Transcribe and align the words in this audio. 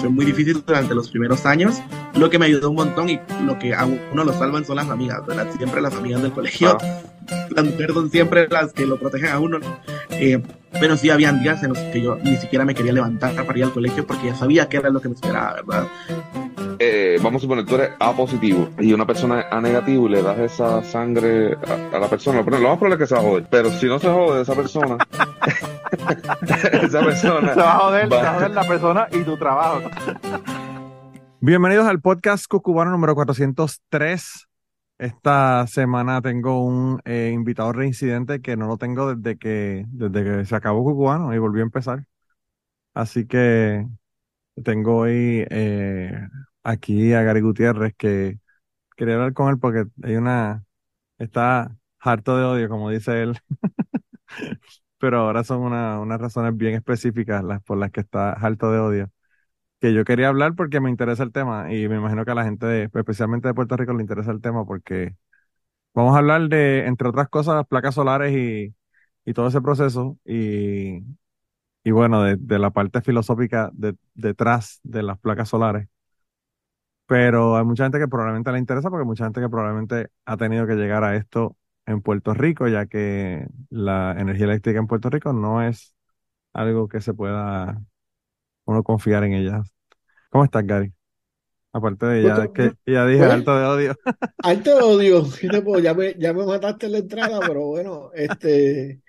fue 0.00 0.08
muy 0.08 0.24
difícil 0.24 0.62
durante 0.66 0.94
los 0.94 1.10
primeros 1.10 1.44
años, 1.46 1.80
lo 2.14 2.30
que 2.30 2.38
me 2.38 2.46
ayudó 2.46 2.70
un 2.70 2.76
montón 2.76 3.10
y 3.10 3.20
lo 3.44 3.58
que 3.58 3.74
a 3.74 3.84
uno 3.84 4.24
lo 4.24 4.32
salvan 4.32 4.64
son 4.64 4.76
las 4.76 4.88
amigas, 4.88 5.24
¿verdad? 5.26 5.46
Siempre 5.56 5.80
las 5.80 5.94
amigas 5.94 6.22
del 6.22 6.32
colegio. 6.32 6.76
Las 7.54 7.64
mujeres 7.64 7.94
son 7.94 8.10
siempre 8.10 8.48
las 8.48 8.72
que 8.72 8.86
lo 8.86 8.96
protegen 8.96 9.28
a 9.28 9.38
uno. 9.38 9.60
Eh, 10.10 10.42
pero 10.80 10.96
sí 10.96 11.10
habían 11.10 11.42
días 11.42 11.62
en 11.62 11.70
los 11.70 11.78
que 11.78 12.00
yo 12.00 12.16
ni 12.16 12.36
siquiera 12.36 12.64
me 12.64 12.74
quería 12.74 12.92
levantar 12.92 13.34
para 13.46 13.56
ir 13.56 13.64
al 13.64 13.72
colegio 13.72 14.04
porque 14.04 14.28
ya 14.28 14.34
sabía 14.34 14.68
que 14.68 14.78
era 14.78 14.90
lo 14.90 15.00
que 15.00 15.08
me 15.10 15.14
esperaba, 15.14 15.56
¿verdad? 15.64 15.86
Eh, 16.78 17.18
vamos 17.22 17.40
a 17.40 17.42
suponer, 17.42 17.66
tú 17.66 17.74
eres 17.74 17.90
A 18.00 18.12
positivo 18.16 18.70
y 18.78 18.92
una 18.92 19.06
persona 19.06 19.46
A 19.50 19.60
negativo 19.60 20.08
y 20.08 20.12
le 20.12 20.22
das 20.22 20.38
esa 20.38 20.82
sangre 20.82 21.56
a, 21.92 21.98
la 21.98 22.08
persona, 22.08 22.42
lo 22.42 22.68
más 22.68 22.78
probable 22.78 22.94
es 22.94 22.98
que 22.98 23.06
se 23.06 23.14
va 23.14 23.20
a 23.20 23.24
joder. 23.24 23.46
Pero 23.50 23.70
si 23.70 23.86
no 23.86 23.98
se 23.98 24.08
jode 24.08 24.42
esa 24.42 24.54
persona, 24.54 24.96
esa 26.82 27.00
persona. 27.00 27.54
Se 27.54 27.60
va 27.60 27.72
a 27.72 27.78
joder, 27.78 28.08
se 28.08 28.14
va 28.14 28.30
a 28.30 28.34
joder 28.34 28.50
la 28.50 28.64
persona 28.64 29.08
y 29.10 29.24
tu 29.24 29.36
trabajo. 29.36 29.90
Bienvenidos 31.40 31.86
al 31.86 32.00
podcast 32.00 32.46
Cucubano 32.46 32.90
número 32.90 33.14
403. 33.14 34.46
Esta 34.98 35.66
semana 35.66 36.20
tengo 36.20 36.64
un 36.64 37.00
eh, 37.04 37.30
invitado 37.32 37.72
reincidente 37.72 38.40
que 38.40 38.56
no 38.56 38.66
lo 38.66 38.76
tengo 38.76 39.14
desde 39.14 39.38
que, 39.38 39.84
desde 39.88 40.24
que 40.24 40.44
se 40.44 40.54
acabó 40.54 40.84
Cucubano 40.84 41.34
y 41.34 41.38
volvió 41.38 41.62
a 41.62 41.66
empezar. 41.66 42.04
Así 42.94 43.26
que 43.26 43.86
tengo 44.62 44.98
hoy 44.98 45.46
eh, 45.50 46.28
aquí 46.62 47.12
a 47.14 47.22
Gary 47.22 47.40
Gutiérrez 47.40 47.94
que 47.96 48.38
quería 48.96 49.14
hablar 49.14 49.32
con 49.32 49.48
él 49.48 49.58
porque 49.58 49.86
hay 50.02 50.16
una, 50.16 50.64
está 51.18 51.76
harto 51.98 52.36
de 52.36 52.44
odio, 52.44 52.68
como 52.68 52.90
dice 52.90 53.22
él. 53.22 53.38
Pero 55.00 55.20
ahora 55.20 55.44
son 55.44 55.62
una, 55.62 56.00
unas 56.00 56.20
razones 56.20 56.56
bien 56.56 56.74
específicas 56.76 57.44
las 57.44 57.62
por 57.64 57.78
las 57.78 57.92
que 57.92 58.00
está 58.02 58.32
harto 58.34 58.72
de 58.72 58.80
odio. 58.80 59.12
Que 59.80 59.94
yo 59.94 60.04
quería 60.04 60.28
hablar 60.28 60.54
porque 60.56 60.80
me 60.80 60.90
interesa 60.90 61.22
el 61.24 61.32
tema 61.32 61.72
y 61.74 61.88
me 61.88 61.96
imagino 61.96 62.24
que 62.24 62.32
a 62.32 62.34
la 62.36 62.44
gente, 62.44 62.66
de, 62.66 62.90
especialmente 62.94 63.48
de 63.48 63.54
Puerto 63.54 63.76
Rico, 63.76 63.94
le 63.94 64.02
interesa 64.02 64.32
el 64.32 64.40
tema 64.42 64.64
porque 64.66 65.16
vamos 65.94 66.14
a 66.16 66.18
hablar 66.18 66.48
de, 66.48 66.86
entre 66.86 67.08
otras 67.08 67.28
cosas, 67.28 67.66
placas 67.68 67.94
solares 67.96 68.32
y, 68.36 68.74
y 69.24 69.34
todo 69.34 69.48
ese 69.48 69.60
proceso 69.62 70.18
y, 70.24 71.00
y 71.84 71.90
bueno, 71.92 72.22
de, 72.24 72.36
de 72.38 72.58
la 72.58 72.70
parte 72.70 73.02
filosófica 73.02 73.70
de, 73.74 73.96
detrás 74.14 74.80
de 74.84 75.02
las 75.04 75.18
placas 75.20 75.48
solares. 75.50 75.88
Pero 77.06 77.56
hay 77.56 77.64
mucha 77.64 77.84
gente 77.84 77.98
que 77.98 78.06
probablemente 78.08 78.52
le 78.52 78.58
interesa 78.58 78.88
porque 78.90 79.02
hay 79.02 79.06
mucha 79.06 79.24
gente 79.24 79.40
que 79.40 79.48
probablemente 79.48 80.08
ha 80.26 80.36
tenido 80.36 80.66
que 80.66 80.74
llegar 80.74 81.02
a 81.04 81.16
esto 81.16 81.56
en 81.86 82.02
Puerto 82.02 82.34
Rico, 82.34 82.68
ya 82.68 82.86
que 82.86 83.46
la 83.68 84.14
energía 84.18 84.46
eléctrica 84.46 84.78
en 84.78 84.86
Puerto 84.86 85.10
Rico 85.10 85.32
no 85.32 85.62
es 85.62 85.94
algo 86.52 86.88
que 86.88 87.00
se 87.00 87.14
pueda 87.14 87.80
uno 88.64 88.82
confiar 88.82 89.24
en 89.24 89.34
ella. 89.34 89.62
¿Cómo 90.30 90.44
estás, 90.44 90.66
Gary? 90.66 90.92
Aparte 91.72 92.06
de 92.06 92.20
ella, 92.20 92.50
pues, 92.52 92.74
que 92.84 92.92
ya 92.92 93.06
dije 93.06 93.20
pues, 93.20 93.30
alto 93.30 93.56
de 93.56 93.64
odio. 93.64 93.96
Alto 94.38 94.76
de 94.76 94.82
odio, 94.82 95.80
ya 95.80 95.94
me, 95.94 96.14
ya 96.18 96.32
me 96.32 96.44
mataste 96.44 96.86
en 96.86 96.92
la 96.92 96.98
entrada, 96.98 97.38
pero 97.46 97.66
bueno, 97.66 98.10
este 98.12 99.00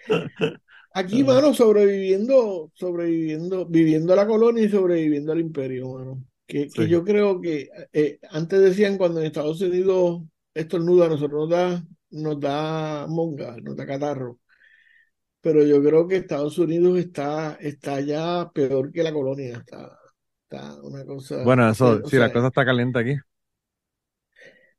aquí, 0.93 1.23
mano, 1.23 1.53
sobreviviendo, 1.53 2.71
sobreviviendo, 2.75 3.65
viviendo 3.65 4.15
la 4.15 4.27
colonia 4.27 4.63
y 4.63 4.69
sobreviviendo 4.69 5.31
al 5.31 5.39
imperio, 5.39 5.93
mano. 5.93 6.23
Que, 6.45 6.67
yo 6.87 7.05
creo 7.05 7.39
que 7.39 7.69
eh, 7.93 8.19
antes 8.29 8.59
decían 8.59 8.97
cuando 8.97 9.21
en 9.21 9.27
Estados 9.27 9.61
Unidos 9.61 10.23
estornuda, 10.53 11.05
a 11.05 11.09
nosotros 11.09 11.47
nos 11.47 11.49
da, 11.49 11.83
nos 12.11 12.39
da 12.39 13.07
monga, 13.07 13.57
nos 13.61 13.75
da 13.75 13.85
catarro. 13.85 14.39
Pero 15.41 15.63
yo 15.63 15.81
creo 15.81 16.07
que 16.07 16.17
Estados 16.17 16.57
Unidos 16.59 16.99
está, 16.99 17.55
está 17.55 17.99
ya 17.99 18.51
peor 18.53 18.91
que 18.91 19.03
la 19.03 19.11
colonia. 19.11 19.57
Está, 19.57 19.97
está 20.43 20.81
una 20.83 21.03
cosa. 21.03 21.43
Bueno, 21.43 21.69
eso, 21.69 22.05
sí, 22.05 22.17
la 22.17 22.31
cosa 22.31 22.47
está 22.47 22.63
caliente 22.63 22.99
aquí. 22.99 23.15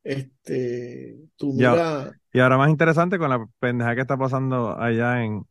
Este, 0.03 1.17
tú 1.35 1.53
mira. 1.53 2.11
Y 2.31 2.39
ahora 2.39 2.57
más 2.57 2.69
interesante 2.69 3.17
con 3.17 3.29
la 3.29 3.45
pendeja 3.59 3.95
que 3.95 4.01
está 4.01 4.17
pasando 4.17 4.77
allá 4.79 5.23
en, 5.23 5.45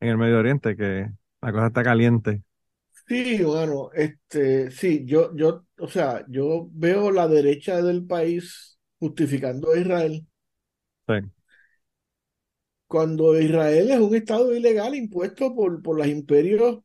en 0.00 0.08
el 0.08 0.18
Medio 0.18 0.38
Oriente, 0.38 0.76
que 0.76 1.08
la 1.40 1.52
cosa 1.52 1.66
está 1.66 1.82
caliente. 1.82 2.42
Sí, 3.08 3.42
bueno, 3.42 3.90
este, 3.94 4.70
sí, 4.70 5.04
yo, 5.04 5.34
yo, 5.34 5.66
o 5.78 5.88
sea, 5.88 6.24
yo 6.28 6.68
veo 6.72 7.10
la 7.10 7.28
derecha 7.28 7.82
del 7.82 8.06
país 8.06 8.78
justificando 8.98 9.72
a 9.72 9.78
Israel. 9.78 10.26
Sí. 11.20 11.28
Cuando 12.86 13.38
Israel 13.40 13.90
es 13.90 13.98
un 13.98 14.14
estado 14.14 14.54
ilegal 14.54 14.94
impuesto 14.94 15.54
por, 15.54 15.82
por 15.82 15.96
los 15.96 16.06
imperios 16.06 16.80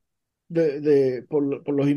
de, 0.47 0.79
de 0.79 1.23
por, 1.23 1.63
por, 1.63 1.75
los, 1.75 1.87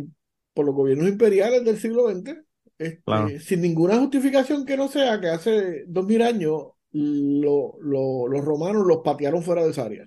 por 0.53 0.67
los 0.67 0.75
gobiernos 0.75 1.09
imperiales 1.09 1.65
del 1.65 1.79
siglo 1.79 2.11
XX, 2.11 2.37
este, 2.79 3.41
sin 3.41 3.61
ninguna 3.61 3.99
justificación 3.99 4.65
que 4.65 4.77
no 4.77 4.89
sea 4.89 5.21
que 5.21 5.29
hace 5.29 5.85
dos 5.87 6.07
mil 6.07 6.23
años 6.23 6.63
lo, 6.93 7.77
los 7.81 8.45
romanos 8.45 8.87
los 8.87 8.99
patearon 9.05 9.43
fuera 9.43 9.65
de 9.65 9.71
esa 9.71 9.85
área. 9.85 10.07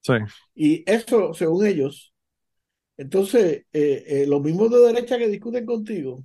Sí. 0.00 0.14
Y 0.54 0.90
eso, 0.90 1.34
según 1.34 1.66
ellos, 1.66 2.14
entonces, 2.96 3.66
eh, 3.72 4.04
eh, 4.06 4.24
los 4.26 4.40
mismos 4.42 4.70
de 4.70 4.78
derecha 4.78 5.18
que 5.18 5.28
discuten 5.28 5.66
contigo 5.66 6.24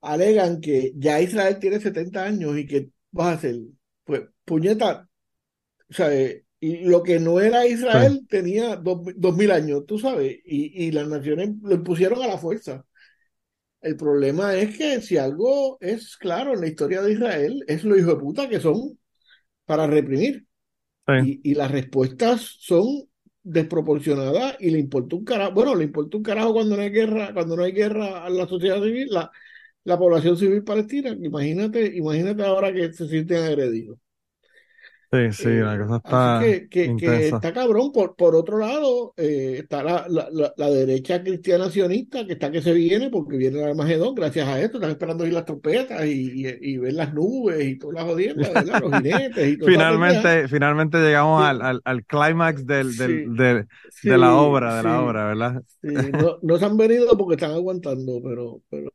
alegan 0.00 0.60
que 0.60 0.92
ya 0.96 1.20
Israel 1.20 1.58
tiene 1.58 1.80
70 1.80 2.24
años 2.24 2.56
y 2.56 2.66
que 2.66 2.90
vas 3.10 3.28
a 3.28 3.32
hacer, 3.32 3.56
pues, 4.08 4.22
puñeta, 4.46 5.06
o 5.90 5.92
sea, 5.92 6.14
eh, 6.14 6.46
y 6.58 6.86
lo 6.86 7.02
que 7.02 7.20
no 7.20 7.40
era 7.40 7.66
Israel 7.66 8.26
tenía 8.26 8.76
dos, 8.76 9.36
mil 9.36 9.50
años, 9.50 9.84
tú 9.86 9.98
sabes, 9.98 10.38
y, 10.46 10.86
y 10.86 10.90
las 10.92 11.06
naciones 11.06 11.50
lo 11.62 11.74
impusieron 11.74 12.22
a 12.22 12.26
la 12.26 12.38
fuerza. 12.38 12.86
El 13.82 13.96
problema 13.96 14.56
es 14.56 14.78
que 14.78 15.02
si 15.02 15.18
algo 15.18 15.76
es 15.80 16.16
claro 16.16 16.54
en 16.54 16.62
la 16.62 16.68
historia 16.68 17.02
de 17.02 17.12
Israel, 17.12 17.62
es 17.68 17.84
lo 17.84 17.98
hijo 17.98 18.14
de 18.14 18.16
puta 18.16 18.48
que 18.48 18.60
son 18.60 18.98
para 19.66 19.86
reprimir. 19.86 20.46
Y, 21.24 21.40
y, 21.50 21.54
las 21.54 21.70
respuestas 21.70 22.40
son 22.60 23.08
desproporcionada 23.42 24.56
y 24.58 24.70
le 24.70 24.78
importa 24.78 25.16
un 25.16 25.24
carajo, 25.24 25.52
bueno, 25.52 25.74
le 25.74 25.84
importa 25.84 26.18
un 26.18 26.22
carajo 26.22 26.52
cuando 26.52 26.76
no 26.76 26.82
hay 26.82 26.90
guerra, 26.90 27.32
cuando 27.32 27.56
no 27.56 27.62
hay 27.62 27.72
guerra 27.72 28.24
a 28.24 28.30
la 28.30 28.46
sociedad 28.46 28.82
civil, 28.82 29.08
la, 29.10 29.30
la 29.88 29.98
población 29.98 30.36
civil 30.36 30.62
palestina. 30.62 31.16
Imagínate, 31.18 31.96
imagínate 31.96 32.42
ahora 32.44 32.72
que 32.72 32.92
se 32.92 33.08
sienten 33.08 33.42
agredidos. 33.42 33.98
Sí, 35.10 35.32
sí, 35.32 35.48
la 35.48 35.74
eh, 35.74 35.78
cosa 35.78 35.96
está. 35.96 36.38
Así 36.38 36.68
que, 36.68 36.94
que, 36.96 37.28
está 37.28 37.54
cabrón. 37.54 37.90
Por, 37.92 38.14
por 38.14 38.36
otro 38.36 38.58
lado, 38.58 39.14
eh, 39.16 39.60
está 39.62 39.82
la, 39.82 40.04
la, 40.06 40.52
la, 40.54 40.68
derecha 40.68 41.22
cristiana 41.22 41.70
sionista 41.70 42.26
que 42.26 42.34
está 42.34 42.50
que 42.50 42.60
se 42.60 42.74
viene 42.74 43.08
porque 43.08 43.38
viene 43.38 43.58
el 43.60 43.70
Armagedón. 43.70 44.14
Gracias 44.14 44.46
a 44.46 44.60
esto, 44.60 44.76
están 44.76 44.90
esperando 44.90 45.24
oír 45.24 45.32
las 45.32 45.46
trompetas 45.46 46.04
y, 46.04 46.46
y, 46.60 46.76
ver 46.76 46.92
las 46.92 47.14
nubes 47.14 47.64
y 47.64 47.78
todas 47.78 47.94
las 47.94 48.04
jodiendas, 48.04 48.50
Los 48.82 48.94
jinetes 48.96 49.48
y 49.48 49.56
todo 49.56 49.70
finalmente, 49.70 50.48
finalmente 50.48 50.98
llegamos 50.98 51.42
al, 51.42 51.62
al, 51.62 51.80
al 51.82 52.04
clímax 52.04 52.66
del, 52.66 52.94
del, 52.94 53.34
de, 53.34 53.66
de, 54.02 54.18
la 54.18 54.34
obra, 54.34 54.76
de 54.76 54.82
la 54.82 55.02
obra, 55.02 55.24
¿verdad? 55.28 55.62
No, 55.80 56.36
no, 56.42 56.58
se 56.58 56.64
han 56.66 56.76
venido 56.76 57.16
porque 57.16 57.36
están 57.36 57.52
aguantando, 57.52 58.20
pero. 58.22 58.60
pero 58.68 58.92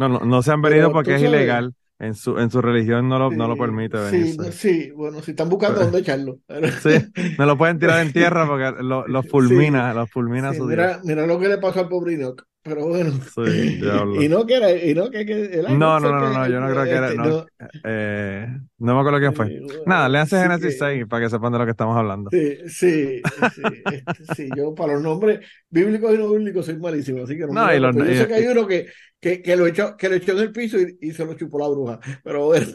no, 0.00 0.08
no, 0.08 0.20
no 0.20 0.42
se 0.42 0.52
han 0.52 0.62
venido 0.62 0.92
porque 0.92 1.16
es 1.16 1.22
ilegal. 1.22 1.74
En 1.98 2.14
su, 2.14 2.38
en 2.38 2.50
su 2.50 2.62
religión 2.62 3.10
no 3.10 3.18
lo, 3.18 3.30
no 3.30 3.46
lo 3.46 3.58
permite 3.58 3.98
Sí, 4.08 4.34
sí, 4.52 4.90
bueno, 4.92 5.20
si 5.20 5.32
están 5.32 5.50
buscando 5.50 5.80
dónde 5.80 5.98
echarlo. 5.98 6.38
Sí, 6.82 6.96
no 7.38 7.44
lo 7.44 7.58
pueden 7.58 7.78
tirar 7.78 8.00
en 8.00 8.12
tierra 8.12 8.46
porque 8.46 8.82
lo, 8.82 9.06
lo 9.06 9.22
fulmina, 9.30 9.92
lo 9.92 10.06
fulmina 10.06 10.54
su 10.54 10.64
mira, 10.64 11.00
mira 11.04 11.26
lo 11.26 11.38
que 11.38 11.48
le 11.48 11.58
pasó 11.58 11.80
al 11.80 11.88
pobre 11.88 12.14
Enoch. 12.14 12.42
Pero 12.62 12.88
bueno. 12.88 13.12
y 14.20 14.28
no 14.28 14.46
que 14.46 14.54
era, 14.54 14.70
y 14.72 14.94
no 14.94 15.10
que, 15.10 15.24
que 15.24 15.62
no, 15.66 15.98
no, 15.98 16.00
no, 16.00 16.30
no, 16.30 16.46
yo 16.46 16.60
no 16.60 16.70
creo 16.70 16.84
que 16.84 16.90
era. 16.90 17.08
Este, 17.08 17.16
no, 17.16 17.46
eh, 17.84 18.46
no 18.78 18.94
me 18.94 19.00
acuerdo 19.00 19.18
quién 19.18 19.34
fue. 19.34 19.62
Nada, 19.86 20.10
le 20.10 20.18
hace 20.18 20.38
Genesis 20.42 20.76
6 20.78 21.06
para 21.08 21.24
que 21.24 21.30
sepan 21.30 21.52
de 21.52 21.58
lo 21.58 21.64
que 21.64 21.70
estamos 21.70 21.96
hablando. 21.96 22.28
Sí, 22.30 22.58
sí, 22.68 23.22
sí, 23.54 23.62
este, 23.90 24.34
sí, 24.34 24.48
yo 24.54 24.74
para 24.74 24.92
los 24.92 25.02
nombres 25.02 25.40
bíblicos 25.70 26.14
y 26.14 26.18
no 26.18 26.30
bíblicos 26.32 26.66
soy 26.66 26.76
malísimo, 26.76 27.24
así 27.24 27.34
que 27.38 27.46
no. 27.46 27.52
no 27.54 27.74
y 27.74 27.80
los, 27.80 27.96
yo 27.96 28.04
sé 28.04 28.28
que 28.28 28.34
hay 28.34 28.46
uno 28.46 28.66
que, 28.66 28.88
que, 29.18 29.40
que, 29.40 29.56
lo 29.56 29.66
echó, 29.66 29.96
que 29.96 30.10
lo 30.10 30.16
echó 30.16 30.32
en 30.32 30.38
el 30.38 30.52
piso 30.52 30.78
y, 30.78 30.98
y, 31.00 31.12
se 31.12 31.24
lo 31.24 31.32
chupó 31.34 31.60
la 31.60 31.68
bruja. 31.68 32.00
Pero 32.22 32.46
bueno. 32.46 32.66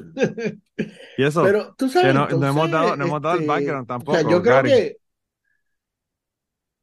Y 1.17 1.23
eso. 1.23 1.43
Pero 1.43 1.75
tú 1.77 1.89
sabes. 1.89 2.07
Que 2.07 2.13
no, 2.13 2.27
no, 2.27 2.47
hemos 2.47 2.71
dado, 2.71 2.95
no 2.95 3.05
hemos 3.05 3.21
dado 3.21 3.35
el 3.35 3.41
este, 3.41 3.51
background 3.53 3.87
tampoco. 3.87 4.17
O 4.17 4.19
sea, 4.19 4.29
yo 4.29 4.41
creo 4.41 4.63
que. 4.63 4.97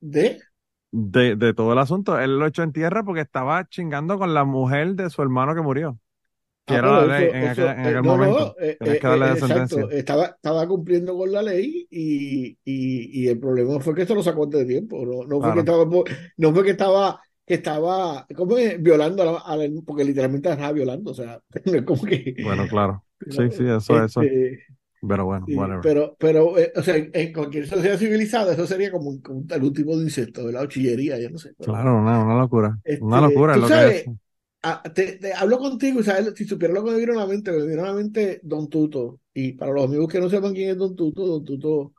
¿De? 0.00 0.40
De, 0.92 1.36
de 1.36 1.54
todo 1.54 1.72
el 1.72 1.78
asunto. 1.78 2.18
Él 2.20 2.38
lo 2.38 2.46
echó 2.46 2.62
en 2.62 2.72
tierra 2.72 3.02
porque 3.02 3.22
estaba 3.22 3.68
chingando 3.68 4.18
con 4.18 4.34
la 4.34 4.44
mujer 4.44 4.94
de 4.94 5.10
su 5.10 5.22
hermano 5.22 5.54
que 5.54 5.62
murió. 5.62 5.98
Que 6.64 6.74
ah, 6.74 6.78
era 6.78 7.06
la 7.06 7.18
ley 7.18 7.30
en, 7.32 7.48
aquel, 7.48 7.64
en 7.64 7.80
aquel 7.80 7.96
eh, 7.96 8.02
momento. 8.02 8.56
Eh, 8.60 8.76
eh, 8.78 9.00
exacto. 9.02 9.90
Estaba, 9.90 10.26
estaba 10.26 10.68
cumpliendo 10.68 11.16
con 11.16 11.32
la 11.32 11.42
ley 11.42 11.88
y, 11.90 12.56
y, 12.64 13.24
y, 13.24 13.26
el 13.26 13.40
problema 13.40 13.80
fue 13.80 13.96
que 13.96 14.06
se 14.06 14.14
lo 14.14 14.22
sacó 14.22 14.46
de 14.46 14.64
tiempo. 14.64 15.04
No, 15.04 15.24
no 15.26 15.40
fue 15.40 15.54
que 15.54 15.58
estaba, 15.60 15.84
no 16.36 16.54
fue 16.54 16.62
que 16.62 16.70
estaba, 16.70 17.20
que 17.44 17.54
estaba 17.54 18.26
¿cómo 18.36 18.56
es? 18.58 18.80
violando 18.80 19.42
a 19.44 19.56
la, 19.56 19.68
porque 19.84 20.04
literalmente 20.04 20.50
estaba 20.50 20.70
violando. 20.70 21.10
O 21.10 21.14
sea, 21.14 21.40
como 21.84 22.04
que. 22.04 22.36
Bueno, 22.44 22.68
claro. 22.68 23.04
Sí, 23.28 23.50
sí, 23.50 23.64
eso, 23.66 24.04
eso. 24.04 24.20
Este, 25.02 25.08
Pero 25.08 25.24
bueno, 25.26 25.46
Sí, 25.46 25.54
whatever. 25.56 25.80
pero, 25.80 26.16
pero 26.18 26.58
eh, 26.58 26.72
o 26.76 26.82
sea, 26.82 26.96
en, 26.96 27.32
cualquier 27.32 27.66
sociedad 27.66 27.98
civilizada 27.98 28.52
eso 28.52 28.66
sería 28.66 28.90
como, 28.92 29.10
un- 29.10 29.20
como 29.20 29.44
algún 29.50 29.72
tipo 29.72 29.96
de 29.96 30.04
insecto, 30.04 30.44
¿verdad? 30.44 30.62
O 30.62 30.66
chillería, 30.66 31.18
yo 31.18 31.30
no 31.30 31.38
sé. 31.38 31.54
pero- 31.58 31.72
Claro, 31.72 31.96
una, 31.98 32.24
una 32.24 32.38
locura. 32.38 32.78
Este, 32.84 33.04
Una 33.04 33.20
locura 33.20 33.52
es 33.54 33.56
tú 33.56 33.60
lo 33.62 33.66
que 33.68 33.72
sabes, 33.74 34.02
es. 34.06 34.06
ah, 34.62 34.82
te, 34.94 35.18
te 35.18 35.32
hablo 35.34 35.58
contigo 35.58 36.00
y 36.00 36.04
sabes, 36.04 36.32
si 36.36 36.44
supiera 36.44 36.74
lo 36.74 36.84
que 36.84 36.92
me 36.92 36.98
vino 36.98 37.12
a 37.14 37.16
la 37.16 37.26
mente, 37.26 37.52
me 37.52 37.66
vino 37.66 37.82
a 37.82 37.86
la 37.88 37.94
mente 37.94 38.40
Don 38.42 38.68
Tuto. 38.68 39.20
Y 39.34 39.52
para 39.52 39.72
los 39.72 39.84
amigos 39.84 40.08
que 40.12 40.20
no 40.20 40.28
sepan 40.30 40.54
quién 40.54 40.70
es 40.70 40.76
Don 40.78 40.94
Tuto, 40.96 41.26
Don 41.26 41.44
Tuto 41.44 41.94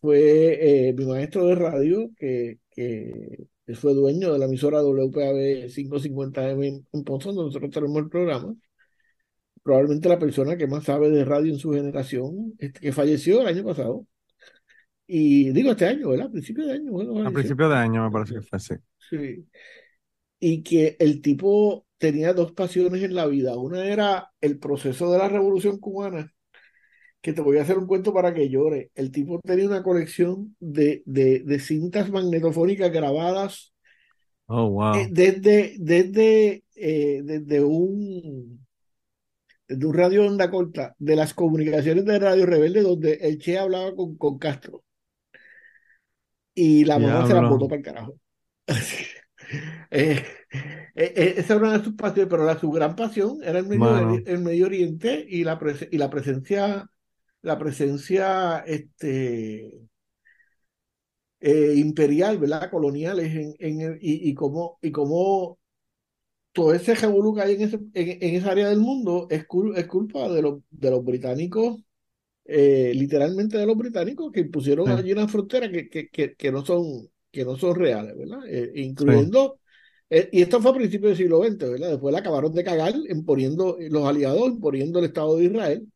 fue 0.00 0.88
eh, 0.88 0.92
mi 0.94 1.04
maestro 1.06 1.46
de 1.46 1.54
radio 1.54 2.10
que, 2.16 2.58
que 2.70 3.46
fue 3.74 3.94
dueño 3.94 4.32
de 4.32 4.38
la 4.38 4.46
emisora 4.46 4.82
WPAB 4.82 5.68
550M 5.68 6.64
en, 6.68 6.86
en 6.92 7.04
donde 7.04 7.34
nosotros 7.34 7.70
tenemos 7.70 7.98
el 7.98 8.08
programa. 8.08 8.54
Probablemente 9.62 10.08
la 10.08 10.18
persona 10.18 10.56
que 10.56 10.66
más 10.66 10.84
sabe 10.84 11.10
de 11.10 11.24
radio 11.24 11.52
en 11.52 11.58
su 11.58 11.72
generación, 11.72 12.54
este, 12.58 12.80
que 12.80 12.92
falleció 12.92 13.40
el 13.42 13.48
año 13.48 13.64
pasado. 13.64 14.06
Y 15.06 15.50
digo 15.52 15.72
este 15.72 15.86
año, 15.86 16.08
¿verdad? 16.10 16.26
A 16.28 16.30
principio 16.30 16.66
de 16.66 16.72
año, 16.74 16.92
bueno, 16.92 17.14
A 17.26 17.30
principio 17.30 17.68
de 17.68 17.76
año 17.76 18.04
me 18.04 18.10
parece 18.10 18.34
que 18.34 18.42
fue 18.42 18.56
así. 18.56 18.74
Sí. 19.08 19.46
Y 20.38 20.62
que 20.62 20.96
el 21.00 21.22
tipo 21.22 21.86
tenía 21.98 22.32
dos 22.34 22.52
pasiones 22.52 23.02
en 23.02 23.14
la 23.14 23.26
vida. 23.26 23.56
Una 23.58 23.84
era 23.86 24.30
el 24.40 24.58
proceso 24.58 25.12
de 25.12 25.18
la 25.18 25.28
Revolución 25.28 25.78
Cubana, 25.78 26.32
que 27.22 27.32
te 27.34 27.42
voy 27.42 27.58
a 27.58 27.62
hacer 27.62 27.78
un 27.78 27.86
cuento 27.86 28.14
para 28.14 28.34
que 28.34 28.50
llore. 28.50 28.90
El 28.94 29.12
tipo 29.12 29.40
tenía 29.44 29.66
una 29.66 29.82
colección 29.82 30.56
de, 30.60 31.02
de, 31.06 31.40
de 31.40 31.60
cintas 31.60 32.10
magnetofónicas 32.10 32.92
grabadas 32.92 33.74
Oh, 34.48 34.68
wow. 34.68 34.94
eh, 34.94 35.08
desde, 35.10 35.76
desde, 35.78 36.64
eh, 36.74 37.22
desde 37.24 37.64
un, 37.64 38.66
desde 39.70 39.86
un 39.86 39.94
radio 39.94 40.26
onda 40.26 40.50
corta 40.50 40.94
de 40.98 41.16
las 41.16 41.34
comunicaciones 41.34 42.04
de 42.04 42.18
Radio 42.18 42.46
Rebelde, 42.46 42.82
donde 42.82 43.14
el 43.14 43.38
Che 43.38 43.58
hablaba 43.58 43.94
con, 43.96 44.16
con 44.16 44.38
Castro. 44.38 44.82
Y 46.54 46.84
la 46.84 46.98
mamá 46.98 47.26
se 47.26 47.34
la 47.34 47.42
botó 47.42 47.68
para 47.68 47.78
el 47.78 47.84
carajo. 47.84 48.14
Eh, 49.90 50.24
eh, 50.94 51.12
eh, 51.16 51.34
esa 51.38 51.54
era 51.54 51.62
una 51.64 51.78
de 51.78 51.84
sus 51.84 51.94
pasiones, 51.94 52.30
pero 52.30 52.44
la, 52.44 52.56
su 52.58 52.70
gran 52.70 52.94
pasión 52.94 53.38
era 53.42 53.58
el 53.58 53.66
Medio, 53.66 53.80
Mano. 53.80 54.22
el 54.24 54.38
Medio 54.40 54.66
Oriente 54.66 55.26
y 55.28 55.42
la, 55.42 55.58
prese- 55.58 55.88
y 55.90 55.98
la 55.98 56.08
presencia, 56.08 56.88
la 57.42 57.58
presencia 57.58 58.58
este, 58.66 59.88
eh, 61.40 61.74
imperial, 61.76 62.38
¿verdad? 62.38 62.70
Coloniales 62.70 63.34
en, 63.34 63.54
en 63.58 63.80
el- 63.80 63.98
y, 64.00 64.28
y 64.30 64.34
cómo, 64.34 64.78
y 64.82 64.92
cómo 64.92 65.58
todo 66.52 66.74
ese 66.74 66.94
revolú 66.94 67.34
que 67.34 67.42
hay 67.42 67.54
en, 67.54 67.62
ese, 67.62 67.76
en, 67.76 67.92
en 68.22 68.34
esa 68.36 68.50
área 68.52 68.68
del 68.68 68.80
mundo 68.80 69.26
es, 69.30 69.46
cul- 69.48 69.76
es 69.76 69.86
culpa 69.86 70.28
de 70.28 70.42
los, 70.42 70.60
de 70.70 70.90
los 70.90 71.04
británicos, 71.04 71.80
eh, 72.46 72.92
literalmente 72.94 73.58
de 73.58 73.66
los 73.66 73.76
británicos 73.76 74.32
que 74.32 74.40
impusieron 74.40 74.90
Sí. 74.90 74.92
allí 74.92 75.12
una 75.12 75.28
frontera 75.28 75.70
que, 75.70 75.88
que, 75.90 76.08
que, 76.10 76.34
que 76.36 76.52
no 76.52 76.64
son, 76.66 77.08
que 77.30 77.44
no 77.44 77.56
son 77.58 77.76
reales, 77.76 78.16
¿verdad? 78.18 78.40
Eh, 78.48 78.72
incluyendo, 78.76 79.60
eh, 80.10 80.28
y 80.32 80.42
esto 80.42 80.60
fue 80.62 80.72
a 80.72 80.74
principios 80.74 81.10
del 81.12 81.18
siglo 81.18 81.38
XX, 81.40 81.70
¿verdad? 81.70 81.90
Después 81.90 82.12
la 82.12 82.20
acabaron 82.20 82.54
de 82.54 82.64
cagar 82.64 82.94
imponiendo, 83.10 83.76
los 83.80 84.06
aliados 84.06 84.46
imponiendo 84.48 84.98
el 85.00 85.06
Estado 85.06 85.36
de 85.36 85.44
Israel, 85.46 85.88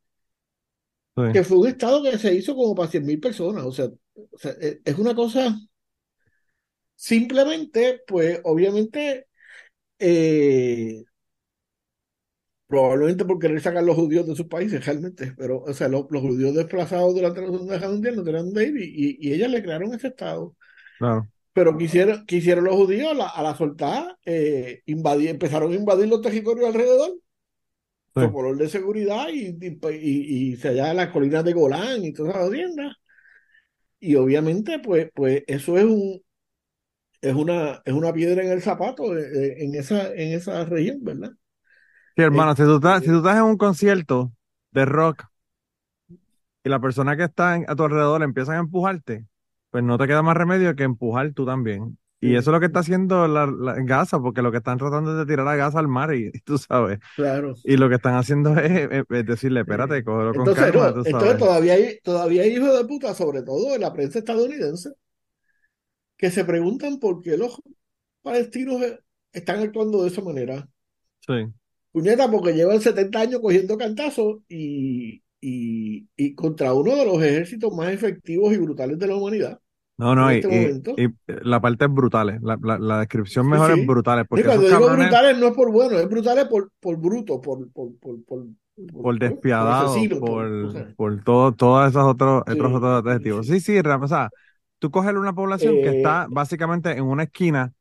Sí. 1.15 1.23
que 1.31 1.43
fue 1.43 1.57
un 1.57 1.67
Estado 1.67 2.03
que 2.03 2.17
se 2.17 2.33
hizo 2.33 2.55
como 2.55 2.75
para 2.75 2.89
100.000 2.91 3.19
personas, 3.19 3.65
o 3.65 3.71
sea, 3.71 3.85
o 4.31 4.37
sea, 4.37 4.51
eh, 4.61 4.81
es 4.85 4.97
una 4.97 5.15
cosa, 5.15 5.55
simplemente, 6.95 8.01
pues 8.07 8.39
obviamente, 8.43 9.27
eh, 10.07 11.03
probablemente 12.67 13.25
por 13.25 13.39
querer 13.39 13.59
sacar 13.61 13.83
los 13.83 13.95
judíos 13.95 14.27
de 14.27 14.35
sus 14.35 14.47
países, 14.47 14.85
realmente, 14.85 15.33
pero, 15.37 15.61
o 15.61 15.73
sea, 15.73 15.87
los, 15.87 16.05
los 16.09 16.21
judíos 16.21 16.53
desplazados 16.53 17.15
durante 17.15 17.41
la 17.41 17.47
Segunda 17.47 17.75
Guerra 17.75 17.89
Mundial 17.89 18.15
no 18.15 18.23
tenían 18.23 18.47
ir 18.49 18.77
y, 18.81 19.17
y, 19.19 19.33
ellas 19.33 19.49
le 19.49 19.63
crearon 19.63 19.93
ese 19.93 20.07
Estado. 20.07 20.55
Claro. 20.99 21.27
Pero 21.53 21.77
quisieron, 21.77 22.25
quisieron 22.25 22.65
los 22.65 22.75
judíos 22.75 23.11
a 23.11 23.13
la, 23.15 23.27
a 23.29 23.41
la 23.41 23.55
soltada, 23.55 24.17
eh, 24.25 24.81
invadir, 24.85 25.29
empezaron 25.29 25.71
a 25.71 25.75
invadir 25.75 26.07
los 26.07 26.21
territorios 26.21 26.67
alrededor, 26.67 27.13
Sí. 28.15 28.21
por 28.21 28.31
color 28.31 28.57
de 28.57 28.69
seguridad 28.69 29.27
y, 29.27 29.57
y, 29.59 29.79
y, 29.91 30.51
y 30.53 30.55
se 30.55 30.69
allá 30.69 30.93
las 30.93 31.09
colinas 31.09 31.43
de 31.43 31.51
Golán 31.51 32.05
y 32.05 32.13
todas 32.13 32.35
esas 32.35 32.51
tiendas. 32.51 32.95
Y 33.99 34.15
obviamente, 34.15 34.79
pues, 34.79 35.09
pues 35.13 35.43
eso 35.47 35.77
es 35.77 35.83
un, 35.83 36.21
es 37.21 37.33
una, 37.35 37.81
es 37.85 37.93
una 37.93 38.13
piedra 38.13 38.43
en 38.43 38.51
el 38.51 38.61
zapato 38.61 39.17
eh, 39.17 39.23
eh, 39.59 39.63
en 39.65 39.75
esa, 39.75 40.13
en 40.13 40.33
esa 40.33 40.65
región, 40.65 41.03
¿verdad? 41.03 41.31
Sí, 42.17 42.21
hermano, 42.23 42.55
si 42.55 42.63
tú 42.63 42.75
estás, 42.75 43.03
si 43.03 43.09
tú 43.09 43.17
estás 43.17 43.37
en 43.37 43.43
un 43.43 43.57
concierto 43.57 44.31
de 44.71 44.85
rock 44.85 45.23
y 46.63 46.69
la 46.69 46.79
persona 46.79 47.15
que 47.17 47.23
está 47.25 47.55
en- 47.55 47.65
a 47.69 47.75
tu 47.75 47.83
alrededor 47.83 48.23
empiezan 48.23 48.55
a 48.55 48.59
empujarte, 48.59 49.25
pues 49.69 49.83
no 49.83 49.97
te 49.97 50.07
queda 50.07 50.21
más 50.23 50.37
remedio 50.37 50.75
que 50.75 50.83
empujar 50.83 51.31
tú 51.33 51.45
también. 51.45 51.97
Y 52.21 52.35
eso 52.35 52.49
es 52.51 52.53
lo 52.53 52.59
que 52.59 52.67
está 52.67 52.79
haciendo 52.79 53.27
la, 53.27 53.45
la- 53.47 53.75
Gaza, 53.83 54.19
porque 54.19 54.41
lo 54.41 54.51
que 54.51 54.57
están 54.57 54.77
tratando 54.77 55.11
es 55.11 55.17
de 55.17 55.25
tirar 55.31 55.47
a 55.47 55.55
Gaza 55.55 55.79
al 55.79 55.87
mar 55.87 56.13
y, 56.15 56.27
y 56.33 56.39
tú 56.45 56.57
sabes. 56.57 56.99
claro. 57.15 57.55
Y 57.63 57.77
lo 57.77 57.89
que 57.89 57.95
están 57.95 58.15
haciendo 58.15 58.57
es, 58.59 58.71
es- 58.91 59.05
es 59.09 59.25
decirle, 59.25 59.61
espérate, 59.61 60.03
cógelo 60.03 60.35
con 60.35 60.51
Entonces, 60.51 60.53
calma, 60.53 60.91
no, 60.91 60.93
tú 60.93 61.03
entonces 61.03 61.37
sabes. 61.37 61.37
todavía 61.37 61.73
hay, 61.73 61.99
todavía 62.03 62.43
hay 62.43 62.55
hijos 62.55 62.77
de 62.77 62.85
puta, 62.85 63.13
sobre 63.15 63.41
todo 63.43 63.73
en 63.75 63.81
la 63.81 63.93
prensa 63.93 64.19
estadounidense, 64.19 64.91
que 66.17 66.31
se 66.31 66.45
preguntan 66.45 66.99
por 66.99 67.21
qué 67.21 67.37
los 67.37 67.61
palestinos 68.23 68.81
eh, 68.83 68.99
están 69.33 69.59
actuando 69.61 70.03
de 70.03 70.09
esa 70.09 70.21
manera. 70.23 70.69
Sí, 71.19 71.53
Puñeta, 71.91 72.29
porque 72.29 72.53
llevan 72.53 72.81
70 72.81 73.21
años 73.21 73.39
cogiendo 73.41 73.77
cantazos 73.77 74.39
y, 74.49 75.23
y, 75.39 76.07
y 76.17 76.35
contra 76.35 76.73
uno 76.73 76.95
de 76.95 77.05
los 77.05 77.23
ejércitos 77.23 77.73
más 77.73 77.89
efectivos 77.93 78.53
y 78.53 78.57
brutales 78.57 78.99
de 78.99 79.07
la 79.07 79.15
humanidad 79.15 79.61
no, 79.97 80.15
no, 80.15 80.31
y, 80.33 80.45
este 80.47 80.79
y- 80.97 81.03
y 81.05 81.07
la 81.27 81.61
parte 81.61 81.85
es 81.85 81.91
brutal, 81.91 82.39
la, 82.41 82.57
la, 82.61 82.77
la 82.79 82.99
descripción 82.99 83.47
Sí, 83.49 83.49
mejor 83.49 83.71
es 83.71 83.77
sí. 83.83 83.85
brutales, 83.85 84.25
Y 84.33 84.43
porque 84.43 84.43
cuando 84.43 84.67
digo 84.69 84.89
cabrones, 84.89 84.89
brutales 84.89 85.37
no 85.37 85.47
es 85.47 85.53
por 85.53 85.71
bueno, 85.71 85.97
es 85.99 86.09
brutales 86.09 86.45
por, 86.45 86.71
por 86.79 86.97
bruto, 86.97 87.39
por, 87.41 87.71
por, 87.71 87.97
por, 87.99 88.23
por, 88.25 88.45
por 88.91 89.09
por 89.17 89.19
despiadado, 89.19 90.07
por, 90.17 90.47
por, 90.59 90.71
sabes. 90.71 90.95
por 90.95 91.23
todo, 91.23 91.53
todos 91.53 91.89
esos 91.89 92.03
otros, 92.05 92.43
otros, 92.47 92.73
Sí, 92.73 92.73
otros 92.73 93.05
sí, 93.05 93.05
adjetivos. 93.05 93.47
sí. 93.47 93.59
Sí, 93.59 93.77
o 93.79 94.07
sea, 94.07 94.31
tú 94.87 94.91
coges 94.91 95.13
una 95.13 95.33
población 95.33 95.79
que 95.79 95.89
Eh, 95.89 95.91
está 95.91 96.27
básicamente 96.29 96.91
en 96.91 97.03
una 97.05 97.23
esquina 97.23 97.73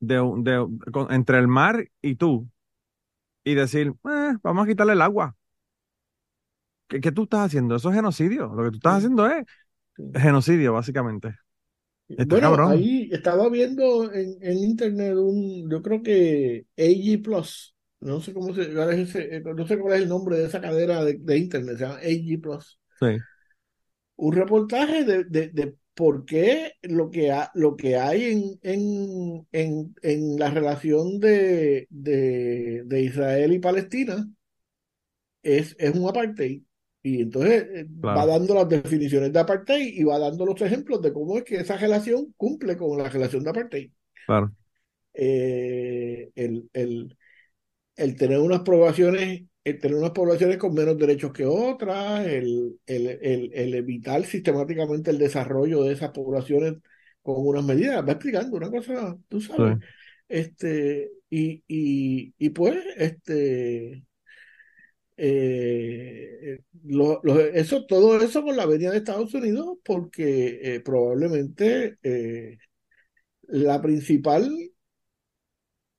de, 0.00 0.16
de, 0.38 0.66
con- 0.92 1.12
entre 1.12 1.38
el 1.38 1.48
mar 1.48 1.88
y 2.02 2.16
tú, 2.16 2.48
y 3.44 3.54
decir, 3.54 3.88
"Eh, 4.04 4.34
vamos 4.42 4.64
a 4.66 4.68
quitarle 4.68 4.94
el 4.94 5.02
agua. 5.02 5.36
¿Qué, 6.88 7.00
qué 7.00 7.12
tú 7.12 7.24
estás 7.24 7.46
haciendo? 7.46 7.76
Eso 7.76 7.88
es 7.90 7.94
genocidio. 7.96 8.48
Lo 8.54 8.64
que 8.64 8.70
tú 8.70 8.76
estás 8.76 8.98
haciendo 8.98 9.26
es 9.26 9.44
genocidio, 10.14 10.72
básicamente. 10.74 11.36
Está 12.16 12.40
Bueno, 12.40 12.40
cabrón. 12.40 12.64
ahí 12.64 13.08
estaba 13.12 13.48
viendo 13.48 14.12
en, 14.12 14.36
en 14.40 14.58
internet 14.58 15.14
un, 15.16 15.68
yo 15.70 15.82
creo 15.82 16.00
que 16.02 16.64
AG 16.78 17.22
Plus, 17.22 17.74
no 18.00 18.20
sé 18.20 18.32
cómo 18.32 18.54
se, 18.54 18.62
es 18.62 18.98
ese- 19.08 19.36
eh, 19.36 19.42
no 19.42 19.66
sé 19.66 19.78
cuál 19.78 19.94
es 19.94 20.02
el 20.02 20.08
nombre 20.08 20.36
de 20.38 20.46
esa 20.46 20.60
cadena 20.60 21.02
de, 21.04 21.14
de 21.18 21.38
internet, 21.38 21.76
se 21.76 21.84
llama 21.84 21.96
AG 21.98 22.40
Plus. 22.40 22.78
Sí, 23.00 23.24
Un 24.16 24.32
reportaje 24.34 25.04
de, 25.04 25.24
de, 25.24 25.48
de 25.48 25.76
por 25.94 26.24
qué 26.26 26.72
lo 26.82 27.10
que, 27.10 27.30
ha- 27.32 27.50
lo 27.54 27.76
que 27.76 27.96
hay 27.96 28.24
en, 28.32 28.58
en, 28.62 29.46
en, 29.52 29.94
en 30.02 30.38
la 30.38 30.50
relación 30.50 31.20
de, 31.20 31.86
de, 31.90 32.82
de 32.86 33.02
Israel 33.02 33.52
y 33.52 33.58
Palestina 33.60 34.26
es, 35.42 35.76
es 35.78 35.94
un 35.94 36.08
apartheid. 36.08 36.62
Y 37.02 37.20
entonces 37.22 37.66
eh, 37.74 37.86
va 38.14 38.24
dando 38.26 38.54
las 38.54 38.68
definiciones 38.68 39.32
de 39.32 39.38
apartheid 39.40 39.94
y 39.94 40.04
va 40.04 40.18
dando 40.18 40.46
los 40.46 40.60
ejemplos 40.62 41.02
de 41.02 41.12
cómo 41.12 41.36
es 41.38 41.44
que 41.44 41.56
esa 41.56 41.76
relación 41.76 42.32
cumple 42.36 42.76
con 42.76 42.96
la 42.98 43.10
relación 43.10 43.44
de 43.44 43.50
apartheid. 43.50 43.90
claro. 44.26 44.54
Eh, 45.14 46.30
el, 46.34 46.68
el, 46.72 47.16
el 47.96 48.16
tener 48.16 48.40
unas 48.40 48.60
poblaciones, 48.62 49.44
el 49.64 49.78
tener 49.80 49.96
unas 49.96 50.10
poblaciones 50.12 50.58
con 50.58 50.74
menos 50.74 50.98
derechos 50.98 51.32
que 51.32 51.46
otras, 51.46 52.26
el, 52.26 52.78
el, 52.86 53.06
el, 53.22 53.50
el 53.54 53.74
evitar 53.74 54.24
sistemáticamente 54.24 55.10
el 55.10 55.18
desarrollo 55.18 55.82
de 55.84 55.94
esas 55.94 56.10
poblaciones 56.10 56.74
con 57.22 57.36
unas 57.46 57.64
medidas, 57.64 58.06
va 58.06 58.12
explicando 58.12 58.56
una 58.56 58.70
cosa, 58.70 59.16
tú 59.28 59.40
Sí, 59.56 59.62
sabes, 59.62 59.78
este, 60.28 61.10
y, 61.30 61.62
y, 61.68 62.34
y 62.38 62.50
pues, 62.50 62.76
este, 62.96 64.04
eh, 65.16 66.60
lo- 66.84 67.20
lo- 67.22 67.40
eso, 67.40 67.86
todo 67.86 68.20
eso 68.20 68.42
con 68.42 68.56
la 68.56 68.66
venida 68.66 68.90
de 68.90 68.98
Estados 68.98 69.32
Unidos, 69.34 69.78
porque 69.84 70.60
eh, 70.76 70.80
probablemente 70.80 71.98
eh, 72.02 72.58
la 73.48 73.80
principal, 73.82 74.50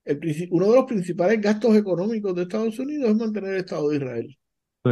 el, 0.05 0.47
uno 0.51 0.67
de 0.69 0.75
los 0.75 0.85
principales 0.85 1.41
gastos 1.41 1.75
económicos 1.75 2.35
de 2.35 2.43
Estados 2.43 2.79
Unidos 2.79 3.09
es 3.11 3.15
mantener 3.17 3.51
el 3.53 3.59
Estado 3.61 3.89
de 3.89 3.97
Israel. 3.97 4.37
sí. 4.85 4.91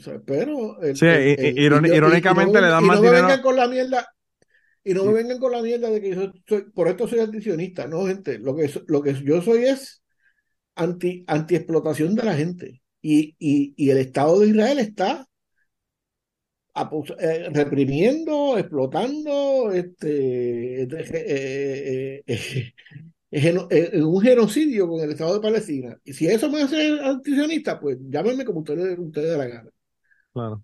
sabes, 0.00 0.22
pero 0.26 0.80
el, 0.82 0.96
Sí, 0.96 1.06
el, 1.06 1.54
no 1.82 1.94
irónicamente 1.94 2.60
me, 2.60 2.60
le 2.60 2.68
dan 2.68 2.84
y 2.84 2.86
más 2.86 3.00
no 3.00 3.02
me 3.02 3.08
dinero. 3.08 3.28
vengan 3.28 3.42
con 3.42 3.56
la 3.56 3.68
mierda, 3.68 4.06
y 4.84 4.94
no 4.94 5.04
me 5.04 5.12
vengan 5.14 5.38
con 5.38 5.52
la 5.52 5.62
mierda 5.62 5.90
de 5.90 6.00
que 6.00 6.14
yo 6.14 6.32
soy, 6.46 6.70
por 6.72 6.88
esto 6.88 7.08
soy 7.08 7.20
antisionista, 7.20 7.86
no, 7.86 8.06
gente, 8.06 8.38
lo 8.38 8.54
que, 8.56 8.70
lo 8.86 9.02
que 9.02 9.14
yo 9.24 9.42
soy 9.42 9.64
es 9.64 10.02
anti, 10.76 11.24
anti 11.26 11.56
explotación 11.56 12.14
de 12.14 12.22
la 12.24 12.34
gente. 12.34 12.82
Y, 13.02 13.36
y, 13.38 13.74
y 13.76 13.90
el 13.90 13.98
Estado 13.98 14.40
de 14.40 14.48
Israel 14.48 14.78
está 14.78 15.26
eh, 17.18 17.48
reprimiendo, 17.52 18.56
explotando, 18.56 19.72
este, 19.72 20.82
eh, 20.82 20.88
eh, 21.12 22.22
eh, 22.26 22.72
eh, 23.30 24.02
un 24.02 24.20
genocidio 24.20 24.88
con 24.88 25.00
el 25.00 25.10
Estado 25.10 25.34
de 25.34 25.40
Palestina. 25.40 25.98
Y 26.04 26.12
si 26.12 26.26
eso 26.26 26.50
me 26.50 26.62
hace 26.62 27.00
antisionista, 27.00 27.78
pues 27.80 27.98
llámenme 28.08 28.44
como 28.44 28.60
ustedes, 28.60 28.98
ustedes 28.98 29.32
de 29.32 29.38
la 29.38 29.46
gana. 29.46 29.70
Claro. 30.32 30.62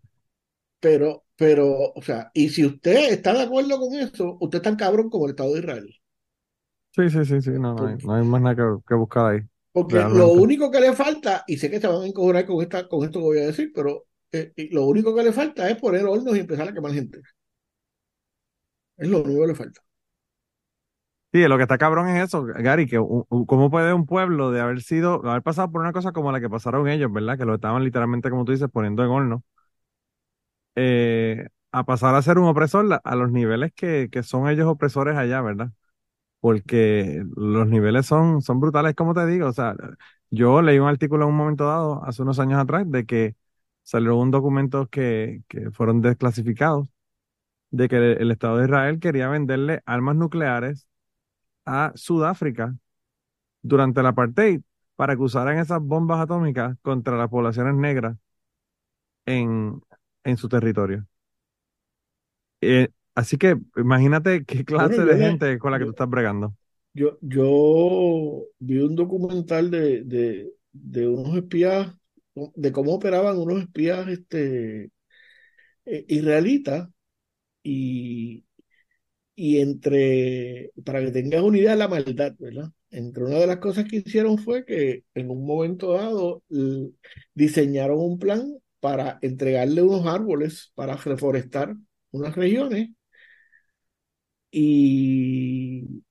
Pero, 0.80 1.25
pero, 1.37 1.92
o 1.94 2.02
sea, 2.02 2.30
y 2.35 2.49
si 2.50 2.64
usted 2.64 3.12
está 3.12 3.33
de 3.33 3.42
acuerdo 3.42 3.78
con 3.78 3.94
eso, 3.94 4.37
usted 4.40 4.59
es 4.59 4.62
tan 4.62 4.76
cabrón 4.76 5.11
como 5.11 5.26
el 5.26 5.30
Estado 5.30 5.54
de 5.54 5.61
Israel. 5.61 5.94
Sí, 6.92 7.11
sí, 7.11 7.25
sí, 7.25 7.40
sí, 7.40 7.50
no, 7.50 7.75
no 7.75 7.87
hay, 7.87 7.97
no 7.97 8.14
hay 8.14 8.25
más 8.25 8.40
nada 8.40 8.54
que, 8.54 8.62
que 8.87 8.94
buscar 8.94 9.26
ahí, 9.33 9.40
porque 9.73 9.97
lo 9.97 10.28
único 10.28 10.71
que 10.71 10.80
le 10.80 10.92
falta, 10.92 11.42
y 11.49 11.56
sé 11.56 11.68
que 11.68 11.80
se 11.80 11.88
van 11.88 12.02
a 12.02 12.06
encojonar 12.06 12.47
con 12.47 12.62
esta, 12.62 12.87
con 12.88 13.04
esto 13.04 13.18
que 13.18 13.25
voy 13.25 13.38
a 13.38 13.47
decir, 13.47 13.73
pero 13.75 14.06
eh, 14.30 14.52
lo 14.71 14.87
único 14.87 15.12
que 15.12 15.25
le 15.25 15.33
falta 15.33 15.68
es 15.68 15.76
poner 15.78 16.04
hornos 16.04 16.37
y 16.37 16.40
empezar 16.40 16.68
a 16.68 16.73
quemar 16.73 16.92
gente. 16.92 17.21
Es 18.97 19.09
lo 19.09 19.23
único 19.23 19.40
que 19.42 19.47
le 19.49 19.54
falta. 19.54 19.80
Sí, 21.35 21.43
lo 21.49 21.57
que 21.57 21.62
está 21.64 21.79
cabrón 21.79 22.09
es 22.09 22.23
eso, 22.29 22.45
Gary, 22.45 22.87
que 22.87 22.97
cómo 23.49 23.69
puede 23.71 23.93
un 23.93 24.07
pueblo 24.07 24.53
de 24.53 24.61
haber 24.61 24.83
sido, 24.83 25.14
haber 25.29 25.43
pasado 25.43 25.69
por 25.73 25.81
una 25.81 25.93
cosa 25.93 26.12
como 26.12 26.31
la 26.31 26.41
que 26.41 26.49
pasaron 26.49 26.88
ellos, 26.88 27.12
¿verdad? 27.12 27.37
Que 27.37 27.45
lo 27.45 27.57
estaban 27.57 27.83
literalmente, 27.83 28.31
como 28.31 28.45
tú 28.45 28.53
dices, 28.53 28.69
poniendo 28.73 29.03
en 29.05 29.11
horno, 29.11 29.43
eh, 30.75 31.49
a 31.73 31.85
pasar 31.85 32.14
a 32.14 32.23
ser 32.23 32.38
un 32.38 32.47
opresor 32.49 33.00
a 33.03 33.17
los 33.17 33.31
niveles 33.33 33.73
que, 33.75 34.09
que 34.11 34.23
son 34.23 34.49
ellos 34.49 34.67
opresores 34.69 35.17
allá, 35.17 35.41
¿verdad? 35.43 35.71
Porque 36.41 37.25
los 37.37 37.69
niveles 37.69 38.07
son, 38.07 38.43
son 38.43 38.61
brutales, 38.61 38.95
como 38.95 39.14
te 39.14 39.26
digo. 39.26 39.49
O 39.49 39.55
sea, 39.55 39.75
yo 40.31 40.62
leí 40.62 40.79
un 40.81 40.88
artículo 40.88 41.25
en 41.25 41.31
un 41.31 41.37
momento 41.37 41.67
dado, 41.67 42.05
hace 42.05 42.23
unos 42.23 42.41
años 42.41 42.61
atrás, 42.61 42.91
de 42.91 43.07
que 43.07 43.37
salió 43.85 44.17
un 44.17 44.31
documento 44.33 44.88
que, 44.88 45.43
que 45.49 45.71
fueron 45.73 46.03
desclasificados, 46.03 46.88
de 47.71 47.88
que 47.88 47.97
el 48.14 48.31
Estado 48.31 48.59
de 48.59 48.64
Israel 48.67 49.00
quería 49.00 49.29
venderle 49.29 49.83
armas 49.87 50.17
nucleares 50.17 50.88
a 51.64 51.92
Sudáfrica 51.94 52.76
durante 53.62 54.00
el 54.00 54.06
apartheid 54.06 54.62
para 54.97 55.16
que 55.16 55.23
usaran 55.23 55.59
esas 55.59 55.80
bombas 55.80 56.21
atómicas 56.21 56.76
contra 56.83 57.16
las 57.16 57.28
poblaciones 57.28 57.75
negras 57.75 58.16
en, 59.26 59.80
en 60.25 60.37
su 60.37 60.49
territorio. 60.49 61.06
Eh, 62.61 62.88
así 63.14 63.37
que 63.37 63.56
imagínate 63.76 64.44
qué 64.44 64.64
clase 64.64 65.04
de 65.04 65.18
gente 65.18 65.59
con 65.59 65.73
la 65.73 65.78
que 65.78 65.85
tú 65.85 65.88
yo, 65.88 65.92
estás 65.92 66.09
bregando. 66.09 66.54
yo, 66.94 67.18
yo 67.21 68.44
vi 68.59 68.78
un 68.78 68.94
documental 68.94 69.71
de, 69.71 70.04
de, 70.04 70.52
de 70.73 71.09
unos 71.09 71.37
espías, 71.37 71.92
de 72.35 72.73
cómo 72.73 72.94
operaban 72.94 73.38
unos 73.38 73.61
espías 73.62 74.09
este, 74.09 74.90
eh, 75.85 76.04
israelitas 76.09 76.88
y, 77.62 78.44
y 79.37 79.59
entre, 79.61 80.71
para 80.85 81.00
que 81.05 81.11
tengas 81.11 81.43
de 81.43 81.76
la 81.76 81.88
maldad, 81.88 82.35
¿verdad? 82.38 82.71
Entre 82.91 83.25
una 83.25 83.38
de 83.38 83.47
las 83.49 83.59
cosas 83.59 83.85
que 83.87 83.97
hicieron 83.97 84.38
fue 84.38 84.64
que 84.64 85.05
en 85.14 85.31
un 85.31 85.45
momento 85.47 85.93
dado 85.95 86.43
diseñaron 87.35 87.99
un 88.00 88.19
plan 88.19 88.55
para 88.81 89.19
entregarle 89.23 89.83
unos 89.83 90.07
árboles 90.07 90.73
para 90.75 90.97
reforestar 90.97 91.75
unas 92.12 92.37
regiones 92.37 92.91
y, 94.50 96.03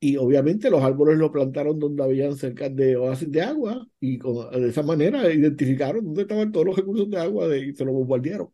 y 0.00 0.16
obviamente 0.16 0.68
los 0.70 0.82
árboles 0.82 1.16
los 1.18 1.30
plantaron 1.30 1.78
donde 1.78 2.02
habían 2.02 2.36
cerca 2.36 2.68
de 2.68 2.96
oasis 2.96 3.30
de 3.30 3.42
agua 3.42 3.86
y 4.00 4.18
con- 4.18 4.50
de 4.50 4.68
esa 4.68 4.82
manera 4.82 5.32
identificaron 5.32 6.04
dónde 6.04 6.22
estaban 6.22 6.50
todos 6.52 6.66
los 6.66 6.76
recursos 6.76 7.08
de 7.10 7.18
agua 7.20 7.46
de- 7.48 7.66
y 7.68 7.74
se 7.74 7.84
los 7.84 7.94
bombardearon. 7.94 8.50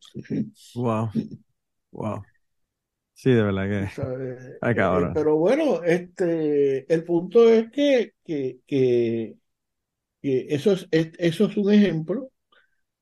Wow, 0.74 1.14
wow. 1.92 2.26
Sí, 3.18 3.30
de 3.32 3.42
verdad 3.42 3.64
que. 3.68 3.90
sabes, 3.94 4.38
Ay, 4.60 4.74
eh, 4.74 4.88
eh, 4.92 5.06
cabrón. 5.06 5.12
pero 5.12 5.36
bueno, 5.36 5.82
este, 5.82 6.92
el 6.92 7.04
punto 7.04 7.48
es 7.48 7.70
que, 7.70 8.14
que, 8.24 8.60
que, 8.66 9.36
que 10.22 10.46
eso 10.50 10.72
es, 10.72 10.88
es- 10.92 11.12
eso 11.18 11.46
es 11.46 11.56
un 11.56 11.72
ejemplo 11.72 12.30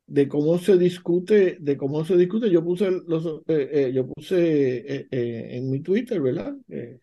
de 0.07 0.29
cómo 0.29 0.59
se 0.59 0.79
discute, 0.79 1.59
de 1.61 1.77
cómo 1.79 2.05
se 2.05 2.17
discute. 2.17 2.51
Yo 2.51 2.65
puse 2.65 2.91
los, 2.91 3.27
eh, 3.49 3.71
eh, 3.73 3.93
yo 3.95 4.07
puse 4.09 4.79
eh, 4.97 5.09
eh, 5.11 5.49
en 5.59 5.71
mi 5.71 5.81
Twitter, 5.83 6.21
¿verdad? 6.23 6.55
Eh, 6.71 7.01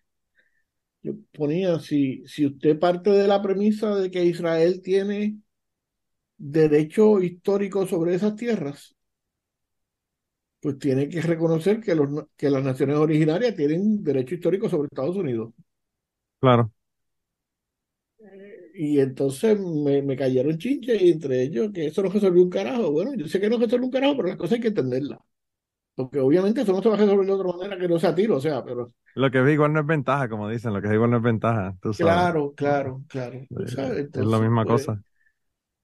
yo 1.01 1.13
ponía 1.33 1.79
si, 1.79 2.23
si 2.27 2.45
usted 2.45 2.79
parte 2.79 3.09
de 3.11 3.27
la 3.27 3.41
premisa 3.41 3.95
de 3.95 4.09
que 4.11 4.23
Israel 4.25 4.81
tiene 4.81 5.39
derecho 6.37 7.21
histórico 7.21 7.87
sobre 7.87 8.15
esas 8.15 8.35
tierras, 8.35 8.92
pues 10.63 10.79
tiene 10.79 11.09
que 11.09 11.21
reconocer 11.21 11.81
que 11.81 11.93
los, 11.93 12.25
que 12.37 12.49
las 12.49 12.63
naciones 12.63 12.95
originarias 12.97 13.53
tienen 13.55 14.01
derecho 14.03 14.35
histórico 14.35 14.69
sobre 14.69 14.87
Estados 14.87 15.17
Unidos. 15.17 15.53
Claro. 16.39 16.71
Y 18.75 18.99
entonces 18.99 19.59
me, 19.59 20.01
me 20.01 20.15
cayeron 20.17 20.57
chinches 20.57 21.01
y 21.01 21.11
entre 21.11 21.43
ellos 21.43 21.71
que 21.73 21.87
eso 21.87 22.01
no 22.01 22.09
resolvió 22.09 22.41
un 22.43 22.49
carajo. 22.49 22.91
Bueno, 22.91 23.13
yo 23.15 23.27
sé 23.27 23.39
que 23.39 23.49
no 23.49 23.57
resolvió 23.57 23.85
un 23.85 23.91
carajo, 23.91 24.15
pero 24.17 24.29
las 24.29 24.37
cosas 24.37 24.53
hay 24.53 24.61
que 24.61 24.67
entenderlas. 24.69 25.19
Porque 25.95 26.19
obviamente 26.19 26.61
eso 26.61 26.73
no 26.73 26.81
se 26.81 26.89
va 26.89 26.95
a 26.95 26.97
resolver 26.99 27.25
de 27.25 27.33
otra 27.33 27.53
manera 27.53 27.77
que 27.77 27.87
no 27.87 27.99
sea 27.99 28.15
tiro, 28.15 28.37
o 28.37 28.41
sea, 28.41 28.63
pero 28.63 28.93
Lo 29.15 29.29
que 29.29 29.41
es 29.43 29.49
igual 29.51 29.73
no 29.73 29.81
es 29.81 29.85
ventaja, 29.85 30.29
como 30.29 30.49
dicen, 30.49 30.73
lo 30.73 30.81
que 30.81 30.87
es 30.87 30.93
igual 30.93 31.11
no 31.11 31.17
es 31.17 31.23
ventaja, 31.23 31.75
tú 31.81 31.93
sabes. 31.93 32.13
claro, 32.13 32.53
claro, 32.55 33.03
claro. 33.09 33.37
Eh, 33.39 34.09
es 34.11 34.25
la 34.25 34.39
misma 34.39 34.65
pues, 34.65 34.85
cosa. 34.87 35.03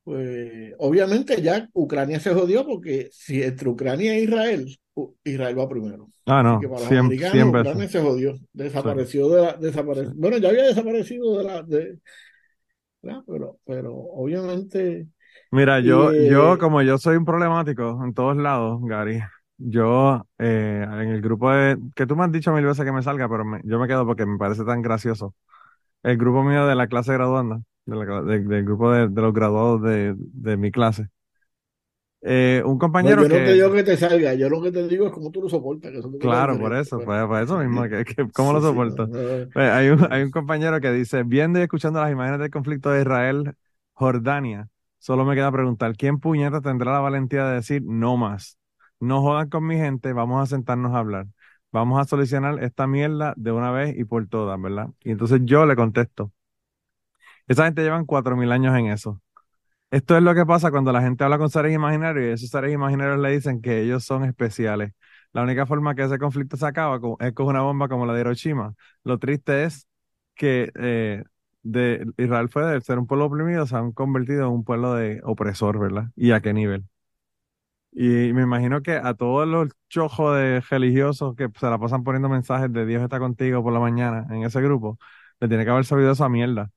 Pues 0.10 0.74
obviamente 0.80 1.42
ya 1.42 1.70
Ucrania 1.74 2.20
se 2.20 2.34
jodió 2.34 2.66
porque 2.66 3.10
si 3.12 3.44
entre 3.44 3.70
Ucrania 3.70 4.16
e 4.16 4.24
Israel, 4.24 4.68
Israel 5.24 5.60
va 5.60 5.70
primero. 5.70 6.12
Ah, 6.26 6.44
Así 6.44 6.58
no, 6.58 6.66
que 6.66 6.68
para 6.70 6.82
los 6.86 6.90
100, 6.90 7.00
americanos, 7.00 7.50
100 7.52 7.52
Ucrania 7.52 7.88
se 7.90 8.02
jodió. 8.02 8.36
Sí, 8.82 8.90
Desapareció 8.94 9.30
de 9.30 9.42
la, 9.44 9.58
sí. 9.94 10.08
Bueno, 10.16 10.38
ya 10.38 10.50
había 10.50 10.64
desaparecido 10.66 11.38
de 11.38 11.44
la, 11.44 11.64
de. 11.64 12.00
Pero, 13.02 13.60
pero 13.66 13.94
obviamente, 13.96 15.08
Mira, 15.52 15.80
yo, 15.80 16.14
yo, 16.18 16.58
eh, 16.58 16.60
como 16.60 16.82
yo 16.84 16.98
soy 17.00 17.18
un 17.18 17.26
problemático 17.26 18.00
en 18.06 18.14
todos 18.14 18.38
lados, 18.38 18.80
Gary, 18.84 19.20
yo 19.58 20.24
eh, 20.38 20.84
en 20.88 21.10
el 21.10 21.22
grupo 21.22 21.50
de, 21.52 21.78
que 21.96 22.06
tú 22.06 22.16
me 22.16 22.24
has 22.26 22.32
dicho 22.32 22.52
mil 22.54 22.66
veces 22.66 22.86
que 22.86 22.92
me 22.92 23.02
salga, 23.02 23.28
pero 23.28 23.44
me- 23.46 23.62
yo 23.64 23.80
me 23.80 23.88
quedo 23.88 24.06
porque 24.06 24.26
me 24.28 24.38
parece 24.38 24.64
tan 24.64 24.82
gracioso. 24.84 25.34
El 26.04 26.18
grupo 26.18 26.44
mío 26.44 26.68
de 26.68 26.76
la 26.76 26.88
clase 26.88 27.14
graduanda, 27.14 27.62
de 27.90 27.96
la 27.98 28.06
cla- 28.06 28.24
de- 28.26 28.40
del 28.42 28.66
grupo 28.66 28.92
de, 28.92 29.08
de 29.10 29.22
los 29.22 29.34
graduados 29.34 29.82
de, 29.84 30.16
de 30.18 30.58
mi 30.58 30.72
clase. 30.72 31.08
Eh, 32.22 32.62
un 32.66 32.78
No, 32.98 33.12
compañero 33.18 33.22
yo 33.22 33.28
no 33.30 33.42
te 33.44 33.52
que, 33.52 33.56
digo 33.56 33.72
que 33.72 33.84
te 33.84 33.98
salga, 33.98 34.34
yo 34.36 34.50
lo 34.50 34.62
que 34.62 34.72
te 34.72 34.88
digo 34.88 35.08
es 35.08 35.14
cómo 35.14 35.32
tú 35.32 35.42
lo 35.42 35.50
soportas, 35.50 35.92
que 35.92 36.00
eso 36.00 36.10
claro, 36.18 36.58
por 36.58 36.74
diferente, 36.74 36.76
eso, 36.76 37.02
pues, 37.02 37.26
por 37.28 37.42
eso 37.42 37.58
mismo, 37.60 37.84
que, 37.90 38.06
que- 38.06 38.32
¿cómo 38.32 38.54
lo 38.54 38.62
sí, 38.62 38.80
no, 38.82 39.00
no, 39.08 39.54
Pues, 39.54 39.70
hay 39.72 39.90
un, 39.90 40.08
hay 40.12 40.24
un 40.24 40.32
compañero 40.32 40.80
que 40.82 40.92
dice, 40.92 41.24
viendo 41.24 41.60
y 41.60 41.64
escuchando 41.64 42.02
las 42.02 42.12
imágenes 42.12 42.40
del 42.40 42.52
conflicto 42.52 42.90
de 42.90 43.02
Israel-Jordania, 43.02 44.70
solo 45.00 45.26
me 45.26 45.36
queda 45.36 45.52
preguntar, 45.52 45.96
¿quién 45.98 46.20
puñeta 46.20 46.62
tendrá 46.62 46.94
la 46.94 47.00
valentía 47.00 47.46
de 47.48 47.56
decir 47.56 47.84
no 47.86 48.18
más? 48.18 48.58
No 49.00 49.22
jodan 49.22 49.50
con 49.50 49.66
mi 49.66 49.78
gente, 49.78 50.14
vamos 50.14 50.42
a 50.44 50.46
sentarnos 50.46 50.94
a 50.94 51.00
hablar. 51.00 51.28
Vamos 51.72 52.00
a 52.02 52.06
solucionar 52.06 52.62
esta 52.64 52.88
mierda 52.88 53.34
de 53.38 53.52
una 53.52 53.72
vez 53.72 53.96
y 53.98 54.04
por 54.04 54.28
todas, 54.28 54.60
¿verdad? 54.62 54.90
Y 55.04 55.12
entonces 55.12 55.42
yo 55.46 55.66
le 55.66 55.76
contesto, 55.76 56.32
esa 57.50 57.66
gente 57.66 57.84
llevan 57.84 58.06
cuatro 58.06 58.38
mil 58.38 58.52
años 58.52 58.78
en 58.78 58.88
eso. 58.88 59.22
Esto 59.92 60.18
es 60.18 60.24
lo 60.24 60.36
que 60.36 60.46
pasa 60.46 60.72
cuando 60.72 60.92
la 60.92 61.02
gente 61.02 61.24
habla 61.24 61.38
con 61.40 61.50
seres 61.50 61.74
imaginarios 61.74 62.26
y 62.26 62.30
esos 62.34 62.50
seres 62.50 62.74
imaginarios 62.74 63.20
le 63.20 63.32
dicen 63.32 63.62
que 63.62 63.82
ellos 63.82 64.06
son 64.06 64.24
especiales. 64.26 64.94
La 65.34 65.44
única 65.44 65.66
forma 65.66 65.96
que 65.96 66.04
ese 66.04 66.20
conflicto 66.20 66.58
se 66.58 66.66
acaba 66.68 67.00
es 67.20 67.34
con 67.34 67.48
una 67.48 67.62
bomba 67.62 67.88
como 67.90 68.06
la 68.06 68.14
de 68.14 68.22
Hiroshima. 68.22 68.76
Lo 69.04 69.20
triste 69.20 69.64
es 69.66 69.88
que 70.36 70.72
eh, 70.76 71.24
de 71.64 72.06
Israel 72.18 72.50
fue 72.50 72.66
de 72.66 72.82
ser 72.82 73.00
un 73.00 73.08
pueblo 73.08 73.26
oprimido, 73.26 73.66
se 73.68 73.76
han 73.78 73.92
convertido 73.92 74.44
en 74.48 74.54
un 74.54 74.64
pueblo 74.64 74.94
de 74.96 75.22
opresor, 75.24 75.80
¿verdad? 75.80 76.10
¿Y 76.16 76.32
a 76.32 76.42
qué 76.42 76.54
nivel? 76.54 76.86
Y 77.92 78.34
me 78.34 78.44
imagino 78.44 78.82
que 78.82 78.94
a 78.94 79.14
todos 79.16 79.48
los 79.48 79.70
chojos 79.90 80.38
de 80.38 80.62
religiosos 80.62 81.36
que 81.36 81.50
se 81.60 81.66
la 81.68 81.80
pasan 81.80 82.04
poniendo 82.04 82.30
mensajes 82.30 82.72
de 82.72 82.86
Dios 82.86 83.02
está 83.04 83.20
contigo 83.20 83.64
por 83.64 83.74
la 83.74 83.80
mañana 83.80 84.28
en 84.30 84.44
ese 84.44 84.62
grupo, 84.62 85.00
le 85.40 85.48
tiene 85.48 85.66
que 85.66 85.72
haber 85.72 85.86
sabido 85.86 86.12
esa 86.12 86.30
mierda. 86.30 86.72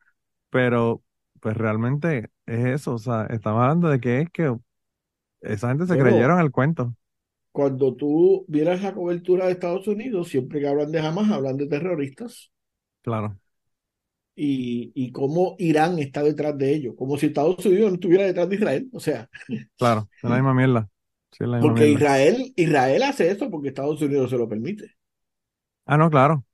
Pero, 0.53 1.05
pues 1.41 1.57
realmente 1.59 2.31
es 2.47 2.67
eso, 2.67 2.95
o 2.95 2.99
sea, 3.01 3.27
estamos 3.31 3.63
hablando 3.63 3.91
de 3.91 4.01
que 4.01 4.23
es 4.23 4.31
que 4.31 4.57
esa 5.43 5.69
gente 5.71 5.87
se 5.87 5.99
creyeron 5.99 6.41
el 6.41 6.53
cuento. 6.53 6.95
cuando 7.51 7.95
tú 7.97 8.45
vieras 8.49 8.83
la 8.83 8.93
cobertura 8.95 9.47
de 9.47 9.53
Estados 9.53 9.89
Unidos, 9.89 10.29
siempre 10.29 10.61
que 10.61 10.69
hablan 10.69 10.93
de 10.93 11.01
Hamas, 11.01 11.31
hablan 11.31 11.57
de 11.57 11.67
terroristas 11.67 12.53
Claro, 13.03 13.39
y, 14.35 14.93
y 14.95 15.13
cómo 15.13 15.57
Irán 15.59 15.99
está 15.99 16.23
detrás 16.23 16.57
de 16.57 16.75
ellos, 16.75 16.95
como 16.97 17.17
si 17.19 17.27
Estados 17.27 17.65
Unidos 17.67 17.91
no 17.91 17.95
estuviera 17.97 18.25
detrás 18.25 18.49
de 18.49 18.57
Israel, 18.57 18.89
o 18.93 19.01
sea, 19.01 19.29
claro, 19.79 20.09
es 20.23 20.31
la 20.31 20.37
misma 20.37 20.55
mierda. 20.55 20.89
Sí, 21.31 21.45
es 21.45 21.51
la 21.51 21.59
misma 21.59 21.73
porque 21.73 21.77
mierda. 21.77 21.93
Israel, 21.95 22.53
Israel 22.57 23.03
hace 23.05 23.31
eso 23.31 23.51
porque 23.51 23.69
Estados 23.69 24.03
Unidos 24.03 24.31
se 24.31 24.37
lo 24.39 24.49
permite. 24.49 24.93
Ah, 25.87 25.97
no, 25.97 26.11
claro. 26.11 26.45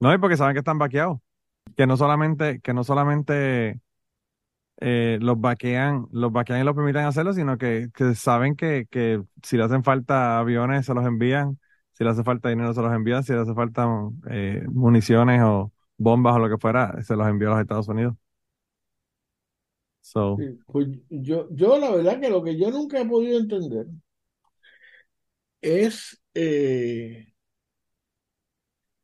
No, 0.00 0.12
y 0.14 0.18
porque 0.18 0.36
saben 0.38 0.54
que 0.54 0.60
están 0.60 0.78
vaqueados. 0.78 1.18
Que 1.78 1.86
no 1.86 1.96
solamente, 1.96 2.60
que 2.60 2.74
no 2.74 2.84
solamente 2.84 3.80
eh, 4.80 5.18
los 5.20 5.40
vaquean, 5.40 6.06
los 6.12 6.32
vaquean 6.32 6.60
y 6.60 6.64
los 6.64 6.74
permiten 6.74 7.04
hacerlo, 7.04 7.32
sino 7.32 7.58
que, 7.58 7.90
que 7.94 8.14
saben 8.16 8.56
que, 8.56 8.86
que 8.90 9.22
si 9.42 9.56
le 9.56 9.64
hacen 9.64 9.84
falta 9.84 10.38
aviones, 10.40 10.86
se 10.86 10.94
los 10.94 11.06
envían, 11.06 11.58
si 11.92 12.04
le 12.04 12.10
hace 12.10 12.24
falta 12.24 12.48
dinero, 12.48 12.74
se 12.74 12.82
los 12.82 12.92
envían, 12.92 13.24
si 13.24 13.32
le 13.32 13.40
hace 13.40 13.54
falta 13.54 13.86
eh, 14.30 14.64
municiones 14.68 15.42
o 15.44 15.72
bombas 15.96 16.36
o 16.36 16.38
lo 16.40 16.48
que 16.48 16.58
fuera, 16.58 17.00
se 17.02 17.16
los 17.16 17.28
envía 17.28 17.48
a 17.48 17.52
los 17.52 17.60
Estados 17.60 17.88
Unidos. 17.88 18.14
Pues 20.66 20.88
yo, 21.10 21.48
yo 21.50 21.78
la 21.78 21.90
verdad 21.90 22.20
que 22.20 22.30
lo 22.30 22.42
que 22.42 22.58
yo 22.58 22.70
nunca 22.70 23.00
he 23.00 23.06
podido 23.06 23.38
entender 23.38 23.86
es, 25.60 26.20
eh, 26.34 27.27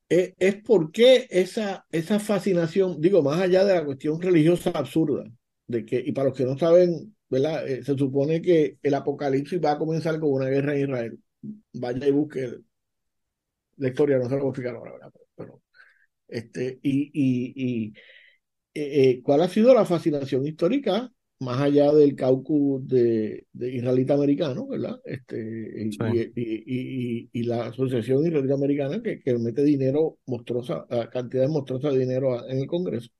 es, 0.08 0.34
es 0.38 0.56
por 0.62 0.92
qué 0.92 1.26
esa, 1.30 1.86
esa 1.90 2.20
fascinación, 2.20 3.00
digo, 3.00 3.22
más 3.22 3.40
allá 3.40 3.64
de 3.64 3.74
la 3.74 3.84
cuestión 3.84 4.20
religiosa 4.20 4.70
absurda, 4.70 5.24
de 5.66 5.84
que, 5.84 6.02
y 6.04 6.12
para 6.12 6.28
los 6.28 6.36
que 6.36 6.44
no 6.44 6.58
saben. 6.58 7.14
Eh, 7.36 7.82
se 7.84 7.96
supone 7.98 8.40
que 8.40 8.78
el 8.82 8.94
apocalipsis 8.94 9.60
va 9.60 9.72
a 9.72 9.78
comenzar 9.78 10.20
con 10.20 10.30
una 10.32 10.46
guerra 10.46 10.76
en 10.76 10.82
Israel. 10.82 11.18
Vaya 11.72 12.06
y 12.06 12.10
busque 12.12 12.58
la 13.76 13.88
historia, 13.88 14.18
no 14.18 14.28
se 14.28 14.36
lo 14.36 14.50
voy 14.52 14.66
a 14.66 14.70
ahora, 14.70 14.92
¿verdad? 14.92 15.12
Pero, 15.12 15.26
pero, 15.36 15.62
este, 16.28 16.78
y, 16.82 17.10
y, 17.12 17.54
y 17.56 17.94
eh, 18.74 19.10
eh, 19.10 19.22
¿cuál 19.22 19.42
ha 19.42 19.48
sido 19.48 19.74
la 19.74 19.84
fascinación 19.86 20.46
histórica 20.46 21.10
más 21.44 21.60
allá 21.60 21.92
del 21.92 22.16
caucus 22.16 22.86
de, 22.88 23.46
de 23.52 23.74
israelita 23.74 24.14
americano, 24.14 24.66
¿verdad? 24.66 25.00
Este, 25.04 25.36
y, 25.86 25.92
Sí. 25.92 25.98
y- 26.02 26.20
y- 26.36 27.22
y- 27.22 27.30
y 27.32 27.42
la 27.44 27.66
Asociación 27.66 28.26
Israelita 28.26 28.54
Americana 28.54 29.02
que, 29.02 29.20
que 29.20 29.34
mete 29.38 29.62
dinero 29.64 30.18
monstruosa, 30.26 30.86
cantidades 31.12 31.50
monstruosas 31.50 31.92
de 31.94 32.00
dinero 32.00 32.38
a- 32.38 32.50
en 32.50 32.58
el 32.60 32.66
Congreso, 32.66 33.10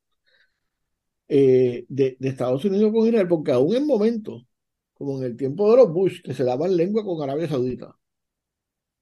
eh, 1.29 1.85
de, 1.89 2.17
de 2.19 2.29
Estados 2.29 2.65
Unidos 2.65 2.93
con 2.93 3.07
Israel, 3.07 3.29
porque 3.29 3.53
aún 3.53 3.75
en 3.77 3.87
momentos, 3.87 4.45
como 4.95 5.19
en 5.19 5.25
el 5.25 5.37
tiempo 5.37 5.71
de 5.71 5.77
los 5.79 5.93
Bush, 5.93 6.23
que 6.23 6.35
se 6.35 6.45
daban 6.45 6.77
lengua 6.77 7.05
con 7.05 7.23
Arabia 7.23 7.49
Saudita, 7.49 7.97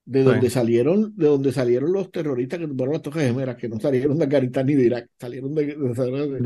de 0.05 0.19
Sí. 0.19 0.25
donde 0.25 0.49
salieron, 0.49 1.15
de 1.15 1.27
donde 1.27 1.51
salieron 1.51 1.93
los 1.93 2.11
terroristas 2.11 2.59
que 2.59 2.67
tumbaron 2.67 2.93
las 2.93 3.01
Torres 3.01 3.27
Gemelas, 3.27 3.55
que 3.55 3.69
no 3.69 3.79
salieron 3.79 4.17
de 4.17 4.25
Afganistán 4.25 4.65
ni 4.65 4.73
de 4.75 4.83
Irak, 4.85 5.09
salieron 5.19 5.53
de, 5.55 5.65
de- 5.65 5.73
de- 5.75 6.27
de 6.27 6.39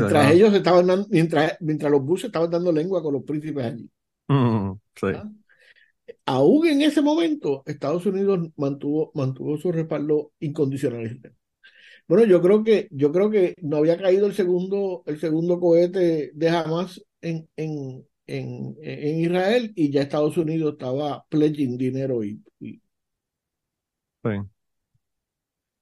mientras 0.00 0.24
ellos 0.32 0.54
estaban 0.54 0.86
dando, 0.86 1.06
mientras, 1.10 1.56
mientras 1.60 1.90
los 1.90 2.02
Bush 2.04 2.24
estaban 2.26 2.50
dando 2.50 2.70
lengua 2.72 3.02
con 3.02 3.14
los 3.14 3.24
príncipes 3.24 3.64
allí. 3.64 3.90
Mm, 4.28 4.72
sí, 4.94 5.06
¿verdad? 5.06 5.24
Aún 6.26 6.66
en 6.66 6.82
ese 6.82 7.02
momento, 7.02 7.62
Estados 7.66 8.06
Unidos 8.06 8.48
mantuvo, 8.56 9.10
mantuvo 9.14 9.56
su 9.58 9.72
respaldo 9.72 10.32
incondicional. 10.40 11.20
Bueno, 12.06 12.24
yo 12.24 12.40
creo 12.42 12.64
que, 12.64 12.88
yo 12.90 13.12
creo 13.12 13.30
que 13.30 13.54
no 13.62 13.76
había 13.78 13.96
caído 13.96 14.26
el 14.26 14.34
segundo, 14.34 15.02
el 15.06 15.18
segundo 15.20 15.60
cohete 15.60 16.30
de 16.34 16.48
Hamas 16.48 17.00
en, 17.20 17.48
en, 17.56 18.04
en, 18.26 18.76
en 18.80 19.20
Israel 19.20 19.72
y 19.76 19.90
ya 19.90 20.02
Estados 20.02 20.36
Unidos 20.36 20.72
estaba 20.72 21.24
pledging 21.28 21.76
dinero 21.78 22.24
y, 22.24 22.40
y- 22.60 22.80
sí. 24.22 24.30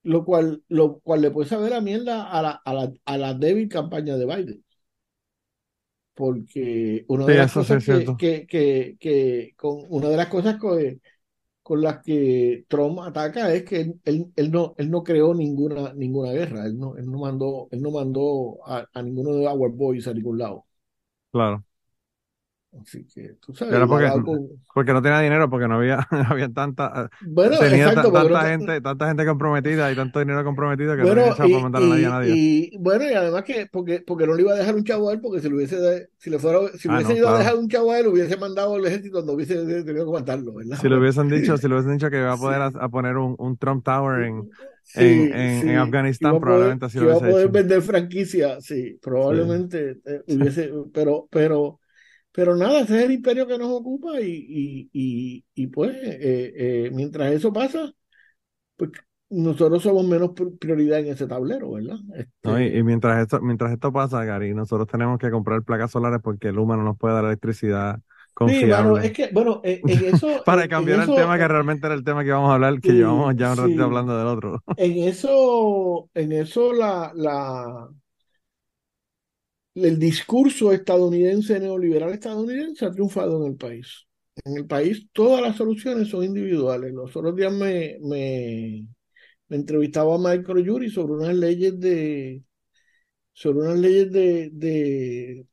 lo 0.03 0.25
cual, 0.25 0.65
lo 0.69 0.99
cual 1.01 1.23
le 1.23 1.31
puede 1.31 1.49
saber 1.49 1.73
a 1.75 1.81
mierda 1.81 2.25
a 2.31 2.43
la, 2.43 2.51
a 2.65 2.75
la, 2.75 2.93
a 3.05 3.19
la 3.19 3.35
débil 3.35 3.69
campaña 3.69 4.17
de 4.17 4.27
Biden. 4.27 4.65
Porque 6.15 7.05
una 7.09 7.27
Sí, 7.27 7.33
de 7.33 7.37
las 7.37 7.51
sí 7.51 7.53
cosas 7.53 7.81
que, 7.83 8.17
que, 8.17 8.47
que, 8.47 8.97
que 9.01 9.55
con 9.57 9.85
una 9.89 10.09
de 10.09 10.17
las 10.17 10.27
cosas 10.29 10.57
que, 10.61 11.01
con 11.63 11.83
las 11.83 12.03
que 12.05 12.67
Trump 12.69 13.01
ataca 13.01 13.55
es 13.55 13.65
que 13.65 13.81
él, 13.83 14.01
él, 14.05 14.33
él 14.37 14.53
no, 14.53 14.75
él 14.79 14.91
no 14.91 15.05
creó 15.05 15.35
ninguna, 15.35 15.95
ninguna 15.95 16.33
guerra, 16.33 16.67
él 16.67 16.79
no, 16.79 16.97
él 16.97 17.11
no 17.11 17.19
mandó, 17.21 17.69
él 17.73 17.83
no 17.83 17.91
mandó 17.93 18.59
a, 18.67 18.87
a 18.95 19.03
ninguno 19.03 19.35
de 19.37 19.47
Our 19.49 19.73
Boys 19.73 20.09
a 20.09 20.15
ningún 20.15 20.39
lado. 20.39 20.67
Claro. 21.33 21.65
Así 22.73 23.05
que 23.07 23.35
tú 23.35 23.53
Y 23.71 23.75
sabes, 23.77 23.87
porque, 23.89 24.11
con... 24.23 24.63
porque 24.73 24.93
no 24.93 25.03
tenía 25.03 25.21
dinero, 25.21 25.51
porque 25.51 25.69
no 25.69 25.77
había, 25.77 25.99
había 26.31 26.49
tanta, 26.53 27.11
Bueno, 27.21 27.57
tenía 27.59 27.91
exacto, 27.93 28.11
no 28.11 28.11
tanta 28.11 28.47
te- 28.49 28.49
gente, 28.49 28.81
tanta 28.81 29.09
gente 29.09 29.27
comprometida 29.27 29.91
y 29.93 29.97
tanto 29.97 30.21
dinero 30.21 30.43
comprometido 30.45 30.97
que 30.97 31.05
no 31.07 31.13
Bueno, 31.13 31.23
había 31.23 31.29
echado 31.29 31.51
para 31.51 31.63
y, 31.63 31.65
mandar 31.65 31.85
a 31.85 31.89
nadie 31.89 32.07
a 32.07 32.11
y, 32.11 32.21
nadie. 32.21 32.39
y, 32.73 32.77
bueno, 32.79 33.05
y 33.09 33.15
además 33.15 33.45
que, 33.45 33.67
porque, 33.71 34.01
porque 34.01 34.27
no 34.27 34.35
le 34.35 34.43
iba 34.43 34.53
a 34.53 34.57
dejar 34.57 34.75
un 34.75 34.83
chavo 34.85 35.09
a 35.09 35.13
él, 35.13 35.21
porque 35.21 35.41
si 35.41 35.49
le 35.49 35.55
hubiese, 35.55 35.77
de- 35.79 36.09
si 36.19 36.29
le 36.31 36.39
fuera, 36.41 36.77
si 36.77 36.89
Ah, 36.89 37.01
hubiese 37.01 37.15
no, 37.15 37.17
ido 37.17 37.29
a 37.29 37.39
claro. 37.39 37.39
dejar 37.39 37.57
un 37.57 37.69
chavo 37.69 37.93
a 37.93 38.01
él, 38.01 38.09
hubiese 38.09 38.37
mandado 38.37 38.75
al 38.75 38.85
ejército, 38.87 39.23
no 39.23 39.33
hubiese 39.35 39.55
tenido 39.85 40.07
que 40.07 40.13
matarlo, 40.13 40.55
¿verdad? 40.55 40.79
Si 40.81 40.89
le 40.89 40.97
hubiesen 40.99 41.31
dicho, 41.31 41.57
si 41.59 41.67
le 41.69 41.75
hubiesen 41.75 41.95
dicho 41.95 42.11
que 42.11 42.19
iba 42.19 42.33
a 42.33 42.39
poder 42.39 42.61
Sí. 42.61 42.63
a, 42.63 42.67
a 42.69 42.89
poner 42.89 43.17
un, 43.17 43.35
un 43.39 43.57
Trump 43.59 43.85
Tower 43.85 44.23
en, 44.25 44.49
en, 44.93 45.29
Sí, 45.31 45.33
en, 45.33 45.69
en 45.69 45.77
sí, 45.77 45.77
Afganistán, 45.77 46.19
iba 46.19 46.39
a 46.39 46.41
poder, 46.41 46.73
probablemente 46.73 46.87
así 46.87 46.99
lo 46.99 47.07
iba 47.07 47.17
a 47.17 47.23
hubiese 47.23 47.31
poder 47.31 47.49
hecho. 47.49 47.51
vender 47.51 47.83
franquicia, 47.83 48.61
sí, 48.61 48.99
probablemente 49.03 49.99
eh, 50.05 50.23
hubiese, 50.29 50.71
pero, 50.93 51.29
pero, 51.31 51.81
pero 52.39 52.55
nada, 52.57 52.81
ese 52.83 52.99
es 52.99 53.05
el 53.07 53.13
imperio 53.13 53.47
que 53.49 53.59
nos 53.59 53.69
ocupa 53.71 54.21
y, 54.21 54.31
y, 54.31 54.91
y, 54.93 55.45
y 55.55 55.67
pues 55.69 55.97
eh, 56.05 56.53
eh, 56.87 56.91
mientras 56.93 57.33
eso 57.33 57.53
pasa, 57.53 57.93
pues 58.77 58.93
nosotros 59.31 59.83
somos 59.83 60.07
menos 60.07 60.31
pri- 60.33 60.53
prioridad 60.59 61.01
en 61.01 61.09
ese 61.09 61.27
tablero, 61.29 61.73
¿verdad? 61.73 61.99
¿no? 62.43 62.61
Y, 62.61 62.67
Este, 62.67 62.79
y 62.79 62.83
mientras 62.83 63.21
esto, 63.21 63.41
mientras 63.41 63.73
esto 63.73 63.93
pasa, 63.93 64.25
Gary, 64.25 64.55
nosotros 64.55 64.89
tenemos 64.89 65.19
que 65.19 65.31
comprar 65.31 65.63
placas 65.63 65.91
solares 65.91 66.21
porque 66.23 66.49
el 66.49 66.59
humano 66.59 66.83
nos 66.83 66.97
puede 66.99 67.15
dar 67.15 67.25
electricidad 67.25 68.01
sí, 68.45 68.67
mano, 68.67 68.97
confiable. 68.97 68.99
es 68.99 69.13
que, 69.13 69.29
bueno, 69.33 69.61
eh, 69.65 69.83
en 69.87 70.05
eso, 70.05 70.45
Para 70.45 70.69
cambiar 70.69 71.01
el 71.01 71.15
tema 71.15 71.39
que 71.39 71.49
realmente 71.49 71.87
era 71.87 71.95
el 71.95 72.05
tema 72.05 72.23
que 72.23 72.29
íbamos 72.29 72.51
a 72.51 72.55
hablar, 72.55 72.81
que 72.83 72.93
sí, 72.93 72.95
llevamos 72.95 73.35
ya 73.37 73.53
un 73.53 73.59
ratito 73.59 73.85
sí. 73.85 73.85
hablando 73.85 74.17
del 74.19 74.27
otro. 74.29 74.65
En 74.77 74.99
eso, 74.99 76.11
en 76.15 76.33
eso 76.33 76.73
la, 76.73 77.13
la, 77.15 77.91
el 79.85 79.99
discurso 79.99 80.73
estadounidense, 80.73 81.59
neoliberal 81.61 82.13
estadounidense, 82.13 82.85
ha 82.87 82.91
triunfado 82.91 83.45
en 83.45 83.53
el 83.53 83.57
país. 83.57 84.07
En 84.45 84.57
el 84.57 84.67
país 84.67 85.09
todas 85.13 85.43
las 85.43 85.57
soluciones 85.57 86.09
son 86.09 86.25
individuales. 86.25 86.93
Los 86.93 87.15
otros 87.17 87.35
días 87.37 87.53
me, 87.53 87.99
me, 88.03 88.87
me 89.49 89.57
entrevistaba 89.57 90.15
a 90.15 90.19
Michael 90.19 90.65
Yuri 90.65 90.91
sobre 90.91 91.15
unas 91.15 91.35
leyes 91.37 91.79
de, 91.81 92.43
sobre 93.33 93.61
unas 93.61 93.79
leyes 93.79 94.13
de, 94.13 94.51
de, 94.53 95.47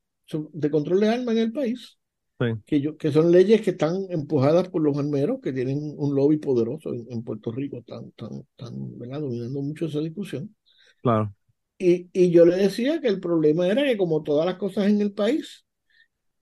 de 0.52 0.70
control 0.70 1.00
de 1.00 1.08
armas 1.08 1.36
en 1.36 1.42
el 1.42 1.52
país, 1.52 1.98
Sí, 2.38 2.46
que, 2.66 2.80
yo, 2.80 2.96
que 2.98 3.12
son 3.12 3.32
leyes 3.32 3.62
que 3.62 3.70
están 3.70 4.06
empujadas 4.10 4.68
por 4.70 4.82
los 4.82 4.98
armeros, 4.98 5.40
que 5.42 5.52
tienen 5.52 5.94
un 5.96 6.14
lobby 6.14 6.38
poderoso 6.38 6.92
en, 6.94 7.06
en 7.10 7.24
Puerto 7.24 7.52
Rico, 7.52 7.78
están, 7.78 8.06
están, 8.06 8.46
están, 8.56 8.74
dominando 9.20 9.62
mucho 9.62 9.86
esa 9.86 10.00
discusión. 10.00 10.54
claro. 11.02 11.34
Y, 11.78 12.08
y 12.12 12.30
yo 12.30 12.46
le 12.46 12.56
decía 12.56 13.00
que 13.00 13.08
el 13.08 13.20
problema 13.20 13.66
era 13.68 13.84
que 13.84 13.96
como 13.96 14.22
todas 14.22 14.46
las 14.46 14.56
cosas 14.56 14.88
en 14.88 15.00
el 15.00 15.12
país, 15.12 15.66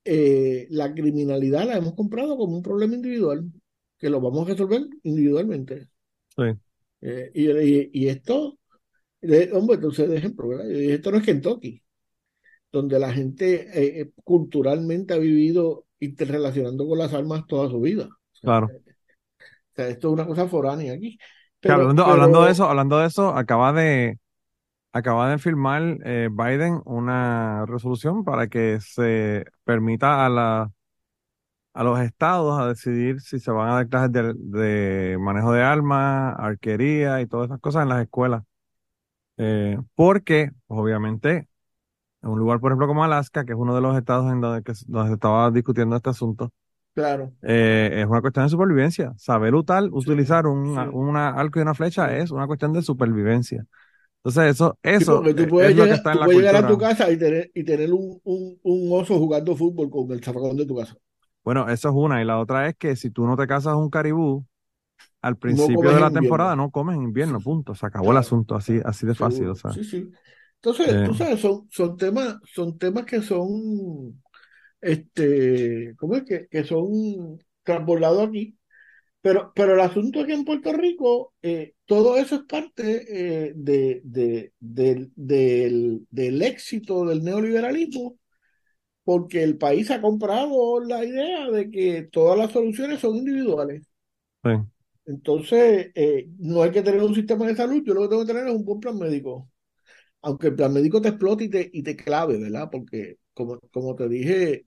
eh, 0.04 0.66
la 0.70 0.92
criminalidad 0.92 1.66
la 1.66 1.76
hemos 1.78 1.94
comprado 1.94 2.36
como 2.36 2.56
un 2.56 2.62
problema 2.62 2.94
individual, 2.94 3.50
que 3.98 4.10
lo 4.10 4.20
vamos 4.20 4.46
a 4.46 4.50
resolver 4.52 4.82
individualmente. 5.02 5.88
Sí, 6.36 6.42
Eh, 7.00 7.30
y, 7.34 7.44
yo 7.44 7.52
le 7.52 7.60
dije, 7.60 7.90
y 7.92 8.08
esto, 8.08 8.58
hombre, 9.52 9.74
entonces 9.74 10.08
de 10.08 10.16
ejemplo, 10.16 10.48
¿verdad? 10.48 10.64
Yo 10.64 10.78
dije, 10.78 10.94
esto 10.94 11.10
no 11.10 11.18
es 11.18 11.24
Kentucky, 11.24 11.82
donde 12.70 12.98
la 12.98 13.12
gente 13.12 14.00
eh, 14.00 14.10
culturalmente 14.24 15.14
ha 15.14 15.18
vivido 15.18 15.86
interrelacionando 16.00 16.86
con 16.86 16.98
las 16.98 17.12
armas 17.12 17.46
toda 17.46 17.68
su 17.70 17.80
vida. 17.80 18.04
O 18.04 18.36
sea, 18.36 18.42
claro. 18.42 18.66
o 18.66 19.74
sea, 19.74 19.88
esto 19.88 20.08
es 20.08 20.12
una 20.14 20.26
cosa 20.26 20.48
foránea 20.48 20.92
aquí. 20.94 21.18
Hablando, 21.62 22.04
hablando 22.04 22.44
de 22.44 22.52
eso, 22.52 22.64
hablando 22.64 22.98
de 22.98 23.06
eso, 23.06 23.28
acaba 23.28 23.72
de, 23.72 24.18
acaba 24.94 25.30
de 25.30 25.38
firmar 25.38 25.82
eh, 26.04 26.30
Biden 26.32 26.80
una 26.86 27.66
resolución 27.66 28.24
para 28.24 28.48
que 28.48 28.80
se 28.80 29.44
permita 29.64 30.24
a 30.26 30.30
la, 30.30 30.72
a 31.72 31.84
los 31.84 32.00
estados 32.00 32.60
a 32.60 32.68
decidir 32.68 33.20
si 33.20 33.40
se 33.40 33.50
van 33.50 33.70
a 33.70 33.74
dar 33.74 33.88
clases 33.88 34.12
de, 34.12 34.34
de 34.36 35.18
manejo 35.18 35.52
de 35.52 35.62
armas, 35.62 36.34
arquería 36.38 37.20
y 37.20 37.26
todas 37.26 37.46
esas 37.46 37.60
cosas 37.60 37.82
en 37.82 37.88
las 37.90 38.02
escuelas. 38.02 38.42
Eh, 39.38 39.78
porque, 39.94 40.52
obviamente, 40.68 41.48
en 42.22 42.30
un 42.30 42.38
lugar, 42.38 42.60
por 42.60 42.72
ejemplo, 42.72 42.86
como 42.88 43.04
Alaska, 43.04 43.44
que 43.44 43.52
es 43.52 43.58
uno 43.58 43.74
de 43.74 43.82
los 43.82 43.96
estados 43.96 44.32
en 44.32 44.40
donde, 44.40 44.62
que, 44.62 44.74
donde 44.86 45.10
se 45.10 45.14
estaba 45.14 45.50
discutiendo 45.50 45.96
este 45.96 46.10
asunto, 46.10 46.52
claro, 46.94 47.32
eh, 47.42 47.90
es 48.02 48.06
una 48.06 48.20
cuestión 48.22 48.46
de 48.46 48.50
supervivencia. 48.50 49.14
Saber 49.18 49.54
utal, 49.54 49.86
sí, 49.86 49.90
utilizar 49.92 50.46
un, 50.46 50.74
sí, 50.74 50.90
una 50.92 51.30
arco 51.30 51.58
y 51.60 51.62
una 51.62 51.74
flecha 51.74 52.16
es 52.16 52.30
una 52.30 52.46
cuestión 52.46 52.72
de 52.72 52.82
supervivencia. 52.82 53.66
Entonces, 54.24 54.54
eso, 54.54 54.78
Sí, 54.96 55.04
eso 55.04 55.14
porque 55.14 55.34
tú 55.34 55.46
puedes 55.48 55.72
es 55.72 55.76
lo 55.76 55.86
que 55.88 55.94
está 55.94 56.12
tú 56.12 56.18
en 56.18 56.20
la 56.20 56.26
puedes 56.26 56.40
llegar 56.40 56.56
a 56.56 56.66
tu 56.66 56.78
casa 56.78 57.10
y 57.10 57.18
tener, 57.18 57.50
y 57.54 57.64
tener 57.64 57.92
un, 57.92 58.20
un, 58.24 58.58
un 58.62 58.92
oso 58.92 59.18
jugando 59.18 59.56
fútbol 59.56 59.90
con 59.90 60.10
el 60.12 60.22
zafacón 60.22 60.56
de 60.56 60.66
tu 60.66 60.76
casa. 60.76 60.96
Bueno, 61.42 61.68
eso 61.68 61.88
es 61.88 61.94
una. 61.94 62.22
Y 62.22 62.24
la 62.24 62.38
otra 62.38 62.68
es 62.68 62.76
que 62.76 62.96
si 62.96 63.10
tú 63.10 63.26
no 63.26 63.36
te 63.36 63.46
casas 63.46 63.74
un 63.74 63.90
caribú, 63.90 64.46
al 65.22 65.38
principio 65.38 65.92
de 65.92 66.00
la 66.00 66.12
temporada 66.12 66.56
no 66.56 66.70
comes 66.70 66.96
en 66.96 67.02
invierno, 67.04 67.40
Sí, 67.40 67.44
punto. 67.44 67.74
Se 67.74 67.86
acabó 67.86 68.12
el 68.12 68.18
asunto, 68.18 68.56
así, 68.56 68.80
así 68.84 69.06
de 69.06 69.14
fácil, 69.14 69.48
o 69.48 69.54
sea. 69.54 69.72
Sí, 69.72 69.84
sí. 69.84 70.10
Entonces, 70.56 70.88
eh, 70.88 71.02
tú 71.02 71.14
sabes, 71.14 71.40
son, 71.40 71.68
son 71.70 71.96
temas, 71.96 72.38
son 72.54 72.78
temas 72.78 73.04
que 73.04 73.20
son, 73.22 74.22
este, 74.80 75.94
¿cómo 75.98 76.16
es 76.16 76.24
que, 76.24 76.48
que 76.48 76.64
son 76.64 77.38
transbordados 77.62 78.28
aquí? 78.28 78.56
Pero, 79.24 79.52
pero 79.54 79.74
el 79.74 79.80
asunto 79.80 80.20
aquí 80.20 80.32
en 80.32 80.44
Puerto 80.44 80.72
Rico, 80.74 81.34
eh, 81.42 81.74
todo 81.86 82.18
eso 82.18 82.36
es 82.36 82.42
parte 82.44 83.46
eh, 83.48 83.52
de, 83.56 84.02
de- 84.04 84.52
del, 84.60 85.12
del, 85.16 86.06
del 86.10 86.42
éxito 86.42 87.06
del 87.06 87.24
neoliberalismo 87.24 88.18
porque 89.04 89.42
el 89.44 89.58
país 89.58 89.90
ha 89.90 90.00
comprado 90.02 90.80
la 90.80 91.04
idea 91.04 91.50
de 91.50 91.70
que 91.70 92.04
todas 92.12 92.38
las 92.38 92.52
soluciones 92.52 93.00
son 93.00 93.16
individuales. 93.16 93.82
Sí. 94.44 94.50
Entonces, 95.06 95.90
eh, 95.94 96.28
no 96.38 96.62
hay 96.62 96.70
que 96.72 96.82
tener 96.82 97.02
un 97.02 97.14
sistema 97.14 97.46
de 97.46 97.54
salud, 97.56 97.82
yo 97.84 97.92
lo 97.94 98.02
que 98.02 98.08
tengo 98.08 98.22
que 98.22 98.32
tener 98.32 98.46
es 98.48 98.54
un 98.54 98.64
buen 98.64 98.80
plan 98.80 98.98
médico. 98.98 99.50
Aunque 100.22 100.48
el 100.48 100.56
plan 100.56 100.72
médico 100.74 101.00
te 101.02 101.08
explote 101.10 101.44
y 101.44 101.50
te, 101.50 101.70
y 101.72 101.82
te 101.82 101.96
clave, 101.96 102.38
¿verdad? 102.38 102.68
Porque, 102.72 103.18
como, 103.34 103.60
como 103.72 103.94
te 103.96 104.08
dije, 104.08 104.66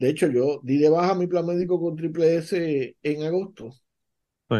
de 0.00 0.10
hecho, 0.10 0.28
yo 0.28 0.60
di 0.64 0.78
de 0.78 0.90
baja 0.90 1.14
mi 1.14 1.28
plan 1.28 1.46
médico 1.46 1.80
con 1.80 1.94
Triple 1.96 2.36
S 2.38 2.96
en 3.02 3.22
agosto. 3.22 3.70
Sí. 4.50 4.56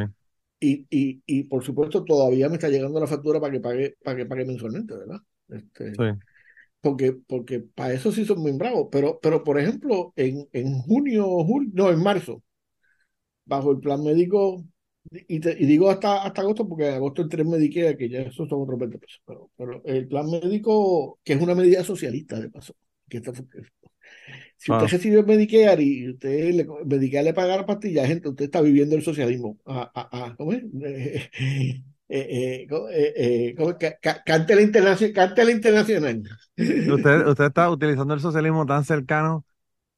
Y, 0.61 0.87
y, 0.91 1.23
y 1.27 1.45
por 1.45 1.65
supuesto, 1.65 2.05
todavía 2.05 2.49
me 2.49 2.55
está 2.57 2.69
llegando 2.69 3.01
la 3.01 3.07
factura 3.07 3.41
para 3.41 3.53
que 3.53 3.61
pague, 3.61 3.97
para 4.05 4.17
que 4.19 4.27
pague 4.27 4.45
mensualmente, 4.45 4.95
¿verdad? 4.95 5.21
Este, 5.49 5.95
Sí. 5.95 6.19
porque, 6.83 7.13
porque 7.27 7.61
para 7.61 7.95
eso 7.95 8.13
sí 8.13 8.25
son 8.25 8.41
muy 8.41 8.53
bravos. 8.53 8.89
Pero, 8.93 9.19
pero 9.21 9.43
por 9.45 9.59
ejemplo, 9.59 10.13
en, 10.17 10.49
en 10.53 10.79
junio, 10.83 11.25
julio, 11.45 11.71
no, 11.75 11.91
en 11.91 12.03
marzo, 12.03 12.43
bajo 13.45 13.73
el 13.73 13.81
plan 13.81 14.03
médico, 14.03 14.65
y, 15.11 15.41
te- 15.41 15.57
y 15.59 15.67
digo 15.67 15.91
hasta, 15.91 16.23
hasta 16.25 16.43
agosto, 16.43 16.69
porque 16.69 16.89
en 16.89 16.95
agosto 16.95 17.23
entré 17.23 17.43
en 17.43 17.51
Medicare, 17.51 17.97
que 17.97 18.09
ya 18.09 18.21
eso 18.21 18.47
son 18.47 18.63
otros 18.63 18.79
20 18.79 18.99
pesos, 18.99 19.21
pero, 19.27 19.51
pero 19.57 19.83
el 19.85 20.07
plan 20.09 20.31
médico, 20.31 21.19
que 21.25 21.33
es 21.35 21.43
una 21.43 21.55
medida 21.55 21.83
socialista, 21.85 22.39
de 22.39 22.51
paso, 22.51 22.75
que 23.09 23.21
fue- 23.23 23.35
si 24.61 24.73
usted 24.73 24.87
Ah. 24.87 24.89
recibe 24.89 25.23
Medicare 25.25 25.83
y 25.83 26.11
usted 26.11 26.55
le, 26.55 26.67
Medicare 26.87 27.25
le 27.25 27.35
paga 27.35 27.57
la 27.59 27.67
pastilla, 27.67 28.07
gente, 28.07 28.29
usted 28.29 28.45
está 28.47 28.61
viviendo 28.61 28.95
el 28.97 29.03
socialismo. 29.03 29.59
Ah, 29.67 29.91
ah, 29.95 30.09
ah, 30.13 30.35
¿cómo 30.37 30.53
es? 30.53 30.63
Eh, 32.13 32.27
eh, 32.33 32.67
eh, 33.17 33.55
¿cómo- 33.57 33.71
es? 33.79 33.95
Cante 34.27 34.57
la 34.57 34.63
internacional, 34.63 35.15
cante 35.15 35.45
la 35.45 35.53
internacional. 35.53 36.23
Usted, 36.85 37.27
usted 37.27 37.45
está 37.47 37.71
utilizando 37.71 38.15
el 38.15 38.21
socialismo 38.21 38.67
tan 38.67 38.85
cercano 38.85 39.45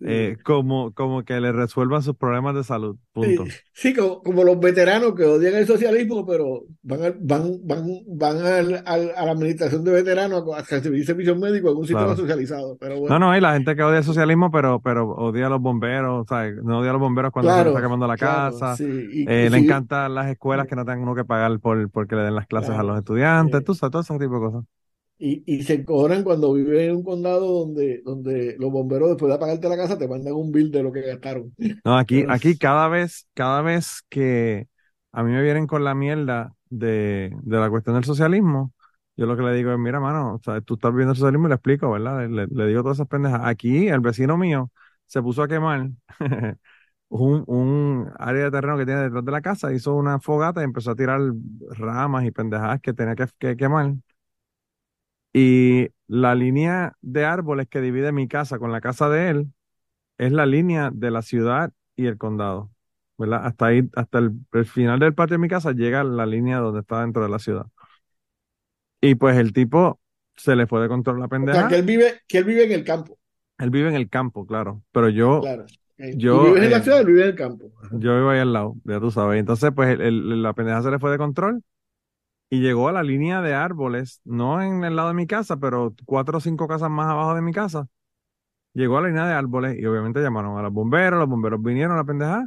eh, 0.05 0.37
como, 0.45 0.93
como 0.93 1.25
que 1.25 1.41
le 1.41 1.53
resuelvan 1.53 2.03
sus 2.03 2.17
problemas 2.17 2.55
de 2.55 2.65
salud. 2.65 2.97
Punto. 3.12 3.45
Sí, 3.47 3.51
sí, 3.73 3.95
como, 3.95 4.23
como 4.23 4.45
los 4.45 4.59
veteranos 4.61 5.15
que 5.15 5.25
odian 5.25 5.55
el 5.55 5.67
socialismo, 5.67 6.27
pero 6.27 6.65
van, 6.83 7.03
al- 7.03 7.17
van, 7.21 7.61
van, 7.67 7.87
van 8.07 8.38
al- 8.38 8.83
al- 8.87 9.12
a 9.17 9.25
la 9.27 9.33
administración 9.33 9.85
de 9.85 9.93
veteranos 9.93 10.43
a, 10.55 10.59
a 10.59 10.62
recibir 10.62 11.05
servicios 11.07 11.38
médicos 11.38 11.73
en 11.73 11.79
un 11.79 11.87
sistema 11.87 12.15
Claro. 12.15 12.17
socializado. 12.17 12.77
Pero 12.79 12.95
No, 12.95 13.01
bueno, 13.01 13.19
no, 13.21 13.31
hay 13.31 13.41
la 13.41 13.53
gente 13.55 13.77
que 13.77 13.83
odia 13.83 13.99
el 13.99 14.05
socialismo, 14.05 14.51
pero, 14.51 14.81
pero 14.81 15.09
odia 15.11 15.47
a 15.47 15.51
los 15.51 15.61
bomberos, 15.61 16.27
¿sabes? 16.29 16.57
No 16.62 16.79
odia 16.81 16.91
a 16.91 16.93
los 16.95 17.01
bomberos 17.03 17.31
cuando 17.33 17.51
se 17.51 17.55
claro, 17.55 17.71
está 17.71 17.81
quemando 17.83 18.07
la 18.07 18.17
claro, 18.17 18.59
casa. 18.59 18.77
sí. 18.77 18.85
Y, 19.12 19.31
Eh, 19.31 19.47
y 19.47 19.51
le 19.51 19.59
encantan 19.59 20.15
las 20.15 20.29
escuelas 20.31 20.67
que 20.67 20.75
no 20.77 20.85
tengan 20.85 21.01
uno 21.03 21.15
que 21.15 21.25
pagar 21.25 21.59
por 21.61 21.91
porque 21.91 22.17
le 22.17 22.23
den 22.23 22.35
las 22.35 22.47
clases 22.47 22.71
a 22.77 22.83
los 22.83 22.99
estudiantes, 22.99 23.62
tú 23.65 23.75
sabes, 23.75 23.91
todo 23.93 24.03
ese 24.03 24.19
tipo 24.19 24.35
de 24.35 24.41
cosas. 24.41 24.65
Y, 25.25 25.45
y 25.47 25.63
se 25.63 25.75
encojonan 25.75 26.25
cuando 26.25 26.53
viven 26.53 26.81
en 26.91 26.97
un 26.97 27.03
condado 27.05 27.47
donde, 27.61 28.03
donde 28.05 28.57
los 28.59 28.73
bomberos, 28.73 29.11
después 29.11 29.29
de 29.31 29.37
apagarte 29.37 29.69
la 29.69 29.77
casa, 29.77 29.97
te 29.99 30.09
mandan 30.09 30.35
un 30.35 30.51
bill 30.51 30.71
de 30.73 30.83
lo 30.83 30.93
que 30.93 31.03
gastaron. 31.03 31.55
No, 31.85 31.99
aquí, 31.99 32.25
aquí 32.29 32.57
cada 32.57 32.87
vez, 32.89 33.27
cada 33.35 33.61
vez 33.63 34.03
que 34.09 34.69
a 35.11 35.23
mí 35.25 35.33
me 35.33 35.43
vienen 35.43 35.67
con 35.67 35.83
la 35.85 35.95
mierda 35.97 36.55
de, 36.71 37.33
de 37.43 37.57
la 37.59 37.69
cuestión 37.71 37.97
del 37.97 38.05
socialismo, 38.05 38.73
yo 39.17 39.27
lo 39.27 39.37
que 39.37 39.43
le 39.43 39.53
digo 39.55 39.73
es, 39.73 39.79
mira, 39.79 39.99
mano, 39.99 40.35
o 40.37 40.41
sea, 40.45 40.61
tú 40.61 40.75
estás 40.75 40.95
viendo 40.95 41.11
el 41.13 41.17
socialismo 41.19 41.47
y 41.47 41.51
le 41.51 41.55
explico, 41.57 41.91
¿verdad? 41.91 42.29
Le, 42.29 42.47
le 42.47 42.67
digo 42.69 42.83
todas 42.83 42.99
esas 42.99 43.09
pendejas. 43.09 43.41
Aquí, 43.45 43.89
el 43.89 43.99
vecino 44.01 44.37
mío 44.37 44.71
se 45.07 45.21
puso 45.23 45.43
a 45.43 45.49
quemar 45.49 45.91
un, 47.09 47.45
un 47.49 48.13
área 48.19 48.45
de 48.45 48.51
terreno 48.53 48.79
que 48.79 48.87
tiene 48.87 49.03
detrás 49.03 49.25
de 49.25 49.33
la 49.33 49.41
casa, 49.43 49.73
hizo 49.73 49.95
una 49.95 50.21
fogata 50.21 50.61
y 50.61 50.65
empezó 50.65 50.93
a 50.93 50.97
tirar 50.97 51.21
ramas 51.71 52.25
y 52.25 52.31
pendejadas 52.31 52.81
que 52.81 52.93
tenía 52.95 53.17
que, 53.17 53.27
que 53.41 53.57
quemar. 53.57 53.95
Y 55.33 55.88
la 56.09 56.35
línea 56.35 56.95
de 57.01 57.25
árboles 57.25 57.68
que 57.68 57.81
divide 57.81 58.12
mi 58.12 58.29
casa 58.29 58.59
con 58.59 58.73
la 58.73 58.81
casa 58.81 59.09
de 59.09 59.31
él 59.31 59.53
es 60.18 60.33
la 60.33 60.47
línea 60.47 60.90
de 60.92 61.11
la 61.11 61.23
ciudad 61.23 61.73
y 61.97 62.07
el 62.07 62.18
condado, 62.18 62.71
¿verdad? 63.18 63.47
Hasta 63.47 63.66
ahí, 63.68 63.83
hasta 63.97 64.18
el, 64.21 64.33
el 64.53 64.66
final 64.66 65.01
del 65.01 65.14
patio 65.14 65.35
de 65.37 65.38
mi 65.40 65.49
casa 65.49 65.73
llega 65.73 66.05
la 66.05 66.27
línea 66.27 66.59
donde 66.59 66.81
está 66.81 67.03
dentro 67.03 67.23
de 67.25 67.31
la 67.31 67.38
ciudad. 67.40 67.66
Y 69.01 69.14
pues 69.16 69.37
el 69.37 69.53
tipo 69.53 70.01
se 70.37 70.57
le 70.57 70.66
fue 70.66 70.81
de 70.83 70.88
control 70.88 71.21
la 71.21 71.29
O 71.40 71.49
sea, 71.51 71.66
pendeja. 71.66 71.68
que 71.68 71.75
él 71.77 71.83
vive, 71.83 72.21
que 72.27 72.38
él 72.38 72.45
vive 72.45 72.64
en 72.64 72.73
el 72.73 72.85
campo, 72.85 73.18
Él 73.59 73.71
vive 73.71 73.88
en 73.88 73.95
el 73.95 74.09
campo, 74.11 74.47
claro, 74.47 74.83
pero 74.92 75.09
yo, 75.09 75.51
claro. 75.51 75.66
Eh, 75.99 76.21
yo, 76.21 76.25
Tú 76.27 76.40
vives 76.40 76.64
en 76.64 76.71
la 76.71 76.81
eh, 76.81 76.83
ciudad, 76.83 77.01
él 77.01 77.07
vive 77.07 77.23
en 77.23 77.29
el 77.29 77.35
campo. 77.37 77.73
yo 77.90 78.14
vivo 78.16 78.31
ahí 78.31 78.40
al 78.40 78.53
lado, 78.53 78.77
ya 78.85 79.01
tú 79.01 79.11
sabes. 79.11 79.40
Entonces, 79.40 79.71
pues 79.75 79.90
el- 79.90 80.01
el- 80.03 80.42
la 80.42 80.53
pendeja 80.55 80.83
se 80.83 80.90
le 80.90 80.99
fue 80.99 81.11
de 81.11 81.18
control 81.18 81.62
y 82.53 82.61
llegó 82.61 82.88
a 82.88 82.93
la 82.93 83.03
línea 83.05 83.43
de 83.43 83.55
árboles, 83.55 84.21
no 84.27 84.62
en 84.62 84.85
el 84.85 84.97
lado 84.97 85.09
de 85.11 85.15
mi 85.17 85.27
casa, 85.27 85.57
pero 85.59 85.95
cuatro 86.07 86.38
o 86.38 86.43
cinco 86.43 86.69
casas 86.69 86.91
más 86.91 87.09
abajo 87.11 87.35
de 87.35 87.43
mi 87.43 87.53
casa. 87.53 87.88
Llegó 88.75 88.99
a 88.99 89.03
la 89.03 89.09
línea 89.09 89.27
de 89.27 89.35
árboles 89.35 89.79
y 89.81 89.87
obviamente 89.87 90.21
llamaron 90.23 90.59
a 90.59 90.62
los 90.62 90.73
bomberos, 90.73 91.21
los 91.21 91.29
bomberos 91.29 91.62
vinieron 91.62 91.95
a 91.95 91.99
la 91.99 92.05
pendeja. 92.05 92.47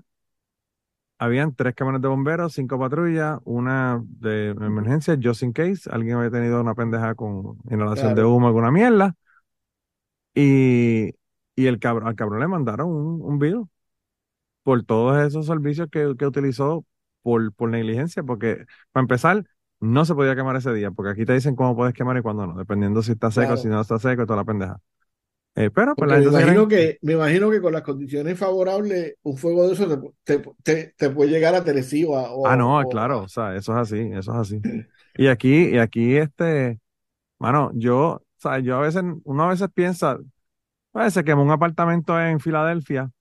Habían 1.18 1.56
tres 1.56 1.74
camiones 1.76 2.02
de 2.02 2.10
bomberos, 2.10 2.54
cinco 2.54 2.78
patrullas, 2.78 3.40
una 3.46 4.02
de 4.06 4.50
emergencia, 4.50 5.18
just 5.22 5.44
in 5.44 5.54
case, 5.54 5.90
alguien 5.90 6.18
había 6.18 6.30
tenido 6.32 6.60
una 6.62 6.76
pendeja 6.76 7.16
con 7.16 7.58
inhalación 7.70 8.14
de 8.16 8.24
Claro. 8.24 8.26
humo, 8.26 8.48
alguna 8.48 8.70
mierda. 8.72 9.16
Y, 10.34 11.12
y 11.56 11.68
el 11.68 11.80
cabrón, 11.80 12.08
al 12.10 12.16
cabrón 12.16 12.40
le 12.42 12.48
mandaron 12.48 12.90
un, 12.90 13.22
un 13.22 13.40
bill 13.40 13.64
por 14.64 14.84
todos 14.84 15.18
esos 15.26 15.46
servicios 15.48 15.90
que, 15.92 16.16
que 16.18 16.26
utilizó 16.28 16.86
por, 17.22 17.54
por 17.54 17.70
negligencia, 17.70 18.24
porque 18.24 18.66
para 18.92 19.04
empezar, 19.04 19.46
no 19.86 20.06
se 20.06 20.16
podía 20.16 20.36
quemar 20.36 20.56
ese 20.56 20.74
día, 20.74 20.92
porque 20.92 21.12
aquí 21.12 21.26
te 21.26 21.34
dicen 21.34 21.56
cómo 21.56 21.76
puedes 21.76 21.94
quemar 21.94 22.18
y 22.18 22.22
cuándo 22.22 22.48
no, 22.48 22.56
dependiendo 22.58 23.02
si 23.04 23.14
está 23.14 23.32
seco, 23.32 23.48
Claro. 23.48 23.62
si 23.62 23.68
no 23.70 23.82
está 23.82 24.00
seco 24.00 24.24
y 24.24 24.26
toda 24.26 24.38
la 24.38 24.46
pendeja. 24.46 24.80
Eh, 25.56 25.72
pero 25.72 25.96
pues 25.96 26.10
la 26.10 26.18
me 26.18 26.24
se 26.24 26.30
imagino 26.30 26.68
que, 26.68 26.98
me 27.02 27.14
imagino 27.14 27.50
que 27.50 27.62
con 27.62 27.74
las 27.74 27.82
condiciones 27.84 28.38
favorables, 28.38 29.16
un 29.24 29.38
fuego 29.38 29.68
de 29.68 29.74
eso 29.74 29.88
te, 30.24 30.38
te, 30.40 30.52
te- 30.64 30.94
te 30.98 31.10
puede 31.12 31.30
llegar 31.32 31.56
a 31.56 31.64
Tennessee 31.64 32.06
o 32.06 32.18
a, 32.18 32.32
o- 32.34 32.46
Ah, 32.48 32.58
no, 32.58 32.78
o- 32.80 32.90
claro, 32.90 33.22
o 33.24 33.28
sea, 33.30 33.56
eso 33.56 33.74
es 33.74 33.80
así, 33.80 34.00
eso 34.14 34.34
es 34.34 34.38
así. 34.40 34.62
Y 35.18 35.28
aquí, 35.28 35.70
y 35.70 35.78
aquí, 35.78 36.18
este, 36.18 36.80
mano, 37.40 37.72
yo, 37.76 38.00
o 38.18 38.24
sea, 38.38 38.60
yo 38.60 38.78
a 38.78 38.82
veces, 38.82 39.04
uno 39.26 39.44
a 39.46 39.50
veces 39.50 39.70
piensa, 39.74 40.20
a 40.94 41.04
veces 41.04 41.24
quemó 41.24 41.44
un 41.44 41.52
apartamento 41.52 42.20
en 42.22 42.40
Filadelfia 42.40 43.12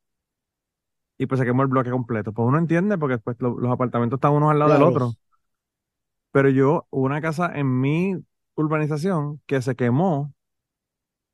y 1.18 1.26
pues 1.26 1.38
se 1.38 1.44
quemó 1.46 1.62
el 1.62 1.68
bloque 1.68 1.90
completo. 1.90 2.32
Pues 2.32 2.46
uno 2.48 2.58
entiende 2.58 2.98
porque 2.98 3.18
pues 3.18 3.36
lo- 3.40 3.58
los 3.58 3.70
apartamentos 3.72 4.16
están 4.18 4.32
unos 4.32 4.50
al 4.50 4.58
lado 4.58 4.72
del 4.74 4.82
otro. 4.82 5.14
Pero 6.34 6.50
yo, 6.50 6.88
una 6.90 7.20
casa 7.20 7.52
en 7.54 7.80
mi 7.80 8.16
urbanización 8.56 9.40
que 9.46 9.62
se 9.62 9.76
quemó 9.76 10.34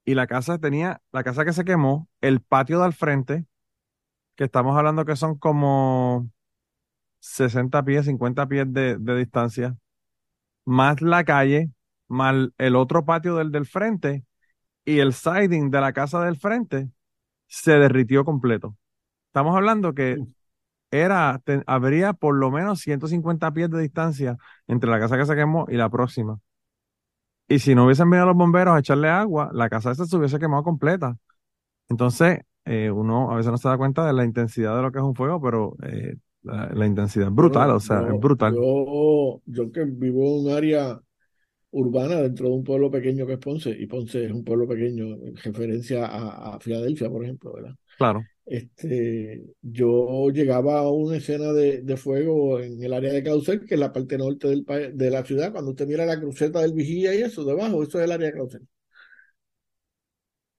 y 0.05 0.15
la 0.15 0.27
casa 0.27 0.59
tenía, 0.59 1.01
la 1.13 1.25
casa 1.25 1.45
que 1.45 1.53
se 1.55 1.65
quemó, 1.65 2.09
el 2.21 2.41
patio 2.43 2.81
de 2.81 2.85
al 2.87 2.93
frente, 2.93 3.47
que 4.37 4.45
estamos 4.45 4.77
hablando 4.77 5.05
que 5.05 5.17
son 5.17 5.39
como 5.39 6.31
60 7.21 7.85
pies, 7.85 8.07
50 8.07 8.49
pies 8.49 8.73
de, 8.73 8.99
de 8.99 9.17
distancia, 9.19 9.77
más 10.65 11.03
la 11.03 11.25
calle, 11.25 11.71
más 12.09 12.51
el 12.59 12.77
otro 12.77 13.05
patio 13.05 13.37
del 13.37 13.53
del 13.53 13.67
frente 13.67 14.25
y 14.85 15.01
el 15.01 15.15
siding 15.15 15.71
de 15.71 15.81
la 15.81 15.93
casa 15.93 16.25
del 16.25 16.37
frente 16.37 16.91
se 17.49 17.73
derritió 17.75 18.25
completo. 18.25 18.77
Estamos 19.29 19.57
hablando 19.57 19.95
que. 19.95 20.19
Era, 20.91 21.41
te- 21.45 21.63
habría 21.67 22.13
por 22.15 22.35
lo 22.37 22.51
menos 22.51 22.81
150 22.81 23.53
pies 23.53 23.71
de 23.71 23.81
distancia 23.81 24.37
entre 24.67 24.91
la 24.91 25.01
casa 25.01 25.17
que 25.19 25.27
se 25.27 25.37
quemó 25.37 25.67
y 25.69 25.77
la 25.77 25.91
próxima. 25.91 26.41
Y 27.49 27.59
si 27.59 27.75
no 27.75 27.85
hubiesen 27.87 28.09
venido 28.11 28.27
los 28.27 28.37
bomberos 28.37 28.75
a 28.77 28.79
echarle 28.79 29.09
agua, 29.09 29.51
la 29.53 29.69
casa 29.69 29.91
esa 29.91 30.07
se 30.07 30.17
hubiese 30.17 30.39
quemado 30.39 30.63
completa. 30.63 31.17
Entonces, 31.89 32.41
eh, 32.67 32.91
uno 32.91 33.31
a 33.33 33.37
veces 33.37 33.53
no 33.53 33.59
se 33.59 33.69
da 33.69 33.79
cuenta 33.79 34.07
de 34.07 34.13
la 34.15 34.25
intensidad 34.25 34.77
de 34.77 34.83
lo 34.83 34.93
que 34.93 34.99
es 34.99 35.05
un 35.05 35.17
fuego, 35.17 35.41
pero 35.43 35.77
eh, 35.85 36.17
la, 36.43 36.69
la 36.75 36.87
intensidad 36.87 37.29
es 37.29 37.35
brutal, 37.35 37.71
o 37.73 37.81
sea, 37.81 38.09
es 38.09 38.19
brutal. 38.19 38.61
Yo, 38.63 39.43
yo 39.47 39.73
que 39.73 39.85
vivo 39.85 40.23
en 40.41 40.47
un 40.47 40.53
área 40.53 41.01
urbana 41.73 42.23
dentro 42.23 42.49
de 42.49 42.55
un 42.57 42.65
pueblo 42.65 42.91
pequeño 42.91 43.27
que 43.27 43.35
es 43.35 43.39
Ponce, 43.41 43.71
y 43.71 43.87
Ponce 43.87 44.27
es 44.27 44.33
un 44.33 44.45
pueblo 44.45 44.69
pequeño 44.69 45.07
en 45.27 45.37
referencia 45.37 46.07
a, 46.07 46.57
a 46.57 46.61
Filadelfia, 46.61 47.11
por 47.11 47.25
ejemplo, 47.25 47.53
¿verdad? 47.55 47.77
Claro. 47.97 48.29
Este, 48.51 49.45
yo 49.63 50.29
llegaba 50.31 50.81
a 50.81 50.91
una 50.91 51.19
escena 51.19 51.53
de, 51.53 51.83
de 51.83 51.97
fuego 51.97 52.61
en 52.61 52.83
el 52.83 52.93
área 52.95 53.13
de 53.13 53.23
Clausel, 53.23 53.65
que 53.65 53.75
es 53.75 53.81
la 53.81 53.93
parte 53.93 54.19
norte 54.19 54.49
del, 54.49 54.65
de 54.95 55.11
la 55.11 55.25
ciudad. 55.25 55.53
Cuando 55.53 55.71
usted 55.73 55.87
mira 55.87 56.05
la 56.07 56.19
cruceta 56.21 56.61
del 56.61 56.73
Vigía 56.75 57.15
y 57.15 57.23
eso, 57.23 57.45
debajo, 57.45 57.83
eso 57.83 57.99
es 58.01 58.05
el 58.07 58.13
área 58.13 58.27
de 58.29 58.33
Clausel. 58.35 58.67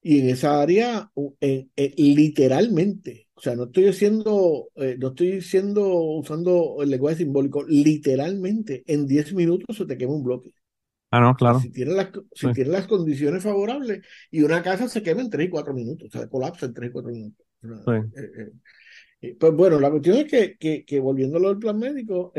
Y 0.03 0.19
en 0.21 0.29
esa 0.29 0.61
área, 0.61 1.11
u- 1.15 1.35
en- 1.39 1.71
en- 1.75 1.93
literalmente, 2.15 3.27
o 3.35 3.41
sea, 3.41 3.55
no 3.55 3.65
estoy 3.65 3.83
diciendo, 3.85 4.69
eh, 4.75 4.95
no 4.99 5.09
estoy 5.09 5.31
diciendo, 5.33 5.87
usando 5.95 6.77
el 6.81 6.89
lenguaje 6.89 7.17
simbólico, 7.17 7.63
literalmente, 7.63 8.83
en 8.87 9.05
10 9.07 9.33
minutos 9.33 9.77
se 9.77 9.85
te 9.85 9.97
quema 9.97 10.13
un 10.15 10.23
bloque. 10.23 10.53
Ah, 11.11 11.19
no, 11.19 11.35
claro. 11.35 11.59
Si 11.59 11.71
tiene 11.71 11.93
las, 11.93 12.09
si 12.33 12.49
Sí. 12.49 12.53
tiene 12.53 12.71
las 12.71 12.87
condiciones 12.87 13.43
favorables 13.43 14.01
y 14.31 14.41
una 14.43 14.63
casa 14.63 14.87
se 14.89 15.03
quema 15.03 15.21
en 15.21 15.29
3 15.29 15.47
y 15.47 15.49
4 15.51 15.73
minutos, 15.73 16.09
o 16.09 16.11
sea, 16.19 16.27
colapsa 16.29 16.65
en 16.67 16.73
3 16.73 16.89
y 16.89 16.93
4 16.93 17.11
minutos. 17.11 17.45
Eh, 17.63 17.69
eh, 18.35 18.51
eh, 19.21 19.35
Pues 19.39 19.53
bueno, 19.53 19.79
la 19.79 19.89
cuestión 19.91 20.17
es 20.17 20.25
que, 20.25 20.57
que, 20.57 20.85
que 20.85 20.99
volviendo 20.99 21.37
a 21.37 21.41
lo 21.41 21.49
del 21.49 21.59
plan 21.59 21.77
médico, 21.79 22.33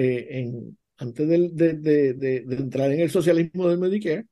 antes 0.99 1.29
de, 1.29 1.49
de, 1.53 1.75
de, 2.15 2.15
de 2.43 2.57
entrar 2.57 2.91
en 2.93 3.01
el 3.01 3.11
socialismo 3.11 3.69
del 3.69 3.79
Medicare, 3.79 4.27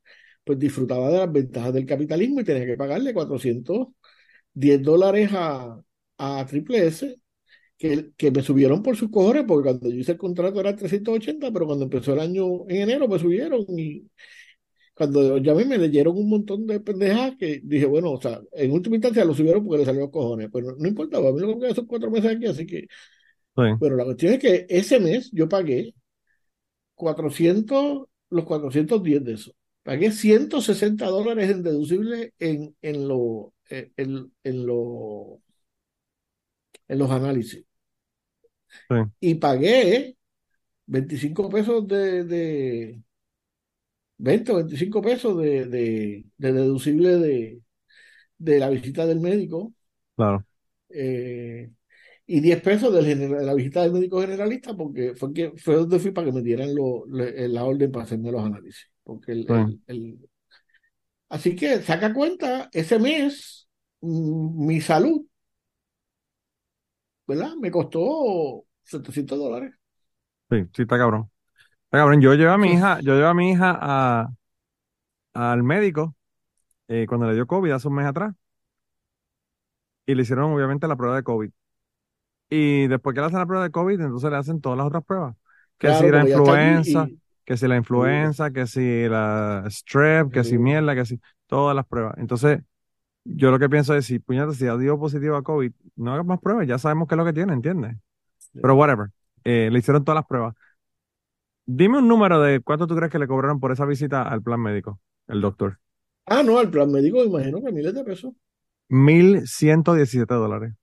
pues 0.44 0.59
disfrutaba 0.59 1.11
de 1.11 1.18
las 1.18 1.33
ventajas 1.33 1.72
del 1.74 1.87
capitalismo 1.87 2.40
y 2.40 2.44
tenía 2.44 2.66
que 2.66 2.76
pagarle 2.76 3.12
410 3.14 4.83
dólares 4.83 5.31
a, 5.33 5.81
a 6.18 6.46
Triple 6.46 6.87
S, 6.87 7.16
que, 7.79 8.12
que 8.16 8.31
me 8.33 8.42
subieron 8.42 8.83
por 8.83 8.96
sus 8.96 9.11
cojones, 9.11 9.44
porque 9.46 9.70
cuando 9.70 9.90
yo 9.90 9.96
hice 9.96 10.12
el 10.14 10.18
contrato 10.18 10.61
era 10.61 10.76
380, 10.76 11.53
pero 11.53 11.66
cuando 11.66 11.85
empezó 11.85 12.12
el 12.14 12.20
año 12.20 12.68
en 12.68 12.83
enero 12.83 13.09
me 13.09 13.18
subieron 13.18 13.64
y 13.79 14.09
cuando 15.00 15.38
llamé 15.38 15.64
me 15.64 15.78
leyeron 15.78 16.14
un 16.14 16.28
montón 16.28 16.66
de 16.66 16.78
pendejas 16.78 17.34
que 17.38 17.62
dije, 17.64 17.86
bueno, 17.86 18.10
o 18.12 18.20
sea, 18.20 18.38
en 18.52 18.70
última 18.70 18.96
instancia 18.96 19.24
lo 19.24 19.32
subieron 19.32 19.64
porque 19.64 19.78
le 19.78 19.84
salió 19.86 20.02
los 20.02 20.10
cojones, 20.10 20.50
pero 20.52 20.76
no 20.76 20.86
importaba, 20.86 21.30
a 21.30 21.32
mí 21.32 21.40
lo 21.40 21.54
que 21.54 21.60
queda 21.60 21.74
son 21.74 21.86
cuatro 21.86 22.10
meses 22.10 22.36
aquí, 22.36 22.44
así 22.44 22.66
que... 22.66 22.80
Sí. 23.56 23.62
Pero 23.80 23.96
la 23.96 24.04
cuestión 24.04 24.34
es 24.34 24.40
que 24.40 24.66
ese 24.68 25.00
mes 25.00 25.30
yo 25.32 25.48
pagué 25.48 25.94
400, 26.96 28.08
los 28.28 28.44
410 28.44 29.24
de 29.24 29.32
eso. 29.32 29.52
Pagué 29.82 30.12
160 30.12 31.06
dólares 31.06 31.48
en 31.48 31.62
deducible 31.62 32.34
en, 32.38 32.76
en, 32.82 33.08
lo, 33.08 33.54
en, 33.70 34.30
en, 34.44 34.66
lo, 34.66 35.40
en 36.88 36.98
los 36.98 37.10
análisis. 37.10 37.64
Sí. 38.68 38.96
Y 39.20 39.34
pagué 39.36 40.18
25 40.84 41.48
pesos 41.48 41.88
de, 41.88 42.24
de 42.24 43.02
20 44.26 44.52
o 44.52 44.56
25 44.56 45.02
pesos 45.02 45.33
de, 45.42 45.66
de, 45.66 46.24
de 46.38 46.52
deducible 46.52 47.11
de, 47.18 47.62
de 48.38 48.59
la 48.61 48.70
visita 48.70 49.06
del 49.06 49.20
médico. 49.20 49.74
Claro. 50.16 50.44
Eh, 50.88 51.70
y 52.26 52.40
10 52.40 52.61
pesos 52.62 52.92
de 52.94 53.16
la 53.44 53.54
visita 53.54 53.83
del 53.83 53.92
médico 53.92 54.20
generalista, 54.20 54.74
porque 54.76 55.14
fue, 55.16 55.33
que, 55.33 55.52
fue 55.56 55.76
donde 55.76 55.98
fui 55.98 56.12
para 56.12 56.26
que 56.28 56.33
me 56.33 56.42
dieran 56.42 56.74
lo- 56.74 57.04
le- 57.06 57.48
la 57.48 57.64
orden 57.64 57.90
para 57.92 58.04
hacerme 58.04 58.33
los 58.33 58.44
análisis. 58.44 58.90
Porque 59.02 59.33
el, 59.33 59.48
el- 59.50 59.80
el- 59.88 60.30
Así 61.28 61.54
que 61.56 61.80
saca 61.83 62.12
cuenta, 62.12 62.68
ese 62.72 62.98
mes 62.98 63.68
mi 64.00 64.80
salud, 64.80 65.26
¿verdad? 67.26 67.54
Me 67.56 67.70
costó 67.70 68.64
700 68.85 69.38
dólares. 69.38 69.74
Sí, 70.50 70.56
sí, 70.74 70.83
está 70.83 70.98
cabrón. 70.98 71.30
Cabrón. 71.90 72.20
Yo 72.20 72.35
llevé 72.35 72.50
a 72.50 72.59
mi 72.59 72.68
Sí. 72.68 72.74
hija, 72.74 73.00
yo 73.00 73.14
llevé 73.14 73.26
a 73.26 73.35
mi 73.35 73.50
hija 73.50 73.76
a, 73.81 74.29
al 75.35 75.62
médico 75.62 76.14
eh, 76.88 77.07
cuando 77.09 77.26
le 77.26 77.35
dio 77.35 77.46
COVID 77.46 77.70
hace 77.72 77.88
un 77.88 77.94
mes 77.94 78.07
atrás 78.07 78.35
y 80.07 80.14
le 80.14 80.22
hicieron 80.22 80.53
obviamente 80.53 80.88
la 80.88 80.96
prueba 80.96 81.16
de 81.16 81.22
COVID. 81.22 81.50
Y 82.48 82.88
después 82.88 83.14
que 83.14 83.20
le 83.20 83.26
hacen 83.29 83.38
la 83.38 83.46
prueba 83.46 83.64
de 83.64 83.70
COVID, 83.70 84.00
entonces 84.00 84.31
le 84.31 84.37
hacen 84.37 84.61
todas 84.61 84.76
las 84.79 84.87
otras 84.87 85.05
pruebas. 85.05 85.37
Que 85.79 85.94
si 85.94 86.09
la 86.11 86.24
ya 86.24 86.37
influenza, 86.37 87.07
y 87.09 87.18
que 87.44 87.57
si 87.57 87.68
la 87.68 87.76
influenza, 87.76 88.50
que 88.50 88.66
si 88.66 89.09
la 89.09 89.64
strep, 89.68 90.33
que 90.33 90.42
si 90.42 90.50
Seguro. 90.50 90.64
mierda, 90.64 90.94
que 90.94 91.05
si 91.07 91.20
todas 91.46 91.76
las 91.76 91.87
pruebas. 91.87 92.14
Entonces, 92.18 92.61
yo 93.24 93.50
lo 93.50 93.59
que 93.59 93.68
pienso 93.68 93.94
es, 93.94 94.07
si 94.07 94.18
puñeta, 94.18 94.53
si 94.53 94.66
ha 94.66 94.76
dio 94.76 94.98
positivo 94.98 95.37
a 95.37 95.42
COVID, 95.42 95.72
no 95.96 96.12
hagas 96.12 96.26
más 96.26 96.40
pruebas, 96.40 96.66
ya 96.66 96.79
sabemos 96.79 97.07
qué 97.07 97.14
es 97.14 97.18
lo 97.18 97.24
que 97.24 97.33
tiene, 97.33 97.53
¿entiendes? 97.53 97.96
Pero 98.53 98.74
whatever, 98.74 99.11
eh, 99.44 99.68
le 99.70 99.79
hicieron 99.79 100.05
todas 100.05 100.16
las 100.16 100.26
pruebas. 100.26 100.55
Dime 101.72 101.98
un 101.98 102.09
número 102.09 102.40
de 102.40 102.59
cuánto 102.59 102.88
tú 102.88 102.96
crees 102.96 103.12
que 103.12 103.18
le 103.20 103.28
cobraron 103.28 103.61
por 103.61 103.70
esa 103.70 103.87
visita 103.87 104.22
al 104.22 104.42
plan 104.42 104.61
médico, 104.61 104.98
el 105.28 105.40
doctor. 105.40 105.78
Ah, 106.26 106.42
no, 106.42 106.61
el 106.61 106.68
plan 106.68 106.90
médico, 106.90 107.22
imagino 107.22 107.62
que 107.62 107.70
miles 107.70 107.94
de 107.94 108.02
pesos. 108.02 108.33
1.117 108.88 110.35
dólares. 110.35 110.74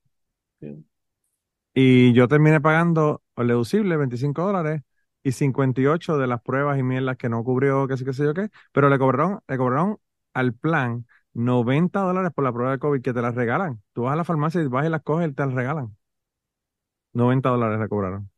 Y 1.73 2.13
yo 2.13 2.29
terminé 2.29 2.61
pagando 2.61 3.21
el 3.35 3.47
deducible, 3.47 3.97
25 3.97 4.41
dólares, 4.41 4.81
y 5.23 5.33
58 5.33 6.17
de 6.17 6.25
las 6.25 6.41
pruebas 6.41 6.79
y 6.79 6.83
mierdas 6.83 7.17
que 7.17 7.27
no 7.27 7.43
cubrió, 7.43 7.85
que 7.89 7.97
sí, 7.97 8.05
que 8.05 8.13
sé 8.13 8.23
yo 8.23 8.33
qué, 8.33 8.49
pero 8.71 8.87
le 8.87 8.97
cobraron, 8.97 9.41
le 9.45 9.57
cobraron 9.57 9.97
al 10.33 10.53
plan 10.53 11.05
90 11.33 11.99
dólares 11.99 12.31
por 12.33 12.45
la 12.45 12.53
prueba 12.53 12.71
de 12.71 12.79
COVID 12.79 13.01
que 13.01 13.11
te 13.13 13.21
las 13.21 13.35
regalan. 13.35 13.81
Tú 13.91 14.03
vas 14.03 14.13
a 14.13 14.15
la 14.15 14.23
farmacia 14.23 14.61
y 14.61 14.67
vas 14.67 14.85
y 14.85 14.89
las 14.89 15.01
coges 15.03 15.29
y 15.29 15.33
te 15.33 15.45
las 15.45 15.53
regalan. 15.53 15.97
90 17.13 17.49
dólares 17.49 17.79
le 17.79 17.89
cobraron. 17.89 18.29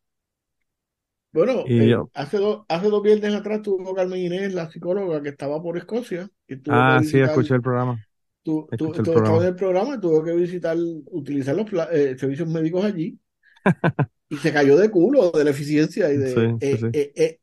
Bueno, 1.32 1.72
eh, 1.76 2.02
hace, 2.14 2.38
dos 2.38 2.64
hace 2.68 2.88
dos 2.88 3.02
viernes 3.02 3.34
atrás 3.34 3.62
tuvo 3.62 3.94
Carmen 3.94 4.18
Inés, 4.20 4.52
la 4.52 4.70
psicóloga 4.70 5.22
que 5.22 5.28
estaba 5.30 5.62
por 5.62 5.76
Escocia, 5.78 6.28
y 6.48 6.56
tuvo 6.56 6.84
que 6.84 6.92
ah, 6.92 7.02
sí, 7.04 7.18
escuché 7.20 7.54
el 7.54 7.62
programa. 7.62 8.00
tu, 8.42 8.72
tu- 8.76 8.94
Escuché 8.94 9.02
el 9.02 9.10
en 9.42 9.48
el 9.48 9.56
programa 9.56 9.94
y 9.96 10.00
tuvo 10.00 10.22
que 10.24 10.32
visitar, 10.34 10.76
utilizar 11.06 11.54
los 11.56 11.66
eh, 11.92 12.16
servicios 12.18 12.48
médicos 12.48 12.84
allí, 12.84 13.18
y 14.28 14.38
se 14.38 14.52
cayó 14.52 14.76
de 14.76 14.90
culo 14.90 15.30
de 15.32 15.44
la 15.44 15.50
eficiencia 15.50 16.12
y 16.12 16.16
de 16.16 16.28
Sí, 16.34 16.60
sí, 16.62 16.76
eh, 16.76 16.78
sí. 16.78 16.86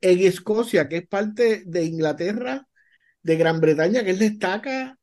en 0.01 0.19
Escocia, 0.19 0.87
que 0.87 0.97
es 0.97 1.07
parte 1.07 1.63
de 1.65 1.83
Inglaterra, 1.85 2.67
de 3.23 3.37
Gran 3.37 3.61
Bretaña, 3.61 4.03
que 4.03 4.11
es 4.11 4.19
la 4.19 4.25
estaca 4.27 4.99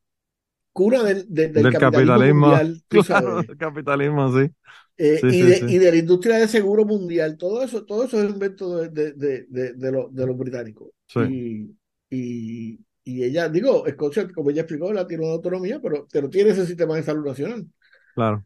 cuna 0.73 1.03
del, 1.03 1.25
del- 1.33 1.53
del 1.53 1.69
Del 1.69 1.69
capitalismo 1.69 2.23
mundial, 2.23 2.83
claro, 2.89 3.43
capitalismo, 3.59 4.29
sí. 4.31 4.51
Eh, 4.97 5.19
Sí, 5.19 5.27
y, 5.29 5.41
de, 5.41 5.55
sí. 5.57 5.65
y 5.67 5.77
de 5.77 5.91
la 5.91 5.97
industria 5.97 6.37
de 6.37 6.47
seguro 6.47 6.85
mundial, 6.85 7.37
todo 7.37 7.61
eso, 7.63 7.85
todo 7.85 8.05
eso 8.05 8.21
es 8.21 8.29
invento 8.29 8.77
de, 8.77 9.13
de, 9.13 9.45
de, 9.49 9.91
los, 9.91 10.37
británicos. 10.37 10.89
Y, 11.15 11.75
y, 12.09 12.79
y 13.03 13.23
ella, 13.23 13.49
digo, 13.49 13.85
Escocia, 13.87 14.27
como 14.31 14.51
ella 14.51 14.61
explicó, 14.61 14.93
la 14.93 15.05
tiene 15.05 15.25
una 15.25 15.33
autonomía, 15.33 15.79
pero, 15.81 16.07
pero 16.11 16.29
tiene 16.29 16.51
ese 16.51 16.65
sistema 16.65 16.95
de 16.95 17.03
salud 17.03 17.25
nacional. 17.25 17.67
claro. 18.13 18.45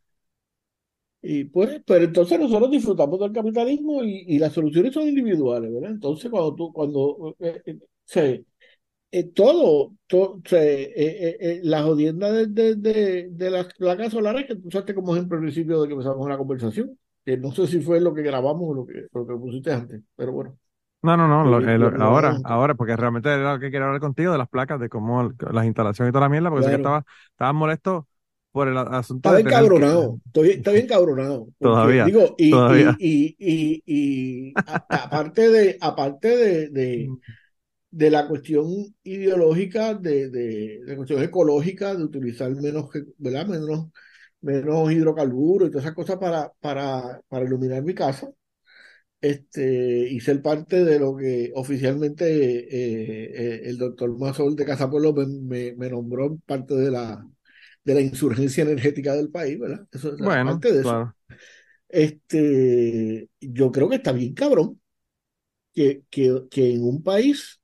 Y 1.22 1.46
pues, 1.46 1.82
pero 1.86 2.06
entonces 2.06 2.40
nosotros 2.40 2.72
disfrutamos 2.72 3.20
del 3.20 3.34
capitalismo 3.34 4.04
y, 4.04 4.24
y 4.28 4.40
las 4.40 4.54
soluciones 4.54 4.94
son 4.94 5.08
individuales, 5.08 5.74
¿verdad? 5.74 5.92
Entonces, 5.92 6.32
cuando 6.32 6.56
tú, 6.56 6.72
cuando 6.72 7.36
eh, 7.40 7.62
eh, 7.66 7.80
se, 8.06 8.46
eh, 9.12 9.24
todo, 9.34 9.94
to- 10.08 10.42
se, 10.46 10.84
eh, 10.84 10.92
eh, 10.96 11.38
eh, 11.40 11.60
la 11.64 11.84
jodienda 11.84 12.32
de, 12.32 12.48
de, 12.48 12.76
de, 12.76 13.30
de 13.32 13.50
las 13.52 13.74
placas 13.76 14.12
solares 14.14 14.46
que 14.48 14.56
tú 14.56 14.68
usaste 14.68 14.94
como 14.96 15.16
ejemplo 15.16 15.38
al 15.38 15.44
principio 15.44 15.82
de 15.82 15.88
que 15.88 15.94
empezamos 15.94 16.28
la 16.30 16.38
conversación, 16.38 16.98
que 17.26 17.38
no 17.38 17.52
sé 17.52 17.68
si 17.68 17.82
fue 17.82 18.00
lo 18.02 18.14
que 18.14 18.22
grabamos 18.24 18.64
o 18.70 18.74
lo 18.74 18.86
que, 18.86 19.08
lo 19.14 19.26
que 19.28 19.36
pusiste 19.36 19.72
antes, 19.74 20.02
pero 20.16 20.32
bueno, 20.34 20.58
No, 21.02 21.16
no, 21.16 21.30
no, 21.30 21.46
lo, 21.46 21.62
lo- 21.62 22.04
ahora, 22.04 22.42
ahora, 22.44 22.76
porque 22.76 22.96
realmente 22.98 23.30
era 23.30 23.54
lo 23.54 23.60
que 23.60 23.72
quería 23.72 23.86
hablar 23.86 24.02
contigo 24.02 24.34
de 24.34 24.38
las 24.38 24.50
placas, 24.50 24.80
de 24.82 24.90
cómo 24.90 25.22
el- 25.22 25.36
las 25.54 25.66
instalaciones 25.66 26.10
y 26.10 26.14
toda 26.14 26.26
la 26.26 26.30
mierda, 26.30 26.50
porque 26.50 26.64
sé 26.64 26.70
que 26.72 26.76
Claro. 26.76 26.76
estaba, 26.76 27.06
estaba 27.32 27.54
molesto 27.54 28.08
por 28.52 28.68
el 28.68 28.78
asunto 28.78 29.32
Estaba 29.32 29.40
de 29.40 29.42
tener 29.42 29.72
que... 29.72 29.82
encabronado, 29.82 30.20
estoy, 30.28 30.50
está 30.52 30.72
bien 30.72 30.88
cabronado, 30.88 31.50
porque 31.58 31.98
Todavía, 31.98 32.02
digo, 32.02 32.36
y, 32.38 32.50
todavía. 32.50 33.00
y, 33.00 33.36
y, 33.38 33.38
y, 33.38 33.84
y 33.86 34.62
a- 34.66 34.86
aparte 35.04 35.50
de, 35.50 35.78
aparte 35.82 36.30
de, 36.38 36.70
de, 36.70 37.14
de 37.92 38.12
la 38.12 38.28
cuestión 38.28 38.68
ideológica, 39.04 39.94
de, 39.96 40.30
de, 40.30 40.80
de 40.82 40.86
la 40.88 40.96
cuestión 40.98 41.24
ecológica, 41.24 41.96
de 41.96 42.04
utilizar 42.04 42.52
menos, 42.56 42.90
¿verdad? 43.18 43.48
menos, 43.48 43.88
menos 44.42 44.92
hidrocarburos 44.92 45.70
y 45.70 45.72
todas 45.72 45.86
esas 45.86 45.96
cosas 45.96 46.18
para, 46.18 46.52
para, 46.62 47.22
para 47.30 47.46
iluminar 47.46 47.84
mi 47.84 47.94
casa, 47.96 48.30
este, 49.22 50.08
y 50.10 50.20
ser 50.22 50.42
parte 50.42 50.84
de 50.86 51.00
lo 51.00 51.16
que 51.18 51.52
oficialmente 51.56 52.26
eh, 52.30 53.58
eh, 53.58 53.62
el 53.70 53.78
doctor 53.78 54.18
Mazol 54.18 54.56
de 54.56 54.66
Casa 54.66 54.90
Pueblo 54.90 55.14
me, 55.14 55.26
me, 55.28 55.76
me 55.76 55.90
nombró 55.90 56.38
parte 56.46 56.76
de 56.76 56.92
la, 56.92 57.28
de 57.84 57.94
la 57.96 58.02
insurgencia 58.02 58.64
energética 58.64 59.16
del 59.16 59.30
país, 59.32 59.60
¿verdad? 59.60 59.86
Eso 59.92 60.16
es 60.16 60.22
Bueno, 60.22 60.44
parte 60.44 60.72
de 60.74 60.82
eso. 60.84 60.98
claro. 60.98 61.16
Este, 61.90 63.30
yo 63.42 63.72
creo 63.72 63.90
que 63.90 63.96
está 63.98 64.12
bien 64.12 64.34
cabrón 64.34 64.82
que, 65.74 66.04
que, 66.10 66.44
que 66.52 66.74
en 66.74 66.84
un 66.84 67.04
país 67.04 67.59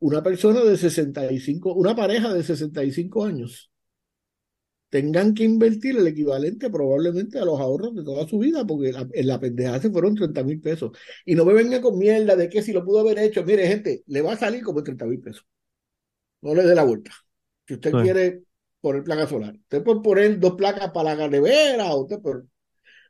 una 0.00 0.22
persona 0.22 0.62
de 0.62 0.76
65, 0.76 1.74
una 1.74 1.94
pareja 1.96 2.32
de 2.32 2.42
65 2.42 3.24
años, 3.24 3.70
tengan 4.88 5.34
que 5.34 5.44
invertir 5.44 5.96
el 5.98 6.06
equivalente 6.06 6.70
probablemente 6.70 7.38
a 7.38 7.44
los 7.44 7.60
ahorros 7.60 7.94
de 7.94 8.04
toda 8.04 8.26
su 8.26 8.38
vida, 8.38 8.64
porque 8.66 8.92
la- 8.92 9.08
en 9.12 9.26
la 9.26 9.40
pendejada 9.40 9.80
se 9.80 9.90
fueron 9.90 10.14
30 10.14 10.42
mil 10.44 10.60
pesos. 10.60 10.92
Y 11.24 11.34
no 11.34 11.44
me 11.44 11.52
venga 11.54 11.80
con 11.80 11.98
mierda 11.98 12.36
de 12.36 12.48
que 12.48 12.62
si 12.62 12.72
lo 12.72 12.84
pudo 12.84 13.00
haber 13.00 13.18
hecho, 13.18 13.44
mire 13.44 13.66
gente, 13.66 14.02
le 14.06 14.22
va 14.22 14.34
a 14.34 14.36
salir 14.38 14.62
como 14.62 14.82
30 14.82 15.04
mil 15.06 15.20
pesos. 15.20 15.44
No 16.42 16.54
le 16.54 16.62
dé 16.62 16.74
la 16.74 16.84
vuelta. 16.84 17.10
Si 17.66 17.74
usted 17.74 17.90
Sí. 17.90 17.96
quiere 18.02 18.42
poner 18.80 19.02
placa 19.02 19.26
solar, 19.26 19.54
usted 19.54 19.82
puede 19.82 20.00
poner 20.00 20.38
dos 20.38 20.54
placas 20.54 20.90
para 20.92 21.14
la 21.16 21.28
nevera, 21.28 21.92
o 21.92 22.02
usted 22.02 22.20
por- 22.20 22.46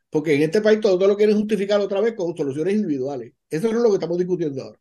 porque 0.09 0.35
en 0.35 0.41
este 0.43 0.61
país 0.61 0.79
todo, 0.81 0.97
todo 0.97 1.07
lo 1.09 1.17
quieren 1.17 1.37
justificar 1.37 1.79
otra 1.79 2.01
vez 2.01 2.15
con 2.15 2.35
soluciones 2.35 2.75
individuales. 2.75 3.33
Eso 3.49 3.71
no 3.71 3.77
es 3.77 3.83
lo 3.83 3.89
que 3.89 3.95
estamos 3.95 4.17
discutiendo 4.17 4.63
ahora. 4.63 4.79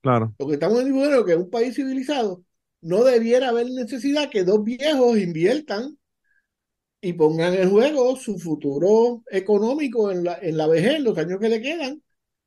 Claro, 0.00 0.34
Lo 0.38 0.46
que 0.48 0.54
estamos 0.54 0.84
discutiendo 0.84 1.20
es 1.20 1.24
que 1.26 1.32
en 1.32 1.40
un 1.40 1.50
país 1.50 1.74
civilizado 1.76 2.44
no 2.80 3.04
debiera 3.04 3.48
haber 3.50 3.66
necesidad 3.70 4.30
que 4.30 4.44
dos 4.44 4.64
viejos 4.64 5.18
inviertan 5.18 5.98
y 7.00 7.12
pongan 7.12 7.54
en 7.54 7.70
juego 7.70 8.16
su 8.16 8.38
futuro 8.38 9.22
económico 9.30 10.10
en 10.10 10.24
la, 10.24 10.38
en 10.40 10.56
la 10.56 10.66
vejez, 10.66 10.94
en 10.96 11.04
los 11.04 11.16
años 11.18 11.38
que 11.40 11.48
le 11.48 11.62
quedan, 11.62 12.02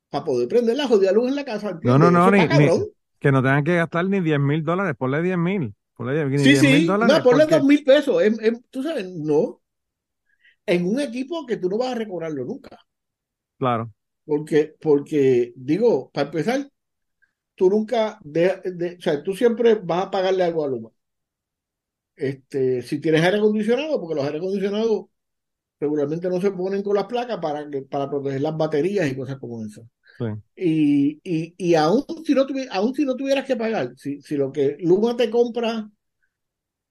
para 0.09 0.25
poder 0.25 0.47
prender 0.49 0.77
la 0.77 0.87
jodida 0.87 1.11
luz 1.13 1.29
en 1.29 1.35
la 1.35 1.45
casa. 1.45 1.79
no, 1.81 1.97
no, 1.99 2.11
no, 2.11 2.31
ni, 2.31 2.69
que 3.19 3.31
no 3.31 3.41
tengan 3.41 3.63
que 3.63 3.75
gastar 3.75 4.05
ni 4.05 4.19
10 4.21 4.39
mil 4.39 4.63
dólares, 4.63 4.95
ponle 4.97 5.21
10 5.21 5.37
mil, 5.37 5.75
ponle 5.95 6.13
10 6.15 6.27
ni 6.27 6.37
Sí, 6.43 6.55
10 6.55 6.63
mil 6.63 6.85
sí, 6.85 6.85
dólares, 6.85 6.99
no, 6.99 7.23
ponle 7.23 7.45
porque, 7.45 7.47
dos 7.47 7.63
mil 7.63 7.83
pesos. 7.85 8.21
En- 8.23 8.43
en- 8.43 8.63
tú 8.69 8.83
sabes, 8.83 9.05
no. 9.09 9.61
En 10.65 10.87
un 10.91 10.99
equipo 10.99 11.45
que 11.45 11.57
tú 11.57 11.69
no 11.69 11.77
vas 11.77 11.91
a 11.91 11.95
recobrarlo 12.01 12.43
nunca. 12.45 12.79
claro, 13.57 13.91
Porque, 14.25 14.75
porque, 14.81 15.53
digo, 15.55 16.11
para 16.11 16.27
empezar, 16.27 16.70
tú 17.61 17.69
nunca, 17.69 18.19
de, 18.23 18.59
de- 18.65 18.95
o 18.97 19.01
sea, 19.01 19.21
tú 19.23 19.33
siempre 19.35 19.75
vas 19.75 20.07
a 20.07 20.11
pagarle 20.11 20.43
algo 20.43 20.63
a 20.65 20.67
Luma. 20.67 20.89
Este, 22.15 22.81
si 22.83 22.99
tienes 23.01 23.21
aire 23.23 23.37
acondicionado, 23.37 23.99
porque 23.99 24.15
los 24.15 24.25
aire 24.25 24.37
acondicionados 24.37 25.05
regularmente 25.79 26.29
no 26.29 26.41
se 26.41 26.51
ponen 26.51 26.83
con 26.83 26.95
las 26.95 27.05
placas 27.07 27.39
para, 27.39 27.69
que, 27.69 27.83
para 27.83 28.09
proteger 28.09 28.41
las 28.41 28.57
baterías 28.57 29.11
y 29.11 29.15
cosas 29.17 29.39
como 29.39 29.65
eso. 29.65 29.87
Sí. 30.17 30.25
Y, 30.55 31.21
y, 31.23 31.55
y 31.57 31.75
aún, 31.75 32.05
si 32.25 32.35
no 32.35 32.47
tuvi- 32.47 32.69
aún 32.71 32.95
si 32.95 33.05
no 33.05 33.15
tuvieras 33.17 33.45
que 33.45 33.57
pagar, 33.57 33.93
si, 33.97 34.21
si 34.21 34.37
lo 34.37 34.51
que 34.51 34.77
Luma 34.81 35.17
te 35.17 35.29
compra, 35.31 35.89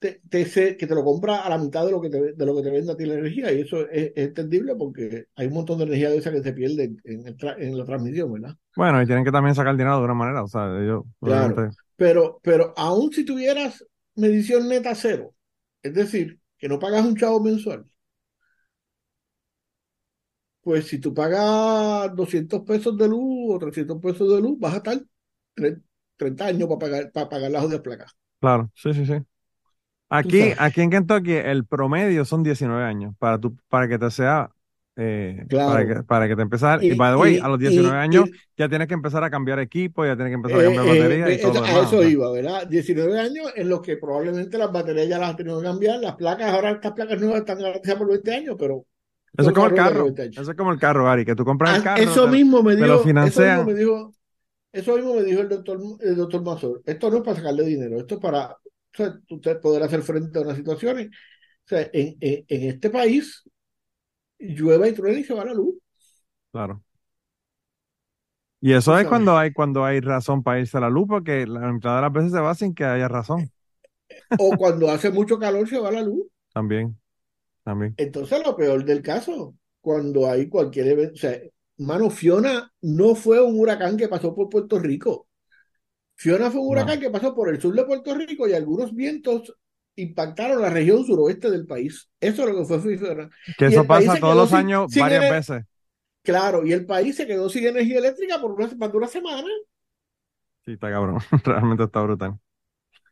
te, 0.01 0.23
te 0.31 0.47
que 0.79 0.89
te 0.89 0.97
lo 0.97 1.05
compra 1.05 1.43
a 1.43 1.51
la 1.51 1.59
mitad 1.59 1.87
de 1.87 1.93
lo 1.93 2.03
que 2.03 2.11
te, 2.11 2.35
de 2.35 2.47
lo 2.47 2.57
que 2.57 2.63
te 2.65 2.71
vende 2.73 2.93
a 2.93 2.99
ti 2.99 3.07
la 3.07 3.15
energía, 3.17 3.53
y 3.53 3.63
eso 3.63 3.83
es, 3.91 4.13
es 4.17 4.29
entendible 4.29 4.77
porque 4.77 5.27
hay 5.37 5.49
un 5.49 5.55
montón 5.55 5.79
de 5.79 5.85
energía 5.87 6.11
de 6.11 6.19
esa 6.19 6.33
que 6.33 6.43
se 6.45 6.55
pierde 6.55 6.97
en, 7.05 7.29
el 7.29 7.37
tra- 7.39 7.57
en 7.61 7.79
la 7.79 7.87
transmisión, 7.87 8.33
¿verdad? 8.35 8.57
Bueno, 8.75 9.03
y 9.03 9.07
tienen 9.07 9.25
que 9.25 9.33
también 9.33 9.55
sacar 9.55 9.77
dinero 9.77 9.99
de 9.99 10.05
una 10.05 10.15
manera, 10.15 10.43
o 10.45 10.49
sea, 10.49 10.67
ellos, 10.81 11.05
Claro. 11.23 11.57
obviamente, 11.61 11.71
Pero, 11.97 12.41
pero 12.43 12.73
aún 12.77 13.13
si 13.13 13.25
tuvieras 13.25 13.85
medición 14.15 14.69
neta 14.69 14.95
cero, 14.95 15.35
es 15.83 15.95
decir, 15.95 16.41
que 16.59 16.69
no 16.69 16.79
pagas 16.79 17.05
un 17.05 17.17
chavo 17.17 17.41
mensual, 17.41 17.87
pues 20.63 20.87
si 20.89 20.99
tú 21.01 21.15
pagas 21.15 22.15
200 22.15 22.63
pesos 22.63 22.97
de 22.97 23.09
luz 23.09 23.55
o 23.55 23.59
300 23.59 23.99
pesos 24.01 24.29
de 24.35 24.41
luz, 24.41 24.59
vas 24.59 24.75
a 24.75 24.77
estar 24.79 25.01
tre- 25.57 25.83
30 26.17 26.47
años 26.47 26.69
para 26.69 26.79
pagar, 26.79 27.13
para 27.13 27.29
pagar 27.29 27.51
las 27.51 27.63
jodidas 27.63 27.81
placas. 27.83 28.13
claro, 28.41 28.71
sí, 28.75 28.93
sí, 28.95 29.07
sí. 29.07 29.15
Aquí, 30.11 30.53
aquí 30.59 30.81
en 30.81 30.91
Kentucky, 30.91 31.33
el 31.35 31.65
promedio 31.65 32.25
son 32.25 32.43
19 32.43 32.83
años 32.85 33.15
para 33.19 33.39
tu, 33.39 33.57
para 33.69 33.87
que 33.89 33.99
te 33.99 34.11
sea, 34.11 34.51
eh, 34.97 35.45
Claro. 35.49 35.71
para 35.71 35.87
que, 35.87 36.03
para 36.03 36.29
que 36.29 36.37
te 36.37 36.43
empezar. 36.43 36.83
Y, 36.83 36.89
Y- 36.89 36.95
by 36.95 37.13
the 37.13 37.17
way, 37.17 37.37
y- 37.37 37.39
a 37.39 37.49
los 37.49 37.59
y- 37.59 37.63
19 37.63 37.97
y- 37.97 38.01
años 38.01 38.31
ya 38.57 38.69
tienes 38.69 38.89
que 38.89 38.95
empezar 38.95 39.23
a 39.23 39.31
cambiar 39.31 39.61
equipo, 39.61 40.05
ya 40.05 40.17
tienes 40.17 40.33
que 40.33 40.35
empezar 40.35 40.59
a 40.59 40.63
Eh, 40.63 40.75
cambiar 40.75 40.97
eh, 40.97 40.99
baterías 41.01 41.31
y 41.31 41.33
eh, 41.35 41.39
todo 41.39 41.55
lo 41.55 41.65
a 41.65 41.83
eso 41.85 42.03
iba, 42.03 42.33
¿verdad? 42.33 42.67
19 42.67 43.19
años 43.21 43.53
en 43.55 43.69
los 43.69 43.81
que 43.81 43.97
probablemente 43.97 44.59
las 44.59 44.73
baterías 44.73 45.09
ya 45.09 45.19
las 45.19 45.31
has 45.31 45.37
tenido 45.37 45.61
que 45.61 45.67
cambiar, 45.67 46.01
las 46.01 46.17
placas, 46.17 46.53
ahora 46.53 46.71
estas 46.73 46.93
placas 46.93 47.21
nuevas 47.21 47.39
están 47.41 47.59
garantizadas 47.61 47.99
por 47.99 48.09
20 48.09 48.35
años, 48.35 48.57
pero 48.59 48.85
Eso 49.39 49.49
es 49.51 49.55
como 49.55 49.67
el 49.69 49.75
carro, 49.75 50.05
20 50.05 50.23
años. 50.23 50.39
eso 50.39 50.51
es 50.51 50.57
como 50.57 50.73
el 50.73 50.79
carro, 50.81 51.05
Gary, 51.05 51.25
que 51.25 51.37
tú 51.37 51.45
compras 51.45 51.77
el 51.77 51.81
Ah, 51.83 51.85
carro, 51.85 52.03
eso 52.03 52.29
mismo 52.29 52.63
lo 52.63 53.01
eso 53.25 53.65
me 53.65 53.75
dijo, 53.75 54.13
eso 54.73 54.97
mismo 54.97 55.15
me 55.15 55.23
dijo 55.23 55.41
el 55.41 55.49
doctor, 55.49 55.79
el 56.01 56.17
doctor 56.17 56.43
Mazor. 56.43 56.83
Esto 56.85 57.11
no 57.11 57.19
es 57.19 57.23
para 57.23 57.37
sacarle 57.37 57.65
dinero, 57.65 57.99
esto 57.99 58.17
es 58.17 58.21
para 58.21 58.57
o 58.95 58.97
sea, 58.97 59.15
usted 59.31 59.61
poder 59.61 59.83
hacer 59.83 60.03
frente 60.03 60.39
a 60.39 60.43
unas 60.43 60.57
situaciones. 60.57 61.09
O 61.09 61.69
sea, 61.69 61.89
en, 61.93 62.17
en, 62.21 62.45
en 62.49 62.71
este 62.71 62.91
país 62.91 63.43
llueve 64.39 64.89
y 64.91 64.93
truena 64.93 65.21
y 65.21 65.25
se 65.25 65.35
va 65.35 65.45
la 65.45 65.55
luz. 65.55 65.77
Claro. 66.53 66.83
Y 68.61 68.73
eso 68.73 68.99
es 68.99 69.07
cuando 69.07 69.39
hay, 69.39 69.53
cuando 69.53 69.85
hay 69.85 70.01
razón 70.01 70.43
para 70.43 70.61
irse 70.61 70.77
a 70.77 70.81
la 70.81 70.91
luz, 70.91 71.07
porque 71.09 71.47
la 71.47 71.73
mitad 71.73 71.97
de 71.97 72.03
las 72.03 72.13
veces 72.13 72.33
se 72.33 72.41
va 72.41 72.55
sin 72.55 72.75
que 72.75 72.85
haya 72.85 73.09
razón. 73.09 73.51
O 74.39 74.57
cuando 74.57 74.91
hace 74.91 75.11
mucho 75.11 75.39
calor 75.39 75.69
se 75.69 75.79
va 75.79 75.91
la 75.91 76.03
luz. 76.03 76.27
También, 76.53 76.99
también. 77.65 77.97
Entonces, 77.97 78.43
lo 78.45 78.57
peor 78.57 78.85
del 78.85 79.03
caso, 79.03 79.55
cuando 79.81 80.29
hay 80.31 80.49
cualquier 80.49 80.89
evento, 80.89 81.15
o 81.15 81.19
sea, 81.19 81.41
mano, 81.79 82.11
Fiona 82.11 82.71
no 82.83 83.15
fue 83.15 83.43
un 83.43 83.59
huracán 83.59 83.97
que 83.97 84.09
pasó 84.09 84.35
por 84.35 84.49
Puerto 84.49 84.79
Rico. 84.79 85.29
Fiona 86.21 86.51
fue 86.51 86.61
un 86.61 86.67
No. 86.67 86.73
huracán 86.73 87.01
que 87.01 87.09
pasó 87.09 87.35
por 87.35 87.49
el 87.49 87.59
sur 87.59 87.75
de 87.75 87.83
Puerto 87.85 88.15
Rico 88.15 88.47
y 88.47 88.53
algunos 88.53 88.95
vientos 88.95 89.57
impactaron 89.97 90.61
la 90.61 90.69
región 90.69 91.03
suroeste 91.05 91.51
del 91.51 91.67
país. 91.67 92.11
Eso 92.21 92.43
es 92.47 92.55
lo 92.55 92.59
que 92.59 92.65
fue 92.67 92.97
Fiona. 92.99 93.31
Que 93.57 93.67
eso 93.67 93.87
pasa 93.87 94.17
todos 94.21 94.37
los 94.37 94.49
sin- 94.51 94.59
años 94.59 94.93
sin 94.93 95.01
varias 95.01 95.31
veces. 95.31 95.65
Claro, 96.23 96.67
y 96.67 96.73
el 96.75 96.85
país 96.85 97.17
se 97.17 97.27
quedó 97.27 97.49
sin 97.49 97.67
energía 97.67 97.99
eléctrica 97.99 98.39
por 98.39 98.53
una, 98.53 98.67
de 98.67 98.97
una 98.99 99.07
semana. 99.09 99.49
Sí, 100.67 100.73
está 100.73 100.91
cabrón. 100.91 101.19
Realmente 101.45 101.85
está 101.85 102.03
brutal. 102.03 102.39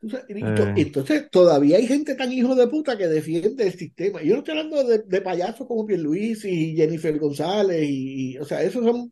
Entonces, 0.03 0.29
Eh. 0.29 0.55
to- 0.55 0.81
entonces, 0.81 1.31
todavía 1.31 1.79
hay 1.79 1.87
gente 1.87 2.14
tan 2.14 2.31
hijo 2.31 2.55
de 2.55 2.66
puta 2.68 2.99
que 2.99 3.07
defiende 3.09 3.66
el 3.68 3.73
sistema. 3.73 4.23
Yo 4.23 4.35
no 4.35 4.38
estoy 4.40 4.59
hablando 4.59 4.85
de, 4.85 4.99
de 4.99 5.21
payasos 5.23 5.66
como 5.66 5.87
Pierluisi 5.87 6.51
y 6.73 6.77
Jennifer 6.77 7.18
González 7.18 7.83
y, 7.88 8.33
y- 8.35 8.38
o 8.38 8.44
sea, 8.44 8.62
esos 8.62 8.85
son 8.85 9.11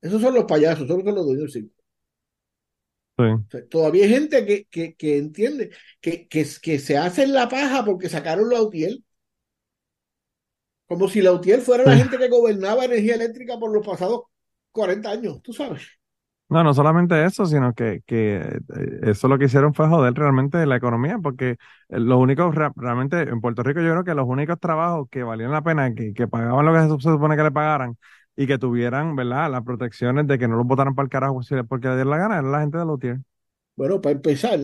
esos 0.00 0.22
son 0.22 0.34
los 0.34 0.44
payasos, 0.44 0.86
son 0.86 1.04
los 1.04 1.14
dueños 1.26 1.36
del 1.42 1.50
circo. 1.50 1.75
Sí. 3.18 3.58
Todavía 3.70 4.04
hay 4.04 4.10
gente 4.10 4.44
que, 4.44 4.66
que, 4.66 4.94
que 4.94 5.16
entiende 5.16 5.70
que, 6.00 6.28
que, 6.28 6.46
que 6.60 6.78
se 6.78 6.98
hacen 6.98 7.32
la 7.32 7.48
paja 7.48 7.84
porque 7.84 8.08
sacaron 8.08 8.50
la 8.50 8.60
UTIEL. 8.60 9.04
Como 10.86 11.08
si 11.08 11.20
la 11.20 11.32
UTIEL 11.32 11.62
fuera 11.62 11.84
la 11.84 11.96
gente 11.96 12.18
que 12.18 12.28
gobernaba 12.28 12.84
energía 12.84 13.14
eléctrica 13.14 13.58
por 13.58 13.72
los 13.72 13.84
pasados 13.84 14.22
40 14.70 15.10
años, 15.10 15.42
tú 15.42 15.52
sabes. 15.52 15.82
No, 16.48 16.62
no 16.62 16.74
solamente 16.74 17.24
eso, 17.24 17.44
sino 17.46 17.74
que, 17.74 18.02
que 18.06 18.36
eh, 18.36 18.60
eso 19.02 19.26
lo 19.26 19.36
que 19.36 19.46
hicieron 19.46 19.74
fue 19.74 19.88
joder 19.88 20.14
realmente 20.14 20.64
la 20.64 20.76
economía, 20.76 21.18
porque 21.20 21.52
eh, 21.52 21.56
los 21.98 22.18
únicos, 22.18 22.54
realmente 22.54 23.22
en 23.22 23.40
Puerto 23.40 23.64
Rico 23.64 23.80
yo 23.80 23.90
creo 23.90 24.04
que 24.04 24.14
los 24.14 24.28
únicos 24.28 24.60
trabajos 24.60 25.08
que 25.10 25.24
valían 25.24 25.50
la 25.50 25.62
pena, 25.62 25.92
que, 25.92 26.12
que 26.14 26.28
pagaban 26.28 26.64
lo 26.64 26.72
que 26.72 27.02
se 27.02 27.10
supone 27.10 27.36
que 27.36 27.42
le 27.42 27.50
pagaran 27.50 27.96
y 28.36 28.46
que 28.46 28.58
tuvieran, 28.58 29.16
¿verdad?, 29.16 29.50
las 29.50 29.62
protecciones 29.62 30.26
de 30.26 30.38
que 30.38 30.46
no 30.46 30.56
los 30.56 30.66
botaran 30.66 30.94
para 30.94 31.04
el 31.04 31.10
carajo 31.10 31.40
porque 31.68 31.88
le 31.88 31.94
dieron 31.94 32.10
la 32.10 32.18
gana, 32.18 32.38
era 32.38 32.48
la 32.48 32.60
gente 32.60 32.78
de 32.78 32.84
Lutier. 32.84 33.18
Bueno, 33.74 34.00
para 34.00 34.16
empezar, 34.16 34.60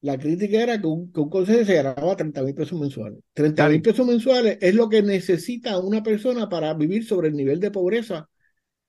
la 0.00 0.18
crítica 0.18 0.62
era 0.62 0.80
que 0.80 0.86
un, 0.86 1.12
que 1.12 1.20
un 1.20 1.28
consejo 1.30 1.64
se 1.64 1.74
ganaba 1.74 2.16
30 2.16 2.42
mil 2.42 2.54
pesos 2.54 2.78
mensuales. 2.80 3.18
30 3.32 3.68
mil 3.68 3.82
pesos 3.82 4.06
mensuales 4.06 4.58
es 4.60 4.74
lo 4.74 4.88
que 4.88 5.02
necesita 5.02 5.78
una 5.78 6.02
persona 6.02 6.48
para 6.48 6.72
vivir 6.74 7.04
sobre 7.04 7.28
el 7.28 7.34
nivel 7.34 7.58
de 7.58 7.70
pobreza. 7.70 8.28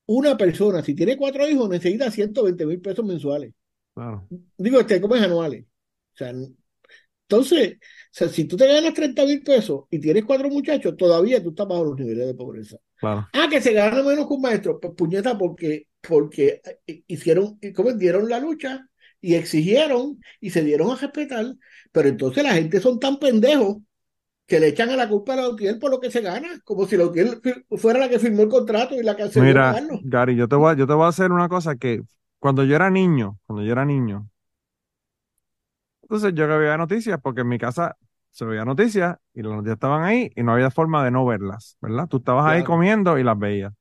Una 0.06 0.38
persona, 0.38 0.84
si 0.84 0.94
tiene 0.96 1.18
cuatro 1.18 1.48
hijos, 1.50 1.70
necesita 1.70 2.12
120 2.12 2.66
mil 2.66 2.80
pesos 2.80 3.06
mensuales. 3.06 3.54
Claro, 3.94 4.28
Digo, 4.58 4.80
este, 4.80 5.02
como 5.02 5.16
es 5.16 5.24
anuales. 5.24 5.66
O 5.66 6.18
sea, 6.18 6.32
entonces, 7.30 7.74
o 7.74 7.78
sea, 8.12 8.30
si 8.30 8.46
tú 8.46 8.56
te 8.56 8.68
ganas 8.68 8.94
30 8.94 9.26
mil 9.26 9.44
pesos 9.44 9.86
y 9.90 10.00
tienes 10.00 10.24
cuatro 10.24 10.50
muchachos, 10.50 10.96
todavía 10.96 11.42
tú 11.42 11.50
estás 11.50 11.68
bajo 11.68 11.84
los 11.84 12.00
niveles 12.00 12.28
de 12.28 12.34
pobreza. 12.36 12.78
Claro. 13.00 13.28
Ah, 13.34 13.48
que 13.50 13.62
se 13.62 13.74
gana 13.74 14.02
menos 14.04 14.28
que 14.28 14.34
un 14.34 14.42
maestro. 14.42 14.80
Pues 14.80 14.94
puñeta, 14.96 15.38
porque, 15.38 15.88
porque 16.02 16.62
eh, 16.88 17.04
hicieron, 17.08 17.58
y 17.62 17.74
como 17.74 17.94
dieron 17.94 18.30
la 18.30 18.40
lucha 18.40 18.88
y 19.22 19.36
exigieron 19.36 20.20
y 20.40 20.50
se 20.52 20.64
dieron 20.64 20.92
a 20.92 20.96
respetar, 20.96 21.46
pero 21.92 22.10
entonces 22.10 22.44
la 22.44 22.54
gente 22.54 22.80
son 22.80 23.00
tan 23.00 23.20
pendejos 23.20 23.78
que 24.48 24.60
le 24.60 24.70
echan 24.70 24.90
a 24.92 24.98
la 24.98 25.10
culpa 25.10 25.34
a 25.34 25.38
la 25.38 25.50
UTIEL 25.50 25.80
por 25.80 25.92
lo 25.92 26.00
que 26.00 26.12
se 26.12 26.22
gana, 26.22 26.62
como 26.66 26.88
si 26.88 26.98
la 26.98 27.06
UTIEL 27.06 27.42
fuera 27.78 28.00
la 28.00 28.10
que 28.10 28.20
firmó 28.20 28.44
el 28.44 28.50
contrato 28.50 28.96
y 28.96 29.04
la 29.04 29.16
que 29.16 29.24
a 29.24 29.30
Mira. 29.34 29.80
Gary, 30.00 30.36
yo 30.36 30.48
te 30.48 30.56
voy, 30.56 30.72
a- 30.74 30.76
yo 30.78 30.88
te 30.88 30.94
voy 30.94 31.06
a 31.06 31.10
hacer 31.10 31.32
una 31.32 31.50
cosa 31.50 31.76
que 31.76 32.02
cuando 32.40 32.64
yo 32.64 32.76
era 32.76 32.90
niño, 32.90 33.40
cuando 33.46 33.64
yo 33.64 33.72
era 33.72 33.86
niño, 33.86 34.30
entonces 36.04 36.34
yo 36.34 36.48
que 36.48 36.58
veía 36.58 36.78
noticias, 36.78 37.20
porque 37.22 37.42
en 37.42 37.50
mi 37.50 37.58
casa 37.60 37.98
se 38.32 38.46
veía 38.46 38.66
noticias 38.66 39.18
y 39.34 39.42
las 39.42 39.54
noticias 39.54 39.76
estaban 39.76 40.04
ahí 40.04 40.32
y 40.36 40.44
no 40.44 40.54
había 40.54 40.72
forma 40.72 41.04
de 41.04 41.12
no 41.12 41.26
verlas, 41.26 41.78
¿verdad? 41.82 42.08
Tú 42.08 42.18
estabas 42.18 42.46
ahí 42.48 42.64
comiendo 42.64 43.18
y 43.18 43.24
las 43.24 43.38
veías. 43.38 43.74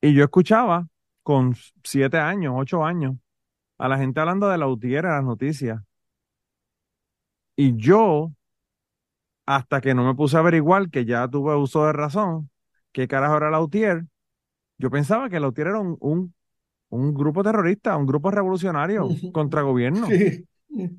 Y 0.00 0.14
yo 0.14 0.24
escuchaba 0.24 0.86
con 1.22 1.54
siete 1.84 2.18
años, 2.18 2.54
ocho 2.56 2.84
años, 2.84 3.16
a 3.78 3.88
la 3.88 3.98
gente 3.98 4.20
hablando 4.20 4.48
de 4.48 4.58
la 4.58 4.68
UTIER 4.68 5.06
en 5.06 5.12
las 5.12 5.24
noticias. 5.24 5.80
Y 7.56 7.76
yo, 7.76 8.32
hasta 9.46 9.80
que 9.80 9.94
no 9.94 10.04
me 10.04 10.14
puse 10.14 10.36
a 10.36 10.40
averiguar, 10.40 10.90
que 10.90 11.04
ya 11.04 11.28
tuve 11.28 11.56
uso 11.56 11.86
de 11.86 11.92
razón, 11.92 12.50
qué 12.92 13.08
carajo 13.08 13.36
era 13.36 13.50
la 13.50 13.60
UTIER, 13.60 14.04
yo 14.78 14.90
pensaba 14.90 15.30
que 15.30 15.40
la 15.40 15.48
UTIER 15.48 15.68
era 15.68 15.80
un, 15.80 15.96
un, 16.00 16.34
un 16.90 17.14
grupo 17.14 17.42
terrorista, 17.44 17.96
un 17.96 18.06
grupo 18.06 18.30
revolucionario 18.30 19.08
contra 19.32 19.62
gobierno. 19.62 20.08
Sí. 20.08 20.98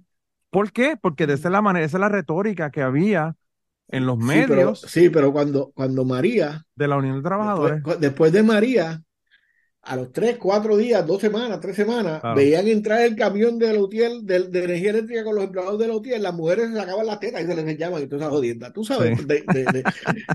¿Por 0.49 0.71
qué? 0.71 0.97
Porque 1.01 1.27
de 1.27 1.33
esa 1.35 1.47
es 1.49 1.51
la 1.51 1.61
manera, 1.61 1.85
esa 1.85 1.97
es 1.97 2.01
la 2.01 2.09
retórica 2.09 2.71
que 2.71 2.81
había 2.81 3.35
en 3.89 4.05
los 4.05 4.17
Sí, 4.17 4.23
pero, 4.25 4.45
medios 4.47 4.81
sí, 4.81 5.09
pero 5.09 5.31
cuando, 5.33 5.71
cuando 5.73 6.05
María, 6.05 6.65
de 6.75 6.87
la 6.87 6.97
Unión 6.97 7.17
de 7.17 7.23
Trabajadores. 7.23 7.83
después, 7.99 8.31
de 8.31 8.43
María, 8.43 9.01
a 9.81 9.95
los 9.95 10.11
tres, 10.11 10.37
cuatro 10.37 10.77
días, 10.77 11.05
dos 11.07 11.21
semanas, 11.21 11.59
tres 11.61 11.75
semanas, 11.75 12.21
Claro. 12.21 12.35
veían 12.35 12.67
entrar 12.67 13.01
el 13.01 13.15
camión 13.15 13.57
de 13.59 13.73
la 13.73 13.79
UTIEL, 13.81 14.25
de, 14.25 14.49
de 14.49 14.63
energía 14.65 14.91
eléctrica 14.91 15.23
con 15.23 15.35
los 15.35 15.45
empleados 15.45 15.79
de 15.79 15.87
la 15.87 15.95
UTIEL, 15.95 16.23
las 16.23 16.33
mujeres 16.33 16.69
se 16.69 16.75
sacaban 16.75 17.07
las 17.07 17.19
tetas 17.19 17.41
y 17.41 17.45
se 17.45 17.55
les 17.55 17.59
enseñaban 17.59 18.03
y 18.03 18.07
toda 18.07 18.23
esa 18.23 18.31
jodienda. 18.31 18.73
Tú 18.73 18.83
sabes, 18.83 19.17
Sí. 19.19 19.25
de- 19.25 19.43
de- 19.47 19.67
de- 19.67 19.83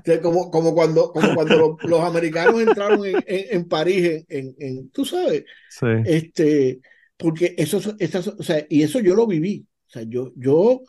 de 0.04 0.20
como, 0.20 0.50
como 0.50 0.74
cuando, 0.74 1.12
como 1.12 1.34
cuando 1.34 1.56
los, 1.58 1.84
los 1.84 2.00
americanos 2.00 2.60
entraron 2.62 3.04
en, 3.06 3.16
en, 3.26 3.44
en 3.56 3.68
París, 3.68 4.04
en, 4.06 4.24
en, 4.28 4.54
en- 4.58 4.90
tú 4.90 5.04
sabes, 5.04 5.44
Sí, 5.68 5.86
este, 6.02 6.80
porque 7.16 7.54
eso, 7.58 7.80
esas, 7.98 8.28
o 8.28 8.42
sea, 8.42 8.66
y 8.68 8.82
eso 8.82 9.00
yo 9.00 9.14
lo 9.14 9.26
viví. 9.26 9.66
O 9.94 9.98
sea, 9.98 10.02
yo, 10.02 10.32
yo, 10.36 10.82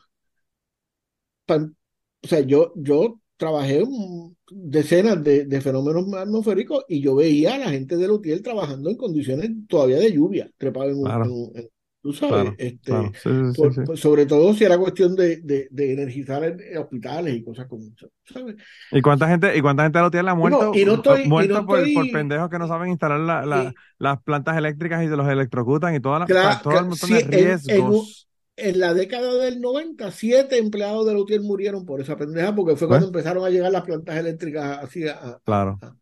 o 1.48 2.28
sea, 2.28 2.40
yo, 2.42 2.74
yo 2.76 3.20
trabajé 3.38 3.84
un- 3.84 4.36
decenas 4.50 5.24
de, 5.24 5.46
de 5.46 5.62
fenómenos 5.62 6.12
atmosféricos 6.14 6.86
y 6.88 7.02
yo 7.02 7.16
veía 7.16 7.56
a 7.56 7.58
la 7.58 7.70
gente 7.70 7.98
del 7.98 8.12
UTIEL 8.12 8.42
trabajando 8.42 8.90
en 8.90 8.98
condiciones 8.98 9.52
todavía 9.68 9.98
de 9.98 10.12
lluvia, 10.14 10.50
trepado 10.58 10.90
en 10.90 10.98
un, 10.98 11.04
Claro. 11.04 11.26
en 11.26 11.32
un- 11.32 11.52
en- 11.56 11.70
tú 12.02 12.14
sabes, 12.14 12.34
claro, 12.36 12.56
este, 12.60 12.82
claro. 12.84 13.12
Sí, 13.16 13.30
sí, 13.30 13.30
sí, 13.54 13.62
por- 13.62 13.74
sí. 13.74 13.82
por- 13.82 13.98
sobre 13.98 14.26
todo 14.28 14.54
si 14.54 14.64
era 14.64 14.78
cuestión 14.78 15.16
de, 15.16 15.38
de, 15.38 15.68
de 15.72 15.94
energizar 15.94 16.44
en- 16.44 16.78
hospitales 16.78 17.36
y 17.36 17.44
cosas 17.44 17.68
como 17.68 17.84
eso, 17.96 18.10
¿sabes? 18.32 18.56
¿Y 18.92 19.02
cuánta 19.02 19.28
gente, 19.28 19.58
y 19.58 19.62
cuánta 19.62 19.84
gente 19.84 20.00
lo 20.00 20.12
tiene 20.12 20.30
ha 20.30 20.36
muerto, 20.36 20.72
y 20.76 20.86
no 20.86 20.94
estoy- 20.96 21.24
y 21.24 21.28
muerto 21.28 21.62
no 21.62 21.66
por, 21.68 21.84
pendejos 22.12 22.50
que 22.50 22.60
no 22.60 22.68
saben 22.68 22.90
instalar 22.92 23.20
la- 23.20 23.46
la- 23.46 23.64
Y- 23.72 23.76
las 23.98 24.22
plantas 24.22 24.56
eléctricas 24.58 25.04
y 25.04 25.08
de 25.08 25.18
los 25.18 25.28
electrocutan 25.28 25.96
y 25.96 26.00
todas 26.00 26.20
las, 26.20 26.30
Claro, 26.30 26.60
todo 26.64 26.80
el 26.80 26.86
montón 26.86 27.10
de 27.10 27.20
en- 27.20 27.34
en 27.34 27.40
un- 27.40 27.46
riesgos? 27.46 28.28
En 28.58 28.80
la 28.80 28.94
década 28.94 29.34
del 29.44 29.62
90, 29.62 30.12
siete 30.12 30.58
empleados 30.58 31.06
de 31.06 31.14
la 31.14 31.20
UTIER 31.20 31.42
murieron 31.42 31.86
por 31.86 32.02
esa 32.02 32.18
pendeja, 32.18 32.56
porque 32.56 32.76
fue 32.76 32.88
cuando 32.88 33.08
Pues. 33.08 33.10
empezaron 33.10 33.46
a 33.46 33.50
llegar 33.50 33.72
las 33.72 33.84
plantas 33.84 34.18
eléctricas 34.18 34.80
así. 34.84 35.08
a- 35.08 35.42
Claro. 35.44 35.82
a- 35.82 35.96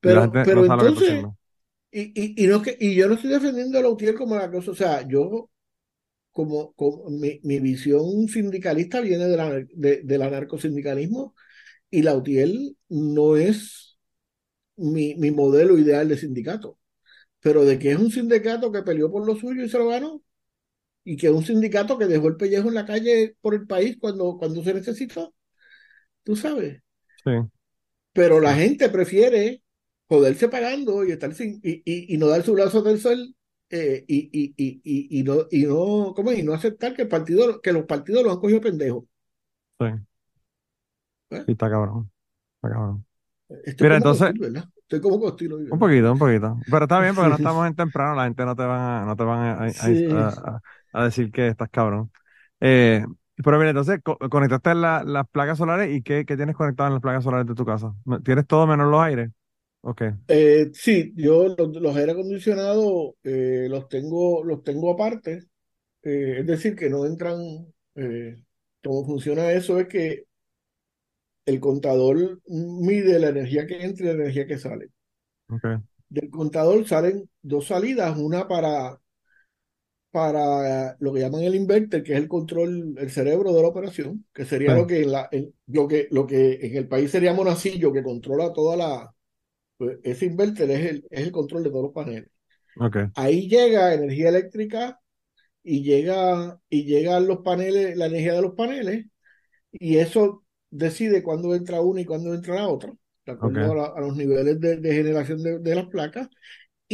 pero 0.00 0.22
pero 0.42 0.60
no 0.60 0.66
entonces, 0.66 1.28
y, 1.92 2.02
y, 2.42 2.44
y, 2.44 2.48
no, 2.48 2.62
que- 2.62 2.76
y 2.80 2.94
yo 2.94 3.08
no 3.08 3.14
estoy 3.14 3.30
defendiendo 3.30 3.78
a 3.78 3.82
la 3.82 3.88
UTIER 3.90 4.14
como 4.16 4.36
la 4.36 4.50
cosa, 4.50 4.72
o 4.72 4.74
sea, 4.74 5.06
yo, 5.08 5.50
como, 6.32 6.72
como 6.74 7.10
mi, 7.10 7.40
mi 7.44 7.60
visión 7.60 8.28
sindicalista 8.28 9.00
viene 9.00 9.26
de 9.28 9.36
la, 9.36 9.50
de, 9.74 10.02
del 10.04 10.22
anarcosindicalismo, 10.22 11.34
y 11.90 12.02
la 12.02 12.16
UTIER 12.16 12.50
no 12.90 13.36
es 13.36 13.98
mi, 14.76 15.14
mi 15.16 15.30
modelo 15.30 15.78
ideal 15.78 16.08
de 16.08 16.18
sindicato. 16.18 16.78
Pero 17.40 17.64
de 17.64 17.78
que 17.78 17.92
es 17.92 17.98
un 17.98 18.10
sindicato 18.10 18.72
que 18.72 18.82
peleó 18.82 19.10
por 19.10 19.26
lo 19.26 19.36
suyo 19.36 19.64
y 19.64 19.68
se 19.68 19.78
lo 19.78 19.88
ganó, 19.88 20.22
y 21.04 21.16
que 21.16 21.30
un 21.30 21.44
sindicato 21.44 21.98
que 21.98 22.06
dejó 22.06 22.28
el 22.28 22.36
pellejo 22.36 22.68
en 22.68 22.74
la 22.74 22.86
calle 22.86 23.36
por 23.40 23.54
el 23.54 23.66
país 23.66 23.96
cuando, 24.00 24.36
cuando 24.38 24.62
se 24.62 24.74
necesitó, 24.74 25.34
tú 26.22 26.36
sabes. 26.36 26.80
Sí. 27.24 27.32
Pero 28.12 28.40
la 28.40 28.54
gente 28.54 28.88
prefiere 28.88 29.62
joderse 30.08 30.48
pagando 30.48 31.04
y 31.04 31.12
estar 31.12 31.32
sin, 31.34 31.60
y, 31.62 31.82
y, 31.84 32.14
y 32.14 32.18
no 32.18 32.28
dar 32.28 32.42
su 32.42 32.52
brazo 32.52 32.82
del 32.82 33.00
sol 33.00 33.34
eh, 33.70 34.04
y, 34.06 34.28
y, 34.32 34.54
y, 34.56 35.18
y, 35.18 35.22
no, 35.22 35.46
y 35.50 35.62
no, 35.64 36.12
¿cómo 36.14 36.30
es? 36.30 36.38
Y 36.38 36.42
no 36.42 36.52
aceptar 36.52 36.94
que 36.94 37.02
el 37.02 37.08
partido, 37.08 37.60
que 37.62 37.72
los 37.72 37.84
partidos 37.86 38.22
los 38.22 38.34
han 38.34 38.40
cogido 38.40 38.60
pendejos. 38.60 39.04
Sí. 39.80 39.86
¿Eh? 41.30 41.42
Sí, 41.46 41.52
está 41.52 41.70
cabrón. 41.70 42.10
Está 42.56 42.68
cabrón. 42.74 43.06
Estoy 43.64 43.86
Mira, 43.86 43.96
entonces- 43.96 44.28
Costil. 44.38 44.62
Estoy 44.82 45.00
como 45.00 45.18
Costil 45.20 45.52
hoy, 45.54 45.68
Un 45.70 45.78
poquito, 45.78 46.12
un 46.12 46.18
poquito. 46.18 46.58
Pero 46.70 46.84
está 46.84 47.00
bien 47.00 47.14
porque 47.14 47.30
no 47.30 47.36
estamos 47.36 47.66
en 47.66 47.74
temprano, 47.74 48.14
la 48.14 48.24
gente 48.24 48.44
no 48.44 48.54
te 48.54 48.62
van 48.62 48.80
a, 48.80 49.04
no 49.06 49.16
te 49.16 49.24
van 49.24 49.38
a, 49.40 49.64
a- 49.64 49.70
Sí. 49.70 50.06
a- 50.10 50.28
a- 50.28 50.60
a 50.92 51.04
decir 51.04 51.30
que 51.32 51.48
estás 51.48 51.68
cabrón. 51.70 52.10
Eh, 52.60 53.04
pero 53.44 53.58
mira, 53.58 53.70
entonces 53.70 54.00
co- 54.04 54.18
conectaste 54.18 54.74
la- 54.74 55.02
las 55.04 55.28
placas 55.28 55.58
solares 55.58 55.94
y 55.96 56.02
¿qué, 56.02 56.24
qué 56.26 56.36
tienes 56.36 56.56
conectado 56.56 56.88
en 56.88 56.94
las 56.94 57.02
placas 57.02 57.24
solares 57.24 57.46
de 57.46 57.54
tu 57.54 57.64
casa? 57.64 57.94
¿Tienes 58.24 58.46
todo 58.46 58.66
menos 58.66 58.90
los 58.90 59.00
aires? 59.02 59.30
Ok, 59.82 60.02
Eh, 60.28 60.70
sí, 60.74 61.12
yo 61.16 61.48
los, 61.56 61.68
los 61.76 61.96
aire 61.96 62.12
acondicionados 62.12 63.14
eh, 63.24 63.66
los 63.68 63.88
tengo, 63.88 64.42
los 64.44 64.62
tengo 64.64 64.90
aparte. 64.92 65.44
Eh, 66.04 66.38
es 66.40 66.46
decir, 66.46 66.76
que 66.76 66.90
no 66.90 67.06
entran. 67.06 67.38
cómo 68.82 69.04
funciona 69.04 69.52
eso 69.52 69.78
es 69.80 69.88
que 69.88 70.24
el 71.46 71.60
contador 71.60 72.40
mide 72.48 73.20
la 73.20 73.28
energía 73.28 73.64
que 73.64 73.84
entra 73.84 74.06
y 74.06 74.08
la 74.08 74.14
energía 74.14 74.44
que 74.48 74.58
sale. 74.58 74.88
ok, 75.48 75.82
Del 76.08 76.30
contador 76.30 76.86
salen 76.86 77.28
dos 77.42 77.66
salidas, 77.68 78.16
una 78.18 78.46
para, 78.48 79.00
para 80.12 80.96
lo 81.00 81.14
que 81.14 81.20
llaman 81.20 81.42
el 81.44 81.56
inverter, 81.56 82.04
que 82.04 82.14
es 82.14 82.18
el 82.20 82.28
control, 82.28 82.94
el 82.98 83.10
cerebro 83.12 83.52
de 83.54 83.62
la 83.62 83.68
operación, 83.68 84.26
que 84.34 84.46
sería 84.46 84.74
lo 84.74 84.86
que, 84.86 85.02
en 85.04 85.12
la, 85.12 85.30
lo 85.68 85.88
que, 85.88 86.08
lo 86.12 86.26
que 86.28 86.54
en 86.66 86.76
el 86.78 86.88
país 86.88 87.10
sería 87.12 87.34
monacillo, 87.34 87.92
que 87.92 88.04
controla 88.04 88.52
toda 88.54 88.76
la... 88.76 89.14
pues, 89.78 89.98
ese 90.04 90.26
inverter 90.26 90.70
es 90.72 90.86
el, 90.90 91.06
es 91.10 91.22
el 91.22 91.32
control 91.32 91.64
de 91.64 91.70
todos 91.70 91.84
los 91.84 91.94
paneles. 91.94 92.30
Ahí 93.14 93.48
llega 93.48 93.94
energía 93.94 94.28
eléctrica 94.30 95.00
y 95.62 95.82
llega 95.84 96.60
y 96.70 96.84
llegan 96.86 97.26
los 97.28 97.40
paneles, 97.40 97.96
la 97.96 98.06
energía 98.06 98.34
de 98.34 98.42
los 98.42 98.54
paneles, 98.54 99.06
y 99.72 99.98
eso 99.98 100.44
decide 100.70 101.22
cuándo 101.22 101.54
entra 101.54 101.80
una 101.82 102.00
y 102.02 102.04
cuándo 102.04 102.34
entra 102.34 102.56
la 102.56 102.68
otra, 102.68 102.94
de 103.26 103.32
acuerdo 103.32 103.72
a, 103.72 103.74
la- 103.76 103.86
a 103.96 104.00
los 104.00 104.16
niveles 104.16 104.60
de, 104.60 104.76
de 104.78 104.94
generación 104.94 105.42
de, 105.42 105.58
de 105.60 105.74
las 105.74 105.86
placas. 105.88 106.28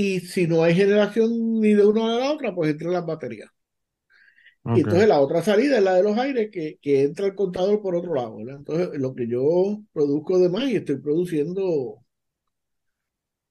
Y 0.03 0.21
si 0.21 0.47
no 0.47 0.63
hay 0.63 0.75
generación 0.75 1.61
ni 1.61 1.75
de 1.75 1.85
una 1.85 2.03
ni 2.07 2.13
de 2.15 2.21
la 2.21 2.33
otra, 2.33 2.55
pues 2.55 2.71
entran 2.71 2.93
las 2.93 3.05
baterías. 3.05 3.51
Y 4.73 4.81
entonces 4.81 5.09
la 5.09 5.21
otra 5.21 5.43
salida 5.43 5.79
es 5.79 5.83
la 5.85 5.95
de 5.95 6.03
los 6.03 6.17
aires, 6.19 6.51
que, 6.53 6.79
que 6.81 7.03
entra 7.03 7.27
el 7.27 7.35
contador 7.35 7.81
por 7.83 7.97
otro 7.97 8.15
lado, 8.15 8.37
¿verdad? 8.37 8.57
Entonces, 8.59 8.91
lo 9.01 9.15
que 9.15 9.27
yo 9.29 9.83
produzco 9.93 10.39
de 10.39 10.49
más, 10.51 10.65
y 10.71 10.77
estoy 10.77 10.97
produciendo 10.99 11.99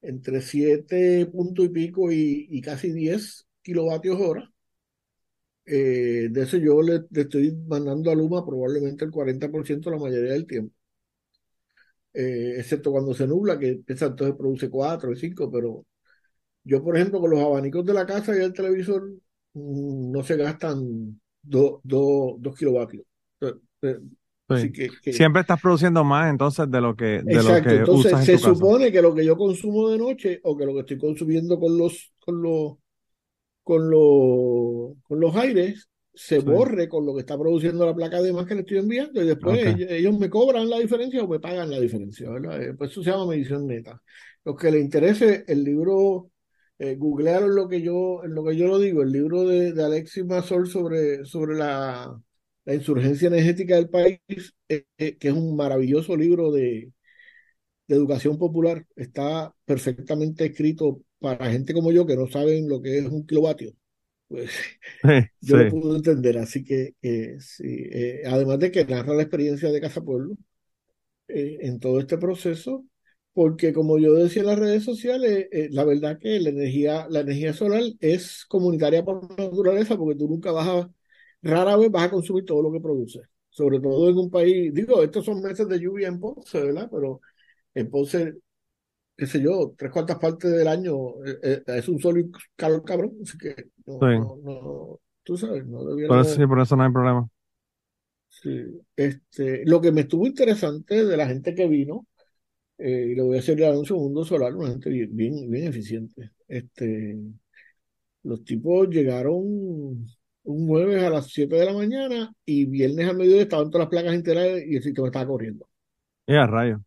entre 0.01 0.41
7 0.41 1.27
punto 1.27 1.63
y 1.63 1.69
pico 1.69 2.11
y, 2.11 2.47
y 2.49 2.61
casi 2.61 2.91
10 2.91 3.47
kilovatios 3.61 4.19
hora. 4.19 4.51
Eh, 5.65 6.29
de 6.31 6.41
eso 6.43 6.57
yo 6.57 6.81
le, 6.81 7.01
le 7.11 7.21
estoy 7.21 7.53
mandando 7.67 8.09
a 8.09 8.15
Luma 8.15 8.45
probablemente 8.45 9.03
el 9.05 9.11
40% 9.11 9.91
la 9.91 9.97
mayoría 9.97 10.31
del 10.33 10.47
tiempo. 10.47 10.73
Eh, 12.13 12.55
excepto 12.57 12.91
cuando 12.91 13.13
se 13.13 13.27
nubla, 13.27 13.59
que 13.59 13.69
empieza 13.69 14.07
entonces 14.07 14.35
produce 14.35 14.69
4 14.69 15.11
o 15.11 15.15
5, 15.15 15.51
pero 15.51 15.85
yo, 16.68 16.84
por 16.84 16.95
ejemplo, 16.97 17.20
con 17.22 17.32
los 17.32 17.39
abanicos 17.39 17.86
de 17.86 17.93
la 17.93 18.05
casa 18.05 18.36
y 18.38 18.41
el 18.43 18.53
televisor, 18.53 19.09
mm, 19.53 20.11
no 20.11 20.24
se 20.24 20.38
gastan 20.38 21.20
2 21.41 21.82
kilovatios. 22.57 23.03
Eh, 23.41 23.53
eh, 23.84 23.97
Sí. 24.49 24.53
Así 24.55 24.72
que, 24.72 24.89
que- 25.03 25.11
Siempre 25.11 25.41
estás 25.41 25.59
produciendo 25.61 26.05
más 26.05 26.30
entonces 26.30 26.72
de 26.72 26.80
lo 26.80 26.95
que, 26.95 27.22
de 27.22 27.34
lo 27.36 27.41
Exacto, 27.41 27.70
que 27.70 27.76
entonces 27.76 28.05
usas 28.13 28.20
en 28.22 28.26
se 28.26 28.38
tu 28.38 28.39
casa. 28.43 28.55
supone 28.55 28.91
que 28.93 29.01
lo 29.01 29.13
que 29.13 29.26
yo 29.26 29.36
consumo 29.36 29.89
de 29.89 29.97
noche 29.97 30.39
o 30.43 30.55
que 30.57 30.65
lo 30.65 30.74
que 30.74 30.80
estoy 30.82 30.97
consumiendo 30.97 31.59
con 31.59 31.78
los, 31.78 32.13
con 32.20 32.41
los, 32.41 32.76
con 33.63 33.89
los, 33.89 34.97
con 35.03 35.20
los 35.20 35.36
aires 35.36 35.89
se 36.13 36.39
Sí. 36.39 36.45
borre 36.45 36.88
con 36.89 37.05
lo 37.05 37.13
que 37.13 37.20
está 37.22 37.38
produciendo 37.38 37.86
la 37.86 37.93
placa 37.93 38.22
de 38.22 38.34
más 38.34 38.45
que 38.47 38.55
le 38.55 38.61
estoy 38.61 38.78
enviando 38.80 39.22
y 39.22 39.28
después 39.28 39.59
ellos, 39.65 39.91
ellos 39.91 40.18
me 40.18 40.30
cobran 40.30 40.70
la 40.70 40.80
diferencia 40.80 41.22
o 41.24 41.28
me 41.28 41.39
pagan 41.39 41.70
la 41.70 41.80
diferencia, 41.80 42.30
¿verdad? 42.32 42.61
Eh, 42.63 42.74
Pues 42.74 42.91
eso 42.91 43.03
se 43.03 43.11
llama 43.11 43.28
medición 43.28 43.68
neta. 43.68 44.01
Los 44.45 44.55
que 44.55 44.72
les 44.72 44.82
interese, 44.82 45.43
el 45.47 45.63
libro, 45.63 46.32
eh, 46.80 46.95
googlearon 46.95 47.55
lo 47.55 47.67
que 47.67 47.82
yo, 47.82 48.21
lo 48.25 48.43
que 48.45 48.55
yo 48.57 48.67
lo 48.67 48.80
digo, 48.80 49.01
el 49.03 49.11
libro 49.11 49.45
de, 49.45 49.73
de 49.73 49.84
Alexis 49.84 50.25
Masol 50.25 50.67
sobre, 50.69 51.25
sobre 51.25 51.55
la, 51.57 52.21
la 52.65 52.73
insurgencia 52.75 53.28
energética 53.28 53.75
del 53.75 53.89
país, 53.89 54.19
eh, 54.69 54.86
eh, 54.97 55.17
que 55.17 55.30
es 55.30 55.34
un 55.34 55.55
maravilloso 55.55 56.15
libro 56.17 56.51
de, 56.51 56.91
de 57.88 57.95
educación 57.95 58.38
popular, 58.38 58.86
está 58.95 59.53
perfectamente 59.65 60.45
escrito 60.45 61.01
para 61.19 61.51
gente 61.51 61.73
como 61.73 61.91
yo 61.91 62.05
que 62.05 62.15
no 62.17 62.28
saben 62.28 62.67
lo 62.69 62.82
que 62.82 62.99
es 62.99 63.05
un 63.05 63.25
kilovatio. 63.25 63.73
Pues 64.28 64.51
Sí, 65.03 65.11
yo 65.41 65.57
sí. 65.57 65.57
lo 65.57 65.67
puedo 65.67 65.95
entender, 65.95 66.38
así 66.38 66.63
que 66.63 66.95
eh, 67.01 67.38
sí, 67.39 67.65
eh, 67.91 68.23
además 68.28 68.59
de 68.59 68.71
que 68.71 68.86
narra 68.86 69.13
la 69.15 69.23
experiencia 69.23 69.71
de 69.71 69.82
Casa 69.82 70.01
Pueblo 70.01 70.36
eh, 71.28 71.57
en 71.61 71.80
todo 71.80 71.99
este 71.99 72.17
proceso, 72.17 72.86
porque 73.38 73.71
como 73.71 73.99
yo 73.99 74.15
decía 74.15 74.41
en 74.41 74.47
las 74.47 74.57
redes 74.57 74.83
sociales, 74.83 75.47
eh, 75.51 75.67
la 75.71 75.83
verdad 75.83 76.17
que 76.17 76.39
la 76.39 76.49
energía, 76.49 77.05
la 77.07 77.19
energía 77.19 77.53
solar 77.53 77.83
es 77.99 78.45
comunitaria 78.47 79.05
por 79.05 79.29
naturaleza, 79.39 79.95
porque 79.95 80.17
tú 80.17 80.27
nunca 80.27 80.51
vas 80.51 80.67
a, 80.67 80.91
rara 81.43 81.77
vez 81.77 81.91
vas 81.91 82.05
a 82.05 82.09
consumir 82.09 82.45
todo 82.45 82.63
lo 82.63 82.71
que 82.71 82.79
produce, 82.79 83.19
sobre 83.51 83.79
todo 83.79 84.09
en 84.09 84.17
un 84.17 84.31
país, 84.31 84.73
digo, 84.73 85.03
estos 85.03 85.23
son 85.23 85.43
meses 85.43 85.69
de 85.69 85.79
lluvia 85.79 86.07
en 86.07 86.19
Ponce, 86.19 86.59
¿verdad? 86.63 86.89
Pero 86.91 87.21
en 87.75 87.91
Ponce, 87.91 88.38
qué 89.15 89.27
sé 89.27 89.39
yo, 89.39 89.75
tres 89.77 89.91
cuartas 89.91 90.17
partes 90.17 90.51
del 90.51 90.67
año 90.67 91.23
eh, 91.23 91.38
eh, 91.43 91.63
es 91.67 91.88
un 91.89 91.99
sol 91.99 92.19
y 92.19 92.31
calor 92.55 92.83
cabrón, 92.83 93.19
así 93.21 93.38
que 93.38 93.53
no, 93.85 93.99
Sí. 93.99 94.17
no, 94.17 94.38
no, 94.43 94.99
tú 95.21 95.38
sabes, 95.38 95.63
no 95.63 95.81
Por 95.81 95.89
debiéramos... 95.89 96.25
eso, 96.25 96.38
sí, 96.38 96.47
por 96.47 96.59
eso 96.59 96.75
no 96.75 96.85
hay 96.85 96.91
problema. 96.91 97.29
Sí, 98.29 98.65
este, 98.95 99.63
lo 99.65 99.79
que 99.79 99.91
me 99.91 100.01
estuvo 100.01 100.25
interesante 100.25 101.05
de 101.05 101.17
la 101.17 101.27
gente 101.27 101.53
que 101.53 101.67
vino, 101.67 102.07
eh, 102.78 103.09
y 103.11 103.15
le 103.15 103.21
voy 103.21 103.38
a 103.38 103.39
hacer 103.39 103.57
el 103.59 103.65
anuncio 103.65 103.95
a 103.95 103.99
Mundo 103.99 104.23
Solar, 104.23 104.55
una 104.55 104.69
gente 104.69 104.89
bien, 104.89 105.15
bien, 105.15 105.67
eficiente. 105.67 106.32
Este, 106.47 107.17
los 108.23 108.43
tipos 108.43 108.89
llegaron 108.89 110.07
un 110.43 110.67
jueves 110.67 111.03
a 111.03 111.09
las 111.09 111.28
7 111.28 111.55
de 111.55 111.65
la 111.65 111.73
mañana 111.73 112.34
y 112.45 112.65
viernes 112.65 113.09
al 113.09 113.17
mediodía 113.17 113.43
estaban 113.43 113.69
todas 113.69 113.86
las 113.86 113.89
placas 113.89 114.15
integradas 114.15 114.61
y 114.65 114.75
el 114.75 114.84
sistema 114.84 115.07
estaba 115.07 115.28
corriendo. 115.28 115.67
Y 116.28 116.36
a 116.36 116.45
rayo. 116.45 116.82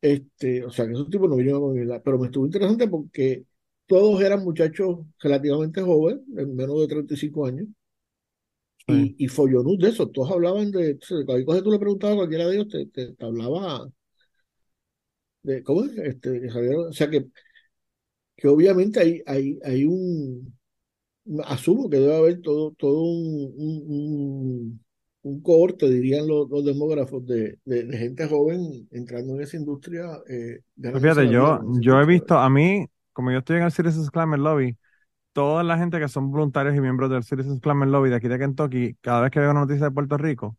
Este, 0.00 0.64
o 0.64 0.70
sea 0.70 0.86
que 0.86 0.92
esos 0.92 1.08
tipos 1.08 1.30
no 1.30 1.36
vinieron 1.36 1.58
a 1.58 1.66
comunidad, 1.66 2.02
pero 2.04 2.18
me 2.18 2.26
estuvo 2.26 2.44
interesante 2.44 2.88
porque 2.88 3.44
todos 3.86 4.20
eran 4.20 4.44
muchachos 4.44 4.98
relativamente 5.18 5.80
jóvenes, 5.80 6.22
de 6.26 6.46
menos 6.46 6.80
de 6.80 6.88
35 6.88 7.46
años. 7.46 7.66
Sí. 8.86 9.14
Y, 9.18 9.24
y 9.24 9.76
de 9.78 9.88
eso, 9.88 10.08
todos 10.08 10.30
hablaban 10.30 10.70
de, 10.70 10.94
de 10.94 11.24
cualquier 11.24 11.44
cosa 11.46 11.58
que 11.58 11.64
tú 11.64 11.70
le 11.70 11.78
preguntabas 11.78 12.14
a 12.14 12.18
cualquiera 12.18 12.46
de 12.46 12.54
ellos, 12.54 12.68
te, 12.68 12.86
te, 12.86 13.14
te 13.14 13.24
hablaba 13.24 13.88
de, 15.44 15.62
¿cómo 15.64 15.84
es? 15.84 15.96
Este, 15.98 16.48
o 16.76 16.92
sea 16.92 17.10
que, 17.10 17.26
que 18.36 18.48
obviamente 18.48 19.00
hay, 19.00 19.22
hay, 19.26 19.58
hay 19.64 19.84
un, 19.84 20.54
asumo 21.46 21.88
que 21.90 21.98
debe 21.98 22.16
haber 22.16 22.42
todo, 22.42 22.72
todo 22.72 23.02
un, 23.02 23.54
un, 23.56 23.84
un, 23.88 24.84
un 25.22 25.42
cohorte, 25.42 25.90
dirían 25.90 26.28
los, 26.28 26.48
los 26.50 26.64
demógrafos, 26.64 27.26
de, 27.26 27.58
de, 27.64 27.84
de 27.84 27.98
gente 27.98 28.28
joven 28.28 28.88
entrando 28.92 29.34
en 29.34 29.42
esa 29.42 29.56
industria. 29.56 30.06
Eh, 30.28 30.60
Pues 30.90 31.02
fíjate, 31.02 31.28
yo, 31.28 31.60
yo 31.80 32.00
he 32.00 32.06
visto, 32.06 32.38
a 32.38 32.48
mí, 32.48 32.86
como 33.12 33.32
yo 33.32 33.38
estoy 33.38 33.56
en 33.56 33.64
el 33.64 33.72
Citizens 33.72 34.10
Climate 34.10 34.40
Lobby, 34.42 34.76
toda 35.32 35.64
la 35.64 35.78
gente 35.78 36.00
que 36.00 36.08
son 36.08 36.30
voluntarios 36.32 36.76
y 36.76 36.80
miembros 36.80 37.10
del 37.10 37.24
Citizens 37.24 37.60
Climate 37.60 37.90
Lobby 37.92 38.10
de 38.10 38.16
aquí 38.16 38.28
de 38.28 38.38
Kentucky, 38.38 38.96
cada 39.02 39.22
vez 39.22 39.30
que 39.32 39.40
veo 39.40 39.50
una 39.52 39.60
noticia 39.62 39.86
de 39.86 39.92
Puerto 39.92 40.18
Rico, 40.18 40.56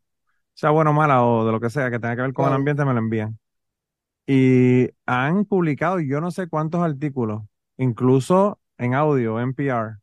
sea 0.54 0.72
buena 0.72 0.92
o 0.92 0.94
mala 0.94 1.26
o 1.26 1.46
de 1.46 1.52
lo 1.54 1.60
que 1.62 1.70
sea, 1.72 1.92
que 1.92 2.00
tenga 2.00 2.16
que 2.18 2.24
ver 2.24 2.34
con 2.34 2.48
el 2.48 2.54
ambiente, 2.54 2.86
me 2.86 2.94
la 2.94 3.00
envían. 3.00 3.40
Y 4.28 4.90
han 5.06 5.46
publicado 5.46 6.00
yo 6.00 6.20
no 6.22 6.32
sé 6.32 6.48
cuántos 6.48 6.82
artículos, 6.82 7.44
incluso 7.78 8.60
en 8.78 8.94
audio, 8.96 9.40
NPR, 9.40 9.96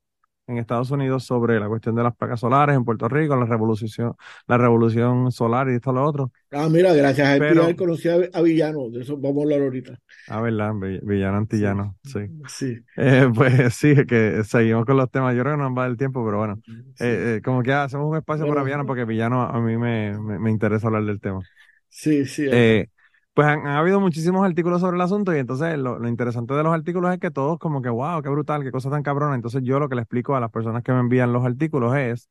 en 0.46 0.58
Estados 0.58 0.90
Unidos 0.90 1.24
sobre 1.24 1.58
la 1.58 1.68
cuestión 1.68 1.94
de 1.94 2.02
las 2.04 2.14
placas 2.16 2.40
solares 2.40 2.76
en 2.76 2.84
Puerto 2.84 3.08
Rico, 3.08 3.34
la 3.36 3.46
revolución, 3.46 4.14
la 4.46 4.58
revolución 4.58 5.32
solar 5.32 5.68
y 5.70 5.74
esto 5.74 5.92
lo 5.92 6.04
otro. 6.04 6.30
Ah, 6.52 6.68
mira, 6.70 6.92
gracias 6.92 7.28
a 7.28 7.38
Pero- 7.38 7.66
él 7.68 7.76
conocí 7.76 8.08
a, 8.08 8.16
a 8.32 8.42
Villano, 8.42 8.90
de 8.90 9.02
eso 9.02 9.16
vamos 9.16 9.38
a 9.40 9.42
hablar 9.44 9.62
ahorita. 9.62 9.98
Ah, 10.28 10.40
¿verdad? 10.40 10.72
Vill- 10.74 11.00
Villano 11.02 11.38
Antillano, 11.38 11.96
sí. 12.04 12.20
Sí. 12.48 12.78
Eh, 12.96 13.28
pues 13.34 13.74
sí, 13.74 13.94
que 14.06 14.44
seguimos 14.44 14.84
con 14.84 14.96
los 14.96 15.10
temas. 15.10 15.34
Yo 15.34 15.42
creo 15.42 15.54
que 15.54 15.62
no 15.62 15.68
nos 15.70 15.78
va 15.78 15.86
el 15.86 15.96
tiempo, 15.96 16.24
pero 16.24 16.38
bueno. 16.38 16.60
sí. 16.66 16.72
Eh, 17.00 17.36
eh, 17.36 17.42
como 17.42 17.62
que 17.62 17.72
hacemos 17.72 18.08
un 18.08 18.16
espacio 18.16 18.46
para. 18.46 18.62
Villano 18.62 18.86
porque 18.86 19.04
Villano 19.04 19.42
a 19.42 19.60
mí 19.60 19.76
me, 19.76 20.16
me, 20.18 20.38
me 20.38 20.50
interesa 20.50 20.86
hablar 20.88 21.04
del 21.04 21.20
tema. 21.20 21.40
Sí, 21.88 22.24
sí. 22.26 22.46
Pues 23.34 23.48
han, 23.48 23.60
han 23.60 23.76
habido 23.76 23.98
muchísimos 24.00 24.44
artículos 24.44 24.80
sobre 24.80 24.96
el 24.96 25.00
asunto 25.02 25.34
y 25.34 25.38
entonces 25.38 25.78
lo, 25.78 25.98
lo 25.98 26.08
interesante 26.08 26.52
de 26.54 26.62
los 26.62 26.72
artículos 26.74 27.12
es 27.14 27.18
que 27.18 27.30
todos 27.30 27.58
como 27.58 27.80
que, 27.80 27.88
wow, 27.88 28.22
qué 28.22 28.28
brutal, 28.28 28.62
qué 28.62 28.70
cosa 28.70 28.90
tan 28.90 29.02
cabrona. 29.02 29.34
Entonces 29.34 29.62
yo 29.64 29.78
lo 29.78 29.88
que 29.88 29.94
le 29.94 30.02
explico 30.02 30.36
a 30.36 30.40
las 30.40 30.50
personas 30.50 30.82
que 30.82 30.92
me 30.92 31.00
envían 31.00 31.32
los 31.32 31.44
artículos 31.44 31.96
es 31.96 32.28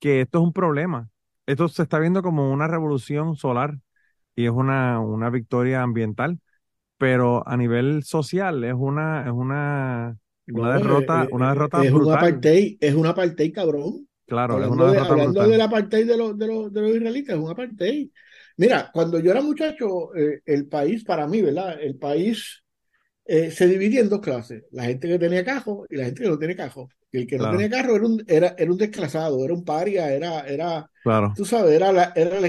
que 0.00 0.22
esto 0.22 0.38
es 0.38 0.44
un 0.44 0.52
problema. 0.52 1.08
Esto 1.46 1.68
se 1.68 1.82
está 1.82 1.98
viendo 1.98 2.22
como 2.22 2.50
una 2.52 2.68
revolución 2.68 3.36
solar 3.36 3.78
y 4.36 4.46
es 4.46 4.50
una, 4.50 5.00
una 5.00 5.30
victoria 5.30 5.82
ambiental, 5.82 6.40
pero 6.98 7.46
a 7.48 7.56
nivel 7.56 8.04
social 8.04 8.64
es 8.64 8.74
una, 8.76 9.24
es 9.26 9.32
una, 9.32 10.18
una 10.48 10.74
derrota, 10.74 11.24
eh, 11.24 11.28
una 11.32 11.46
eh, 11.46 11.48
derrota 11.50 11.84
es 11.84 11.92
un 11.92 11.98
brutal. 11.98 12.14
apartheid, 12.18 12.78
es 12.80 12.94
un 12.94 13.06
apartheid 13.06 13.52
cabrón. 13.54 14.08
Claro, 14.26 14.62
es 14.62 14.70
hablando 14.70 14.84
una 14.84 14.92
de, 14.92 14.98
hablando 14.98 15.42
brutal. 15.42 15.50
del 15.50 15.60
apartheid 15.60 16.06
de 16.06 16.16
los, 16.16 16.38
de 16.38 16.46
los, 16.46 16.72
de 16.72 16.80
los 16.80 16.90
israelitas, 16.96 17.36
es 17.36 17.42
un 17.42 17.50
apartheid. 17.50 18.10
Mira, 18.62 18.90
cuando 18.92 19.18
yo 19.20 19.30
era 19.32 19.40
muchacho, 19.42 20.14
eh, 20.14 20.40
el 20.46 20.68
país, 20.68 21.04
para 21.04 21.26
mí, 21.26 21.42
¿verdad? 21.42 21.80
El 21.80 21.96
país 21.98 22.62
eh, 23.24 23.50
se 23.50 23.66
dividía 23.68 24.00
en 24.00 24.08
dos 24.08 24.20
clases, 24.20 24.64
la 24.72 24.84
gente 24.84 25.08
que 25.08 25.18
tenía 25.18 25.44
cajo 25.44 25.86
y 25.90 25.96
la 25.96 26.06
gente 26.06 26.22
que 26.24 26.28
no 26.30 26.38
tenía 26.38 26.56
cajo. 26.56 26.92
Y 27.12 27.18
el 27.18 27.26
que 27.26 27.38
no 27.38 27.48
tenía 27.48 27.70
carro 27.70 27.96
era 27.96 28.06
un, 28.06 28.24
era, 28.28 28.54
era 28.58 28.70
un 28.72 28.78
desclasado, 28.78 29.44
era 29.44 29.54
un 29.54 29.64
paria, 29.64 30.12
era, 30.12 30.42
era, 30.48 30.90
Claro, 31.02 31.34
tú 31.34 31.44
sabes, 31.44 31.72
era, 31.74 31.92
la, 31.92 32.12
era 32.16 32.38
el, 32.38 32.44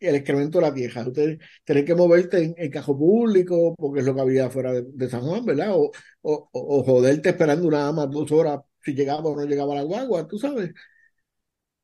excremento 0.00 0.58
de 0.58 0.62
la 0.66 0.74
tierra. 0.74 1.06
Usted 1.06 1.38
tenés 1.64 1.84
que 1.84 1.94
moverte 1.94 2.42
en, 2.44 2.54
en 2.56 2.70
cajo 2.70 2.96
público, 2.98 3.74
porque 3.78 4.00
es 4.00 4.06
lo 4.06 4.14
que 4.14 4.20
había 4.20 4.50
fuera 4.50 4.72
de, 4.72 4.84
de 4.92 5.08
San 5.08 5.22
Juan, 5.22 5.44
¿verdad? 5.44 5.70
O, 5.74 5.90
o, 6.22 6.48
o- 6.52 6.84
joderte 6.84 7.30
esperando 7.30 7.70
nada 7.70 7.92
más 7.92 8.10
dos 8.10 8.30
horas 8.32 8.60
si 8.84 8.94
llegaba 8.94 9.22
o 9.30 9.36
no 9.36 9.44
llegaba 9.46 9.74
la 9.76 9.82
guagua, 9.82 10.26
tú 10.26 10.38
sabes. 10.38 10.72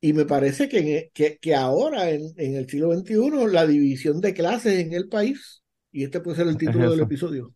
Y 0.01 0.13
me 0.13 0.25
parece 0.25 0.69
que, 0.69 0.79
e- 0.97 1.11
que, 1.13 1.37
que 1.39 1.55
ahora, 1.55 2.09
en, 2.11 2.33
en 2.37 2.55
el 2.55 2.69
siglo 2.69 2.89
XXI, 2.89 3.47
la 3.47 3.67
división 3.67 4.21
de 4.21 4.33
clases 4.33 4.79
en 4.79 4.93
el 4.93 5.09
país, 5.09 5.63
y 5.91 6.03
este 6.05 6.21
puede 6.21 6.37
ser 6.37 6.47
el 6.47 6.57
título 6.57 6.91
del 6.91 7.01
episodio, 7.01 7.53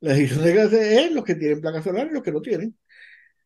la 0.00 0.14
división 0.14 0.44
de 0.44 0.52
clases 0.52 0.80
es 0.80 1.12
los 1.12 1.24
que 1.24 1.36
tienen 1.36 1.60
placas 1.60 1.84
solares 1.84 2.10
y 2.12 2.14
los 2.14 2.22
que 2.24 2.32
no 2.32 2.40
tienen. 2.42 2.76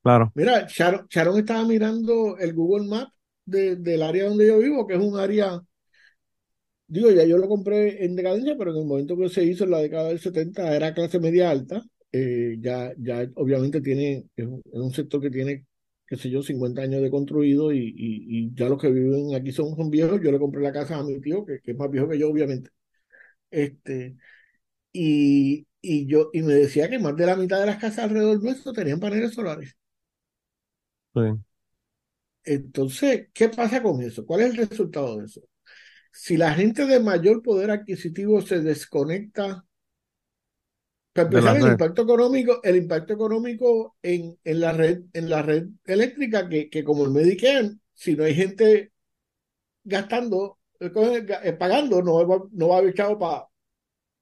claro. 0.02 0.34
Mira, 0.34 0.66
Sharon, 0.68 1.06
Sharon 1.10 1.38
estaba 1.38 1.64
mirando 1.66 2.38
el 2.38 2.54
Google 2.54 2.86
Map 2.88 3.10
de- 3.44 3.76
del 3.76 4.02
área 4.02 4.24
donde 4.28 4.46
yo 4.46 4.58
vivo, 4.58 4.86
que 4.86 4.94
es 4.94 5.00
un 5.00 5.18
área, 5.18 5.60
digo, 6.86 7.10
ya 7.10 7.24
yo 7.24 7.38
lo 7.38 7.48
compré 7.48 8.04
en 8.04 8.16
decadencia, 8.16 8.56
pero 8.58 8.70
en 8.72 8.78
el 8.78 8.84
momento 8.86 9.16
que 9.16 9.28
se 9.28 9.44
hizo 9.44 9.64
en 9.64 9.70
la 9.70 9.78
década 9.80 10.08
del 10.08 10.20
70 10.20 10.74
era 10.74 10.94
clase 10.94 11.18
media 11.20 11.50
alta. 11.50 11.82
Eh, 12.12 12.56
ya, 12.60 12.92
ya 12.98 13.26
obviamente 13.34 13.80
tiene, 13.82 14.26
es 14.36 14.46
un, 14.46 14.62
es 14.64 14.80
un 14.80 14.92
sector 14.92 15.20
que 15.20 15.30
tiene, 15.30 15.66
qué 16.08 16.16
sé 16.16 16.30
yo, 16.30 16.42
50 16.42 16.82
años 16.82 17.02
de 17.02 17.10
construido 17.10 17.72
y, 17.72 17.78
y, 17.78 18.46
y 18.48 18.54
ya 18.54 18.68
los 18.68 18.80
que 18.80 18.90
viven 18.90 19.34
aquí 19.34 19.52
son, 19.52 19.76
son 19.76 19.90
viejos. 19.90 20.20
Yo 20.22 20.32
le 20.32 20.38
compré 20.38 20.62
la 20.62 20.72
casa 20.72 20.98
a 20.98 21.04
mi 21.04 21.20
tío, 21.20 21.44
que, 21.44 21.60
que 21.60 21.72
es 21.72 21.76
más 21.78 21.90
viejo 21.90 22.08
que 22.08 22.18
yo, 22.18 22.30
obviamente. 22.30 22.70
Este, 23.50 24.16
y, 24.92 25.66
y 25.82 26.06
yo, 26.06 26.30
y 26.32 26.42
me 26.42 26.54
decía 26.54 26.88
que 26.90 26.98
más 27.00 27.16
de 27.16 27.26
la 27.26 27.36
mitad 27.36 27.60
de 27.60 27.66
las 27.66 27.78
casas 27.78 28.00
alrededor 28.06 28.42
nuestro 28.42 28.72
tenían 28.74 29.00
paneles 29.00 29.34
solares. 29.34 29.76
Sí. 31.14 31.20
Entonces, 32.44 33.28
¿qué 33.34 33.48
pasa 33.50 33.82
con 33.82 34.00
eso? 34.02 34.24
¿Cuál 34.26 34.40
es 34.42 34.50
el 34.50 34.68
resultado 34.68 35.18
de 35.18 35.26
eso? 35.26 35.42
Si 36.12 36.36
la 36.38 36.54
gente 36.54 36.86
de 36.86 37.00
mayor 37.00 37.42
poder 37.42 37.70
adquisitivo 37.72 38.42
se 38.42 38.60
desconecta, 38.60 39.66
para 41.30 41.42
la 41.42 41.54
empezar, 41.54 41.56
el 41.56 41.66
red. 41.66 41.78
impacto 41.78 42.02
económico, 42.02 42.60
el 42.62 42.76
impacto 42.76 43.12
económico 43.14 43.96
en, 44.02 44.38
en 44.44 44.60
la 44.60 44.72
red, 44.72 45.02
en 45.12 45.30
la 45.30 45.42
red 45.42 45.68
eléctrica, 45.86 46.48
que, 46.48 46.68
que 46.70 46.84
como 46.84 47.04
el 47.04 47.10
Medicare, 47.12 47.72
si 47.94 48.16
no 48.16 48.24
hay 48.24 48.34
gente 48.34 48.92
gastando, 49.84 50.58
eh, 50.80 50.92
eh, 51.44 51.52
pagando, 51.54 52.02
no 52.02 52.26
va, 52.28 52.38
no 52.52 52.68
va 52.68 52.76
a 52.76 52.78
haber 52.80 52.94
chavo 52.94 53.18
para 53.18 53.48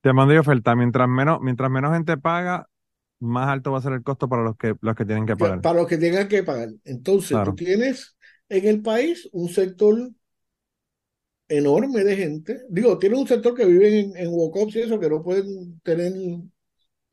Demanda 0.03 0.35
y 0.35 0.39
oferta. 0.39 0.75
Mientras 0.77 1.09
menos, 1.09 1.41
mientras 1.43 1.71
menos 1.71 1.93
gente 1.93 2.17
paga, 2.17 2.69
más 3.21 3.49
alto 3.49 3.73
va 3.73 3.79
a 3.79 3.83
ser 3.83 3.93
el 3.95 4.03
costo 4.03 4.29
para 4.29 4.43
los 4.43 4.57
que, 4.57 4.75
los 4.81 4.95
que 4.97 5.05
tienen 5.05 5.27
que 5.27 5.37
pagar. 5.37 5.63
para 5.63 5.81
los 5.81 5.89
que 5.89 5.99
tengan 5.99 6.29
que 6.29 6.43
pagar. 6.43 6.71
Entonces, 6.85 7.31
Claro. 7.31 7.45
tú 7.45 7.55
tienes 7.55 8.17
en 8.49 8.67
el 8.67 8.83
país 8.83 9.29
un 9.33 9.49
sector 9.49 10.11
enorme 11.49 12.05
de 12.05 12.17
gente. 12.17 12.63
Digo, 12.69 12.99
tiene 12.99 13.17
un 13.17 13.27
sector 13.29 13.55
que 13.55 13.65
vive 13.67 14.01
en, 14.01 14.17
en 14.17 14.31
y 14.75 14.79
eso, 14.81 14.99
que 15.01 15.09
no 15.11 15.23
pueden 15.23 15.81
tener 15.81 16.13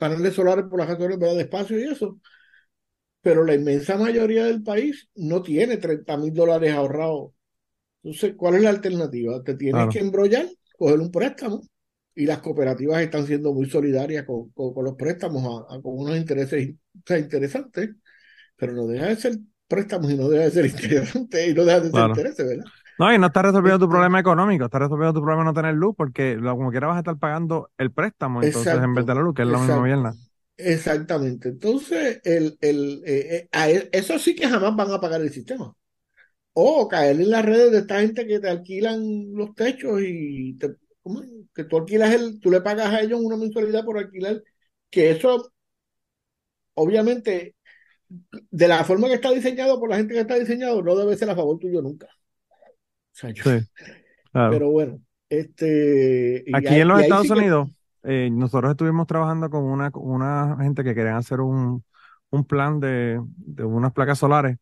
paneles 0.09 0.33
solares 0.35 0.65
por 0.69 0.79
las 0.79 0.89
razones 0.89 1.19
de 1.19 1.41
espacio 1.41 1.79
y 1.79 1.83
eso. 1.83 2.19
Pero 3.21 3.43
la 3.45 3.55
inmensa 3.55 3.97
mayoría 3.97 4.45
del 4.45 4.63
país 4.63 5.09
no 5.15 5.41
tiene 5.41 5.77
30 5.77 6.17
mil 6.17 6.33
dólares 6.33 6.73
ahorrados. 6.73 7.31
Entonces, 8.03 8.35
¿cuál 8.37 8.55
es 8.55 8.63
la 8.63 8.71
alternativa? 8.71 9.43
Te 9.43 9.55
tienes 9.55 9.73
Claro. 9.75 9.91
que 9.91 9.99
embrollar, 9.99 10.47
coger 10.77 10.99
un 11.01 11.11
préstamo. 11.11 11.61
Y 12.15 12.25
las 12.27 12.39
cooperativas 12.39 13.01
están 13.01 13.27
siendo 13.27 13.53
muy 13.53 13.69
solidarias 13.69 14.25
con, 14.25 14.49
con- 14.51 14.73
con 14.73 14.85
los 14.85 14.95
préstamos 14.95 15.43
a- 15.69 15.75
a- 15.75 15.81
con 15.81 15.99
unos 15.99 16.17
intereses 16.17 16.71
o 16.97 17.01
sea, 17.07 17.19
interesantes, 17.19 17.91
pero 18.57 18.73
no 18.73 18.87
deja 18.87 19.07
de 19.07 19.15
ser 19.17 19.39
préstamos 19.67 20.11
y 20.11 20.17
no 20.17 20.29
deja 20.29 20.45
de 20.45 20.51
ser 20.51 20.65
interesante 20.67 21.47
y 21.49 21.53
no 21.55 21.65
deja 21.65 21.81
de 21.81 21.91
ser 21.93 22.05
intereses, 22.05 22.47
¿verdad? 22.47 22.65
No, 22.99 23.13
y 23.13 23.17
no 23.17 23.27
está 23.27 23.41
resolviendo 23.41 23.79
tu 23.79 23.85
Este- 23.85 23.91
problema 23.91 24.19
económico, 24.19 24.65
está 24.65 24.79
resolviendo 24.79 25.13
tu 25.13 25.21
problema 25.21 25.41
de 25.43 25.45
no 25.45 25.53
tener 25.53 25.75
luz, 25.75 25.95
porque 25.97 26.37
como 26.41 26.71
quiera 26.71 26.87
vas 26.87 26.97
a 26.97 26.99
estar 26.99 27.17
pagando 27.17 27.69
el 27.77 27.91
préstamo, 27.91 28.41
entonces 28.41 28.73
en 28.73 28.95
vez 28.95 29.05
de 29.05 29.15
la 29.15 29.21
luz, 29.21 29.33
que 29.33 29.41
es 29.41 29.47
la 29.47 29.57
misma 29.57 29.83
mierda. 29.83 30.13
Exactamente. 30.57 31.49
Entonces, 31.49 32.21
el, 32.23 32.57
el, 32.61 33.01
eh, 33.05 33.35
eh, 33.35 33.49
a 33.51 33.69
e- 33.69 33.89
eso 33.91 34.19
sí 34.19 34.35
que 34.35 34.47
jamás 34.47 34.75
van 34.75 34.91
a 34.91 34.99
pagar 35.01 35.21
el 35.21 35.31
sistema. 35.31 35.73
O 36.53 36.87
caer 36.87 37.19
en 37.21 37.31
las 37.31 37.45
redes 37.45 37.71
de 37.71 37.79
esta 37.79 38.01
gente 38.01 38.27
que 38.27 38.39
te 38.39 38.49
alquilan 38.49 39.33
los 39.33 39.55
techos 39.55 40.01
y 40.03 40.55
te, 40.57 40.75
que 41.55 41.63
tú 41.65 41.77
alquilas 41.77 42.13
el, 42.13 42.39
tú 42.39 42.51
le 42.51 42.61
pagas 42.61 42.87
a 42.93 43.01
ellos 43.01 43.19
una 43.21 43.37
mensualidad 43.37 43.85
por 43.85 43.97
alquilar, 43.97 44.43
que 44.89 45.11
eso, 45.11 45.51
obviamente, 46.75 47.55
de 48.29 48.67
la 48.67 48.83
forma 48.83 49.07
que 49.07 49.15
está 49.15 49.31
diseñado 49.31 49.79
por 49.79 49.89
la 49.89 49.97
gente 49.97 50.13
que 50.13 50.21
está 50.21 50.35
diseñado, 50.35 50.81
no 50.81 50.95
debe 50.95 51.17
ser 51.17 51.29
a 51.29 51.35
favor 51.35 51.59
tuyo 51.59 51.81
nunca. 51.81 52.07
O 53.13 53.15
sea, 53.15 53.29
yo- 53.31 53.43
Sí, 53.43 53.65
claro. 54.31 54.51
pero 54.51 54.69
bueno, 54.71 54.99
este, 55.29 56.43
Aquí 56.53 56.75
en 56.79 56.87
los 56.87 56.99
Estados 57.01 57.27
sí 57.27 57.33
que- 57.33 57.39
Unidos, 57.39 57.69
eh, 58.03 58.29
nosotros 58.31 58.71
estuvimos 58.71 59.07
trabajando 59.07 59.49
con 59.49 59.63
una, 59.63 59.91
una 59.93 60.57
gente 60.59 60.83
que 60.83 60.95
querían 60.95 61.15
hacer 61.17 61.39
un, 61.41 61.83
un 62.31 62.43
plan 62.45 62.79
de, 62.79 63.21
de 63.37 63.63
unas 63.63 63.93
placas 63.93 64.17
solares 64.19 64.57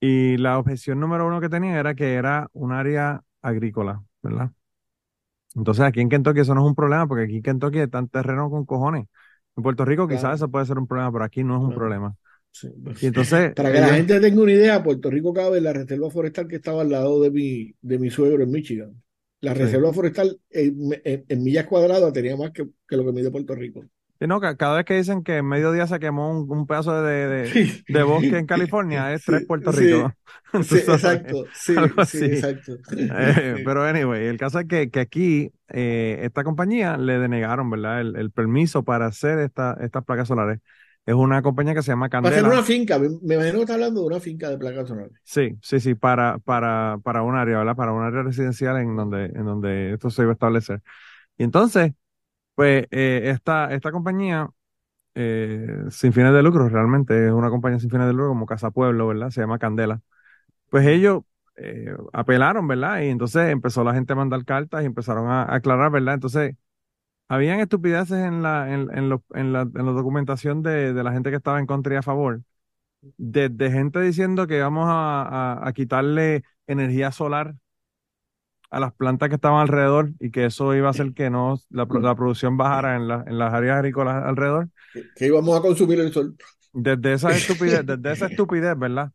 y 0.00 0.36
la 0.38 0.58
objeción 0.58 1.00
número 1.00 1.26
uno 1.26 1.40
que 1.40 1.48
tenía 1.48 1.78
era 1.78 1.94
que 1.94 2.14
era 2.14 2.48
un 2.52 2.72
área 2.72 3.22
agrícola, 3.42 4.02
¿verdad? 4.22 4.52
Entonces 5.54 5.84
aquí 5.84 6.00
en 6.00 6.08
Kentucky 6.08 6.40
eso 6.40 6.54
no 6.54 6.62
es 6.62 6.66
un 6.68 6.74
problema 6.74 7.06
porque 7.06 7.24
aquí 7.24 7.36
en 7.36 7.42
Kentucky 7.42 7.78
están 7.80 8.08
terrenos 8.08 8.50
con 8.50 8.64
cojones. 8.64 9.06
En 9.56 9.62
Puerto 9.62 9.84
Rico 9.84 10.06
quizás 10.06 10.36
eso 10.36 10.48
puede 10.50 10.66
ser 10.66 10.78
un 10.78 10.86
problema, 10.86 11.10
pero 11.12 11.24
aquí 11.24 11.42
no 11.42 11.56
es 11.56 11.62
un 11.62 11.74
problema. 11.74 12.14
Sí, 12.52 12.68
pues. 12.82 13.02
Y 13.02 13.06
entonces 13.06 13.52
Para 13.54 13.72
que 13.72 13.80
la 13.80 13.88
gente 13.94 14.20
tenga 14.20 14.42
una 14.42 14.52
idea, 14.52 14.82
Puerto 14.82 15.10
Rico 15.10 15.32
cabe 15.32 15.58
en 15.58 15.64
la 15.64 15.72
reserva 15.72 16.10
forestal 16.10 16.48
que 16.48 16.56
estaba 16.56 16.82
al 16.82 16.90
lado 16.90 17.20
de 17.22 17.30
mi, 17.30 17.74
de 17.80 17.98
mi 17.98 18.10
suegro 18.10 18.42
en 18.42 18.50
Michigan. 18.50 19.02
La 19.40 19.54
Sí. 19.54 19.60
reserva 19.60 19.92
forestal 19.92 20.40
en, 20.50 20.76
en- 21.04 21.24
en 21.28 21.42
millas 21.44 21.66
cuadradas 21.66 22.12
tenía 22.12 22.36
más 22.36 22.50
que, 22.52 22.66
que 22.88 22.96
lo 22.96 23.04
que 23.04 23.12
mide 23.12 23.30
Puerto 23.30 23.54
Rico. 23.54 23.84
Sí, 24.20 24.26
no, 24.26 24.40
ca- 24.40 24.56
cada 24.56 24.76
vez 24.76 24.84
que 24.84 24.94
dicen 24.94 25.22
que 25.22 25.36
en 25.38 25.46
mediodía 25.46 25.86
se 25.86 26.00
quemó 26.00 26.30
un, 26.32 26.50
un 26.50 26.66
pedazo 26.66 27.02
de, 27.02 27.54
de, 27.86 28.02
bosque 28.02 28.36
en 28.38 28.46
California, 28.46 29.12
es 29.14 29.22
tres 29.24 29.44
Puerto 29.46 29.70
Rico. 29.70 30.12
Sí, 30.60 30.78
exacto. 30.78 31.48
Sí, 31.52 32.24
exacto. 32.24 32.78
Eh, 32.96 33.58
pero 33.64 33.84
anyway, 33.84 34.26
el 34.26 34.36
caso 34.38 34.58
es 34.58 34.66
que, 34.66 34.90
que 34.90 35.00
aquí 35.00 35.52
eh, 35.68 36.18
esta 36.22 36.42
compañía 36.44 36.96
le 36.96 37.18
denegaron, 37.18 37.70
¿verdad? 37.70 38.00
El, 38.00 38.16
el 38.16 38.30
permiso 38.32 38.82
para 38.82 39.06
hacer 39.06 39.38
esta, 39.38 39.76
estas 39.80 40.04
placas 40.04 40.28
solares. 40.28 40.60
Es 41.08 41.14
una 41.14 41.42
compañía 41.42 41.74
que 41.74 41.82
se 41.82 41.90
llama 41.92 42.08
Va 42.24 42.28
a 42.30 42.32
ser 42.34 42.44
Candela. 42.44 42.50
una 42.50 42.62
finca, 42.68 42.98
me, 43.00 43.08
me 43.22 43.34
imagino 43.34 43.56
que 43.58 43.62
está 43.66 43.74
hablando 43.74 44.00
de 44.02 44.06
una 44.06 44.20
finca 44.20 44.50
de 44.50 44.58
placas 44.58 44.88
solares. 44.88 45.20
Sí, 45.24 45.58
sí, 45.62 45.78
sí, 45.80 45.94
para, 45.94 46.38
para, 46.38 46.98
para 47.04 47.22
un 47.22 47.36
área, 47.36 47.58
¿verdad? 47.58 47.76
Para 47.76 47.92
un 47.92 48.02
área 48.02 48.22
residencial 48.22 48.78
en 48.78 48.96
donde, 48.96 49.26
en 49.26 49.44
donde 49.44 49.92
esto 49.92 50.08
se 50.10 50.22
iba 50.22 50.30
a 50.30 50.34
establecer. 50.34 50.82
Y 51.38 51.44
entonces, 51.44 51.92
pues, 52.54 52.86
eh, 52.90 53.22
esta, 53.26 53.74
esta 53.74 53.92
compañía, 53.92 54.50
eh, 55.14 55.68
sin 55.90 56.12
fines 56.12 56.32
de 56.34 56.42
lucro, 56.42 56.68
realmente 56.68 57.28
es 57.28 57.32
una 57.32 57.50
compañía 57.50 57.80
sin 57.80 57.90
fines 57.90 58.06
de 58.08 58.14
lucro 58.14 58.28
como 58.30 58.46
Casa 58.46 58.70
Pueblo, 58.72 59.08
¿verdad? 59.08 59.30
Se 59.30 59.40
llama 59.42 59.58
Candela. 59.58 60.00
Pues 60.70 60.86
ellos 60.86 61.22
eh, 61.56 61.94
apelaron, 62.12 62.68
¿verdad? 62.68 63.00
Y 63.02 63.08
entonces 63.08 63.50
empezó 63.50 63.84
la 63.84 63.94
gente 63.94 64.12
a 64.14 64.16
mandar 64.16 64.44
cartas 64.44 64.82
y 64.82 64.86
empezaron 64.86 65.28
a, 65.30 65.42
a 65.44 65.56
aclarar, 65.56 65.90
¿verdad? 65.92 66.14
Entonces, 66.14 66.56
habían 67.28 67.60
estupideces 67.60 68.18
en 68.18 68.42
la, 68.42 68.72
en, 68.72 68.90
en, 68.96 69.08
lo- 69.08 69.24
en 69.34 69.52
la, 69.52 69.62
en 69.62 69.86
la 69.86 69.92
documentación 69.92 70.62
de, 70.62 70.92
de 70.94 71.04
la 71.04 71.12
gente 71.12 71.30
que 71.30 71.36
estaba 71.36 71.58
en 71.60 71.66
contra 71.66 71.94
y 71.94 71.96
a 71.98 72.02
favor. 72.02 72.42
desde 73.18 73.70
gente 73.72 74.00
diciendo 74.02 74.46
que 74.48 74.60
vamos 74.60 74.86
a, 74.88 75.22
a- 75.62 75.68
a 75.68 75.72
quitarle 75.74 76.44
energía 76.68 77.12
solar 77.12 77.54
a 78.70 78.80
las 78.80 78.92
plantas 78.94 79.28
que 79.28 79.36
estaban 79.36 79.60
alrededor 79.60 80.12
y 80.20 80.30
que 80.30 80.44
eso 80.46 80.74
iba 80.74 80.88
a 80.88 80.90
hacer 80.90 81.14
que 81.14 81.30
no 81.30 81.56
la, 81.70 81.86
pro- 81.86 82.00
la 82.00 82.14
producción 82.14 82.56
bajara 82.56 82.96
en, 82.96 83.08
la- 83.08 83.24
en 83.26 83.38
las 83.38 83.52
áreas 83.54 83.76
agrícolas 83.78 84.24
alrededor. 84.24 84.68
Que, 84.92 85.00
que 85.14 85.26
íbamos 85.26 85.56
a 85.58 85.62
consumir 85.62 86.00
el 86.00 86.12
sol. 86.12 86.36
Desde 86.72 87.14
esa 87.14 87.36
estupidez, 87.36 87.84
desde 87.86 88.12
esa 88.12 88.26
estupidez, 88.26 88.78
¿verdad? 88.78 89.12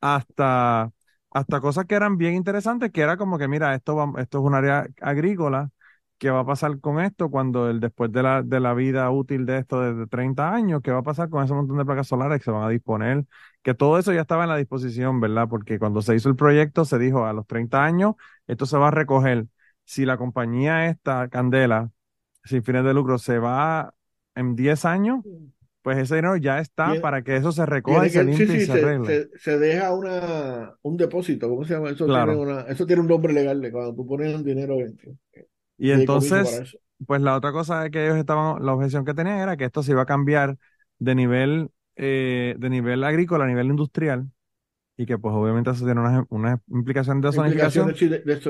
Hasta, 0.00 0.92
hasta 1.32 1.60
cosas 1.62 1.86
que 1.86 1.96
eran 1.96 2.18
bien 2.18 2.34
interesantes, 2.34 2.92
que 2.92 3.02
era 3.02 3.16
como 3.18 3.38
que, 3.38 3.48
mira, 3.48 3.74
esto 3.74 3.96
va, 3.96 4.12
esto 4.22 4.38
es 4.40 4.44
un 4.44 4.54
área 4.54 4.86
agrícola, 5.02 5.70
¿qué 6.18 6.30
va 6.30 6.40
a 6.40 6.46
pasar 6.46 6.80
con 6.80 7.00
esto 7.00 7.30
cuando 7.30 7.68
el, 7.70 7.80
después 7.80 8.10
de 8.12 8.22
la, 8.22 8.42
de 8.42 8.60
la 8.60 8.74
vida 8.74 9.10
útil 9.10 9.46
de 9.46 9.58
esto 9.58 9.80
de 9.80 10.06
30 10.06 10.54
años, 10.54 10.80
qué 10.82 10.90
va 10.92 10.98
a 11.00 11.02
pasar 11.02 11.28
con 11.30 11.44
ese 11.44 11.54
montón 11.54 11.78
de 11.78 11.84
placas 11.84 12.08
solares 12.08 12.38
que 12.38 12.44
se 12.44 12.50
van 12.50 12.62
a 12.64 12.68
disponer? 12.68 13.24
Que 13.62 13.74
todo 13.74 13.98
eso 13.98 14.12
ya 14.12 14.20
estaba 14.22 14.44
en 14.44 14.50
la 14.50 14.56
disposición, 14.56 15.20
¿verdad? 15.20 15.48
Porque 15.48 15.78
cuando 15.78 16.02
se 16.02 16.14
hizo 16.14 16.28
el 16.28 16.36
proyecto 16.36 16.84
se 16.84 16.98
dijo 16.98 17.24
a 17.26 17.32
los 17.32 17.46
30 17.46 17.84
años, 17.84 18.14
esto 18.46 18.66
se 18.66 18.76
va 18.78 18.88
a 18.88 18.90
recoger. 18.90 19.46
Si 19.84 20.04
la 20.06 20.16
compañía 20.16 20.86
esta, 20.88 21.28
Candela, 21.28 21.90
sin 22.44 22.62
fines 22.64 22.84
de 22.84 22.94
lucro, 22.94 23.18
se 23.18 23.38
va 23.38 23.94
en 24.34 24.56
10 24.56 24.84
años, 24.84 25.24
pues 25.82 25.98
ese 25.98 26.16
dinero 26.16 26.36
ya 26.36 26.60
está 26.60 26.86
Tiene- 26.86 27.00
para 27.00 27.22
que 27.22 27.36
eso 27.36 27.52
se 27.52 27.66
recoja 27.66 28.06
y 28.06 28.10
se 28.10 28.24
limpie 28.24 28.46
sí, 28.46 28.58
y 28.58 28.60
sí, 28.60 28.66
se 28.66 28.72
se, 28.72 28.72
arregle. 28.74 29.06
se- 29.06 29.38
se 29.38 29.58
deja 29.58 29.94
una, 29.94 30.74
un 30.82 30.96
depósito, 30.96 31.48
¿cómo 31.48 31.64
se 31.64 31.74
llama? 31.74 31.90
Eso 31.90 32.06
Claro. 32.06 32.32
tiene 32.32 32.42
una, 32.42 32.60
eso 32.62 32.86
tiene 32.86 33.02
un 33.02 33.08
nombre 33.08 33.32
legal 33.32 33.60
de 33.60 33.70
cuando 33.72 33.94
tú 33.94 34.06
pones 34.06 34.34
un 34.34 34.44
dinero 34.44 34.76
dentro. 34.76 35.12
Y 35.78 35.90
de 35.90 35.94
entonces, 35.94 36.64
pues 37.06 37.20
la 37.20 37.36
otra 37.36 37.52
cosa 37.52 37.90
que 37.90 38.04
ellos 38.04 38.16
estaban, 38.16 38.64
la 38.64 38.74
objeción 38.74 39.04
que 39.04 39.14
tenían 39.14 39.38
era 39.38 39.56
que 39.56 39.64
esto 39.64 39.82
se 39.82 39.92
iba 39.92 40.02
a 40.02 40.06
cambiar 40.06 40.56
de 40.98 41.14
nivel, 41.14 41.70
eh, 41.96 42.54
de 42.58 42.70
nivel 42.70 43.04
agrícola 43.04 43.44
a 43.44 43.48
nivel 43.48 43.66
industrial 43.68 44.30
y 44.96 45.06
que 45.06 45.18
pues 45.18 45.34
obviamente 45.34 45.70
eso 45.70 45.84
tiene 45.84 46.00
una, 46.00 46.26
una 46.30 46.60
implicación 46.68 47.20
de 47.20 47.32
zonificación 47.32 47.88
Implicaciones 47.88 48.24
de, 48.24 48.34
de 48.34 48.40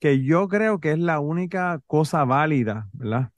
que 0.00 0.22
yo 0.24 0.48
creo 0.48 0.80
que 0.80 0.92
es 0.92 0.98
la 0.98 1.20
única 1.20 1.80
cosa 1.86 2.24
válida, 2.24 2.88
¿verdad? 2.92 3.30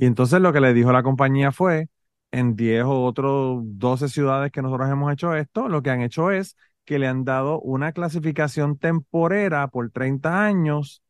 Y 0.00 0.06
entonces 0.06 0.40
lo 0.40 0.52
que 0.52 0.60
le 0.60 0.74
dijo 0.74 0.92
la 0.92 1.02
compañía 1.02 1.52
fue, 1.52 1.88
en 2.32 2.56
10 2.56 2.84
o 2.84 3.04
otros 3.04 3.60
12 3.64 4.08
ciudades 4.08 4.52
que 4.52 4.62
nosotros 4.62 4.90
hemos 4.90 5.12
hecho 5.12 5.34
esto, 5.34 5.68
lo 5.68 5.82
que 5.82 5.90
han 5.90 6.02
hecho 6.02 6.30
es 6.30 6.56
que 6.84 6.98
le 6.98 7.08
han 7.08 7.24
dado 7.24 7.60
una 7.60 7.92
clasificación 7.92 8.78
temporera 8.78 9.68
por 9.68 9.90
30 9.90 10.44
años 10.44 11.02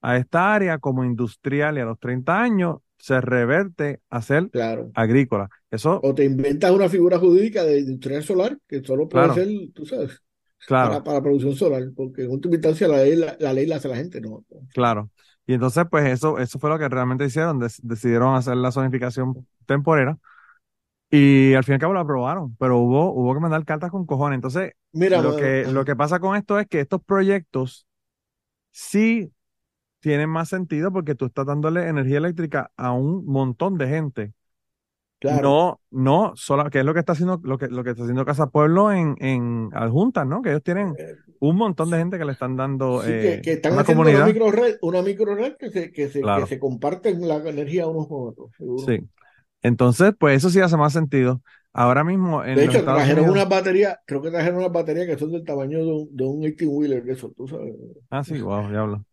a 0.00 0.16
esta 0.16 0.54
área 0.54 0.78
como 0.78 1.04
industrial 1.04 1.78
y 1.78 1.80
a 1.80 1.84
los 1.84 1.98
30 1.98 2.40
años 2.42 2.78
se 2.98 3.20
reverte 3.20 4.00
a 4.10 4.22
ser 4.22 4.50
Claro. 4.50 4.94
agrícola. 4.94 5.48
Eso, 5.70 6.08
O 6.08 6.14
te 6.14 6.24
inventas 6.24 6.70
una 6.72 6.88
figura 6.88 7.18
jurídica 7.18 7.64
de 7.64 7.80
industrial 7.80 8.22
solar 8.24 8.58
que 8.68 8.82
solo 8.82 9.08
puede 9.08 9.30
Claro. 9.30 9.36
ser, 9.36 9.48
tú 9.74 9.84
sabes, 9.86 10.22
claro. 10.64 10.92
para, 10.92 11.04
para 11.04 11.22
producción 11.22 11.54
solar, 11.56 11.84
porque 11.96 12.22
en 12.24 12.30
última 12.32 12.54
instancia 12.56 12.88
la 12.88 12.98
ley 13.04 13.16
la, 13.16 13.36
la 13.40 13.52
ley 13.54 13.66
la 13.66 13.76
hace 13.76 13.88
la 13.88 13.96
gente, 13.96 14.20
¿no? 14.20 14.44
Claro. 14.72 15.10
Y 15.46 15.54
entonces, 15.54 15.84
pues 15.90 16.06
eso, 16.08 16.38
eso 16.38 16.58
fue 16.58 16.70
lo 16.70 16.78
que 16.78 16.88
realmente 16.88 17.24
hicieron, 17.24 17.58
des- 17.58 17.80
decidieron 17.82 18.34
hacer 18.34 18.56
la 18.56 18.70
zonificación 18.72 19.46
temporera 19.66 20.18
y 21.10 21.54
al 21.54 21.64
fin 21.64 21.74
y 21.74 21.76
al 21.76 21.80
cabo 21.80 21.94
lo 21.94 22.00
aprobaron, 22.00 22.56
pero 22.58 22.78
hubo, 22.78 23.12
hubo 23.12 23.34
que 23.34 23.40
mandar 23.40 23.64
cartas 23.64 23.90
con 23.92 24.06
cojones. 24.06 24.36
Entonces, 24.36 24.72
Mira, 24.92 25.20
lo 25.20 25.34
que, 25.36 25.66
lo 25.68 25.84
que 25.84 25.96
pasa 25.96 26.20
con 26.20 26.36
esto 26.36 26.58
es 26.58 26.68
que 26.68 26.80
estos 26.80 27.02
proyectos 27.04 27.86
sí 28.72 29.32
tienen 30.00 30.30
más 30.30 30.48
sentido 30.50 30.92
porque 30.92 31.14
tú 31.14 31.26
estás 31.26 31.46
dándole 31.46 31.88
energía 31.88 32.18
eléctrica 32.18 32.72
a 32.76 32.92
un 32.92 33.24
montón 33.26 33.78
de 33.78 33.88
gente. 33.88 34.32
claro, 35.18 35.48
No, 35.48 35.80
no, 35.90 36.32
sola, 36.36 36.70
que 36.70 36.80
es 36.80 36.84
lo 36.84 36.92
que 36.94 37.00
está 37.00 37.12
haciendo, 37.12 37.40
lo 37.44 37.58
que, 37.58 37.68
lo 37.68 37.84
que 37.84 37.90
está 37.90 38.02
haciendo 38.02 38.24
Casa 38.24 38.48
Pueblo 38.50 38.90
en, 38.92 39.16
en 39.20 39.70
Adjuntas, 39.74 40.26
¿no? 40.26 40.42
Que 40.42 40.50
ellos 40.50 40.62
tienen 40.64 40.98
eh, 40.98 41.16
un 41.38 41.56
montón 41.56 41.90
de 41.90 41.98
gente 41.98 42.18
que 42.18 42.24
le 42.24 42.32
están 42.32 42.56
dando 42.56 43.02
sí, 43.02 43.10
eh, 43.12 43.20
que, 43.20 43.40
que 43.40 43.52
están 43.54 43.72
una 43.72 43.82
haciendo 43.82 44.04
comunidad. 44.04 44.26
una 44.42 44.64
una 44.82 45.02
microred 45.02 45.56
que 45.56 45.70
se, 45.70 45.92
que 45.92 46.08
se, 46.08 46.20
Claro. 46.22 46.40
que 46.40 46.46
se 46.46 46.58
comparten 46.58 47.26
la 47.26 47.36
energía 47.36 47.86
unos 47.86 48.08
con 48.08 48.28
otros, 48.28 48.50
seguro. 48.56 48.86
Sí. 48.86 49.08
Entonces, 49.62 50.12
pues 50.18 50.38
eso 50.38 50.50
sí 50.50 50.60
hace 50.60 50.76
más 50.76 50.92
sentido. 50.92 51.42
Ahora 51.72 52.04
mismo 52.04 52.44
en 52.44 52.58
De 52.58 52.64
hecho, 52.64 52.84
trajeron 52.84 53.28
Unidos. 53.28 53.30
unas 53.30 53.48
baterías, 53.48 53.98
creo 54.06 54.20
que 54.22 54.30
trajeron 54.30 54.58
unas 54.58 54.72
baterías 54.72 55.06
que 55.06 55.18
son 55.18 55.32
del 55.32 55.44
tamaño 55.44 55.78
de 55.78 55.92
un, 55.92 56.16
de 56.16 56.24
un 56.24 56.40
18-wheeler, 56.42 57.04
de 57.04 57.12
eso, 57.12 57.32
tú 57.36 57.46
sabes. 57.48 57.74
Ah, 58.10 58.24
sí, 58.24 58.40
wow, 58.40 58.68
diablo. 58.68 59.04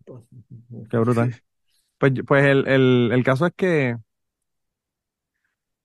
Qué 0.90 0.98
brutal. 0.98 1.36
Pues, 2.00 2.14
pues 2.28 2.46
el, 2.46 2.68
el, 2.68 3.12
el 3.14 3.24
caso 3.24 3.46
es 3.48 3.54
que, 3.56 3.98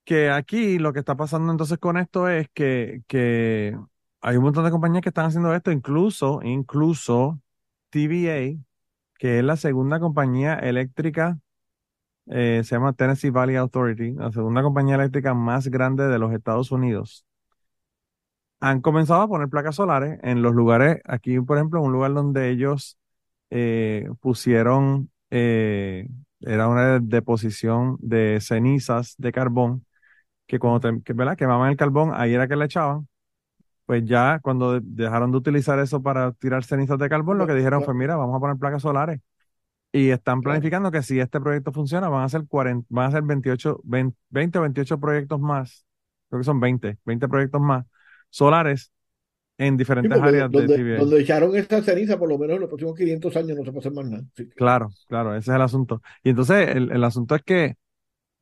que 0.04 0.30
aquí 0.30 0.78
lo 0.78 0.92
que 0.92 1.00
está 1.00 1.16
pasando 1.16 1.52
entonces 1.52 1.78
con 1.78 1.96
esto 1.96 2.28
es 2.28 2.48
que, 2.54 3.02
que 3.06 3.76
hay 4.20 4.36
un 4.36 4.42
montón 4.44 4.64
de 4.64 4.70
compañías 4.70 5.02
que 5.02 5.08
están 5.10 5.26
haciendo 5.26 5.54
esto, 5.54 5.70
incluso, 5.72 6.40
incluso 6.42 7.40
TVA, 7.90 8.64
que 9.18 9.38
es 9.38 9.44
la 9.44 9.56
segunda 9.56 10.00
compañía 10.00 10.54
eléctrica, 10.54 11.38
eh, 12.26 12.62
se 12.64 12.74
llama 12.76 12.92
Tennessee 12.94 13.30
Valley 13.30 13.56
Authority, 13.56 14.12
la 14.14 14.32
segunda 14.32 14.62
compañía 14.62 14.96
eléctrica 14.96 15.34
más 15.34 15.68
grande 15.68 16.08
de 16.08 16.18
los 16.18 16.32
Estados 16.32 16.70
Unidos. 16.72 17.26
Han 18.60 18.80
comenzado 18.80 19.22
a 19.22 19.28
poner 19.28 19.48
placas 19.48 19.76
solares 19.76 20.20
en 20.22 20.40
los 20.42 20.54
lugares, 20.54 21.00
aquí 21.04 21.40
por 21.40 21.56
ejemplo, 21.58 21.82
un 21.82 21.92
lugar 21.92 22.12
donde 22.14 22.50
ellos 22.50 22.96
eh, 23.50 24.08
pusieron, 24.20 25.10
eh, 25.30 26.08
era 26.40 26.68
una 26.68 27.00
deposición 27.00 27.96
de 28.00 28.40
cenizas 28.40 29.14
de 29.18 29.32
carbón, 29.32 29.84
que 30.46 30.58
cuando 30.60 30.80
te- 30.80 31.02
que, 31.04 31.12
¿verdad? 31.14 31.36
quemaban 31.38 31.70
el 31.70 31.76
carbón, 31.78 32.12
ahí 32.14 32.34
era 32.34 32.48
que 32.48 32.56
le 32.56 32.66
echaban. 32.66 33.08
Pues 33.86 34.04
ya 34.06 34.40
cuando 34.42 34.74
de- 34.74 34.82
dejaron 34.84 35.32
de 35.32 35.38
utilizar 35.38 35.78
eso 35.80 36.02
para 36.02 36.32
tirar 36.32 36.64
cenizas 36.64 36.98
de 36.98 37.08
carbón, 37.10 37.38
lo 37.38 37.46
que 37.46 37.54
dijeron 37.54 37.82
fue, 37.84 37.94
mira, 37.94 38.16
vamos 38.16 38.36
a 38.36 38.40
poner 38.40 38.56
placas 38.58 38.82
solares. 38.82 39.20
Y 39.92 40.08
están 40.10 40.40
planificando 40.40 40.90
que 40.90 41.02
si 41.02 41.20
este 41.20 41.40
proyecto 41.40 41.70
funciona, 41.70 42.08
van 42.08 42.24
a 42.24 42.28
ser 42.28 42.46
40, 42.48 42.86
van 42.88 43.08
a 43.08 43.10
ser 43.12 43.22
28, 43.22 43.80
20, 43.84 44.18
20 44.30 44.58
o 44.58 44.62
28 44.62 44.98
proyectos 44.98 45.40
más. 45.40 45.86
Creo 46.28 46.40
que 46.40 46.44
son 46.44 46.60
20, 46.60 46.98
20 47.04 47.28
proyectos 47.28 47.60
más 47.60 47.84
solares 48.30 48.90
en 49.58 49.76
diferentes 49.76 50.18
áreas 50.18 50.50
de 50.50 50.58
donde, 50.58 50.76
TVA. 50.76 50.98
donde 50.98 51.20
echaron 51.20 51.54
esta 51.54 51.82
ceniza, 51.82 52.18
por 52.18 52.28
lo 52.28 52.38
menos 52.38 52.54
en 52.54 52.62
los 52.62 52.68
próximos 52.68 52.96
500 52.96 53.36
años 53.36 53.58
no 53.58 53.64
se 53.64 53.70
puede 53.70 53.78
hacer 53.80 53.92
más 53.92 54.06
nada. 54.06 54.24
Claro, 54.56 54.88
claro, 55.08 55.36
ese 55.36 55.50
es 55.50 55.56
el 55.56 55.62
asunto. 55.62 56.00
Y 56.24 56.30
entonces 56.30 56.68
el, 56.74 56.90
el 56.90 57.04
asunto 57.04 57.34
es 57.34 57.42
que 57.42 57.76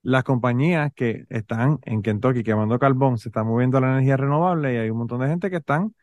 las 0.03 0.25
compañías 0.25 0.93
que 0.95 1.25
están 1.29 1.79
en 1.83 2.03
Kentucky 2.03 2.43
quemando 2.43 2.79
carbón 2.79 3.19
se 3.19 3.29
están 3.29 3.47
moviendo 3.47 3.79
a 3.79 3.81
la 3.83 3.93
energía 3.93 4.17
renovable 4.17 4.73
y 4.73 4.77
hay 4.79 4.91
un 4.91 4.99
montón 4.99 5.21
de 5.21 5.29
gente 5.29 5.51
que 5.51 5.57
están 5.57 5.95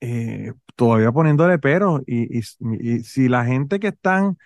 eh, 0.00 0.52
todavía 0.76 1.12
poniéndole 1.12 1.58
peros 1.58 2.02
y, 2.06 2.38
y, 2.38 2.42
y 2.80 3.00
si 3.04 3.28
la 3.28 3.44
gente 3.44 3.80
que 3.80 3.88
están 3.88 4.38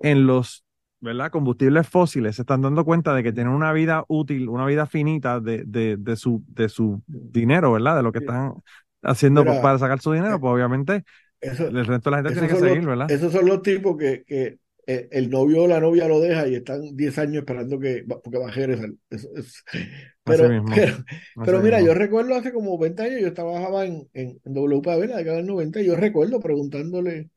en 0.00 0.26
los 0.26 0.64
¿verdad? 1.00 1.30
combustibles 1.30 1.88
fósiles 1.88 2.36
se 2.36 2.42
están 2.42 2.62
dando 2.62 2.84
cuenta 2.84 3.14
de 3.14 3.22
que 3.22 3.32
tienen 3.32 3.52
una 3.52 3.72
vida 3.72 4.04
útil, 4.08 4.48
una 4.48 4.66
vida 4.66 4.86
finita 4.86 5.40
de, 5.40 5.64
de, 5.66 5.96
de 5.98 6.16
su, 6.16 6.44
de 6.48 6.68
su 6.68 7.02
dinero, 7.06 7.72
¿verdad? 7.72 7.96
De 7.96 8.02
lo 8.02 8.12
que 8.12 8.18
están 8.20 8.54
haciendo 9.02 9.44
Mira, 9.44 9.54
para 9.60 9.78
sacar 9.78 10.00
su 10.00 10.12
dinero, 10.12 10.38
eh, 10.38 10.40
pues 10.40 10.52
obviamente 10.52 11.04
Eso, 11.40 11.64
el 11.66 11.86
resto 11.86 12.10
de 12.10 12.16
la 12.16 12.18
gente 12.18 12.32
tiene 12.32 12.48
que 12.48 12.56
los- 12.60 12.78
seguir, 12.78 12.86
¿verdad? 12.86 13.12
esos 13.14 13.32
son 13.32 13.46
los 13.46 13.62
tipos 13.62 13.96
que, 13.96 14.24
que 14.24 14.58
eh, 14.86 15.08
el 15.12 15.30
novio 15.30 15.64
o 15.64 15.68
la 15.68 15.80
novia 15.80 16.08
lo 16.08 16.20
deja 16.20 16.46
y 16.48 16.54
están 16.56 16.96
10 16.96 17.18
años 17.18 17.38
esperando 17.38 17.78
que, 17.80 18.04
porque 18.22 18.38
va 18.38 18.48
a 18.50 18.52
es- 19.36 19.64
pero, 20.34 20.48
mismo. 20.48 20.82
pero, 21.42 21.60
mira, 21.62 21.80
mismo. 21.80 21.82
yo 21.82 21.94
recuerdo 21.94 22.34
hace 22.34 22.52
como 22.52 22.78
20 22.78 23.02
años, 23.02 23.20
yo 23.22 23.34
trabajaba 23.34 23.84
en, 23.86 24.08
en, 24.14 24.40
en 24.44 24.54
WPAB, 24.54 25.06
la 25.08 25.16
década 25.18 25.36
del 25.38 25.46
90, 25.46 25.80
y 25.80 25.86
yo 25.86 25.96
recuerdo 25.96 26.40
preguntándole 26.40 27.30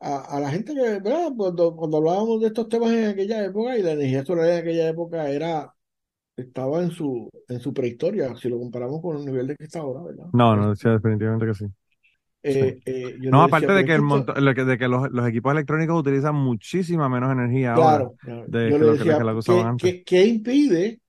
a, 0.00 0.36
a 0.36 0.40
la 0.40 0.50
gente 0.50 0.74
que, 0.74 0.80
¿verdad? 0.80 1.30
Cuando, 1.36 1.74
cuando 1.76 1.98
hablábamos 1.98 2.40
de 2.40 2.48
estos 2.48 2.68
temas 2.68 2.90
en 2.92 3.06
aquella 3.08 3.44
época, 3.44 3.76
y 3.78 3.82
la 3.82 3.92
energía 3.92 4.24
solar 4.24 4.48
en 4.50 4.58
aquella 4.58 4.88
época 4.88 5.30
era, 5.30 5.74
estaba 6.36 6.82
en 6.82 6.90
su, 6.92 7.30
en 7.48 7.60
su 7.60 7.74
prehistoria, 7.74 8.36
si 8.36 8.48
lo 8.48 8.58
comparamos 8.58 9.02
con 9.02 9.18
el 9.18 9.26
nivel 9.26 9.48
de 9.48 9.56
que 9.56 9.64
está 9.66 9.80
ahora, 9.80 10.02
¿verdad? 10.04 10.28
No, 10.32 10.54
no, 10.56 10.74
sí, 10.76 10.88
definitivamente 10.88 11.46
que 11.46 11.54
sí. 11.54 11.66
Eh, 12.42 12.80
eh, 12.86 13.16
yo 13.20 13.32
No, 13.32 13.42
aparte 13.42 13.72
decía, 13.72 13.72
de 13.72 13.84
que, 13.84 13.94
el 13.94 14.02
monto- 14.02 14.32
de 14.34 14.78
que 14.78 14.88
los, 14.88 15.10
los 15.10 15.28
equipos 15.28 15.52
electrónicos 15.52 15.98
utilizan 16.00 16.34
muchísima 16.36 17.08
menos 17.08 17.32
energía 17.32 17.74
ahora 17.74 18.04
Claro, 18.04 18.16
claro. 18.22 18.46
de 18.46 18.64
Yo 18.64 18.78
que 18.78 18.84
le 18.84 18.84
lo 18.84 18.96
que, 18.96 19.04
decía, 19.04 19.16
que 19.16 19.24
la 19.24 19.34
usaban 19.34 19.66
¿qué, 19.76 19.76
antes. 19.82 19.92
qué 20.04 20.24
impide 20.26 21.00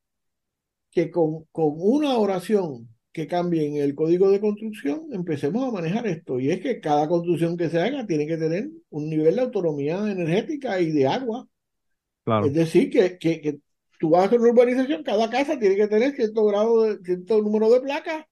que 0.98 1.12
con, 1.12 1.44
con 1.52 1.74
una 1.78 2.18
oración 2.18 2.90
que 3.12 3.28
cambie 3.28 3.68
en 3.68 3.76
el 3.76 3.94
código 3.94 4.32
de 4.32 4.42
construcción 4.42 5.10
empecemos 5.12 5.64
a 5.68 5.72
manejar 5.72 6.08
esto? 6.08 6.40
Y 6.40 6.50
es 6.50 6.60
que 6.60 6.82
cada 6.82 7.08
construcción 7.08 7.56
que 7.56 7.70
se 7.70 7.80
haga 7.80 8.08
tiene 8.08 8.26
que 8.26 8.36
tener 8.36 8.68
un 8.90 9.08
nivel 9.08 9.36
de 9.36 9.42
autonomía 9.42 10.00
energética 10.12 10.82
y 10.82 10.90
de 10.92 11.06
agua. 11.06 11.48
Claro, 12.26 12.48
Es 12.48 12.54
decir, 12.54 12.90
que, 12.90 13.20
que, 13.20 13.42
que 13.42 13.60
tú 14.00 14.10
vas 14.10 14.24
a 14.24 14.26
hacer 14.26 14.40
una 14.40 14.50
urbanización, 14.50 15.04
cada 15.04 15.30
casa 15.30 15.60
tiene 15.60 15.76
que 15.76 15.88
tener 15.88 16.16
cierto 16.16 16.44
grado 16.46 16.82
de, 16.82 16.98
cierto 17.04 17.44
número 17.44 17.70
de 17.70 17.82
placas 17.82 18.26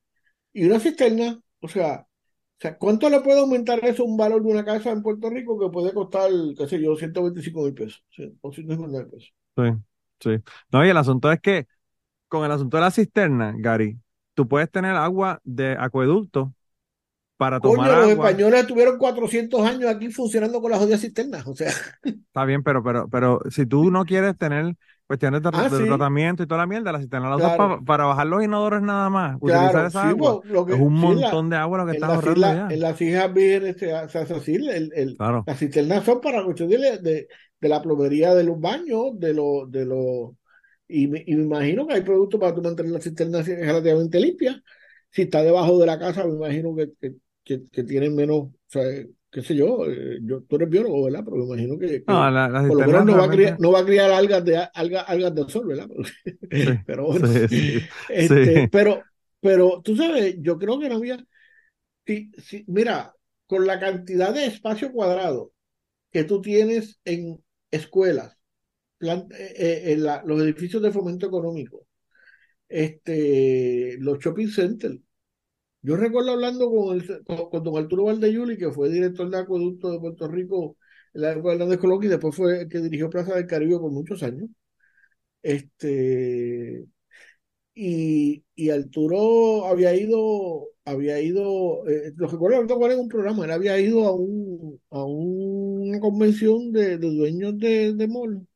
y 0.52 0.66
una 0.66 0.80
cisterna. 0.80 1.40
O 1.60 1.68
sea, 1.68 2.00
o 2.00 2.62
sea, 2.62 2.80
¿cuánto 2.80 3.12
le 3.12 3.22
puede 3.22 3.42
aumentar 3.42 3.86
eso 3.86 4.04
un 4.06 4.18
valor 4.18 4.42
de 4.42 4.50
una 4.50 4.66
casa 4.66 4.90
en 4.90 5.04
Puerto 5.04 5.30
Rico 5.30 5.60
que 5.60 5.70
puede 5.70 5.94
costar, 5.94 6.32
qué 6.58 6.68
sé 6.68 6.82
yo, 6.82 6.96
125 6.96 7.62
mil 7.62 7.76
pesos? 7.76 8.04
O 8.42 8.52
150 8.52 8.98
mil 8.98 9.08
pesos. 9.08 9.34
sí, 9.56 9.64
sí. 10.20 10.44
No, 10.72 10.84
y 10.84 10.90
el 10.90 10.98
asunto 10.98 11.32
es 11.32 11.40
que 11.40 11.68
con 12.28 12.46
el 12.46 12.52
asunto 12.52 12.78
de 12.78 12.82
la 12.82 12.92
cisterna, 12.92 13.54
Gary, 13.58 14.00
tú 14.34 14.48
puedes 14.48 14.70
tener 14.72 14.96
agua 14.96 15.40
de 15.44 15.76
acueducto 15.80 16.54
para 17.38 17.60
Coño, 17.60 17.76
tomar 17.76 17.92
los 17.92 18.12
agua. 18.12 18.30
españoles 18.32 18.62
estuvieron 18.62 18.98
400 18.98 19.62
años 19.66 19.90
aquí 19.90 20.10
funcionando 20.12 20.62
con 20.62 20.72
las 20.72 20.80
jodidas 20.80 21.02
cisternas. 21.02 21.46
O 21.48 21.56
sea, 21.56 21.72
Está 22.28 22.46
bien, 22.46 22.64
pero, 22.64 22.84
pero, 22.84 23.08
pero 23.10 23.40
si 23.50 23.66
tú 23.66 23.92
no 23.92 24.06
quieres 24.06 24.38
tener 24.38 24.76
cuestiones 25.08 25.42
de, 25.42 25.50
Ah, 25.54 25.70
de 25.70 25.78
sí. 25.78 25.86
tratamiento 25.86 26.44
y 26.44 26.48
toda 26.48 26.62
la 26.62 26.68
mierda, 26.68 26.92
la 26.92 27.00
cisterna 27.00 27.30
la 27.30 27.36
usas 27.38 27.56
pa- 27.58 27.80
para 27.82 28.06
bajar 28.06 28.28
los 28.28 28.44
inodores 28.44 28.82
nada 28.82 29.10
más, 29.10 29.38
utilizar 29.40 29.72
claro, 29.72 29.88
esa 29.88 30.02
sí, 30.04 30.08
agua. 30.10 30.42
pues, 30.42 30.52
lo 30.52 30.66
que- 30.66 30.74
es 30.74 30.80
un 30.80 30.96
sí, 30.96 31.02
la- 31.02 31.08
montón 31.30 31.50
de 31.50 31.56
agua 31.58 31.78
lo 31.80 31.86
que 31.86 31.92
estás 31.94 32.10
ahorrando 32.10 32.32
islas, 32.40 32.56
ya. 32.70 32.76
en 32.76 32.80
las 32.82 33.02
Islas 33.02 33.34
Vírgenes 33.34 33.78
se 33.78 33.94
hace 33.94 34.34
así. 34.34 34.56
El, 34.56 34.92
el- 34.94 35.16
Claro. 35.18 35.44
las 35.46 35.60
cisternas 35.60 36.04
son 36.04 36.20
para 36.22 36.44
cuestión 36.44 36.70
de, 36.70 36.78
de, 37.00 37.28
de 37.62 37.70
la 37.70 37.82
plomería 37.82 38.34
de 38.34 38.44
los 38.44 38.60
baños, 38.60 39.12
de 39.20 39.34
los, 39.34 39.72
de 39.72 39.86
los, 39.86 40.32
y 40.88 41.08
me, 41.08 41.24
y 41.26 41.36
me 41.36 41.44
imagino 41.44 41.88
que 41.88 41.94
hay 41.96 42.02
productos 42.02 42.40
para 42.40 42.54
tú 42.56 42.62
mantener 42.62 42.92
la 42.92 43.02
cisterna 43.02 43.42
relativamente 43.42 44.20
limpia. 44.20 44.62
Si 45.12 45.24
está 45.24 45.44
debajo 45.44 45.80
de 45.80 45.86
la 45.88 46.00
casa, 46.00 46.26
me 46.26 46.34
imagino 46.36 46.76
que, 46.76 46.94
que, 47.00 47.16
que, 47.44 47.68
que 47.70 47.84
tienen 47.84 48.16
menos, 48.16 48.38
o 48.40 48.52
sea, 48.68 48.84
qué 49.32 49.42
sé 49.42 49.56
yo, 49.56 49.86
eh, 49.90 50.20
yo, 50.24 50.44
tú 50.44 50.56
eres 50.58 50.70
biólogo, 50.70 51.04
¿verdad? 51.06 51.22
Pero 51.26 51.38
me 51.38 51.46
imagino 51.46 51.78
que, 51.80 52.04
que 52.06 52.14
No, 52.14 52.30
la, 52.32 52.48
la 52.50 52.62
por 52.66 52.78
lo 52.78 52.84
menos 52.84 53.04
no 53.04 53.18
va 53.18 53.26
a 53.26 53.30
criar, 53.30 53.56
no 53.60 53.72
va 53.72 53.80
a 53.80 53.86
criar 53.86 54.12
algas 54.12 54.44
de 54.46 54.58
algas, 54.74 55.06
algas 55.08 55.36
de 55.36 55.50
sol, 55.50 55.68
¿verdad? 55.68 55.88
Pero 56.86 57.06
bueno, 57.08 57.26
sí, 57.50 57.82
sí. 58.18 58.36
este, 58.38 58.64
pero, 58.66 59.08
pero 59.42 59.82
tú 59.84 59.96
sabes, 59.96 60.36
yo 60.40 60.58
creo 60.58 60.80
que 60.80 60.90
no 60.90 60.96
había. 60.96 61.18
si- 62.06 62.32
si- 62.38 62.64
mira, 62.68 63.16
con 63.48 63.66
la 63.68 63.80
cantidad 63.80 64.34
de 64.34 64.46
espacio 64.46 64.92
cuadrado 64.92 65.54
que 66.12 66.24
tú 66.26 66.42
tienes 66.42 67.00
en 67.06 67.44
escuelas, 67.72 68.35
eh, 69.02 69.54
eh, 69.58 69.94
en 69.94 70.04
la- 70.04 70.24
los 70.26 70.42
edificios 70.42 70.82
de 70.82 70.92
fomento 70.92 71.28
económico, 71.28 71.86
este, 72.70 73.98
los 74.00 74.20
shopping 74.20 74.48
centers. 74.50 75.00
Yo 75.82 75.96
recuerdo 75.98 76.32
hablando 76.32 76.70
con, 76.72 76.98
el, 76.98 77.24
con, 77.26 77.64
don 77.64 77.78
Arturo 77.78 78.06
Valdeyuli, 78.06 78.58
que 78.58 78.72
fue 78.72 78.90
director 78.90 79.30
de 79.30 79.38
acueducto 79.38 79.92
de 79.92 80.00
Puerto 80.00 80.28
Rico 80.28 80.78
en 81.14 81.22
la 81.22 81.32
época 81.34 81.50
de 81.50 81.56
Hernández 81.56 81.80
Colón, 81.80 82.04
y 82.04 82.08
después 82.08 82.36
fue 82.36 82.68
que 82.70 82.80
dirigió 82.82 83.10
Plaza 83.10 83.36
del 83.36 83.48
Caribe 83.48 83.80
por 83.80 83.92
muchos 83.92 84.24
años. 84.24 84.50
Este, 85.44 86.86
y, 87.76 88.44
y 88.56 88.70
Arturo 88.70 89.66
había 89.68 89.96
ido, 89.96 90.68
había 90.86 91.20
ido, 91.22 91.88
eh, 91.88 92.14
lo 92.18 92.28
recuerdo 92.28 92.78
cuál 92.80 92.94
en 92.94 93.00
un 93.00 93.10
programa, 93.10 93.46
él 93.46 93.52
había 93.52 93.80
ido 93.80 94.06
a 94.08 94.14
un, 94.16 94.82
a 94.92 95.04
una 95.06 96.00
convención 96.00 96.72
de, 96.72 96.98
de 96.98 97.10
dueños 97.16 97.58
de, 97.60 97.94
de 97.94 98.08
mall. 98.08 98.48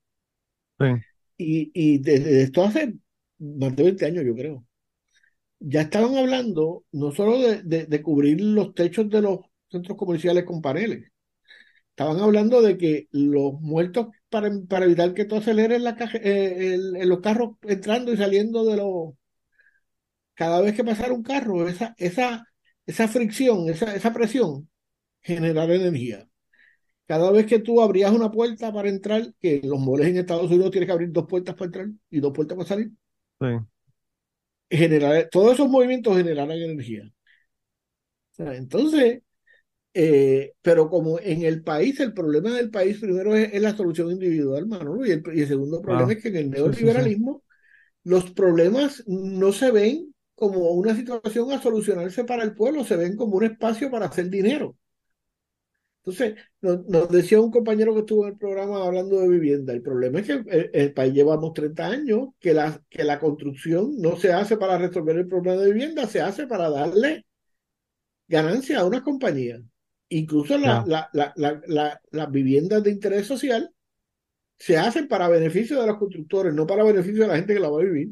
Y, 1.38 1.72
y 1.74 2.00
desde 2.00 2.44
esto 2.44 2.64
hace 2.64 2.96
más 3.40 3.76
de 3.76 3.84
20 3.84 4.06
años, 4.06 4.26
yo 4.26 4.36
creo. 4.36 4.66
Ya 5.60 5.82
estaban 5.82 6.18
hablando 6.18 6.86
no 6.92 7.12
solo 7.12 7.40
de, 7.40 7.64
de- 7.86 8.02
cubrir 8.04 8.42
los 8.42 8.74
techos 8.76 9.10
de 9.10 9.22
los 9.22 9.40
centros 9.70 9.98
comerciales 9.98 10.46
con 10.46 10.62
paneles, 10.62 11.12
estaban 11.92 12.20
hablando 12.22 12.62
de 12.62 12.78
que 12.78 13.08
los 13.12 13.54
muertos, 13.62 14.10
para, 14.30 14.52
para 14.70 14.86
evitar 14.86 15.14
que 15.14 15.26
tú 15.26 15.38
aceleres 15.38 15.82
la 15.82 15.98
eh, 16.24 16.78
los 17.06 17.22
carros 17.22 17.58
entrando 17.64 18.14
y 18.14 18.18
saliendo 18.18 18.66
de 18.66 18.78
los... 18.78 19.16
Cada 20.36 20.62
vez 20.62 20.76
que 20.76 20.84
pasara 20.84 21.14
un 21.14 21.24
carro, 21.24 21.68
esa, 21.68 21.94
esa, 21.98 22.46
esa 22.86 23.08
fricción, 23.08 23.70
esa, 23.70 23.96
esa 23.96 24.14
presión, 24.14 24.70
generar 25.22 25.72
energía. 25.72 26.29
Cada 27.10 27.32
vez 27.32 27.46
que 27.48 27.60
tú 27.60 27.82
abrías 27.82 28.14
una 28.14 28.32
puerta 28.32 28.74
para 28.74 28.90
entrar, 28.90 29.34
que 29.42 29.62
los 29.66 29.80
moles 29.82 30.08
en 30.10 30.18
Estados 30.18 30.50
Unidos 30.52 30.72
tienes 30.72 30.88
que 30.88 30.94
abrir 30.94 31.12
dos 31.14 31.28
puertas 31.28 31.56
para 31.56 31.68
entrar 31.68 31.88
y 32.12 32.22
dos 32.22 32.34
puertas 32.34 32.58
para 32.58 32.70
salir, 32.70 32.92
Sí. 33.40 33.48
generar, 34.70 35.30
todos 35.32 35.54
esos 35.54 35.70
movimientos 35.70 36.18
generarán 36.18 36.58
energía. 36.58 37.04
O 38.34 38.36
sea, 38.36 38.56
entonces, 38.56 39.22
eh, 39.94 40.54
pero 40.62 40.90
como 40.90 41.20
en 41.20 41.44
el 41.44 41.64
país, 41.64 42.00
el 42.02 42.14
problema 42.14 42.52
del 42.56 42.72
país 42.72 43.00
primero 43.00 43.36
es, 43.36 43.54
es 43.54 43.62
la 43.62 43.76
solución 43.78 44.12
individual, 44.12 44.68
Manolo, 44.68 45.06
y 45.08 45.12
el, 45.12 45.24
y 45.36 45.42
el 45.42 45.50
segundo 45.50 45.82
problema 45.82 46.14
Claro. 46.14 46.14
es 46.14 46.24
que 46.24 46.30
en 46.30 46.38
el 46.38 46.52
Sí, 46.54 46.74
sí, 46.74 46.90
sí. 46.90 47.02
neoliberalismo 47.02 47.44
los 48.04 48.32
problemas 48.32 49.04
no 49.08 49.54
se 49.54 49.72
ven 49.72 50.14
como 50.36 50.72
una 50.72 50.96
situación 50.96 51.52
a 51.52 51.62
solucionarse 51.62 52.24
para 52.26 52.44
el 52.44 52.56
pueblo, 52.56 52.84
se 52.86 52.98
ven 52.98 53.16
como 53.18 53.38
un 53.38 53.46
espacio 53.46 53.92
para 53.92 54.08
hacer 54.08 54.30
dinero. 54.30 54.78
Entonces, 56.04 56.36
nos, 56.62 56.86
nos 56.88 57.10
decía 57.10 57.40
un 57.42 57.52
compañero 57.52 57.94
que 57.94 58.00
estuvo 58.02 58.26
en 58.26 58.34
el 58.34 58.38
programa 58.38 58.84
hablando 58.86 59.20
de 59.20 59.28
vivienda, 59.30 59.74
el 59.74 59.82
problema 59.82 60.20
es 60.20 60.28
que 60.28 60.34
el, 60.34 60.70
el 60.74 60.94
país 60.94 61.14
llevamos 61.14 61.54
30 61.54 61.88
años, 61.88 62.30
que 62.40 62.54
la, 62.54 62.82
que 62.90 63.04
la 63.04 63.20
construcción 63.20 63.98
no 64.00 64.16
se 64.18 64.34
hace 64.34 64.58
para 64.58 64.78
resolver 64.78 65.18
el 65.18 65.28
problema 65.28 65.62
de 65.62 65.74
vivienda, 65.74 66.08
se 66.08 66.22
hace 66.22 66.48
para 66.48 66.70
darle 66.70 67.26
ganancia 68.28 68.80
a 68.80 68.86
unas 68.86 69.02
compañías. 69.02 69.62
Incluso 70.10 70.58
la- 70.58 70.82
la- 70.86 71.10
la- 71.14 71.34
la- 71.36 71.62
la- 71.68 72.02
las 72.12 72.32
viviendas 72.32 72.84
de 72.84 72.92
interés 72.92 73.28
social 73.28 73.72
se 74.58 74.78
hacen 74.78 75.08
para 75.10 75.30
beneficio 75.30 75.82
de 75.82 75.88
los 75.88 75.98
constructores, 75.98 76.54
no 76.54 76.68
para 76.68 76.84
beneficio 76.86 77.24
de 77.24 77.28
la 77.30 77.38
gente 77.38 77.54
que 77.56 77.62
la 77.62 77.70
va 77.70 77.82
a 77.82 77.86
vivir. 77.86 78.10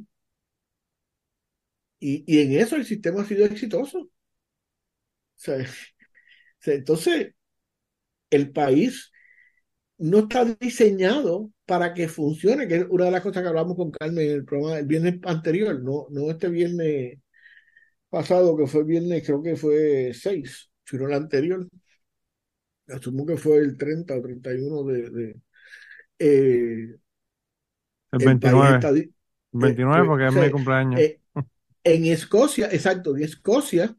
Y, 1.99 2.23
y 2.27 2.41
en 2.41 2.59
eso 2.59 2.75
el 2.75 2.85
sistema 2.85 3.21
ha 3.21 3.25
sido 3.25 3.45
exitoso. 3.45 3.99
O 3.99 4.09
sea, 5.35 5.57
entonces, 6.65 7.35
el 8.29 8.51
país 8.51 9.11
no 9.97 10.19
está 10.19 10.45
diseñado 10.45 11.51
para 11.65 11.93
que 11.93 12.07
funcione, 12.07 12.67
que 12.67 12.77
es 12.77 12.85
una 12.89 13.05
de 13.05 13.11
las 13.11 13.21
cosas 13.23 13.43
que 13.43 13.49
hablamos 13.49 13.75
con 13.77 13.91
Carmen 13.91 14.27
en 14.27 14.33
el 14.35 14.45
programa 14.45 14.79
el 14.79 14.85
viernes 14.87 15.15
anterior, 15.25 15.81
no, 15.83 16.07
no 16.11 16.31
este 16.31 16.49
viernes 16.49 17.19
pasado, 18.09 18.57
que 18.57 18.67
fue 18.67 18.81
el 18.81 18.87
viernes, 18.87 19.23
creo 19.25 19.41
que 19.43 19.55
fue 19.55 20.11
6, 20.13 20.69
sino 20.85 21.07
el 21.07 21.13
anterior. 21.13 21.67
Asumo 22.87 23.25
que 23.25 23.37
fue 23.37 23.57
el 23.57 23.77
30 23.77 24.15
o 24.15 24.21
31 24.21 24.83
de... 24.83 25.09
de 25.09 25.35
eh, 26.19 26.95
El 28.11 28.19
el 28.19 28.39
país 28.39 28.55
29. 28.55 28.75
está 28.75 28.91
di- 28.93 29.11
29 29.51 30.05
pues, 30.05 30.07
porque 30.07 30.25
es 30.27 30.33
mi 30.33 30.51
cumpleaños. 30.51 31.01
eh, 31.01 31.19
en 31.83 32.05
Escocia, 32.05 32.67
exacto, 32.71 33.15
en 33.15 33.23
Escocia, 33.23 33.95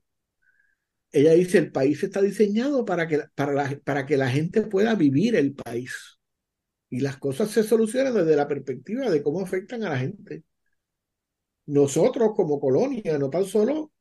ella 1.13 1.33
dice, 1.33 1.59
el 1.59 1.73
país 1.73 2.03
está 2.03 2.21
diseñado 2.21 2.85
para 2.85 3.09
que, 3.09 3.23
para 3.35 3.53
la, 3.53 3.81
para 3.85 4.07
que 4.07 4.17
la 4.17 4.29
gente 4.31 4.63
pueda 4.63 4.95
vivir 4.95 5.37
el 5.37 5.55
país. 5.55 6.19
Y 6.91 7.01
las 7.01 7.19
cosas 7.19 7.51
se 7.51 7.63
solucionan 7.63 8.15
desde 8.15 8.37
la 8.37 8.49
perspectiva 8.49 9.11
de 9.11 9.23
cómo 9.23 9.41
afectan 9.41 9.85
a 9.85 9.91
la 9.91 9.99
gente. 9.99 10.45
Nosotros 11.67 12.33
como 12.35 12.59
colonia, 12.59 13.19
no 13.19 13.31
tan 13.31 13.45
solo 13.45 13.93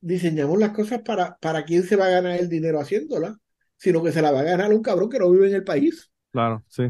diseñamos 0.00 0.58
las 0.58 0.70
cosas 0.70 1.02
para, 1.02 1.36
para 1.38 1.64
quién 1.64 1.82
se 1.82 1.96
va 1.96 2.06
a 2.06 2.10
ganar 2.10 2.38
el 2.38 2.48
dinero 2.48 2.80
haciéndolas, 2.80 3.36
sino 3.76 4.02
que 4.02 4.12
se 4.12 4.22
la 4.22 4.30
va 4.30 4.40
a 4.40 4.44
ganar 4.44 4.72
un 4.72 4.82
cabrón 4.82 5.08
que 5.10 5.18
no 5.18 5.30
vive 5.30 5.48
en 5.48 5.54
el 5.56 5.64
país. 5.64 6.10
Claro, 6.32 6.64
sí. 6.68 6.84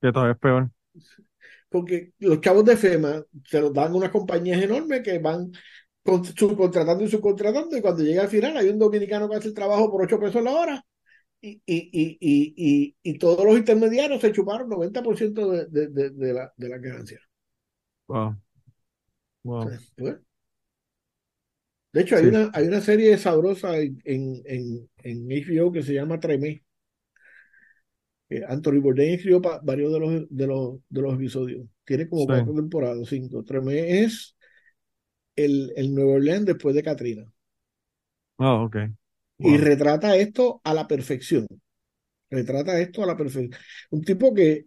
Que 0.00 0.12
todavía 0.12 0.32
es 0.32 0.38
peor. 0.38 0.70
porque 1.68 2.12
los 2.18 2.40
chavos 2.40 2.64
de 2.64 2.76
FEMA 2.76 3.24
se 3.44 3.60
los 3.60 3.72
dan 3.72 3.92
a 3.92 3.96
unas 3.96 4.10
compañías 4.10 4.62
enormes 4.62 5.02
que 5.02 5.18
van 5.18 5.52
con- 6.02 6.24
subcontratando 6.24 7.04
y 7.04 7.08
subcontratando 7.08 7.76
y 7.76 7.80
cuando 7.82 8.02
llega 8.02 8.22
al 8.22 8.28
final 8.28 8.56
hay 8.56 8.68
un 8.68 8.78
dominicano 8.78 9.28
que 9.28 9.36
hace 9.36 9.48
el 9.48 9.54
trabajo 9.54 9.90
por 9.90 10.02
8 10.02 10.18
pesos 10.18 10.42
la 10.42 10.52
hora 10.52 10.84
y, 11.42 11.60
y, 11.66 12.18
y, 12.20 12.96
y, 13.02 13.18
todos 13.18 13.44
los 13.46 13.56
intermediarios 13.56 14.20
se 14.20 14.32
chuparon 14.32 14.68
90% 14.68 15.48
de, 15.50 15.66
de, 15.68 15.88
de, 15.88 16.10
de 16.10 16.32
la, 16.34 16.52
de 16.56 16.68
la 16.68 16.78
ganancia. 16.78 17.18
Wow. 18.08 18.36
Wow. 19.44 19.64
Pues, 19.96 20.20
de 21.92 22.00
hecho, 22.02 22.16
hay 22.16 22.22
Sí. 22.22 22.28
una, 22.28 22.50
hay 22.54 22.66
una 22.68 22.80
serie 22.80 23.16
sabrosa 23.18 23.76
en, 23.78 23.98
en, 24.04 24.88
HBO 25.04 25.72
que 25.72 25.82
se 25.82 25.94
llama 25.94 26.20
Tremé. 26.20 26.62
Eh, 28.28 28.42
Anthony 28.46 28.80
Bourdain 28.80 29.14
escribió 29.14 29.40
varios 29.40 29.92
de 29.92 29.98
los, 30.00 30.26
de 30.30 30.46
los, 30.46 30.78
de 30.88 31.02
los 31.02 31.14
episodios. 31.14 31.66
Tiene 31.84 32.08
como 32.08 32.22
Sí. 32.22 32.26
cuatro 32.28 32.54
temporadas, 32.54 33.08
cinco. 33.08 33.42
Tremé 33.44 34.02
es 34.04 34.36
el, 35.44 35.72
el 35.76 35.94
Nuevo 35.94 36.14
Orleans 36.14 36.46
después 36.46 36.74
de 36.74 36.82
Katrina. 36.82 37.32
Oh, 38.38 38.64
ok. 38.64 38.76
Y 39.38 39.56
retrata 39.56 40.16
esto 40.16 40.60
a 40.64 40.74
la 40.74 40.86
perfección. 40.88 41.46
Retrata 42.30 42.80
esto 42.80 43.02
a 43.04 43.06
la 43.06 43.16
perfección. 43.16 43.52
Un 43.90 44.02
tipo 44.04 44.34
que, 44.34 44.66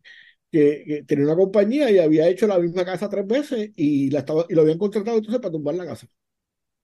que, 0.52 0.84
que 0.88 1.04
tenía 1.06 1.26
una 1.26 1.36
compañía 1.38 1.92
y 1.92 2.00
había 2.00 2.30
hecho 2.30 2.48
la 2.48 2.60
misma 2.60 2.86
casa 2.86 3.10
tres 3.10 3.28
veces 3.28 3.72
y, 3.76 4.12
la 4.12 4.20
estaba, 4.22 4.46
y 4.50 4.56
lo 4.56 4.62
habían 4.64 4.80
contratado 4.80 5.18
entonces 5.18 5.42
para 5.42 5.54
tumbar 5.54 5.76
la 5.76 5.86
casa. 5.88 6.08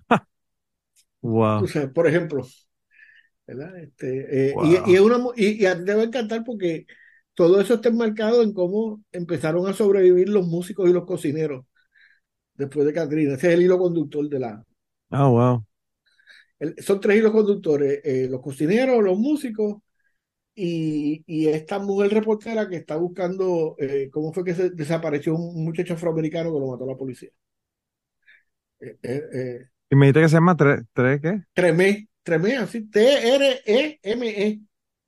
Wow. 1.22 1.64
O 1.64 1.68
sea, 1.68 1.92
por 1.94 2.08
ejemplo, 2.08 2.46
¿verdad? 3.48 3.78
Este, 3.80 4.52
eh, 4.52 4.56
Wow. 4.56 4.86
y, 4.86 4.92
y 4.92 4.96
es 4.96 5.02
una, 5.02 5.18
y, 5.36 5.64
y 5.64 5.66
a 5.66 5.78
ti 5.78 5.86
te 5.86 5.94
va 5.96 6.02
a 6.02 6.06
encantar 6.06 6.44
porque 6.44 6.86
todo 7.34 7.60
eso 7.62 7.76
está 7.76 7.90
enmarcado 7.90 8.44
en 8.44 8.54
cómo 8.54 9.04
empezaron 9.12 9.68
a 9.68 9.74
sobrevivir 9.74 10.30
los 10.30 10.46
músicos 10.48 10.90
y 10.90 10.94
los 10.94 11.06
cocineros 11.06 11.66
después 12.60 12.86
de 12.88 12.94
Katrina. 12.94 13.36
Ese 13.36 13.50
es 13.50 13.54
el 13.56 13.64
hilo 13.64 13.80
conductor 13.80 14.30
de 14.30 14.40
la... 14.40 14.66
Oh, 15.12 15.32
wow. 15.34 15.66
el- 16.60 16.76
son 16.84 17.00
tres 17.00 17.18
hilos 17.18 17.32
conductores, 17.32 18.02
eh, 18.04 18.28
los 18.30 18.42
cocineros, 18.42 19.04
los 19.04 19.18
músicos 19.18 19.78
y, 20.56 21.24
y 21.28 21.48
esta 21.50 21.80
mujer 21.80 22.14
reportera 22.14 22.70
que 22.70 22.78
está 22.78 22.98
buscando 22.98 23.76
eh, 23.80 24.10
cómo 24.12 24.34
fue 24.34 24.46
que 24.46 24.56
se 24.56 24.72
desapareció 24.72 25.36
un 25.36 25.66
muchacho 25.66 25.94
afroamericano 25.96 26.54
que 26.54 26.60
lo 26.60 26.68
mató 26.68 26.86
la 26.88 26.98
policía. 26.98 27.32
Eh, 28.80 28.98
eh, 29.04 29.70
Y 29.92 29.96
me 29.96 30.08
dijiste 30.08 30.22
que 30.22 30.30
se 30.30 30.36
llama 30.36 30.58
Tre, 30.58 30.84
Tre- 30.94 31.22
¿qué? 31.22 31.44
Tremé, 31.54 32.08
Tremé, 32.24 32.58
así, 32.58 32.90
T-R-E-M-E. 32.90 34.62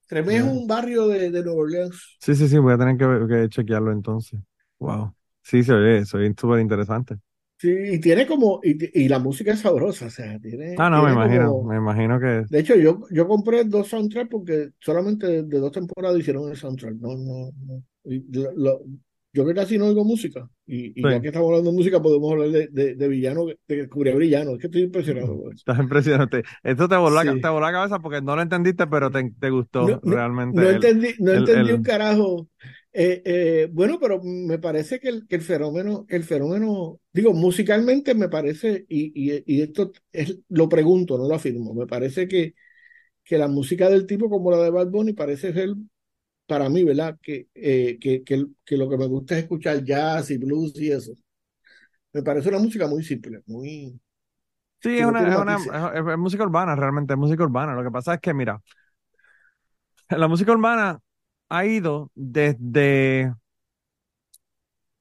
Tremé 0.08 0.38
es 0.38 0.44
un 0.44 0.68
barrio 0.68 1.08
de, 1.08 1.32
de 1.32 1.44
Nueva 1.44 1.62
Orleans. 1.62 2.20
Sí, 2.20 2.36
sí, 2.36 2.48
sí, 2.48 2.58
voy 2.60 2.74
a 2.74 2.78
tener 2.78 2.98
que, 2.98 3.28
que 3.28 3.50
chequearlo 3.50 3.92
entonces. 3.92 4.40
Wow. 4.80 5.16
Sí, 5.42 5.64
se 5.64 5.74
oye, 5.74 6.06
se 6.06 6.18
oye 6.18 6.34
súper 6.40 6.60
interesante. 6.60 7.18
Sí, 7.62 7.70
y 7.92 8.00
tiene 8.00 8.26
como, 8.26 8.60
y, 8.64 9.04
y 9.04 9.08
la 9.08 9.20
música 9.20 9.52
es 9.54 9.60
sabrosa, 9.60 10.08
o 10.08 10.10
sea, 10.10 10.40
tiene, 10.40 10.74
Ah, 10.80 10.90
no, 10.90 11.04
me 11.04 11.12
imagino, 11.12 11.52
como- 11.52 11.70
me 11.70 11.78
imagino 11.78 12.20
que 12.20 12.44
De 12.50 12.60
hecho, 12.60 12.76
yo, 12.76 13.02
yo 13.12 13.28
compré 13.28 13.64
dos 13.66 13.88
soundtracks 13.88 14.30
porque 14.32 14.70
solamente 14.80 15.28
de, 15.28 15.44
de 15.44 15.60
dos 15.60 15.72
temporadas 15.72 16.18
hicieron 16.20 16.50
el 16.50 16.58
soundtrack. 16.58 16.96
No, 16.96 17.10
no, 17.16 17.52
no. 17.68 17.84
Y 18.04 18.26
lo- 18.56 18.82
yo 19.34 19.46
que 19.46 19.54
casi 19.54 19.78
no 19.78 19.86
oigo 19.86 20.04
música. 20.04 20.50
Y, 20.66 20.88
y 21.00 21.04
Sí. 21.04 21.10
ya 21.10 21.22
que 21.22 21.28
estamos 21.28 21.50
hablando 21.50 21.70
de 21.70 21.78
música, 21.78 22.02
podemos 22.02 22.32
hablar 22.32 22.50
de, 22.50 22.68
de, 22.72 22.96
de 22.96 23.08
villano, 23.08 23.46
de 23.68 23.88
Curia 23.90 24.16
Villano. 24.16 24.54
Es 24.54 24.58
que 24.60 24.68
estoy 24.68 24.82
impresionado 24.82 25.34
eso. 25.52 25.52
estás 25.52 25.80
impresionante. 25.80 26.44
Esto 26.64 26.90
te 26.90 26.96
voló, 26.98 27.24
la, 27.24 27.32
te 27.40 27.48
voló 27.48 27.60
la 27.62 27.72
cabeza 27.72 28.00
porque 28.00 28.22
no 28.22 28.36
lo 28.36 28.42
entendiste, 28.42 28.88
pero 28.88 29.12
te, 29.12 29.32
te 29.40 29.50
gustó 29.52 29.88
No, 29.88 30.00
no, 30.04 30.16
realmente. 30.16 30.60
No 30.62 30.68
el- 30.68 30.76
entendí, 30.76 31.10
no 31.20 31.32
el- 31.32 31.38
entendí 31.40 31.70
el- 31.70 31.76
un 31.76 31.84
carajo. 31.84 32.48
Eh, 32.94 33.22
eh, 33.26 33.70
bueno, 33.72 34.00
pero 34.02 34.22
me 34.24 34.60
parece 34.60 35.00
que 35.00 35.08
el, 35.10 35.28
que 35.28 35.36
el 35.38 35.42
fenómeno, 35.42 36.06
el 36.10 36.24
fenómeno, 36.26 37.00
digo, 37.14 37.34
musicalmente 37.34 38.14
me 38.16 38.28
parece, 38.30 38.86
y, 38.90 39.12
y, 39.34 39.44
y 39.46 39.62
esto 39.62 39.94
es, 40.12 40.38
lo 40.50 40.68
pregunto, 40.68 41.18
no 41.18 41.28
lo 41.28 41.36
afirmo, 41.36 41.74
me 41.74 41.88
parece 41.88 42.28
que, 42.28 42.54
que 43.24 43.38
la 43.38 43.48
música 43.50 43.90
del 43.90 44.08
tipo 44.08 44.30
como 44.30 44.52
la 44.52 44.60
de 44.64 44.72
Bad 44.72 44.90
Bunny 44.90 45.14
parece 45.14 45.54
ser, 45.54 45.72
para 46.48 46.70
mí, 46.70 46.84
¿verdad? 46.84 47.18
Que, 47.22 47.48
eh, 47.56 47.98
que, 48.02 48.24
que, 48.24 48.46
que 48.66 48.78
lo 48.78 48.90
que 48.90 48.98
me 48.98 49.08
gusta 49.08 49.38
es 49.38 49.44
escuchar 49.44 49.84
jazz 49.84 50.32
y 50.32 50.38
blues 50.38 50.74
y 50.82 50.92
eso. 50.92 51.14
Me 52.14 52.24
parece 52.24 52.50
una 52.50 52.60
música 52.60 52.88
muy 52.88 53.04
simple, 53.04 53.42
muy... 53.48 54.00
Sí, 54.82 55.00
es 55.00 55.06
una, 55.06 55.18
tiene 55.18 55.32
es, 55.32 55.38
una- 55.38 55.56
matices. 55.56 55.76
es- 55.94 56.08
es 56.14 56.18
música 56.18 56.44
urbana, 56.44 56.76
realmente 56.76 57.14
es 57.14 57.20
música 57.20 57.44
urbana. 57.44 57.76
Lo 57.76 57.84
que 57.84 57.92
pasa 57.92 58.16
es 58.16 58.20
que, 58.22 58.34
mira, 58.34 58.62
la 60.10 60.28
música 60.28 60.52
urbana 60.52 61.00
ha 61.52 61.66
ido 61.66 62.12
desde, 62.16 63.34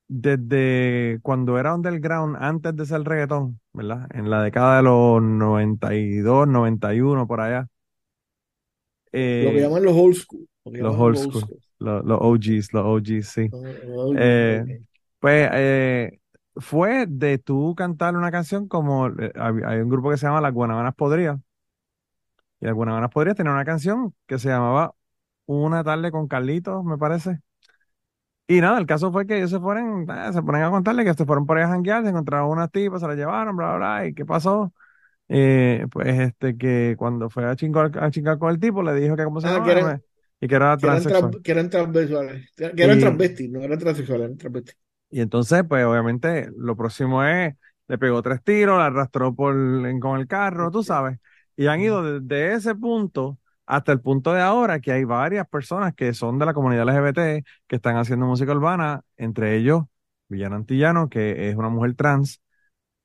desde 0.09 1.21
cuando 1.23 1.59
era 1.59 1.75
underground, 1.75 2.37
antes 2.41 2.75
de 2.77 2.87
ser 2.87 3.03
reggaetón, 3.05 3.61
¿verdad? 3.73 4.09
En 4.15 4.29
la 4.31 4.43
década 4.43 4.79
de 4.79 4.83
los 4.83 5.23
92, 5.23 6.49
91, 6.49 7.27
por 7.27 7.41
allá. 7.41 7.69
Lo 9.39 9.51
que 9.51 9.61
Eh, 9.61 9.61
llaman 9.61 9.83
los 9.85 9.95
old 9.97 10.15
school. 10.17 10.47
lo 10.65 10.73
los 10.79 10.97
old 10.99 11.17
school, 11.17 11.45
los, 11.79 12.05
los 12.05 12.19
OGs, 12.21 12.73
los 12.73 12.85
OGs, 12.85 13.29
sí. 13.29 13.51
Oh, 13.53 14.13
Eh. 14.17 14.67
Pues 15.19 15.51
eh, 15.53 16.21
fue 16.57 17.07
de 17.09 17.39
tú 17.39 17.75
cantar 17.77 18.17
una 18.17 18.31
canción 18.31 18.69
como 18.69 19.07
hay 19.07 19.79
un 19.81 19.89
grupo 19.91 20.11
que 20.11 20.17
se 20.17 20.27
llama 20.27 20.41
Las 20.41 20.55
Guanabanas 20.55 20.95
Podridas. 20.95 21.39
Y 22.61 22.67
Las 22.67 22.75
Guanabanas 22.75 23.11
Podridas 23.11 23.37
tenía 23.37 23.53
una 23.53 23.65
canción 23.65 24.15
que 24.27 24.39
se 24.39 24.49
llamaba 24.49 24.95
Una 25.57 25.85
tarde 25.85 26.11
con 26.11 26.29
Carlitos, 26.29 26.83
me 26.85 26.97
parece. 26.97 27.41
Y 28.47 28.61
nada, 28.61 28.79
el 28.79 28.87
caso 28.87 29.13
fue 29.13 29.27
que 29.27 29.37
ellos 29.39 29.51
se 29.51 29.61
fueron, 29.61 30.11
eh, 30.11 30.33
se 30.33 30.43
ponen 30.43 30.63
a 30.65 30.71
contarle 30.71 31.05
que 31.05 31.15
se 31.15 31.25
fueron 31.25 31.47
por 31.47 31.57
ahí 31.59 31.65
a 31.65 31.69
janguear, 31.69 32.03
se 32.03 32.09
encontraron 32.11 32.51
unas 32.51 32.71
tipas, 32.73 33.01
se 33.01 33.07
las 33.07 33.17
llevaron, 33.17 33.57
bla, 33.57 33.77
bla, 33.77 33.99
bla. 34.01 34.07
¿Y 34.09 34.15
qué 34.15 34.27
pasó? 34.27 34.73
Eh, 35.29 35.87
pues 35.93 36.19
este 36.21 36.57
que 36.59 36.97
cuando 36.99 37.31
fue 37.31 37.47
a 37.47 37.57
chingar, 37.57 37.93
a 38.03 38.11
chingar 38.11 38.39
con 38.39 38.51
el 38.51 38.61
tipo, 38.61 38.83
le 38.83 38.95
dijo 38.95 39.17
que 39.17 39.25
cómo 39.25 39.41
se 39.41 39.49
Ah, 39.49 39.51
llamaba 39.51 39.73
eran, 39.73 40.03
y 40.41 40.49
que 40.49 40.55
era 40.57 40.79
transexual. 40.79 41.07
trans- 41.07 41.43
que 41.43 41.53
eran 41.53 41.71
transvesales, 41.71 42.51
que 42.57 42.83
eran 42.85 42.99
transvestis, 42.99 43.51
no 43.51 43.63
eran 43.63 43.79
transexuales, 43.79 44.25
eran 44.27 44.39
transvestis. 44.39 44.77
Y 45.11 45.21
entonces, 45.21 45.65
pues 45.69 45.85
obviamente, 45.85 46.51
lo 46.57 46.77
próximo 46.77 47.25
es, 47.25 47.55
le 47.89 47.99
pegó 47.99 48.23
tres 48.23 48.43
tiros, 48.45 48.79
la 48.79 48.87
arrastró 48.87 49.35
por, 49.35 49.55
en- 49.57 49.99
con 50.01 50.21
el 50.21 50.27
carro, 50.29 50.71
tú 50.71 50.83
sabes. 50.85 51.19
Y 51.57 51.67
han 51.67 51.81
ido 51.81 52.03
desde 52.21 52.55
ese 52.55 52.75
punto 52.77 53.39
hasta 53.71 53.93
el 53.93 54.01
punto 54.01 54.33
de 54.33 54.41
ahora 54.43 54.81
que 54.81 54.93
hay 54.93 55.05
varias 55.05 55.49
personas 55.49 55.95
que 55.95 56.15
son 56.15 56.39
de 56.39 56.47
la 56.47 56.55
comunidad 56.55 56.89
LGBT 56.89 57.45
que 57.67 57.77
están 57.77 57.97
haciendo 57.97 58.27
música 58.27 58.53
urbana, 58.53 59.03
entre 59.17 59.57
ellos 59.57 59.85
Villano 60.29 60.57
Antillano, 60.57 61.09
que 61.09 61.49
es 61.51 61.57
una 61.57 61.69
mujer 61.71 61.95
trans, 61.95 62.41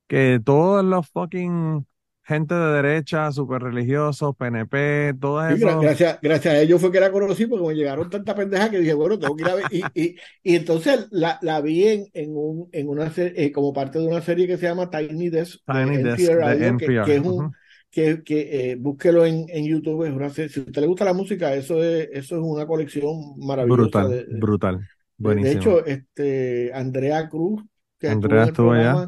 que 0.08 0.40
todos 0.44 0.84
los 0.86 1.10
fucking 1.10 1.88
gente 2.24 2.56
de 2.56 2.74
derecha, 2.82 3.32
súper 3.32 3.64
religiosos, 3.64 4.36
PNP, 4.38 5.14
Sí, 5.48 5.54
gra- 5.60 5.78
esos, 5.78 5.80
gracias, 5.80 6.18
gracias 6.24 6.54
a 6.56 6.60
ellos 6.60 6.82
fue 6.82 6.92
que 6.92 7.00
la 7.00 7.12
conocí 7.12 7.46
porque 7.46 7.68
me 7.68 7.76
llegaron 7.76 8.10
tanta 8.10 8.34
pendeja 8.34 8.72
que 8.72 8.80
dije, 8.80 8.96
bueno, 8.96 9.20
tengo 9.20 9.36
que 9.36 9.44
ir 9.44 9.50
a 9.50 9.54
ver. 9.56 9.68
Y, 9.70 9.92
y, 9.94 10.16
y 10.42 10.56
entonces 10.56 11.08
la, 11.12 11.38
la 11.44 11.62
vi 11.62 11.84
en, 11.88 12.08
en, 12.14 12.36
un, 12.36 12.68
en 12.72 12.90
una 12.90 13.12
serie, 13.12 13.52
como 13.52 13.72
parte 13.72 14.00
de 14.00 14.08
una 14.08 14.22
serie 14.22 14.48
que 14.48 14.58
se 14.58 14.66
llama 14.66 14.90
Tiny 14.90 15.30
Desk 15.30 15.62
Tiny 15.68 15.98
de 15.98 16.04
Desk 16.04 16.34
NPR 16.40 16.44
de 16.44 16.76
que, 16.78 17.16
es 17.16 17.22
un. 17.22 17.52
Que, 17.96 18.24
que 18.24 18.72
eh, 18.74 18.78
búsquelo 18.78 19.26
en, 19.26 19.48
en 19.50 19.66
YouTube, 19.68 20.04
una 20.14 20.30
si 20.32 20.44
a 20.44 20.48
usted 20.48 20.82
le 20.82 20.88
gusta 20.88 21.06
la 21.06 21.14
música, 21.16 21.56
eso 21.56 21.84
es, 21.84 22.10
eso 22.14 22.38
es 22.38 22.44
una 22.44 22.68
colección 22.68 23.40
maravillosa 23.40 24.08
Brutal, 24.08 24.10
de, 24.10 24.26
de- 24.26 24.44
brutal, 24.44 24.88
De, 25.22 25.36
de 25.38 25.52
buenísimo. 25.52 25.54
hecho, 25.54 25.86
este, 25.86 26.72
Andrea 26.74 27.30
Cruz, 27.30 27.64
que 28.00 28.08
estuvo 28.12 28.42
en 28.42 28.44
el 28.44 28.54
allá. 28.74 29.02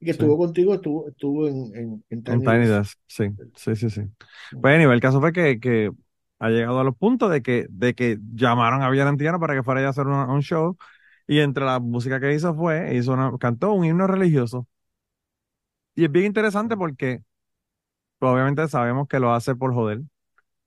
que 0.00 0.10
Sí. 0.10 0.24
estuvo 0.26 0.38
contigo, 0.38 0.74
estuvo, 0.74 1.08
estuvo 1.08 1.48
en, 1.48 1.76
en, 1.76 2.04
en 2.10 2.24
En 2.26 2.42
Tiny 2.42 2.42
Tiny 2.42 2.66
Desk. 2.66 2.68
Desk, 2.68 2.98
sí, 3.08 3.24
sí, 3.56 3.76
sí, 3.76 3.90
sí. 3.90 4.02
Pues 4.60 4.74
anyway, 4.76 4.94
el 4.94 5.00
caso 5.00 5.20
fue 5.20 5.32
que, 5.32 5.58
que 5.60 5.90
ha 6.38 6.48
llegado 6.50 6.80
a 6.80 6.84
los 6.84 6.96
puntos 6.96 7.30
de 7.30 7.42
que, 7.42 7.66
de 7.70 7.94
que 7.94 8.18
llamaron 8.34 8.82
a 8.82 8.90
Villa 8.90 9.08
Antillano 9.08 9.40
para 9.40 9.54
que 9.54 9.62
fuera 9.62 9.84
a 9.86 9.90
hacer 9.90 10.06
una- 10.06 10.26
un 10.32 10.40
show 10.42 10.76
y 11.26 11.40
entre 11.40 11.64
la 11.64 11.80
música 11.80 12.20
que 12.20 12.32
hizo 12.34 12.54
fue, 12.54 12.94
hizo 12.96 13.12
una, 13.12 13.36
cantó 13.38 13.72
un 13.72 13.84
himno 13.84 14.06
religioso 14.06 14.66
y 15.94 16.04
es 16.04 16.10
bien 16.12 16.26
interesante 16.26 16.76
porque 16.76 17.22
pues, 18.22 18.32
obviamente 18.32 18.68
sabemos 18.68 19.08
que 19.08 19.18
lo 19.20 19.34
hace 19.34 19.56
por 19.56 19.74
joder, 19.74 20.02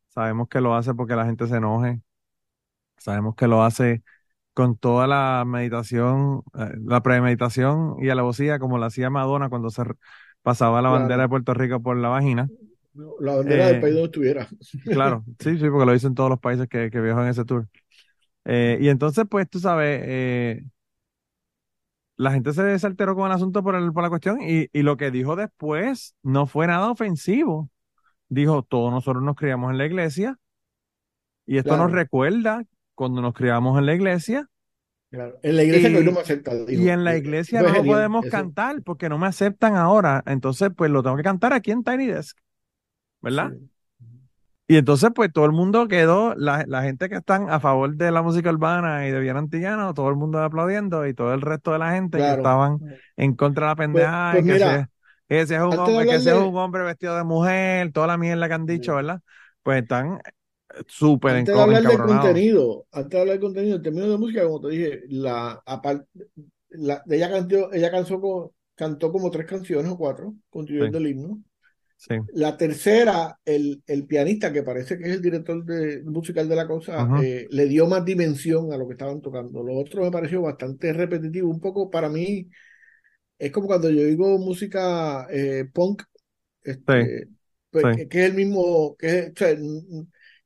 sabemos 0.10 0.50
que 0.50 0.62
lo 0.62 0.76
hace 0.76 0.94
porque 0.96 1.16
la 1.16 1.26
gente 1.26 1.48
se 1.48 1.58
enoje, 1.58 2.02
sabemos 2.98 3.36
que 3.36 3.48
lo 3.48 3.64
hace 3.64 4.04
con 4.54 4.78
toda 4.78 5.08
la 5.08 5.44
meditación, 5.48 6.44
eh, 6.60 6.74
la 6.86 7.02
premeditación 7.04 7.98
y 8.02 8.10
alevosía 8.10 8.60
como 8.60 8.78
la 8.80 8.88
hacía 8.88 9.10
Madonna 9.12 9.50
cuando 9.50 9.70
se 9.72 9.84
pasaba 10.44 10.82
la 10.84 10.90
bandera 10.90 11.24
de 11.24 11.30
Puerto 11.30 11.54
Rico 11.56 11.82
por 11.82 11.98
la 11.98 12.10
vagina. 12.10 12.52
la 13.20 13.36
bandera 13.36 13.68
del 13.68 13.78
Eh, 13.78 13.80
país 13.80 13.94
donde 13.94 14.08
estuviera. 14.08 14.48
claro, 14.90 15.26
sí, 15.40 15.58
sí, 15.58 15.70
porque 15.70 15.86
lo 15.86 15.96
hizo 15.96 16.08
en 16.08 16.16
todos 16.16 16.30
los 16.30 16.40
países 16.40 16.68
que, 16.68 16.90
que 16.92 17.02
viajó 17.02 17.22
en 17.24 17.30
ese 17.30 17.46
tour. 17.46 17.68
Eh, 18.46 18.78
y 18.82 18.90
entonces, 18.90 19.26
pues, 19.30 19.50
tú 19.50 19.60
sabes, 19.60 20.02
eh, 20.06 20.64
la 22.18 22.32
gente 22.32 22.54
se, 22.54 22.78
se 22.80 22.88
alteró 22.88 23.16
con 23.16 23.28
el 23.28 23.34
asunto 23.34 23.64
por, 23.64 23.76
el- 23.76 23.94
por 23.94 24.04
la 24.04 24.10
cuestión 24.10 24.40
y, 24.42 24.68
y 24.74 24.82
lo 24.84 24.98
que 24.98 25.12
dijo 25.12 25.36
después 25.36 26.16
no 26.24 26.48
fue 26.48 26.68
nada 26.68 26.90
ofensivo. 26.92 27.70
Dijo, 28.30 28.64
todos 28.64 28.92
nosotros 28.94 29.24
nos 29.24 29.36
criamos 29.38 29.72
en 29.72 29.78
la 29.80 29.86
iglesia 29.88 30.40
y 31.46 31.58
esto 31.58 31.78
nos 31.78 31.92
recuerda 31.92 32.64
cuando 32.96 33.22
nos 33.22 33.34
criamos 33.34 33.78
en 33.80 33.86
la 33.86 33.94
iglesia 33.96 34.50
claro. 35.10 35.40
En 35.44 35.56
la 35.56 35.64
iglesia 35.64 35.92
que 35.92 35.98
hoy 35.98 36.04
no 36.04 36.12
me 36.12 36.20
y, 36.20 36.22
acepta, 36.22 36.52
y 36.68 36.90
en 36.90 37.04
la 37.04 37.18
iglesia 37.18 37.64
no 37.64 37.72
genial. 37.72 37.86
podemos 37.86 38.28
Eso, 38.28 38.28
cantar 38.28 38.84
porque 38.84 39.10
no 39.10 39.18
me 39.20 39.28
aceptan 39.28 39.76
ahora. 39.78 40.24
Entonces, 40.28 40.72
pues 40.76 40.92
lo 40.92 41.04
tengo 41.04 41.18
que 41.18 41.24
cantar 41.24 41.54
aquí 41.54 41.72
en 41.72 41.84
Tiny 41.84 42.08
Desk, 42.08 42.38
¿verdad? 43.22 43.54
sí. 43.54 43.70
Y 44.68 44.78
entonces, 44.78 45.12
pues 45.14 45.32
todo 45.32 45.46
el 45.46 45.52
mundo 45.52 45.88
quedó, 45.88 46.34
la, 46.36 46.66
la 46.68 46.82
gente 46.82 47.08
que 47.08 47.16
están 47.18 47.50
a 47.52 47.60
favor 47.60 47.96
de 47.98 48.12
la 48.12 48.24
música 48.24 48.50
urbana 48.50 49.08
y 49.08 49.12
de 49.12 49.20
Bien 49.20 49.38
Antillano, 49.38 49.94
todo 49.94 50.10
el 50.10 50.16
mundo 50.16 50.42
aplaudiendo 50.42 51.06
y 51.08 51.14
todo 51.14 51.34
el 51.36 51.42
resto 51.42 51.72
de 51.72 51.78
la 51.80 51.92
gente 51.94 52.24
que 52.24 52.32
Claro. 52.32 52.32
estaban 52.32 52.82
en 53.16 53.36
contra 53.36 53.68
de 53.68 53.72
la 53.72 53.76
Pues, 53.90 54.10
pendeja, 54.10 54.30
pues 54.30 54.44
y 54.44 54.46
que 54.46 54.54
mira, 54.54 54.56
ese, 54.56 54.88
que 55.30 55.42
ese 55.42 55.56
es 55.56 55.62
un 55.62 55.78
hombre, 55.78 56.08
que 56.08 56.16
ese 56.16 56.32
es 56.32 56.36
un 56.36 56.56
hombre 56.58 56.82
vestido 56.84 57.16
de 57.16 57.24
mujer, 57.24 57.92
toda 57.92 58.08
la 58.08 58.18
mierda 58.18 58.48
que 58.48 58.54
han 58.56 58.66
dicho, 58.66 58.96
¿verdad? 58.96 59.22
Pues 59.62 59.84
están 59.84 60.20
eh, 60.76 60.84
súper 60.88 61.36
antes 61.36 61.56
de 61.56 61.62
hablar 61.62 61.86
del 61.86 62.02
contenido, 62.02 62.86
antes 62.92 63.12
de 63.12 63.20
hablar 63.20 63.34
del 63.36 63.42
contenido, 63.42 63.76
en 63.78 63.82
términos 63.84 64.10
de 64.10 64.18
música, 64.18 64.44
como 64.44 64.62
te 64.62 64.70
dije, 64.70 65.02
la, 65.10 65.62
aparte, 65.66 66.08
la, 66.70 67.04
ella 67.10 67.30
cantó, 67.30 67.74
ella 67.74 67.92
cantó, 67.92 68.54
cantó 68.76 69.12
como 69.12 69.32
tres 69.32 69.48
canciones 69.48 69.92
o 69.92 69.98
cuatro, 69.98 70.36
Sí, 70.80 70.86
contribuyendo 70.90 70.98
el 71.00 71.08
himno. 71.08 71.42
Sí. 72.08 72.16
La 72.34 72.58
tercera, 72.58 73.40
el, 73.46 73.82
el 73.88 74.06
pianista, 74.06 74.52
que 74.52 74.64
parece 74.64 74.98
que 74.98 75.06
es 75.06 75.16
el 75.16 75.22
director 75.22 75.64
de, 75.64 76.04
musical 76.04 76.50
de 76.50 76.56
la 76.56 76.68
cosa, 76.68 77.10
eh, 77.24 77.48
le 77.50 77.66
dio 77.68 77.88
más 77.88 78.04
dimensión 78.04 78.74
a 78.74 78.78
lo 78.78 78.88
que 78.88 78.94
estaban 78.94 79.22
tocando. 79.22 79.64
Lo 79.64 79.76
otro 79.76 80.04
me 80.04 80.12
pareció 80.12 80.42
bastante 80.42 80.92
repetitivo. 80.94 81.50
Un 81.50 81.62
poco 81.62 81.90
para 81.90 82.10
mí, 82.10 82.50
es 83.40 83.52
como 83.52 83.68
cuando 83.68 83.90
yo 83.90 84.04
digo 84.06 84.38
música 84.40 85.28
eh, 85.32 85.66
punk, 85.74 86.04
Sí, 86.88 86.94
este, 86.94 87.30
pues, 87.72 87.86
sí. 87.96 88.08
que, 88.10 88.20
es 88.26 88.32
el 88.32 88.36
mismo, 88.36 88.96
que 88.98 89.20
es, 89.20 89.30
o 89.32 89.34
sea, 89.38 89.58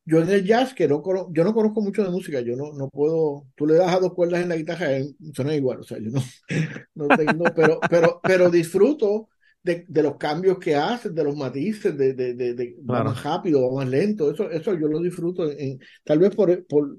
yo 0.05 0.21
en 0.21 0.29
el 0.29 0.45
jazz, 0.45 0.73
que 0.73 0.87
no 0.87 1.01
cono- 1.01 1.27
yo 1.31 1.43
no 1.43 1.53
conozco 1.53 1.81
mucho 1.81 2.03
de 2.03 2.09
música, 2.09 2.41
yo 2.41 2.55
no, 2.55 2.73
no 2.73 2.89
puedo, 2.89 3.45
tú 3.55 3.67
le 3.67 3.75
das 3.75 3.93
a 3.93 3.99
dos 3.99 4.13
cuerdas 4.13 4.41
en 4.41 4.49
la 4.49 4.55
guitarra, 4.57 4.91
eh, 4.97 5.09
suena 5.33 5.55
igual, 5.55 5.79
o 5.81 5.83
sea, 5.83 5.99
yo 5.99 6.09
no, 6.11 6.21
no 6.95 7.07
tengo, 7.13 7.53
pero, 7.55 7.85
pero, 7.89 8.21
pero 8.23 8.49
disfruto 8.49 9.29
de, 9.69 9.85
de 9.87 10.03
los 10.03 10.17
cambios 10.17 10.59
que 10.59 10.75
hacen, 10.75 11.13
de 11.15 11.23
los 11.23 11.35
matices, 11.35 11.97
de, 11.97 12.13
de, 12.13 12.33
de, 12.35 12.75
va 12.89 13.01
más 13.01 13.23
rápido, 13.23 13.61
va 13.69 13.81
más 13.83 13.89
lento, 13.89 14.31
eso, 14.31 14.49
eso 14.49 14.73
yo 14.73 14.87
lo 14.87 14.99
disfruto 15.01 15.49
en, 15.51 15.59
en- 15.59 15.79
tal 16.03 16.19
vez 16.19 16.35
por, 16.35 16.65
por, 16.67 16.97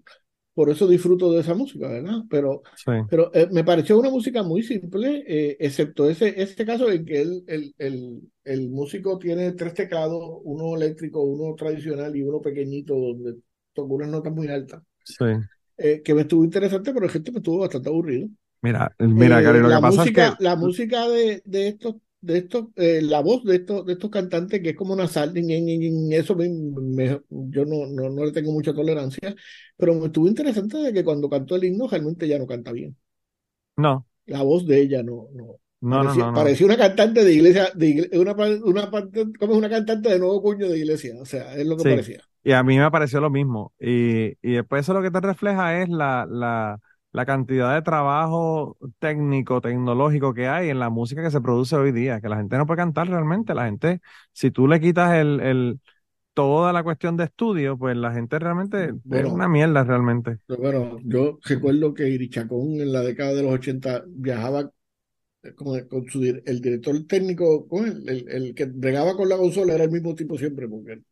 por 0.55 0.71
eso 0.71 0.87
disfruto 0.89 1.33
de 1.33 1.41
esa 1.41 1.55
música, 1.55 1.89
¿verdad? 1.89 2.21
Pero, 2.31 2.63
Sí. 2.75 2.93
pero 3.09 3.31
eh, 3.35 3.49
me 3.53 3.65
pareció 3.65 3.99
una 3.99 4.11
música 4.11 4.43
muy 4.43 4.63
simple, 4.63 5.25
eh, 5.27 5.57
excepto 5.61 6.09
ese, 6.09 6.41
ese 6.41 6.65
caso 6.67 6.91
en 6.91 7.05
que 7.05 7.21
el, 7.23 7.45
el, 7.49 7.75
el, 7.79 8.21
el 8.45 8.71
músico 8.71 9.19
tiene 9.19 9.53
tres 9.53 9.75
teclados, 9.75 10.23
uno 10.45 10.77
eléctrico, 10.77 11.23
uno 11.23 11.55
tradicional 11.57 12.15
y 12.17 12.23
uno 12.23 12.41
pequeñito, 12.41 12.95
donde 12.95 13.37
toca 13.73 13.95
unas 13.95 14.09
notas 14.11 14.33
muy 14.33 14.49
altas, 14.49 14.83
Sí. 15.05 15.25
eh, 15.79 16.03
que 16.03 16.15
me 16.15 16.23
estuvo 16.23 16.45
interesante, 16.45 16.93
pero 16.93 17.07
el 17.07 17.13
gente 17.13 17.33
me 17.33 17.39
estuvo 17.39 17.59
bastante 17.59 17.89
aburrido. 17.89 18.29
Mira, 18.63 18.95
mira, 18.99 19.41
Gary, 19.41 19.61
lo 19.61 19.71
la 19.71 19.75
que 19.75 19.79
pasa 19.81 20.05
música, 20.09 20.25
es 20.27 20.37
que 20.37 20.45
la 20.45 20.57
música 20.57 21.09
de, 21.09 21.43
de 21.45 21.69
estos, 21.69 21.97
de 22.21 22.39
estos, 22.39 22.69
eh, 22.77 23.01
la 23.03 23.21
voz 23.21 23.45
de 23.45 23.57
estos, 23.57 23.87
de 23.87 23.95
estos 23.95 24.11
cantantes, 24.11 24.61
que 24.63 24.71
es 24.71 24.77
como 24.77 24.97
nasal, 24.97 25.33
ñe, 25.35 25.43
ñe, 25.61 25.79
ñe, 25.79 26.17
eso 26.17 26.35
me- 26.37 26.49
me- 26.51 27.21
yo 27.31 27.65
no, 27.65 27.87
no, 27.87 28.11
no 28.11 28.25
le 28.25 28.33
tengo 28.33 28.53
mucha 28.53 28.75
tolerancia, 28.75 29.35
pero 29.77 29.95
me 29.95 30.07
estuvo 30.07 30.29
interesante 30.29 30.79
de 30.79 30.93
que 30.93 31.05
cuando 31.05 31.29
cantó 31.31 31.57
el 31.57 31.65
himno 31.65 31.89
realmente 31.89 32.29
ya 32.29 32.39
no 32.39 32.47
canta 32.47 32.73
bien. 32.73 32.97
no, 33.77 34.07
La 34.27 34.43
voz 34.43 34.67
de 34.67 34.81
ella 34.81 35.03
no, 35.03 35.29
no. 35.35 35.57
no, 35.81 36.03
Parecía, 36.03 36.13
no, 36.15 36.31
no. 36.33 36.33
parecía 36.33 36.67
una 36.67 36.77
cantante 36.79 37.25
de 37.25 37.33
iglesia, 37.35 37.71
de 37.75 37.87
igle- 37.89 38.19
una, 38.19 38.33
una, 38.65 38.91
parte- 38.91 39.27
como 39.39 39.55
una 39.57 39.69
cantante 39.69 40.09
de 40.09 40.19
nuevo 40.19 40.41
cuño 40.43 40.69
de 40.69 40.79
iglesia, 40.79 41.15
o 41.21 41.25
sea, 41.27 41.55
es 41.57 41.67
lo 41.67 41.77
que 41.77 41.85
Sí. 41.85 41.89
parecía. 41.89 42.23
Y 42.43 42.53
a 42.53 42.63
mí 42.63 42.79
me 42.79 42.91
pareció 42.91 43.21
lo 43.21 43.31
mismo. 43.31 43.73
Y, 43.79 44.29
y 44.43 44.53
después 44.55 44.81
eso 44.83 44.95
lo 44.95 45.03
que 45.03 45.11
te 45.11 45.21
refleja 45.21 45.83
es 45.83 45.89
la, 45.89 46.27
la, 46.29 46.81
la 47.13 47.27
cantidad 47.27 47.75
de 47.75 47.83
trabajo 47.83 48.77
técnico, 48.99 49.61
tecnológico 49.61 50.35
que 50.35 50.49
hay 50.49 50.71
en 50.71 50.79
la 50.79 50.91
música 50.91 51.23
que 51.23 51.31
se 51.31 51.41
produce 51.41 51.77
hoy 51.77 51.93
día, 51.93 52.21
que 52.21 52.29
la 52.29 52.37
gente 52.37 52.57
no 52.59 52.67
puede 52.67 52.79
cantar 52.79 53.09
realmente. 53.09 53.55
La 53.55 53.65
gente, 53.67 54.01
si 54.33 54.51
tú 54.51 54.69
le 54.69 54.81
quitas 54.81 55.15
el, 55.15 55.41
el, 55.41 55.81
toda 56.35 56.73
la 56.73 56.83
cuestión 56.85 57.17
de 57.17 57.25
estudio, 57.25 57.79
pues 57.79 57.97
la 57.97 58.13
gente 58.13 58.39
realmente 58.39 58.95
es 59.11 59.25
Bueno. 59.25 59.31
una 59.31 59.49
mierda 59.49 59.85
realmente. 59.85 60.39
Bueno, 60.49 60.99
yo 61.05 61.39
recuerdo 61.45 61.95
que 61.95 62.09
Irichacón 62.09 62.81
en 62.81 62.93
la 62.93 63.03
década 63.03 63.35
de 63.35 63.43
los 63.45 63.53
80 63.55 64.05
viajaba 64.09 64.73
eh, 65.45 65.55
como 65.55 65.73
con 65.89 66.09
su 66.11 66.23
el 66.25 66.61
director 66.63 67.07
técnico, 67.07 67.69
con 67.69 67.87
el, 67.89 68.09
el, 68.09 68.31
el 68.31 68.55
que 68.55 68.67
bregaba 68.67 69.17
con 69.17 69.29
la 69.29 69.37
consola 69.39 69.75
era 69.75 69.85
el 69.85 69.91
mismo 69.93 70.15
tipo 70.15 70.39
siempre, 70.39 70.69
porque 70.69 71.03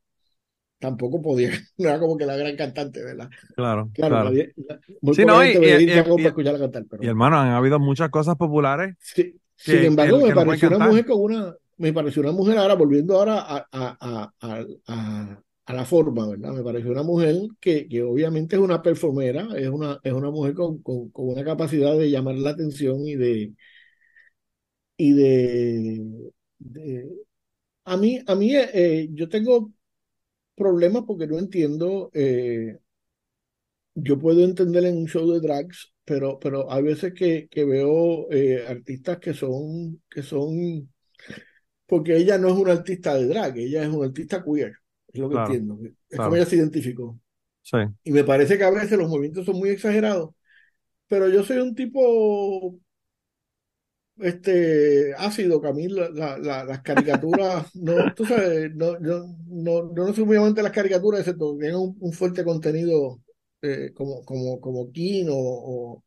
tampoco 0.79 1.20
podía, 1.22 1.51
no 1.79 1.89
era 1.89 1.99
como 1.99 2.16
que 2.16 2.26
la 2.26 2.37
gran 2.37 2.57
cantante, 2.57 3.03
¿verdad? 3.03 3.29
Claro, 3.55 3.91
Claro, 3.95 4.14
claro. 4.14 4.31
nadie- 4.31 4.55
muy 5.01 5.14
Sí, 5.14 5.24
no, 5.24 5.45
y- 5.45 5.49
y- 5.49 5.53
Irichacón 5.83 6.16
y- 6.16 6.22
para 6.22 6.29
escucharla 6.29 6.59
cantar, 6.61 6.85
pero 6.91 7.03
Y 7.03 7.07
hermano, 7.07 7.39
han 7.39 7.49
habido 7.51 7.79
muchas 7.79 8.11
cosas 8.11 8.37
populares. 8.37 8.95
Sí, 9.01 9.22
que- 9.22 9.72
sin 9.72 9.85
embargo, 9.85 10.16
que- 10.18 10.22
me 10.22 10.29
que 10.29 10.35
no 10.35 10.45
pueden 10.45 10.61
pareció 10.61 10.68
una 10.68 10.79
mujer 10.79 11.07
con 11.07 11.20
una, 11.20 11.57
me 11.79 11.93
pareció 11.93 12.22
una 12.22 12.33
mujer 12.33 12.59
ahora, 12.59 12.74
volviendo 12.74 13.16
ahora 13.16 13.41
a, 13.41 13.66
a, 13.72 14.33
a, 14.41 15.43
a, 15.66 15.72
la 15.72 15.85
forma, 15.85 16.26
¿verdad? 16.29 16.53
Me 16.53 16.62
pareció 16.62 16.91
una 16.91 17.03
mujer 17.03 17.37
que, 17.61 17.89
que 17.89 18.03
obviamente 18.03 18.57
es 18.57 18.62
una 18.62 18.83
performera, 18.83 19.49
es 19.57 19.68
una, 19.68 19.99
es 20.03 20.12
una 20.12 20.31
mujer 20.31 20.55
con, 20.55 20.79
con, 20.83 21.11
con 21.11 21.29
una 21.29 21.45
capacidad 21.45 21.97
de 21.97 22.11
llamar 22.11 22.37
la 22.37 22.51
atención 22.51 23.07
y 23.07 23.16
de, 23.16 23.53
y 24.97 25.12
de, 25.12 26.33
de- 26.59 27.09
a 27.87 27.97
mí, 27.97 28.20
a 28.26 28.35
mí, 28.37 28.55
eh, 28.57 29.09
yo 29.12 29.29
tengo 29.29 29.72
problemas 30.59 31.04
porque 31.06 31.26
no 31.28 31.38
entiendo, 31.38 32.11
eh, 32.14 32.78
yo 33.94 34.18
puedo 34.18 34.44
entender 34.44 34.84
en 34.84 34.96
un 34.98 35.06
show 35.09 35.30
de 35.30 35.40
drags, 35.40 35.92
pero, 36.04 36.38
pero 36.38 36.70
hay 36.72 36.82
veces 36.82 37.14
que, 37.14 37.48
que 37.48 37.64
veo 37.64 38.30
eh, 38.32 38.64
artistas 38.66 39.18
que 39.18 39.34
son, 39.34 40.02
que 40.11 40.22
son, 40.22 40.92
porque 41.86 42.16
ella 42.16 42.38
no 42.38 42.48
es 42.48 42.54
una 42.54 42.72
artista 42.72 43.14
de 43.16 43.26
drag, 43.28 43.59
ella 43.59 43.82
es 43.84 43.88
una 43.90 44.06
artista 44.09 44.44
queer, 44.44 44.74
es 45.09 45.20
lo 45.20 45.28
que 45.30 45.36
Claro, 45.36 45.38
entiendo, 45.38 45.78
es 46.11 46.20
claro. 46.20 46.20
como 46.20 46.36
ella 46.36 46.46
se 46.46 46.56
identificó. 46.56 47.20
Sí, 47.62 47.78
Y 48.04 48.12
me 48.12 48.24
parece 48.24 48.59
que 48.59 48.64
a 48.64 48.70
veces 48.70 48.98
los 48.98 49.09
movimientos 49.09 49.46
son 49.46 49.56
muy 49.59 49.70
exagerados, 49.70 50.30
pero 51.09 51.28
yo 51.28 51.44
soy 51.44 51.59
un 51.59 51.74
tipo 51.74 52.78
este 54.21 55.14
ácido, 55.16 55.61
que 55.61 55.69
a 55.69 55.73
mí 55.73 55.89
la- 55.89 56.09
la- 56.11 56.39
la- 56.39 56.64
las 56.64 56.83
caricaturas, 56.83 57.66
no, 57.75 58.12
tú 58.12 58.27
sabes, 58.27 58.75
no, 58.75 59.01
yo 59.03 59.27
no, 59.47 59.83
no 59.93 60.14
soy 60.14 60.25
muy 60.25 60.37
amante 60.37 60.61
de 60.61 60.64
las 60.64 60.73
caricaturas, 60.73 61.21
excepto 61.21 61.57
que 61.59 61.66
tengan 61.66 61.81
un, 61.83 61.97
un 62.01 62.12
fuerte 62.12 62.45
contenido 62.45 63.21
eh, 63.62 63.93
como, 63.95 64.25
como, 64.25 64.61
como 64.61 64.91
Kino 64.93 65.35
o, 65.37 66.05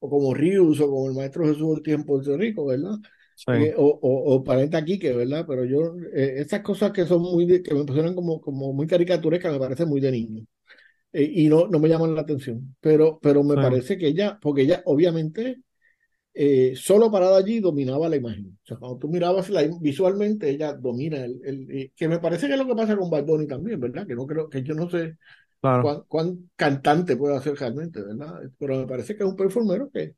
o 0.00 0.10
como 0.10 0.34
Rius 0.34 0.80
o 0.80 0.88
como 0.90 1.08
el 1.08 1.14
Maestro 1.14 1.46
Jesús 1.46 1.62
Ortiz 1.64 1.94
en 1.94 2.04
Puerto 2.04 2.36
Rico, 2.36 2.66
¿verdad? 2.66 2.96
sí. 3.34 3.52
Eh, 3.52 3.74
o, 3.76 3.84
o, 3.86 4.34
o 4.34 4.44
Planeta 4.44 4.84
Quique, 4.84 5.12
¿verdad? 5.14 5.44
Pero 5.48 5.64
yo, 5.64 5.94
eh, 6.14 6.34
estas 6.40 6.60
cosas 6.62 6.92
que 6.92 7.06
son 7.06 7.22
muy, 7.22 7.46
de- 7.46 7.62
que 7.62 7.74
me 7.74 7.80
impresionan 7.80 8.14
como, 8.14 8.40
como 8.40 8.72
muy 8.72 8.86
caricaturescas, 8.86 9.52
me 9.52 9.58
parecen 9.58 9.88
muy 9.88 10.00
de 10.00 10.12
niño. 10.12 10.44
Eh, 11.12 11.30
y 11.34 11.48
no, 11.48 11.68
no 11.68 11.78
me 11.80 11.88
llaman 11.88 12.14
la 12.14 12.22
atención. 12.22 12.76
Pero, 12.80 13.18
pero 13.22 13.42
me 13.44 13.56
Sí. 13.56 13.60
parece 13.60 13.98
que 13.98 14.08
ella, 14.08 14.38
porque 14.42 14.62
ella 14.62 14.82
obviamente, 14.86 15.62
eh, 16.34 16.74
solo 16.76 17.10
parada 17.10 17.38
allí 17.38 17.60
dominaba 17.60 18.08
la 18.08 18.16
imagen. 18.16 18.58
O 18.62 18.66
sea, 18.66 18.76
cuando 18.78 18.98
tú 18.98 19.08
mirabas 19.08 19.50
la, 19.50 19.62
visualmente, 19.80 20.48
ella 20.50 20.72
domina 20.74 21.18
el, 21.24 21.40
el- 21.44 21.92
que 21.96 22.08
me 22.08 22.18
parece 22.20 22.46
que 22.46 22.54
es 22.54 22.58
lo 22.58 22.66
que 22.66 22.74
pasa 22.76 22.96
con 22.96 23.10
Bad 23.10 23.24
Bunny 23.24 23.46
también, 23.46 23.80
¿verdad? 23.80 24.06
Que 24.06 24.14
no 24.14 24.26
creo, 24.26 24.48
que 24.48 24.62
yo 24.62 24.74
no 24.74 24.88
sé 24.90 25.16
Claro. 25.60 25.92
cuán, 25.92 26.02
cuán 26.08 26.50
cantante 26.56 27.16
puede 27.16 27.40
ser 27.42 27.54
realmente, 27.56 28.02
¿verdad? 28.02 28.42
Pero 28.58 28.78
me 28.78 28.86
parece 28.86 29.16
que 29.16 29.24
es 29.24 29.30
un 29.30 29.36
performero 29.36 29.90
que, 29.90 30.16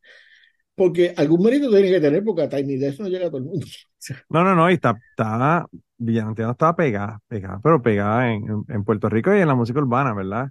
porque 0.74 1.14
algún 1.16 1.42
mérito 1.44 1.70
tiene 1.70 1.90
que 1.90 2.00
tener, 2.00 2.24
porque 2.24 2.42
a 2.42 2.48
Tiny 2.50 2.76
Desk 2.78 3.00
no 3.00 3.08
llega 3.08 3.26
a 3.26 3.30
todo 3.30 3.38
el 3.38 3.44
mundo. 3.44 3.66
No, 4.28 4.44
no, 4.44 4.54
no, 4.54 4.70
y 4.70 4.74
está, 4.74 5.00
está, 5.10 5.66
Villanantino 5.98 6.52
estaba 6.52 6.76
pegada, 6.76 7.20
pegada, 7.26 7.60
pero 7.62 7.82
pegada 7.82 8.30
en, 8.32 8.64
en 8.68 8.84
Puerto 8.84 9.08
Rico 9.08 9.34
y 9.34 9.40
en 9.40 9.48
la 9.48 9.54
música 9.56 9.80
urbana, 9.80 10.14
¿verdad? 10.14 10.50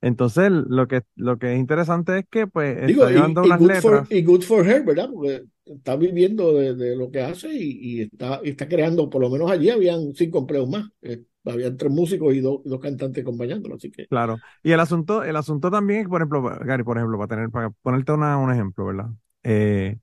Entonces, 0.00 0.50
lo 0.50 0.86
que, 0.88 1.02
lo 1.16 1.38
que 1.38 1.54
es 1.54 1.58
interesante 1.58 2.18
es 2.20 2.26
que, 2.30 2.46
pues, 2.46 2.78
Digo, 2.78 3.02
está 3.02 3.10
llevando 3.10 3.42
y 3.42 3.50
unas 3.50 3.58
good 3.58 3.74
for, 3.74 3.94
letras. 3.94 4.08
y 4.10 4.22
good 4.22 4.42
for 4.42 4.66
her, 4.66 4.84
¿verdad? 4.84 5.10
Porque 5.12 5.42
está 5.64 5.96
viviendo 5.96 6.52
de, 6.54 6.74
de 6.74 6.96
lo 6.96 7.10
que 7.10 7.20
hace 7.20 7.52
y, 7.52 7.98
y 7.98 8.02
está, 8.02 8.40
y 8.44 8.50
está 8.50 8.68
creando, 8.68 9.10
por 9.10 9.20
lo 9.22 9.30
menos 9.30 9.50
allí 9.50 9.70
habían 9.70 10.14
cinco 10.14 10.38
empleos 10.40 10.68
más. 10.68 10.88
Eh, 11.02 11.24
habían 11.44 11.76
tres 11.76 11.92
músicos 11.92 12.34
y 12.34 12.40
dos, 12.40 12.60
dos 12.64 12.80
cantantes 12.80 13.22
acompañándolo, 13.22 13.76
así 13.76 13.90
que. 13.90 14.08
Claro. 14.08 14.40
Y 14.62 14.70
el 14.72 14.80
asunto, 14.80 15.24
el 15.24 15.34
asunto 15.36 15.70
también 15.70 16.02
es, 16.02 16.08
por 16.08 16.20
ejemplo, 16.20 16.42
Gary, 16.42 16.84
por 16.84 16.96
ejemplo, 16.96 17.18
para 17.18 17.28
tener, 17.28 17.50
para 17.50 17.70
ponerte 17.70 18.12
una- 18.12 18.38
un 18.38 18.52
ejemplo, 18.52 18.86
¿verdad? 18.86 19.10
Eh, 19.42 19.98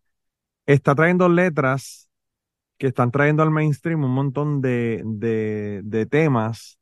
está 0.67 0.95
trayendo 0.95 1.29
letras 1.29 2.09
que 2.77 2.87
están 2.87 3.11
trayendo 3.11 3.43
al 3.43 3.51
mainstream 3.51 4.03
un 4.05 4.11
montón 4.11 4.61
de, 4.61 5.03
de, 5.05 5.81
de 5.85 6.05
temas 6.07 6.79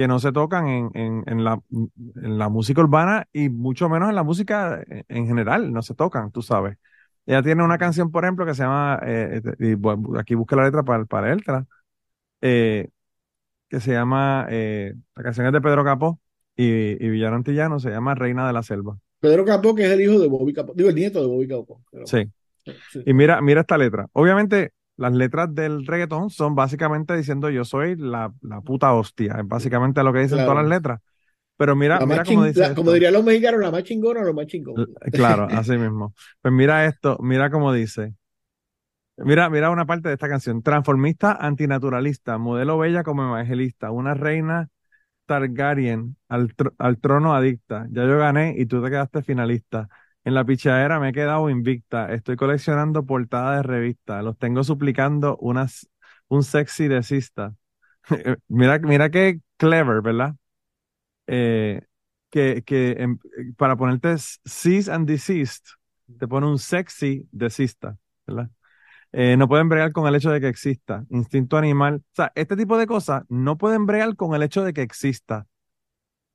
que 0.00 0.08
no 0.08 0.18
se 0.18 0.32
tocan 0.32 0.66
en, 0.66 0.90
en, 0.94 1.24
en 1.26 1.44
la, 1.44 1.60
en 1.70 2.38
la 2.38 2.48
música 2.48 2.80
urbana 2.80 3.26
y 3.34 3.50
mucho 3.50 3.90
menos 3.90 4.08
en 4.08 4.14
la 4.14 4.22
música 4.22 4.82
en, 4.88 5.04
en 5.08 5.26
general, 5.26 5.74
no 5.74 5.82
se 5.82 5.94
tocan, 5.94 6.30
tú 6.32 6.40
sabes. 6.40 6.78
Ella 7.26 7.42
tiene 7.42 7.62
una 7.62 7.76
canción, 7.76 8.10
por 8.10 8.24
ejemplo, 8.24 8.46
que 8.46 8.54
se 8.54 8.62
llama, 8.62 8.98
eh, 9.04 9.42
y 9.58 9.74
bu- 9.74 10.18
aquí 10.18 10.34
busca 10.34 10.56
la 10.56 10.64
letra 10.64 10.82
para, 10.84 11.04
para 11.04 11.36
eh, 12.40 12.88
que 13.68 13.80
se 13.80 13.92
llama, 13.92 14.46
eh, 14.48 14.94
la 15.16 15.22
canción 15.22 15.46
es 15.46 15.52
de 15.52 15.60
Pedro 15.60 15.84
Capó 15.84 16.18
y, 16.56 16.64
y 17.04 17.10
Villano 17.10 17.36
Antillano, 17.36 17.78
se 17.78 17.90
llama 17.90 18.14
Reina 18.14 18.46
de 18.46 18.54
la 18.54 18.62
Selva. 18.62 18.96
Pedro 19.20 19.44
Capó, 19.44 19.74
que 19.74 19.84
es 19.84 19.92
el 19.92 20.00
hijo 20.00 20.18
de 20.18 20.28
Bobby 20.28 20.54
Capó, 20.54 20.72
digo, 20.74 20.88
el 20.88 20.94
nieto 20.94 21.20
de 21.20 21.26
Bobby 21.26 21.46
Capó. 21.46 21.82
pero- 21.92 22.06
Sí. 22.06 22.24
sí. 22.90 23.02
Y 23.04 23.12
mira, 23.12 23.42
mira 23.42 23.60
esta 23.60 23.76
letra. 23.76 24.06
Obviamente, 24.14 24.72
las 25.00 25.12
letras 25.12 25.54
del 25.54 25.86
reggaetón 25.86 26.30
son 26.30 26.54
básicamente 26.54 27.16
diciendo 27.16 27.50
yo 27.50 27.64
soy 27.64 27.96
la, 27.96 28.32
la 28.42 28.60
puta 28.60 28.92
hostia. 28.92 29.36
Es 29.40 29.48
básicamente 29.48 30.02
lo 30.02 30.12
que 30.12 30.20
dicen 30.20 30.36
Claro. 30.38 30.52
todas 30.52 30.64
las 30.64 30.70
letras. 30.70 31.00
Pero 31.56 31.76
mira, 31.76 32.00
mira 32.06 32.24
cómo 32.24 32.44
dice 32.44 32.60
la- 32.60 32.74
como 32.74 32.92
dirían 32.92 33.12
los 33.12 33.24
mexicanos, 33.24 33.60
la 33.60 33.70
más 33.70 33.84
chingona 33.84 34.20
o 34.20 34.24
lo 34.24 34.34
más 34.34 34.46
chingón. 34.46 34.94
Claro, 35.12 35.44
así 35.50 35.72
mismo. 35.76 36.14
Pues 36.40 36.54
mira 36.54 36.86
esto, 36.86 37.18
mira 37.20 37.50
cómo 37.50 37.72
dice. 37.72 38.14
Mira, 39.16 39.50
mira 39.50 39.70
una 39.70 39.84
parte 39.86 40.08
de 40.08 40.14
esta 40.14 40.28
canción. 40.28 40.62
Transformista 40.62 41.32
antinaturalista, 41.32 42.38
modelo 42.38 42.78
bella 42.78 43.02
como 43.02 43.22
evangelista, 43.24 43.90
una 43.90 44.14
reina 44.14 44.68
Targaryen 45.26 46.16
al, 46.28 46.56
tr- 46.56 46.74
al 46.78 46.98
trono 47.00 47.34
adicta. 47.34 47.86
Ya 47.90 48.04
yo 48.06 48.18
gané 48.18 48.54
y 48.58 48.66
tú 48.66 48.82
te 48.82 48.90
quedaste 48.90 49.22
finalista. 49.22 49.88
En 50.24 50.34
la 50.34 50.44
pichadera 50.44 51.00
me 51.00 51.08
he 51.10 51.12
quedado 51.12 51.48
invicta. 51.50 52.12
Estoy 52.12 52.36
coleccionando 52.36 53.04
portadas 53.06 53.58
de 53.58 53.62
revista. 53.62 54.22
Los 54.22 54.36
tengo 54.38 54.62
suplicando 54.64 55.36
unas, 55.38 55.88
un 56.28 56.42
sexy 56.44 56.88
desista. 56.88 57.54
mira, 58.48 58.78
mira 58.80 59.10
qué 59.10 59.40
clever, 59.56 60.02
¿verdad? 60.02 60.34
Eh, 61.28 61.82
que, 62.30 62.62
que 62.64 62.92
em- 62.98 63.18
para 63.58 63.76
ponerte 63.76 64.16
cease 64.46 64.90
and 64.92 65.08
desist, 65.08 65.68
te 66.18 66.28
pone 66.28 66.46
un 66.48 66.58
sexy 66.58 67.28
desista, 67.32 67.98
¿verdad? 68.26 68.50
Eh, 69.12 69.36
no 69.38 69.48
pueden 69.48 69.68
bregar 69.70 69.92
con 69.92 70.06
el 70.08 70.16
hecho 70.16 70.30
de 70.32 70.40
que 70.40 70.48
exista. 70.48 71.04
Instinto 71.10 71.56
animal. 71.58 71.96
O 71.96 72.16
sea, 72.16 72.32
este 72.36 72.56
tipo 72.56 72.78
de 72.78 72.86
cosas 72.88 73.24
no 73.30 73.58
pueden 73.58 73.86
bregar 73.86 74.16
con 74.16 74.34
el 74.34 74.42
hecho 74.44 74.64
de 74.64 74.74
que 74.74 74.82
exista. 74.82 75.46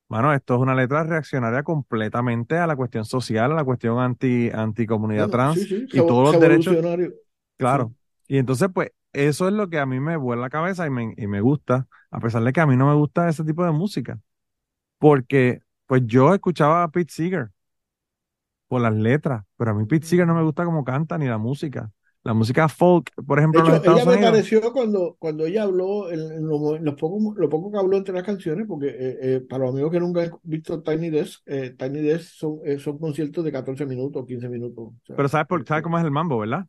Mano, 0.07 0.33
esto 0.33 0.55
es 0.55 0.61
una 0.61 0.75
letra 0.75 1.03
reaccionaria 1.03 1.63
completamente 1.63 2.57
a 2.57 2.67
la 2.67 2.75
cuestión 2.75 3.05
social, 3.05 3.51
a 3.51 3.55
la 3.55 3.63
cuestión 3.63 3.99
anti, 3.99 4.49
anticomunidad 4.51 5.29
Bueno, 5.29 5.31
trans 5.31 5.59
sí, 5.61 5.65
sí, 5.65 5.87
y 5.93 5.97
todos 5.97 6.23
los 6.31 6.39
derechos. 6.39 6.77
Claro. 7.57 7.93
Y 8.27 8.37
entonces, 8.37 8.69
pues, 8.73 8.91
eso 9.13 9.47
es 9.47 9.53
lo 9.53 9.69
que 9.69 9.79
a 9.79 9.85
mí 9.85 9.99
me 9.99 10.17
vuela 10.17 10.43
la 10.43 10.49
cabeza 10.49 10.85
y 10.85 10.89
me, 10.89 11.13
y 11.17 11.27
me 11.27 11.41
gusta, 11.41 11.87
a 12.11 12.19
pesar 12.19 12.43
de 12.43 12.53
que 12.53 12.61
a 12.61 12.67
mí 12.67 12.75
no 12.75 12.87
me 12.87 12.95
gusta 12.95 13.29
ese 13.29 13.43
tipo 13.43 13.65
de 13.65 13.71
música. 13.71 14.19
Porque 14.99 15.61
Pues 15.87 16.03
yo 16.05 16.33
escuchaba 16.33 16.83
a 16.83 16.89
Pete 16.91 17.13
Seeger 17.13 17.51
por 18.67 18.81
las 18.81 18.93
letras, 18.93 19.43
pero 19.57 19.71
a 19.71 19.73
mí 19.73 19.85
Pete 19.85 20.05
Seeger 20.05 20.27
no 20.27 20.35
me 20.35 20.43
gusta 20.43 20.65
cómo 20.65 20.83
canta 20.83 21.17
ni 21.17 21.27
la 21.27 21.37
música. 21.37 21.91
La 22.25 22.33
música 22.33 22.67
folk, 22.67 23.11
por 23.25 23.39
ejemplo, 23.39 23.61
De 23.61 23.61
en 23.61 23.67
los 23.69 23.75
hecho, 23.75 23.83
ella 23.83 24.05
me 24.05 24.17
Unidos. 24.17 24.17
pareció 24.17 24.73
cuando, 24.73 25.15
cuando 25.19 25.45
ella 25.45 25.63
habló, 25.63 26.11
en, 26.11 26.19
en 26.19 26.47
lo, 26.47 26.75
en 26.75 26.83
los 26.83 26.95
poco, 26.95 27.33
lo 27.37 27.47
poco 27.49 27.71
que 27.71 27.77
habló 27.77 27.95
entre 27.97 28.13
las 28.13 28.23
canciones, 28.23 28.65
porque 28.67 28.87
eh, 28.89 29.17
eh, 29.21 29.39
para 29.47 29.63
los 29.65 29.73
amigos 29.73 29.91
que 29.91 29.99
nunca 29.99 30.23
han 30.23 30.31
visto 30.43 30.81
Tiny 30.83 31.09
Desk, 31.09 31.41
eh, 31.45 31.75
Tiny 31.77 32.01
Desk 32.01 32.33
son, 32.33 32.59
son 32.79 32.97
conciertos 32.97 33.45
de 33.45 33.51
14 33.51 33.85
minutos, 33.85 34.25
15 34.25 34.49
minutos. 34.49 34.85
o 34.87 34.95
sea, 35.05 35.15
Pero 35.15 35.29
¿sabes, 35.29 35.47
por, 35.47 35.65
sabes 35.67 35.83
este, 35.83 35.83
cómo 35.83 35.97
es 35.97 36.03
el 36.05 36.11
mambo, 36.11 36.37
verdad? 36.39 36.67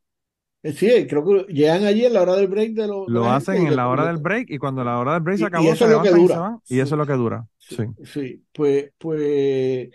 sí, 0.74 1.06
creo 1.06 1.24
que 1.24 1.52
llegan 1.52 1.84
allí 1.84 2.04
en 2.04 2.12
la 2.14 2.22
hora 2.22 2.34
del 2.36 2.48
break 2.48 2.72
de, 2.74 2.86
lo, 2.88 3.10
de 3.10 3.20
Lo 3.20 3.30
hacen 3.30 3.62
y 3.62 3.66
en 3.66 3.76
la 3.76 3.88
hora 3.88 4.06
del 4.06 4.18
break 4.18 4.50
y 4.50 4.58
cuando 4.58 4.82
la 4.84 4.98
hora 4.98 5.14
del 5.14 5.22
break 5.22 5.38
Y- 5.38 5.38
se 5.38 5.46
y 5.46 5.46
acabó, 5.46 5.68
eso 5.68 5.84
se 5.84 5.86
es 5.86 5.90
lo 5.90 6.00
que 6.00 6.10
y 6.10 6.12
dura. 6.12 6.58
Y 6.68 6.80
eso 6.80 6.94
es 6.94 6.98
lo 6.98 7.06
que 7.06 7.12
dura. 7.14 7.46
Sí, 7.58 7.76
Sí. 7.76 7.84
sí, 8.04 8.46
pues, 8.52 8.92
pues 8.98 9.90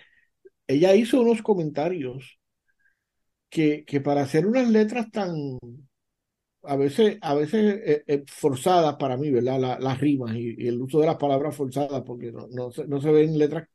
ella 0.67 0.95
hizo 0.95 1.21
unos 1.21 1.41
comentarios 1.43 2.39
que, 3.51 3.85
que 3.85 4.01
para 4.01 4.23
hacer 4.23 4.47
unas 4.47 4.69
letras 4.69 5.11
tan, 5.11 5.59
a 6.63 6.75
veces, 6.75 7.17
a 7.21 7.33
veces 7.33 7.81
eh, 7.85 8.03
eh, 8.07 8.23
forzadas 8.27 8.95
para 8.97 9.17
mí, 9.17 9.31
¿verdad? 9.31 9.59
La- 9.59 9.79
las 9.79 9.99
rimas 9.99 10.35
y, 10.35 10.55
y 10.57 10.67
el 10.67 10.81
uso 10.81 10.99
de 10.99 11.07
las 11.07 11.17
palabras 11.17 11.55
forzadas, 11.55 12.03
porque 12.05 12.31
no, 12.31 12.47
no 12.51 12.71
se, 12.71 12.87
no 12.87 13.01
se 13.01 13.11
ven 13.11 13.37
letras, 13.37 13.67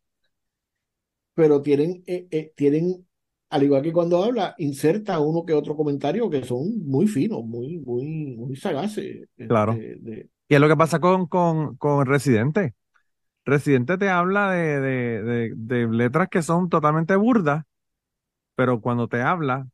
pero 1.35 1.63
tienen, 1.63 2.03
eh, 2.07 2.53
tienen, 2.57 3.07
al 3.51 3.63
igual 3.63 3.83
que 3.83 3.93
cuando 3.93 4.23
habla, 4.23 4.55
inserta 4.59 5.21
uno 5.21 5.45
que 5.45 5.53
otro 5.53 5.77
comentario 5.77 6.31
que 6.31 6.45
son 6.45 6.79
muy 6.87 7.07
finos, 7.07 7.45
muy, 7.45 7.79
muy, 7.79 8.05
muy 8.37 8.57
sagaces. 8.57 9.29
Claro. 9.47 9.73
de- 9.73 9.97
de- 10.01 10.31
Y 10.49 10.55
es 10.55 10.61
lo 10.61 10.69
que 10.69 10.77
pasa 10.77 11.01
con, 11.01 11.27
con, 11.27 11.77
con 11.77 12.07
Residente. 12.07 12.75
Residente 13.45 13.99
te 13.99 14.11
habla 14.11 14.51
de, 14.53 14.81
de, 14.81 15.23
de, 15.23 15.53
de 15.57 15.89
letras 15.89 16.29
que 16.31 16.43
son 16.43 16.69
totalmente 16.71 17.17
burdas, 17.17 17.65
pero 18.57 18.81
cuando 18.83 19.09
te 19.09 19.23
habla, 19.23 19.69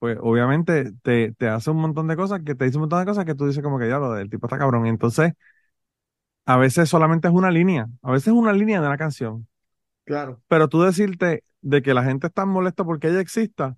pues 0.00 0.18
obviamente 0.22 0.92
te, 1.02 1.32
te 1.34 1.48
hace 1.48 1.70
un 1.70 1.78
montón 1.78 2.08
de 2.08 2.16
cosas, 2.16 2.42
que 2.44 2.54
te 2.54 2.66
dice 2.66 2.78
un 2.78 2.82
montón 2.82 3.00
de 3.00 3.06
cosas 3.06 3.24
que 3.26 3.34
tú 3.36 3.46
dices 3.46 3.62
como 3.64 3.78
que 3.78 3.88
ya 3.88 3.98
lo 3.98 4.12
del 4.14 4.30
tipo 4.30 4.46
está 4.46 4.58
cabrón. 4.58 4.86
Y 4.86 4.90
entonces, 4.90 5.34
a 6.46 6.56
veces 6.56 6.88
solamente 6.88 7.28
es 7.28 7.34
una 7.34 7.50
línea, 7.50 7.86
a 8.02 8.12
veces 8.12 8.28
es 8.28 8.32
una 8.34 8.52
línea 8.52 8.80
de 8.80 8.86
una 8.86 8.98
canción. 8.98 9.46
claro. 10.04 10.42
Pero 10.48 10.68
tú 10.68 10.82
decirte 10.82 11.44
de 11.62 11.82
que 11.82 11.94
la 11.94 12.04
gente 12.04 12.26
está 12.28 12.46
molesta 12.46 12.84
porque 12.84 13.08
ella 13.08 13.20
exista, 13.20 13.76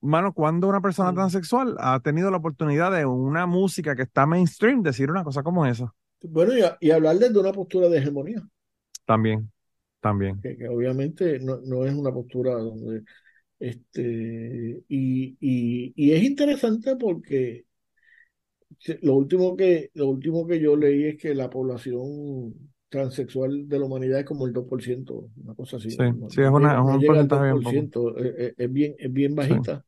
mano, 0.00 0.32
cuando 0.34 0.68
una 0.68 0.80
persona 0.80 1.12
transexual 1.14 1.76
ha 1.78 2.00
tenido 2.00 2.30
la 2.30 2.36
oportunidad 2.38 2.92
de 2.92 3.06
una 3.06 3.46
música 3.46 3.96
que 3.96 4.02
está 4.02 4.26
mainstream 4.26 4.82
decir 4.82 5.10
una 5.10 5.24
cosa 5.24 5.42
como 5.42 5.64
esa? 5.66 5.94
Bueno, 6.22 6.56
y, 6.56 6.62
a- 6.62 6.76
y 6.80 6.90
hablar 6.90 7.16
desde 7.18 7.38
una 7.38 7.52
postura 7.52 7.88
de 7.88 7.98
hegemonía. 7.98 8.42
También, 9.06 9.52
también. 10.02 10.42
que, 10.42 10.56
que 10.56 10.68
obviamente 10.68 11.38
no, 11.40 11.58
no 11.62 11.86
es 11.86 11.94
una 11.94 12.12
postura 12.12 12.54
donde 12.54 13.04
este 13.60 14.84
y, 14.88 15.36
y, 15.40 15.92
y 15.96 16.12
es 16.12 16.22
interesante 16.24 16.96
porque 16.96 17.66
lo 19.02 19.14
último 19.16 19.56
que 19.56 19.90
lo 19.94 20.08
último 20.08 20.46
que 20.46 20.60
yo 20.60 20.76
leí 20.76 21.04
es 21.04 21.16
que 21.18 21.34
la 21.34 21.48
población 21.50 22.54
transexual 22.88 23.68
de 23.68 23.78
la 23.78 23.86
humanidad 23.86 24.20
es 24.20 24.26
como 24.26 24.46
el 24.46 24.52
2%, 24.52 25.30
una 25.42 25.54
cosa 25.54 25.76
así, 25.78 25.90
Sí, 25.96 26.04
no, 26.10 26.28
sí, 26.28 26.40
es 26.42 26.48
una- 26.48 26.68
es 26.68 26.94
un 26.94 27.04
porcentaje 27.04 27.54
bien 27.54 27.88
2%, 27.88 28.16
eh, 28.18 28.34
eh, 28.38 28.54
es 28.58 28.72
bien, 28.72 28.94
es 28.98 29.12
bien 29.12 29.34
bajita. 29.34 29.84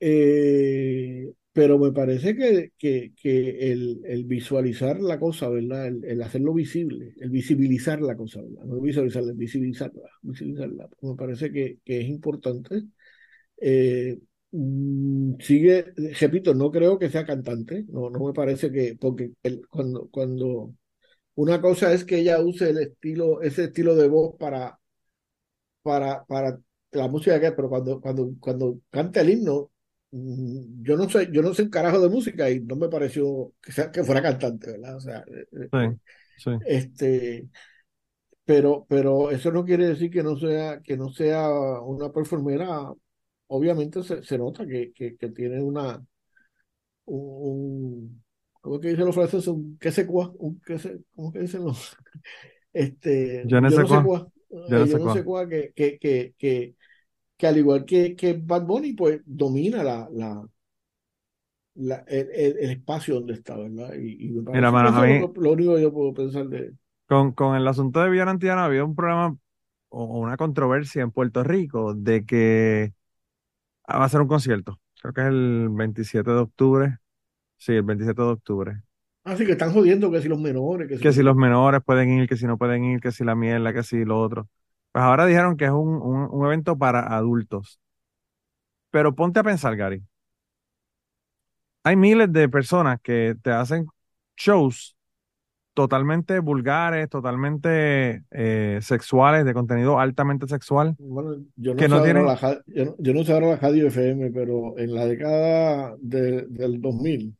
Eh, 0.00 1.32
pero 1.52 1.78
me 1.78 1.92
parece 1.92 2.34
que, 2.36 2.72
que, 2.78 3.12
que 3.16 3.72
el, 3.72 4.00
el 4.06 4.24
visualizar 4.24 5.00
la 5.00 5.18
cosa, 5.20 5.48
¿verdad? 5.50 5.86
El, 5.88 6.22
hacerlo 6.22 6.54
visible, 6.54 7.14
el 7.20 7.30
visibilizar 7.30 8.00
la 8.00 8.16
cosa, 8.16 8.40
¿verdad? 8.42 8.64
No 8.64 8.80
visualizarla, 8.80 9.32
visibilizarla, 9.34 10.08
visibilizarla. 10.22 10.88
Me 11.02 11.14
parece 11.16 11.52
que, 11.52 11.78
que 11.84 12.00
es 12.00 12.08
importante. 12.08 12.84
Eh, 13.58 14.18
mm, 14.52 15.34
sigue, 15.40 15.92
repito, 16.20 16.54
no 16.54 16.70
creo 16.70 16.98
que 16.98 17.10
sea 17.10 17.26
cantante, 17.26 17.84
no, 17.88 18.10
no 18.10 18.26
me 18.26 18.32
parece 18.34 18.70
que, 18.72 18.96
porque 19.00 19.32
el- 19.42 19.66
cuando, 19.68 20.08
cuando 20.10 20.74
una 21.36 21.60
cosa 21.62 21.92
es 21.94 22.04
que 22.04 22.18
ella 22.20 22.40
use 22.42 22.70
el 22.70 22.78
estilo, 22.78 23.42
ese 23.42 23.64
estilo 23.66 23.96
de 23.96 24.08
voz 24.08 24.36
para, 24.38 24.78
para, 25.82 26.24
para 26.26 26.58
la 26.92 27.08
música 27.08 27.40
que 27.40 27.48
es, 27.48 27.52
pero 27.54 27.68
cuando, 27.68 28.00
cuando, 28.00 28.30
cuando 28.40 28.78
canta 28.90 29.20
el 29.20 29.30
himno, 29.30 29.71
yo 30.12 30.96
no 30.96 31.08
sé, 31.08 31.28
yo 31.32 31.42
no 31.42 31.54
sé 31.54 31.62
un 31.62 31.70
carajo 31.70 32.00
de 32.00 32.08
música 32.08 32.50
y 32.50 32.60
no 32.60 32.76
me 32.76 32.88
pareció 32.88 33.52
que, 33.62 33.72
sea, 33.72 33.90
que 33.90 34.04
fuera 34.04 34.22
cantante, 34.22 34.72
¿verdad? 34.72 34.96
O 34.96 35.00
sea, 35.00 35.24
eh, 35.26 35.46
eh, 35.52 35.68
Sí, 35.70 35.78
sí. 36.36 36.50
este, 36.66 37.48
pero, 38.44 38.86
pero 38.88 39.30
eso 39.30 39.50
no 39.52 39.64
quiere 39.64 39.86
decir 39.86 40.10
que 40.10 40.22
no 40.22 40.36
sea, 40.36 40.80
que 40.82 40.96
no 40.96 41.10
sea 41.10 41.48
una 41.82 42.12
performera. 42.12 42.92
Obviamente 43.48 44.02
se, 44.02 44.22
se 44.22 44.38
nota 44.38 44.66
que, 44.66 44.92
que, 44.92 45.16
que 45.16 45.28
tiene 45.30 45.62
una, 45.62 46.02
un, 47.04 48.22
¿cómo 48.60 48.76
es 48.76 48.82
que 48.82 48.88
dicen 48.88 49.06
los 49.06 49.14
franceses? 49.14 49.48
Un 49.48 49.78
que 49.78 49.92
se 49.92 50.06
quoi, 50.06 50.30
un 50.38 50.60
que 50.60 50.78
se, 50.78 51.00
¿cómo 51.14 51.32
que 51.32 51.40
dicen 51.40 51.64
los? 51.64 51.96
Este, 52.74 53.44
yo 53.46 53.60
no 53.60 53.70
sé 53.70 53.82
cuá, 53.84 54.26
eh, 54.50 54.86
yo 54.88 54.98
no 54.98 55.12
sé 55.12 55.22
cuá, 55.24 55.46
que, 55.46 55.72
que, 55.76 55.98
que, 55.98 56.34
que, 56.38 56.74
que 57.36 57.46
al 57.46 57.58
igual 57.58 57.84
que, 57.84 58.16
que 58.16 58.34
Bad 58.34 58.64
Bunny, 58.66 58.92
pues 58.94 59.20
domina 59.26 59.82
la, 59.84 60.08
la, 60.12 60.46
la- 61.74 62.04
el, 62.08 62.30
el- 62.32 62.58
el 62.58 62.70
espacio 62.70 63.14
donde 63.14 63.34
está, 63.34 63.56
¿verdad? 63.56 63.94
Y, 64.00 64.26
y 64.26 64.30
me 64.30 64.42
Mira, 64.52 64.70
mano, 64.70 64.88
a 64.90 65.02
mí- 65.02 65.26
lo, 65.26 65.32
lo 65.36 65.52
único 65.52 65.74
que 65.76 65.82
yo 65.82 65.92
puedo 65.92 66.12
pensar 66.14 66.46
de... 66.48 66.74
Con, 67.06 67.32
con 67.32 67.56
el 67.56 67.68
asunto 67.68 68.00
de 68.00 68.08
Villana 68.10 68.30
Antiana 68.32 68.64
había 68.64 68.84
un 68.84 68.94
problema 68.96 69.36
o 69.90 70.04
una 70.20 70.36
controversia 70.36 71.02
en 71.02 71.10
Puerto 71.12 71.42
Rico 71.44 71.94
de 71.94 72.24
que 72.26 72.94
ah, 73.86 73.98
va 73.98 74.06
a 74.06 74.08
ser 74.10 74.20
un 74.22 74.28
concierto. 74.28 74.80
Creo 75.02 75.14
que 75.14 75.20
es 75.22 75.28
el 75.28 75.68
27 75.72 76.30
de 76.32 76.38
octubre. 76.38 76.98
Sí, 77.58 77.72
el 77.74 77.82
27 77.84 78.22
de 78.22 78.28
octubre. 78.28 78.82
Así 79.24 79.44
que 79.46 79.52
están 79.52 79.72
jodiendo 79.72 80.10
que 80.12 80.22
si 80.22 80.28
los 80.28 80.38
menores, 80.40 80.88
que 80.88 80.98
si, 80.98 81.04
Que 81.04 81.12
si 81.12 81.22
los 81.22 81.36
menores 81.36 81.82
pueden 81.84 82.08
ir, 82.10 82.28
que 82.28 82.36
si 82.36 82.46
no 82.46 82.56
pueden 82.58 82.84
ir, 82.84 83.00
que 83.00 83.12
si 83.12 83.24
la 83.24 83.34
mierda, 83.34 83.72
que 83.74 83.82
si 83.82 84.04
lo 84.04 84.20
otro. 84.20 84.48
Pues 84.92 85.02
ahora 85.04 85.26
dijeron 85.26 85.56
que 85.56 85.64
es 85.66 85.70
un, 85.70 85.88
un, 86.02 86.28
un 86.30 86.46
evento 86.46 86.76
para 86.78 87.00
adultos. 87.16 87.80
Pero 88.92 89.14
ponte 89.18 89.38
a 89.40 89.46
pensar, 89.50 89.74
Gary. 89.80 90.00
Hay 91.84 91.96
miles 91.96 92.32
de 92.32 92.48
personas 92.48 93.00
que 93.02 93.34
te 93.42 93.50
hacen 93.50 93.86
shows 94.36 94.96
totalmente 95.74 96.40
vulgares, 96.40 97.08
totalmente 97.10 98.24
eh, 98.30 98.80
sexuales, 98.82 99.44
de 99.44 99.54
contenido 99.54 100.00
altamente 100.00 100.46
sexual. 100.48 100.96
Bueno, 100.98 101.44
yo 101.56 101.74
no 101.74 101.80
que 101.80 101.88
sé 101.88 101.90
no 101.90 101.96
ahora 101.98 102.04
tienen- 102.04 102.26
la 102.26 102.62
yo 102.66 102.84
no, 102.84 102.96
yo 102.98 103.14
no 103.14 103.24
sé 103.24 103.32
ahora 103.32 103.48
la 103.48 103.56
radio 103.56 103.88
FM, 103.88 104.30
pero 104.30 104.78
en 104.78 104.94
la 104.94 105.06
década 105.06 105.96
de- 106.00 106.42
del 106.48 106.80
2000, 106.80 107.36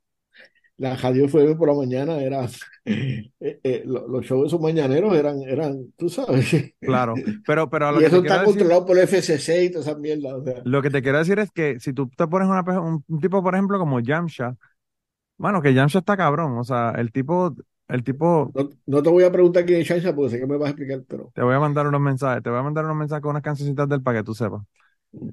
la 0.82 0.96
radio 0.96 1.24
FM 1.26 1.56
por 1.56 1.68
la 1.68 1.74
mañana 1.74 2.20
era, 2.22 2.48
eh, 2.84 3.30
eh, 3.40 3.82
lo- 3.86 4.06
los 4.08 4.24
shows 4.26 4.46
esos 4.48 4.60
mañaneros 4.60 5.14
eran, 5.16 5.42
eran, 5.42 5.92
tú 5.96 6.08
sabes, 6.08 6.52
Claro, 6.84 7.22
pero, 7.46 7.70
pero 7.70 7.88
a 7.88 7.92
lo 7.92 8.00
y 8.00 8.02
que 8.02 8.06
eso 8.06 8.18
está 8.20 8.40
decir, 8.40 8.42
controlado 8.42 8.86
por 8.86 8.96
el 8.98 9.04
FCC 9.04 9.64
y 9.64 9.70
toda 9.70 9.82
esa 9.84 9.98
mierda, 9.98 10.36
o 10.36 10.44
sea, 10.44 10.64
lo 10.64 10.82
que 10.82 10.90
te 10.90 11.02
quiero 11.02 11.18
decir 11.18 11.38
es 11.38 11.50
que 11.50 11.80
si 11.80 11.92
tú 11.92 12.08
te 12.10 12.26
pones 12.26 12.48
una, 12.48 12.62
un, 12.80 13.04
tipo, 13.20 13.42
por 13.42 13.54
ejemplo, 13.54 13.78
como 13.78 14.00
Yamcha, 14.00 14.56
bueno, 15.38 15.62
que 15.62 15.74
Yamcha 15.74 16.00
está 16.00 16.16
cabrón, 16.16 16.58
o 16.58 16.64
sea, 16.64 16.92
el 16.92 17.12
tipo, 17.12 17.54
el 17.88 18.04
tipo, 18.04 18.54
no, 18.54 18.70
no 18.86 19.02
te 19.02 19.10
voy 19.10 19.24
a 19.24 19.32
preguntar 19.32 19.64
quién 19.66 19.80
es 19.80 19.88
Shaisa 19.88 20.14
porque 20.14 20.30
sé 20.30 20.38
que 20.40 20.46
me 20.46 20.56
vas 20.56 20.68
a 20.68 20.70
explicar, 20.70 21.02
pero 21.08 21.32
te 21.34 21.42
voy 21.42 21.54
a 21.54 21.60
mandar 21.60 21.86
unos 21.86 22.00
mensajes, 22.00 22.42
te 22.42 22.50
voy 22.50 22.58
a 22.58 22.62
mandar 22.62 22.84
unos 22.84 22.96
mensajes 22.96 23.22
con 23.22 23.30
unas 23.30 23.42
cancioncitas 23.42 23.88
del 23.88 24.02
para 24.02 24.18
que 24.18 24.24
tú 24.24 24.34
sepas. 24.34 24.62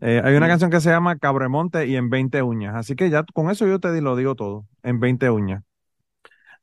Eh, 0.01 0.21
hay 0.23 0.35
una 0.35 0.47
Mm. 0.47 0.49
canción 0.49 0.71
que 0.71 0.81
se 0.81 0.89
llama 0.89 1.17
Cabremonte 1.17 1.87
y 1.87 1.95
en 1.95 2.09
20 2.09 2.41
uñas, 2.43 2.75
así 2.75 2.95
que 2.95 3.09
ya 3.09 3.23
con 3.33 3.49
eso 3.49 3.67
yo 3.67 3.79
te 3.79 4.01
lo 4.01 4.15
digo 4.15 4.35
todo, 4.35 4.67
en 4.83 4.99
20 4.99 5.29
uñas. 5.29 5.63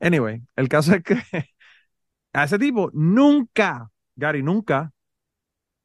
Anyway, 0.00 0.42
el 0.56 0.68
caso 0.68 0.94
es 0.94 1.02
que 1.02 1.14
a 2.32 2.44
ese 2.44 2.58
tipo 2.58 2.90
nunca, 2.94 3.90
Gary, 4.16 4.42
nunca 4.42 4.92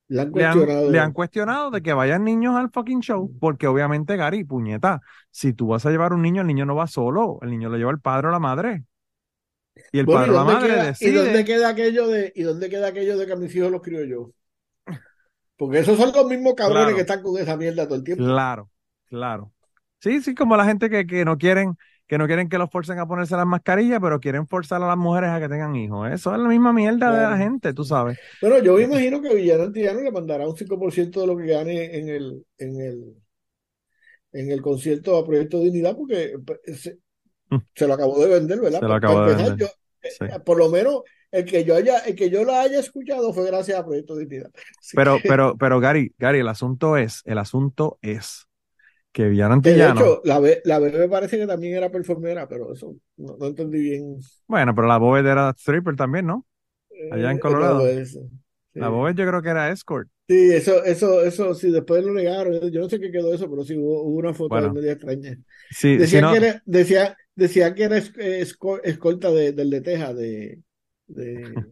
le 0.09 0.21
han 0.21 0.31
le 0.33 0.45
han, 0.45 0.69
cuestionado. 0.69 0.91
le 0.91 0.99
han 0.99 1.11
cuestionado 1.13 1.71
de 1.71 1.81
que 1.81 1.93
vayan 1.93 2.23
niños 2.23 2.55
al 2.55 2.69
fucking 2.71 3.01
show, 3.01 3.31
porque 3.39 3.67
obviamente, 3.67 4.15
Gary, 4.17 4.43
puñeta, 4.43 5.01
si 5.31 5.53
tú 5.53 5.67
vas 5.67 5.85
a 5.85 5.91
llevar 5.91 6.13
un 6.13 6.21
niño, 6.21 6.41
el 6.41 6.47
niño 6.47 6.65
no 6.65 6.75
va 6.75 6.87
solo, 6.87 7.39
el 7.41 7.49
niño 7.51 7.69
lo 7.69 7.77
lleva 7.77 7.91
el 7.91 7.99
padre 8.01 8.27
o 8.27 8.31
la 8.31 8.39
madre. 8.39 8.85
Y 9.91 9.99
el 9.99 10.07
Bueno, 10.07 10.27
¿y 10.27 10.29
padre 10.29 10.31
o 10.31 10.33
la 10.35 10.43
madre 10.43 10.77
queda, 10.77 10.95
y 10.99 11.11
dónde 11.11 11.43
decide. 11.43 11.45
queda 11.45 11.69
aquello 11.69 12.07
de, 12.07 12.31
y 12.35 12.43
dónde 12.43 12.69
queda 12.69 12.87
aquello 12.89 13.17
de 13.17 13.25
que 13.27 13.33
a 13.33 13.35
mis 13.35 13.53
hijos 13.55 13.71
los 13.71 13.81
crío 13.81 14.03
yo? 14.05 14.31
Porque 15.61 15.77
esos 15.77 15.95
son 15.95 16.11
los 16.11 16.25
mismos 16.25 16.55
cabrones 16.55 16.85
Claro. 16.85 16.95
que 16.95 17.01
están 17.01 17.21
con 17.21 17.37
esa 17.39 17.55
mierda 17.55 17.85
todo 17.85 17.95
el 17.99 18.03
tiempo. 18.03 18.23
Claro, 18.23 18.67
claro. 19.07 19.53
Sí, 19.99 20.19
sí, 20.21 20.33
como 20.33 20.57
la 20.57 20.65
gente 20.65 20.89
que, 20.89 21.05
que 21.05 21.23
no 21.23 21.37
quieren, 21.37 21.75
que 22.07 22.17
no 22.17 22.25
quieren 22.25 22.49
que 22.49 22.57
los 22.57 22.71
forcen 22.71 22.97
a 22.97 23.05
ponerse 23.07 23.35
las 23.35 23.45
mascarillas, 23.45 23.99
pero 24.01 24.19
quieren 24.19 24.47
forzar 24.47 24.81
a 24.81 24.87
las 24.87 24.97
mujeres 24.97 25.29
a 25.29 25.39
que 25.39 25.47
tengan 25.47 25.75
hijos. 25.75 26.09
Eso 26.11 26.33
es 26.33 26.39
la 26.41 26.47
misma 26.49 26.73
mierda 26.73 27.11
de 27.11 27.21
la 27.29 27.37
gente, 27.37 27.75
tú 27.75 27.83
sabes. 27.83 28.17
Bueno, 28.41 28.57
yo 28.57 28.73
me 28.77 28.81
imagino 28.85 29.21
que 29.21 29.35
Villano 29.35 29.65
Antillano 29.65 30.01
le 30.01 30.11
mandará 30.11 30.47
un 30.47 30.57
5% 30.57 31.21
de 31.21 31.27
lo 31.27 31.37
que 31.37 31.45
gane 31.45 31.95
en 31.95 32.09
el, 32.09 32.43
en 32.57 32.81
el, 32.81 33.15
en 34.31 34.51
el 34.51 34.61
concierto 34.63 35.15
a 35.17 35.25
Proyecto 35.25 35.59
Dignidad, 35.59 35.95
porque 35.95 36.33
se, 36.73 36.97
Mm. 37.51 37.57
se 37.75 37.85
lo 37.85 37.93
acabó 37.95 38.17
de 38.19 38.29
vender, 38.29 38.61
¿verdad? 38.61 38.79
Se 38.79 38.87
lo 38.87 38.93
acabó 38.93 39.25
de 39.25 39.35
vender. 39.35 39.57
yo, 39.57 39.65
eh, 40.01 40.09
Sí. 40.17 40.25
por 40.45 40.57
lo 40.57 40.69
menos 40.69 41.01
el 41.31 41.45
que 41.45 41.63
yo 41.63 41.75
haya, 41.75 41.99
el 41.99 42.15
que 42.15 42.29
yo 42.29 42.43
lo 42.43 42.53
haya 42.53 42.79
escuchado 42.79 43.33
fue 43.33 43.45
gracias 43.47 43.79
a 43.79 43.85
Proyecto 43.85 44.15
Dignidad. 44.17 44.51
Así 44.79 44.97
Pero, 44.97 45.15
que- 45.21 45.29
pero, 45.29 45.57
pero 45.57 45.79
Gary, 45.79 46.13
Gary, 46.17 46.39
el 46.39 46.47
asunto 46.47 46.97
es, 46.97 47.21
el 47.25 47.37
asunto 47.37 47.97
es 48.01 48.47
que 49.13 49.29
Villano 49.29 49.55
que 49.61 49.71
de 49.71 49.75
Antillano, 49.75 50.01
hecho, 50.01 50.21
la, 50.23 50.39
B- 50.39 50.61
la 50.65 50.79
bebé 50.79 51.07
parece 51.09 51.37
que 51.37 51.47
también 51.47 51.75
era 51.75 51.91
performera, 51.91 52.47
pero 52.47 52.73
eso 52.73 52.95
no, 53.17 53.37
no 53.37 53.47
entendí 53.47 53.79
bien. 53.81 54.19
bueno, 54.47 54.75
pero 54.75 54.87
la 54.87 54.97
Bobet 54.97 55.25
era 55.25 55.49
stripper 55.57 55.95
también, 55.95 56.27
¿no? 56.27 56.45
Allá 57.09 57.31
en 57.31 57.37
Eh, 57.37 57.39
Colorado. 57.39 57.79
no, 57.79 57.85
eso. 57.85 58.29
La 58.73 58.89
Sí. 58.89 58.89
Bobet 58.89 59.17
yo 59.17 59.27
creo 59.27 59.41
que 59.41 59.49
era 59.49 59.71
escort. 59.71 60.09
Sí, 60.27 60.51
eso, 60.53 60.83
eso, 60.85 61.21
eso, 61.23 61.53
sí, 61.55 61.71
después 61.71 62.05
lo 62.05 62.13
negaron. 62.13 62.71
Yo 62.71 62.79
no 62.81 62.89
sé 62.89 62.99
qué 63.01 63.11
quedó 63.11 63.33
eso, 63.33 63.49
pero 63.49 63.63
sí 63.65 63.75
hubo, 63.77 64.03
hubo 64.03 64.17
una 64.17 64.33
foto 64.33 64.55
Bueno. 64.55 64.61
ahí 64.61 64.71
media 64.71 64.93
extraña. 64.93 65.37
Sí, 65.69 66.01
si 66.01 66.01
Decían 66.01 66.21
no, 66.21 66.31
que 66.31 66.37
era, 66.37 66.63
decía, 66.65 67.17
decía 67.35 67.75
que 67.75 67.83
era 67.83 67.97
esco- 67.97 68.79
escolta 68.83 69.29
de, 69.31 69.51
del 69.51 69.69
de 69.69 69.81
Texas, 69.81 70.15
de, 70.15 70.61
de, 71.15 71.71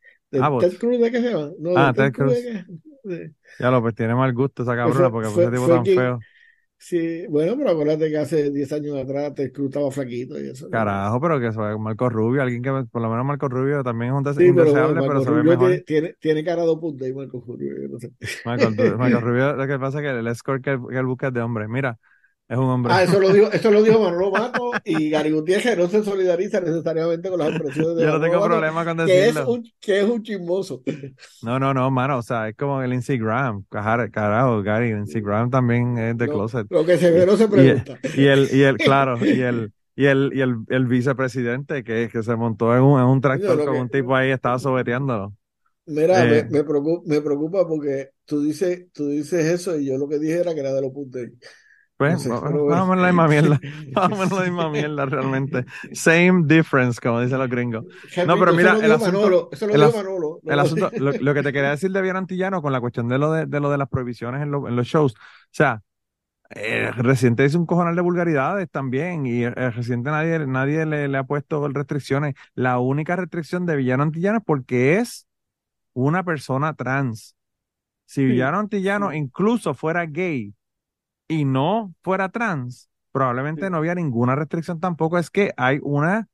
de 0.30 0.38
Abbott. 0.42 0.60
Ted 0.60 0.78
Cruz, 0.78 1.00
¿de 1.00 1.10
qué 1.12 1.20
se? 1.22 1.32
No, 1.32 1.70
de 1.70 1.76
Ah, 1.76 1.92
Ted 1.94 2.12
Cruz. 2.12 2.32
¿de 3.04 3.34
ya 3.58 3.70
lo, 3.70 3.80
pues 3.80 3.94
tiene 3.94 4.14
mal 4.14 4.32
gusto 4.34 4.62
esa 4.62 4.76
cabrona 4.76 5.10
porque 5.10 5.28
fue- 5.30 5.44
ese 5.44 5.52
tipo 5.52 5.66
fue 5.66 5.76
tan 5.76 5.84
feo. 5.86 6.18
Sí, 6.78 7.26
bueno, 7.28 7.56
pero 7.56 7.70
acuérdate 7.70 8.10
que 8.10 8.18
hace 8.18 8.50
10 8.50 8.70
años 8.72 8.96
atrás 8.98 9.34
Ted 9.34 9.52
Cruz 9.52 9.68
estaba 9.68 9.90
flaquito 9.90 10.38
y 10.38 10.50
eso. 10.50 10.68
Carajo, 10.70 11.20
pero 11.20 11.40
que 11.40 11.46
es 11.48 11.56
Marco 11.56 12.08
Rubio, 12.10 12.42
alguien 12.42 12.62
que 12.62 12.70
por 12.90 13.00
lo 13.00 13.08
menos 13.08 13.24
Marco 13.24 13.48
Rubio 13.48 13.82
también 13.82 14.12
es 14.12 14.18
un 14.18 14.24
des- 14.24 14.36
Sí, 14.36 14.52
pero 14.52 14.72
bueno, 14.72 15.04
pero 15.06 15.20
se 15.20 15.30
ve 15.30 15.36
Rubio 15.36 15.50
mejor. 15.56 15.70
tiene, 15.86 16.14
tiene, 16.20 16.44
cara 16.44 16.64
de 16.66 16.76
punta 16.76 17.06
y 17.08 17.12
Marco 17.14 17.42
Rubio, 17.46 17.72
yo 17.80 17.88
no 17.88 17.98
sé. 17.98 18.12
Marco, 18.44 18.70
Marco 18.70 19.20
Rubio, 19.20 19.52
lo 19.54 19.66
que 19.66 19.78
pasa 19.78 19.98
es 19.98 20.02
que 20.04 20.10
el 20.18 20.26
escort 20.28 20.62
que, 20.62 20.78
que 20.90 20.98
él 20.98 21.06
busca 21.06 21.28
es 21.28 21.32
de 21.34 21.40
hombre. 21.42 21.66
Mira, 21.68 21.98
es 22.48 22.56
un 22.58 22.64
hombre. 22.64 22.92
Ah, 22.94 23.02
eso 23.02 23.18
lo 23.18 23.32
dijo, 23.32 23.50
eso 23.50 23.70
lo 23.70 23.82
dijo 23.82 24.00
Manolo 24.00 24.30
Mato 24.30 24.70
y 24.84 25.10
Gary 25.10 25.30
Gutiérrez 25.32 25.64
que 25.74 25.76
no 25.76 25.88
se 25.88 26.02
solidariza 26.04 26.60
necesariamente 26.60 27.28
con 27.28 27.38
las 27.40 27.48
expresiones 27.50 27.96
de 27.96 28.02
Yo 28.04 28.12
no 28.12 28.20
tengo 28.20 28.34
Mato, 28.36 28.46
problema 28.46 28.84
con 28.84 28.96
que 28.98 29.02
es 29.28 29.34
decirlo. 29.34 29.52
un, 29.52 29.72
que 29.80 29.98
es 30.00 30.04
un 30.04 30.22
chismoso. 30.22 30.82
No, 31.42 31.58
no, 31.58 31.74
no, 31.74 31.90
mano, 31.90 32.18
o 32.18 32.22
sea, 32.22 32.48
es 32.48 32.56
como 32.56 32.82
el 32.82 32.92
Instagram. 32.94 33.64
Carajo, 33.68 34.62
Gary, 34.62 34.90
el 34.90 34.98
Instagram 35.00 35.50
también 35.50 35.98
es 35.98 36.16
de 36.16 36.26
No, 36.26 36.34
closet. 36.34 36.66
Lo 36.70 36.84
que 36.84 36.98
se 36.98 37.10
ve 37.10 37.26
no 37.26 37.36
se 37.36 37.48
pregunta. 37.48 37.98
Y 38.14 38.26
el, 38.26 38.48
y 38.52 38.62
el, 38.62 38.76
claro, 38.78 39.18
y 39.24 39.40
el, 39.42 39.72
y 39.96 40.06
el, 40.06 40.30
y 40.34 40.40
el, 40.40 40.56
el 40.68 40.86
vicepresidente 40.86 41.82
que, 41.82 42.08
que 42.12 42.22
se 42.22 42.36
montó 42.36 42.74
en 42.76 42.82
un, 42.82 43.00
en 43.00 43.06
un 43.06 43.20
tractor 43.20 43.56
lo 43.56 43.64
con 43.64 43.74
que- 43.74 43.80
un 43.80 43.88
tipo 43.88 44.14
ahí, 44.14 44.30
estaba 44.30 44.58
sobeteándolo. 44.58 45.34
Mira, 45.88 46.24
Eh. 46.24 46.44
me, 46.50 46.58
me 46.58 46.64
preocupa, 46.64 47.02
me 47.06 47.20
preocupa 47.20 47.66
porque 47.66 48.10
tú 48.24 48.40
dices, 48.42 48.86
tú 48.92 49.08
dices 49.08 49.44
eso 49.46 49.78
y 49.78 49.86
yo 49.86 49.96
lo 49.98 50.08
que 50.08 50.18
dije 50.18 50.40
era 50.40 50.52
que 50.52 50.60
era 50.60 50.72
de 50.72 50.82
los 50.82 50.90
puntos. 50.92 51.22
Pues, 51.96 52.12
No 52.12 52.18
sé, 52.18 52.28
más 52.28 52.40
pero 52.42 52.62
o 52.64 52.64
bueno. 52.64 52.86
menos 52.86 52.98
la 52.98 53.06
misma 53.08 53.28
mierda. 53.28 53.60
Más 53.94 54.06
o 54.06 54.16
menos 54.16 54.32
la 54.32 54.44
misma 54.44 54.70
mierda, 54.70 55.06
realmente. 55.06 55.64
Same 55.92 56.42
difference, 56.46 57.00
como 57.00 57.20
dicen 57.22 57.38
los 57.38 57.48
gringos. 57.48 57.84
No, 58.26 58.38
pero 58.38 58.52
mira, 58.52 58.78
el 58.82 58.92
asunto- 58.92 59.28
lo 59.30 59.50
el 59.72 59.82
asunto, 60.60 60.90
lo, 60.98 61.34
que 61.34 61.42
te 61.42 61.52
quería 61.52 61.70
decir 61.70 61.90
de 61.90 62.02
Bien 62.02 62.16
Antillano 62.16 62.60
con 62.62 62.72
la 62.72 62.80
cuestión 62.80 63.08
de 63.08 63.18
lo 63.18 63.32
de, 63.32 63.46
de 63.46 63.60
lo 63.60 63.70
de 63.70 63.78
las 63.78 63.88
prohibiciones 63.88 64.42
en, 64.42 64.50
lo- 64.50 64.68
en 64.68 64.76
los 64.76 64.86
shows. 64.86 65.14
O 65.14 65.18
sea, 65.50 65.82
eh, 66.50 66.90
reciente 66.96 67.42
dice 67.44 67.58
un 67.58 67.66
cojonal 67.66 67.96
de 67.96 68.02
vulgaridades 68.02 68.70
también 68.70 69.26
y 69.26 69.44
el 69.44 69.54
reciente 69.54 70.10
nadie, 70.10 70.46
nadie 70.46 70.86
le, 70.86 71.08
le 71.08 71.18
ha 71.18 71.24
puesto 71.24 71.66
restricciones. 71.68 72.34
La 72.54 72.78
única 72.78 73.16
restricción 73.16 73.66
de 73.66 73.76
Villano 73.76 74.04
Antillano 74.04 74.38
es 74.38 74.44
porque 74.44 74.98
es 74.98 75.26
una 75.94 76.24
persona 76.24 76.74
trans. 76.74 77.36
Si 78.06 78.24
Villano 78.24 78.58
Antillano 78.60 79.10
sí. 79.10 79.16
incluso 79.18 79.74
fuera 79.74 80.06
gay 80.06 80.54
y 81.28 81.44
no 81.44 81.94
fuera 82.02 82.28
trans, 82.30 82.90
probablemente 83.12 83.68
Sí. 83.68 83.70
no 83.70 83.78
había 83.78 83.94
ninguna 83.94 84.34
restricción 84.36 84.80
tampoco. 84.80 85.18
Es 85.18 85.30
que 85.30 85.52
hay 85.56 85.78
una 85.82 86.28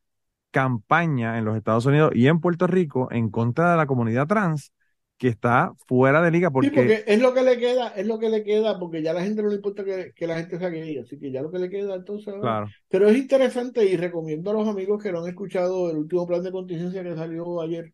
campaña 0.53 1.39
en 1.39 1.45
los 1.47 1.57
Estados 1.57 1.87
Unidos 1.87 2.13
y 2.15 2.29
en 2.29 2.41
Puerto 2.41 2.67
Rico 2.69 3.09
en 3.13 3.31
contra 3.31 3.73
de 3.73 3.77
la 3.79 3.87
comunidad 3.87 4.27
trans 4.29 4.73
que 5.19 5.29
está 5.29 5.73
fuera 5.89 6.23
de 6.23 6.31
liga 6.33 6.51
Sí, 6.61 6.71
porque, 6.71 6.99
es 7.09 7.21
lo 7.21 7.35
que 7.35 7.43
le 7.43 7.59
queda, 7.59 7.89
es 7.89 8.07
lo 8.07 8.19
que 8.21 8.29
le 8.29 8.45
queda, 8.45 8.79
porque 8.79 9.03
ya 9.03 9.11
a 9.11 9.15
la 9.15 9.23
gente 9.25 9.43
no 9.43 9.49
le 9.49 9.57
importa 9.57 9.85
que, 9.85 10.13
que 10.15 10.27
la 10.29 10.37
gente 10.39 10.59
sea 10.59 10.69
gay, 10.69 10.97
así 10.99 11.19
que 11.19 11.33
ya 11.33 11.43
lo 11.43 11.51
que 11.51 11.59
le 11.59 11.69
queda 11.69 11.97
entonces. 11.97 12.35
claro, 12.41 12.75
Pero 12.89 13.09
es 13.09 13.17
interesante 13.19 13.85
y 13.85 13.97
recomiendo 13.97 14.51
a 14.51 14.55
los 14.55 14.69
amigos 14.69 15.03
que 15.03 15.11
no 15.13 15.21
han 15.23 15.29
escuchado 15.29 15.91
el 15.91 15.97
último 15.99 16.25
plan 16.27 16.43
de 16.45 16.53
contingencia 16.53 17.03
que 17.03 17.17
salió 17.17 17.61
ayer, 17.61 17.93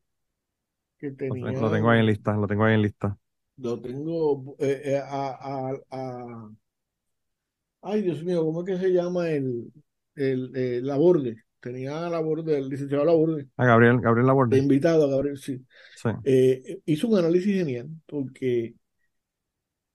que 0.98 1.12
lo, 1.28 1.36
tenía, 1.36 1.52
te- 1.52 1.60
lo 1.60 1.70
tengo 1.70 1.90
ahí 1.90 2.00
en 2.00 2.06
lista, 2.06 2.32
lo 2.34 2.46
tengo 2.46 2.64
ahí 2.64 2.74
en 2.74 2.82
lista. 2.82 3.18
lo 3.58 3.80
tengo 3.80 4.56
eh, 4.58 4.82
eh, 4.84 4.98
a, 4.98 5.28
a, 5.70 5.72
a- 5.90 6.50
ay 7.82 8.02
Dios 8.02 8.22
mío, 8.24 8.44
¿cómo 8.44 8.60
es 8.62 8.66
que 8.66 8.78
se 8.78 8.92
llama 8.92 9.30
el, 9.30 9.72
el 10.16 10.52
eh, 10.54 10.80
Laborde? 10.82 11.36
Tenía 11.60 12.06
a 12.06 12.10
Laborde, 12.10 12.58
el 12.58 12.68
licenciado 12.68 13.04
Laborde, 13.04 13.48
A 13.56 13.66
Gabriel, 13.66 14.00
Gabriel 14.00 14.26
de 14.26 14.28
Laborde. 14.28 14.58
invitado 14.58 15.04
a 15.04 15.10
Gabriel, 15.10 15.38
sí. 15.38 15.64
Sí, 15.96 16.10
Eh, 16.24 16.80
hizo 16.86 17.08
un 17.08 17.18
análisis 17.18 17.54
genial, 17.54 17.88
porque 18.06 18.74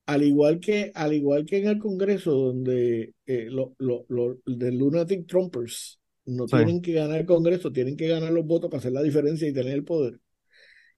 al 0.05 0.23
igual 0.23 0.59
que, 0.59 0.91
al 0.95 1.13
igual 1.13 1.45
que 1.45 1.57
en 1.59 1.67
el 1.67 1.79
Congreso, 1.79 2.31
donde 2.31 3.13
eh, 3.25 3.47
lo, 3.49 3.73
lo, 3.79 4.05
lo- 4.09 4.37
de 4.45 4.71
Lunatic 4.71 5.25
Trumpers 5.27 5.99
no 6.25 6.47
Sí. 6.47 6.57
tienen 6.57 6.81
que 6.81 6.93
ganar 6.93 7.19
el 7.21 7.25
Congreso, 7.25 7.71
tienen 7.71 7.95
que 7.97 8.07
ganar 8.07 8.31
los 8.31 8.45
votos 8.45 8.69
para 8.69 8.79
hacer 8.79 8.91
la 8.91 9.01
diferencia 9.01 9.47
y 9.47 9.53
tener 9.53 9.73
el 9.73 9.83
poder. 9.85 10.19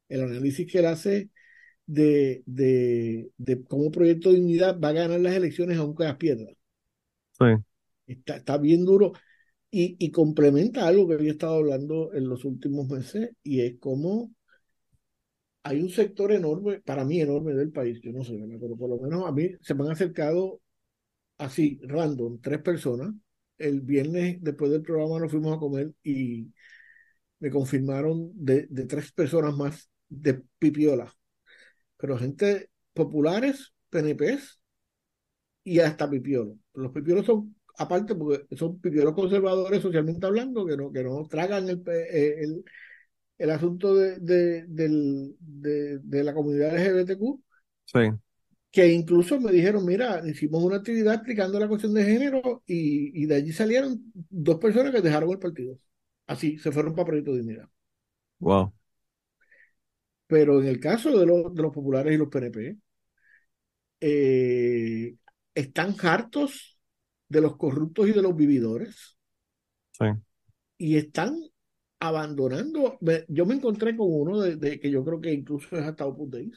El 0.10 0.24
análisis 0.24 0.72
que 0.72 0.80
él 0.80 0.88
hace 0.88 1.30
de, 1.88 2.44
de, 2.48 3.30
de 3.38 3.64
cómo 3.66 3.92
Proyecto 3.92 4.32
Dignidad 4.32 4.80
va 4.80 4.90
a 4.90 4.94
ganar 4.94 5.20
las 5.22 5.36
elecciones 5.36 5.78
aunque 5.80 6.06
las 6.06 6.18
pierda. 6.18 6.48
Está, 8.08 8.38
está 8.38 8.58
bien 8.58 8.86
duro. 8.86 9.14
Y, 9.72 9.98
y 10.00 10.12
complementa 10.12 10.88
algo 10.88 11.08
que 11.08 11.16
había 11.16 11.32
estado 11.34 11.56
hablando 11.58 12.14
en 12.14 12.30
los 12.30 12.46
últimos 12.46 12.88
meses 12.90 13.32
y 13.44 13.62
es 13.62 13.78
cómo 13.80 14.32
hay 15.64 15.82
un 15.82 15.90
sector 15.90 16.32
enorme, 16.32 16.80
para 16.82 17.04
mí 17.06 17.22
enorme 17.22 17.54
del 17.54 17.72
país, 17.72 18.00
yo 18.02 18.12
no 18.12 18.24
sé, 18.24 18.34
pero 18.60 18.76
por 18.78 18.90
lo 18.90 18.98
menos 19.00 19.26
a 19.26 19.32
mí 19.32 19.50
se 19.62 19.74
me 19.74 19.84
han 19.86 19.92
acercado 19.92 20.62
así, 21.38 21.80
random, 21.84 22.40
tres 22.42 22.62
personas. 22.62 23.14
El 23.58 23.82
viernes 23.82 24.40
después 24.42 24.72
del 24.72 24.84
programa 24.84 25.20
nos 25.20 25.32
fuimos 25.32 25.56
a 25.56 25.60
comer 25.60 25.94
y 26.04 26.52
me 27.40 27.52
confirmaron 27.52 28.32
de, 28.36 28.68
de 28.70 28.86
tres 28.86 29.12
personas 29.14 29.56
más 29.58 29.90
de 30.10 30.44
Pipiola, 30.60 31.14
pero 31.98 32.18
gente 32.18 32.70
populares, 32.94 33.74
PNPs 33.90 34.60
y 35.66 35.82
hasta 35.82 36.10
Pipiolos. 36.12 36.58
Los 36.76 36.94
Pipiolos 36.94 37.28
son 37.28 37.56
aparte 37.80 38.16
porque 38.16 38.48
son 38.58 38.80
Pipiolos 38.82 39.16
conservadores 39.16 39.84
socialmente 39.84 40.28
hablando, 40.28 40.66
que 40.68 40.78
no, 40.78 40.94
que 40.94 41.04
no 41.06 41.28
tragan 41.30 41.70
el, 41.70 41.82
pe- 41.82 42.44
el, 42.46 42.66
el 43.38 43.52
asunto 43.52 43.96
de, 43.96 44.20
de, 44.20 44.66
del- 44.68 45.36
de, 45.40 46.00
de 46.00 46.24
la 46.26 46.34
comunidad 46.34 46.76
LGBTQ, 46.76 47.44
sí. 47.86 48.00
que 48.72 48.88
incluso 48.94 49.40
me 49.40 49.52
dijeron, 49.52 49.86
mira, 49.86 50.22
hicimos 50.28 50.64
una 50.64 50.78
actividad 50.78 51.16
explicando 51.16 51.60
la 51.60 51.68
cuestión 51.68 51.94
de 51.94 52.04
género 52.06 52.64
y, 52.68 53.24
y 53.24 53.26
de 53.26 53.36
allí 53.36 53.54
salieron 53.54 54.12
dos 54.14 54.58
personas 54.60 54.94
que 54.94 55.02
dejaron 55.02 55.32
el 55.32 55.40
partido. 55.40 55.80
Así, 56.28 56.58
se 56.60 56.72
fueron 56.72 56.94
para 56.96 57.08
Proyecto 57.08 57.34
Dignidad. 57.36 57.70
Wow. 58.40 58.74
Pero 60.28 60.62
en 60.62 60.68
el 60.68 60.80
caso 60.80 61.18
de, 61.18 61.26
los 61.26 61.54
de 61.54 61.62
los 61.64 61.74
populares 61.74 62.14
y 62.14 62.18
los 62.18 62.30
PNP, 62.30 62.78
eh, 64.02 65.16
están 65.56 65.96
hartos 66.04 66.80
de 67.30 67.42
los 67.42 67.58
corruptos 67.58 68.08
y 68.10 68.14
de 68.14 68.22
los 68.22 68.36
vividores 68.36 69.18
Sí. 70.00 70.06
y 70.78 70.98
están 70.98 71.38
abandonando. 72.00 72.98
yo 73.30 73.46
me 73.46 73.56
encontré 73.56 73.96
con 73.96 74.08
uno 74.10 74.42
de, 74.42 74.56
de 74.58 74.80
que 74.80 74.92
yo 74.92 75.04
creo 75.06 75.22
que 75.22 75.34
incluso 75.34 75.76
es 75.78 75.84
hasta 75.84 76.06
Opus 76.06 76.32
Dei, 76.32 76.52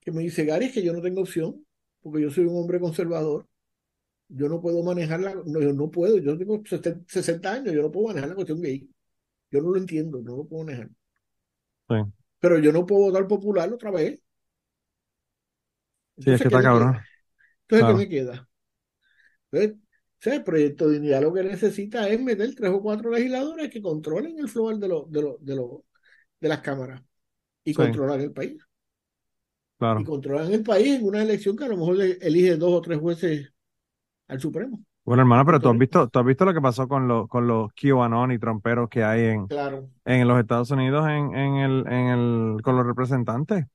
que 0.00 0.12
me 0.12 0.22
dice, 0.22 0.44
Gary, 0.44 0.66
es 0.66 0.72
que 0.72 0.82
yo 0.82 0.92
no 0.92 1.02
tengo 1.02 1.20
opción, 1.22 1.64
porque 2.00 2.22
yo 2.22 2.30
soy 2.30 2.44
un 2.46 2.56
hombre 2.56 2.80
conservador. 2.80 3.46
Yo 4.28 4.48
no 4.48 4.60
puedo 4.60 4.82
manejar 4.84 5.20
la, 5.20 5.34
no, 5.34 5.60
yo 5.60 5.72
no 5.74 5.90
puedo, 5.90 6.18
yo 6.18 6.38
tengo 6.38 6.62
60 6.64 7.00
60 7.08 7.52
años, 7.54 7.74
yo 7.74 7.82
no 7.82 7.92
puedo 7.92 8.08
manejar 8.08 8.30
la 8.30 8.34
cuestión 8.36 8.62
gay. 8.62 8.90
Yo 9.50 9.62
no 9.62 9.70
lo 9.70 9.78
entiendo, 9.78 10.20
no 10.22 10.36
lo 10.38 10.46
puedo 10.46 10.64
manejar. 10.64 10.90
Sí. 11.88 11.94
Pero 12.40 12.58
yo 12.58 12.72
no 12.72 12.84
puedo 12.86 13.02
votar 13.02 13.28
popular 13.28 13.72
otra 13.72 13.90
vez. 13.92 14.20
Sí, 16.18 16.30
es 16.32 16.42
que 16.42 16.48
¿qué 16.48 16.48
está 16.48 16.62
cabrón. 16.62 16.98
Entonces, 17.68 17.86
Claro. 17.86 17.98
¿qué 17.98 18.04
me 18.04 18.08
queda? 18.08 18.48
Entonces, 19.52 19.78
el 20.38 20.44
proyecto 20.44 20.86
de 20.88 20.94
dignidad 20.94 21.22
lo 21.22 21.32
que 21.32 21.42
necesita 21.44 22.08
es 22.08 22.20
meter 22.20 22.54
tres 22.54 22.70
o 22.70 22.82
cuatro 22.82 23.10
legisladores 23.10 23.70
que 23.70 23.82
controlen 23.82 24.38
el 24.38 24.48
flow 24.48 24.78
de, 24.78 24.88
los 24.88 25.10
de, 25.10 25.22
los 25.22 25.44
de, 25.44 25.56
los 25.56 25.70
de 26.40 26.48
las 26.48 26.60
cámaras 26.60 27.02
y 27.64 27.74
Sí. 27.74 27.76
controlan 27.76 28.20
el 28.22 28.32
país. 28.32 28.58
Claro. 29.78 30.00
Y 30.00 30.04
controlan 30.04 30.52
el 30.52 30.62
país 30.62 30.98
en 30.98 31.04
una 31.06 31.22
elección 31.22 31.56
que 31.56 31.64
a 31.64 31.68
lo 31.68 31.76
mejor 31.76 31.96
le- 31.96 32.18
elige 32.20 32.56
dos 32.56 32.72
o 32.72 32.80
tres 32.80 32.98
jueces 32.98 33.52
al 34.28 34.40
Supremo. 34.40 34.84
Bueno, 35.04 35.22
hermano, 35.22 35.44
pero 35.46 35.58
tú 35.60 35.70
has 35.70 35.78
visto, 35.78 36.08
tú 36.08 36.18
has 36.18 36.24
visto 36.26 36.44
lo 36.44 36.52
que 36.52 36.60
pasó 36.60 36.86
con 36.86 37.08
los, 37.08 37.28
con 37.28 37.46
los 37.46 37.72
QAnon 37.72 38.30
y 38.32 38.38
tromperos 38.38 38.88
que 38.90 39.02
hay 39.04 39.22
en, 39.24 39.48
Claro, 39.48 39.90
en 40.04 40.28
los 40.28 40.38
Estados 40.38 40.70
Unidos 40.70 41.08
en, 41.08 41.34
en 41.34 41.54
el, 41.56 41.86
en 41.88 42.06
el, 42.56 42.62
con 42.62 42.76
los 42.76 42.86
representantes. 42.86 43.66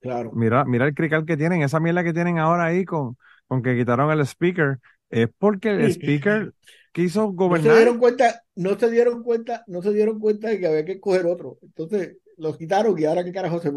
Claro. 0.00 0.38
Mira, 0.38 0.64
mira 0.64 0.86
el 0.86 0.94
crical 0.94 1.24
que 1.26 1.36
tienen, 1.36 1.62
esa 1.62 1.80
mierda 1.80 2.04
que 2.04 2.12
tienen 2.12 2.38
ahora 2.38 2.66
ahí 2.66 2.84
con, 2.84 3.16
con 3.48 3.62
que 3.62 3.76
quitaron 3.76 4.10
el 4.12 4.20
speaker 4.20 4.78
es 5.10 5.28
porque 5.38 5.70
el 5.70 5.84
speaker 5.90 6.54
quiso 6.92 7.28
No 7.48 7.58
se 7.60 7.70
gobernar. 7.70 7.74
dieron 7.74 7.98
cuenta, 7.98 8.42
no 8.54 8.78
se 8.78 8.90
dieron 8.90 9.22
cuenta, 9.22 9.64
no 9.66 9.82
se 9.82 9.92
dieron 9.92 10.18
cuenta 10.20 10.48
de 10.48 10.60
que 10.60 10.66
había 10.66 10.84
que 10.84 10.92
escoger 10.92 11.26
otro. 11.26 11.58
Entonces 11.62 12.18
los 12.36 12.56
quitaron 12.56 12.98
y 12.98 13.04
ahora 13.04 13.24
qué 13.24 13.32
carajo 13.32 13.60
se 13.60 13.70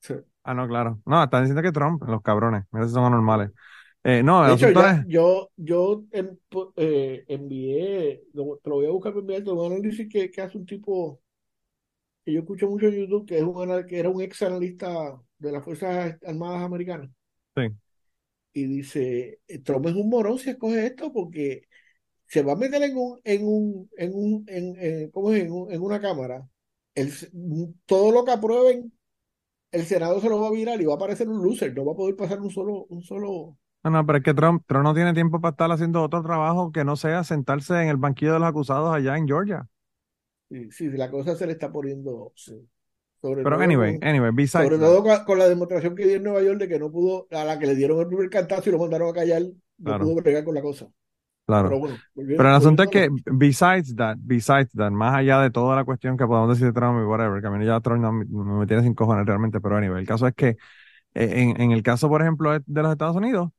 se- 0.00 0.24
Ah, 0.42 0.52
no, 0.54 0.68
claro. 0.68 1.00
No, 1.06 1.22
están 1.24 1.42
diciendo 1.44 1.62
que 1.62 1.72
Trump, 1.72 2.02
los 2.06 2.20
cabrones, 2.22 2.64
esos 2.74 2.92
son 2.92 3.04
anormales. 3.04 3.50
Eh, 4.04 4.22
no, 4.22 4.44
De 4.44 4.52
hecho, 4.52 4.70
ya, 4.70 4.90
es, 4.90 5.06
yo, 5.06 5.50
yo 5.56 6.04
en- 6.12 6.38
pu- 6.50 6.72
eh, 6.76 7.24
envié, 7.28 8.22
lo, 8.34 8.58
te 8.62 8.68
lo 8.70 8.76
voy 8.76 8.86
a 8.86 8.90
buscar 8.90 9.12
para 9.12 9.20
enviarte 9.22 9.50
un 9.50 9.72
análisis 9.72 10.06
que, 10.08 10.30
que 10.30 10.40
hace 10.42 10.58
un 10.58 10.66
tipo 10.66 11.20
que 12.24 12.32
yo 12.32 12.40
escucho 12.40 12.68
mucho 12.68 12.86
en 12.88 12.94
YouTube, 12.96 13.26
que 13.26 13.38
es 13.38 13.42
un 13.44 13.86
que 13.86 13.98
era 13.98 14.10
un 14.10 14.22
ex 14.22 14.42
analista 14.42 15.20
de 15.38 15.52
las 15.52 15.64
Fuerzas 15.64 16.18
Armadas 16.24 16.62
Americanas. 16.62 17.10
Sí. 17.56 17.74
Y 18.52 18.66
dice, 18.66 19.40
eh, 19.48 19.58
Trump 19.60 19.86
es 19.86 19.94
un 19.94 20.08
morón 20.08 20.38
si 20.38 20.50
escoge 20.50 20.86
esto 20.86 21.12
porque 21.12 21.62
se 22.26 22.42
va 22.42 22.52
a 22.54 22.56
meter 22.56 22.82
en 22.84 22.96
un, 22.98 23.20
en 23.24 23.46
un, 23.46 23.90
en 23.98 24.12
un, 24.14 24.44
en, 24.48 24.76
en- 24.80 25.10
¿cómo 25.12 25.32
es? 25.32 25.44
En, 25.44 25.52
un- 25.52 25.72
en 25.72 25.82
una 25.82 26.00
cámara. 26.00 26.48
El, 26.94 27.08
s- 27.08 27.30
todo 27.86 28.12
lo 28.12 28.24
que 28.24 28.32
aprueben, 28.32 28.92
el 29.72 29.86
Senado 29.86 30.20
se 30.20 30.28
lo 30.30 30.40
va 30.40 30.48
a 30.48 30.52
virar 30.52 30.80
y 30.82 30.86
va 30.86 30.94
a 30.94 30.96
aparecer 30.96 31.28
un 31.28 31.42
loser, 31.44 31.74
no 31.74 31.84
va 31.86 31.92
a 31.94 31.96
poder 31.96 32.16
pasar 32.16 32.40
un 32.40 32.50
solo, 32.50 32.86
un 32.90 33.02
solo. 33.02 33.58
no, 33.82 33.90
no, 33.90 34.06
pero 34.06 34.18
es 34.18 34.24
que 34.24 34.34
Trump, 34.34 34.64
Trump 34.66 34.84
no 34.84 34.94
tiene 34.94 35.12
tiempo 35.14 35.40
para 35.40 35.50
estar 35.52 35.70
haciendo 35.70 36.02
otro 36.02 36.22
trabajo 36.22 36.72
que 36.72 36.84
no 36.84 36.96
sea 36.96 37.22
sentarse 37.24 37.74
en 37.82 37.88
el 37.88 37.96
banquillo 37.96 38.32
de 38.34 38.38
los 38.40 38.48
acusados 38.48 38.94
allá 38.94 39.16
en 39.16 39.26
Georgia. 39.26 39.68
Sí, 40.54 40.70
sí, 40.70 40.88
la 40.90 41.10
cosa 41.10 41.34
se 41.36 41.46
le 41.46 41.52
está 41.54 41.72
poniendo, 41.72 42.32
sí. 42.36 42.68
Sobre 43.20 43.44
Pero 43.44 43.56
todo 43.56 43.60
anyway, 43.60 43.98
con, 43.98 44.02
anyway, 44.02 44.30
besides 44.32 44.72
sobre 44.72 44.78
that. 44.78 44.78
todo 44.78 45.02
con, 45.02 45.24
con 45.24 45.38
la 45.38 45.48
demostración 45.48 45.94
que 45.96 46.06
dio 46.06 46.16
en 46.16 46.22
Nueva 46.24 46.42
York 46.42 46.58
de 46.60 46.68
que 46.68 46.78
no 46.78 46.92
pudo, 46.92 47.26
a 47.32 47.44
la 47.44 47.58
que 47.58 47.66
le 47.66 47.74
dieron 47.74 47.98
el 48.00 48.06
primer 48.08 48.30
cantazo 48.30 48.68
y 48.68 48.72
lo 48.72 48.78
mandaron 48.78 49.08
a 49.10 49.12
callar, 49.12 49.42
no 49.78 49.96
Claro. 49.96 49.98
pudo 49.98 50.14
bregar 50.16 50.44
con 50.44 50.54
la 50.54 50.62
cosa. 50.62 50.88
Claro. 51.46 51.70
Pero 51.70 51.78
bueno, 51.78 52.04
Pero 52.36 52.48
el 52.50 52.54
asunto 52.56 52.82
es 52.84 52.90
que, 52.90 53.08
besides 53.26 53.94
that, 53.96 54.16
besides 54.20 54.70
that, 54.74 54.90
más 54.92 55.14
allá 55.16 55.40
de 55.40 55.50
toda 55.50 55.76
la 55.76 55.84
cuestión 55.84 56.16
que 56.16 56.26
podamos 56.26 56.50
decir 56.50 56.66
de 56.68 56.72
Trump 56.80 57.00
y 57.00 57.04
whatever, 57.04 57.40
que 57.42 57.48
a 57.48 57.50
mí 57.50 57.64
ya 57.66 57.80
Trump 57.80 58.02
no, 58.02 58.12
me- 58.12 58.24
no 58.26 58.58
me 58.60 58.66
tiene 58.66 58.82
sin 58.82 58.94
cojones 58.94 59.26
realmente, 59.26 59.60
pero 59.60 59.76
anyway, 59.76 60.00
el 60.00 60.06
caso 60.08 60.26
es 60.26 60.34
que, 60.34 60.48
eh, 60.50 60.56
en, 61.14 61.60
en 61.60 61.72
el 61.72 61.82
caso, 61.82 62.08
por 62.08 62.22
ejemplo, 62.22 62.52
de 62.52 62.62
de 62.66 62.82
los 62.82 62.92
Estados 62.92 63.16
Unidos, 63.16 63.50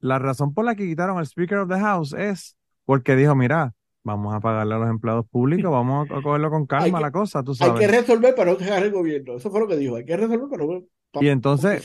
la 0.00 0.18
razón 0.18 0.54
por 0.54 0.64
la 0.64 0.74
que 0.74 0.86
quitaron 0.86 1.18
al 1.18 1.26
Speaker 1.26 1.58
of 1.58 1.68
the 1.68 1.78
House 1.78 2.12
es 2.12 2.56
porque 2.84 3.16
dijo, 3.16 3.34
mira, 3.34 3.74
vamos 4.06 4.32
a 4.34 4.40
pagarle 4.40 4.74
a 4.74 4.78
los 4.78 4.88
empleados 4.88 5.26
públicos, 5.28 5.70
vamos 5.70 6.08
a 6.10 6.22
cogerlo 6.22 6.48
con 6.50 6.64
calma 6.66 6.98
que- 6.98 7.02
la 7.04 7.10
cosa, 7.10 7.42
tú 7.42 7.52
Hay 7.60 7.72
que 7.72 7.86
sabes. 7.86 7.90
resolver 7.90 8.34
para 8.34 8.52
no 8.52 8.56
dejar 8.56 8.84
el 8.84 8.92
gobierno. 8.92 9.34
Eso 9.34 9.50
fue 9.50 9.60
lo 9.60 9.66
que 9.68 9.76
dijo. 9.76 9.96
Hay 9.96 10.04
que 10.04 10.16
resolver 10.16 10.48
para 10.48 10.64
no. 10.64 10.84
para- 11.10 11.26
Y 11.26 11.28
entonces, 11.28 11.82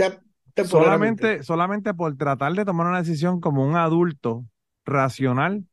solamente, 0.66 1.44
solamente 1.44 1.94
por 1.94 2.16
tratar 2.16 2.54
de 2.54 2.64
tomar 2.64 2.88
una 2.88 3.00
decisión 3.00 3.42
como 3.42 3.66
un 3.66 3.76
adulto 3.76 4.46
racional, 4.86 5.66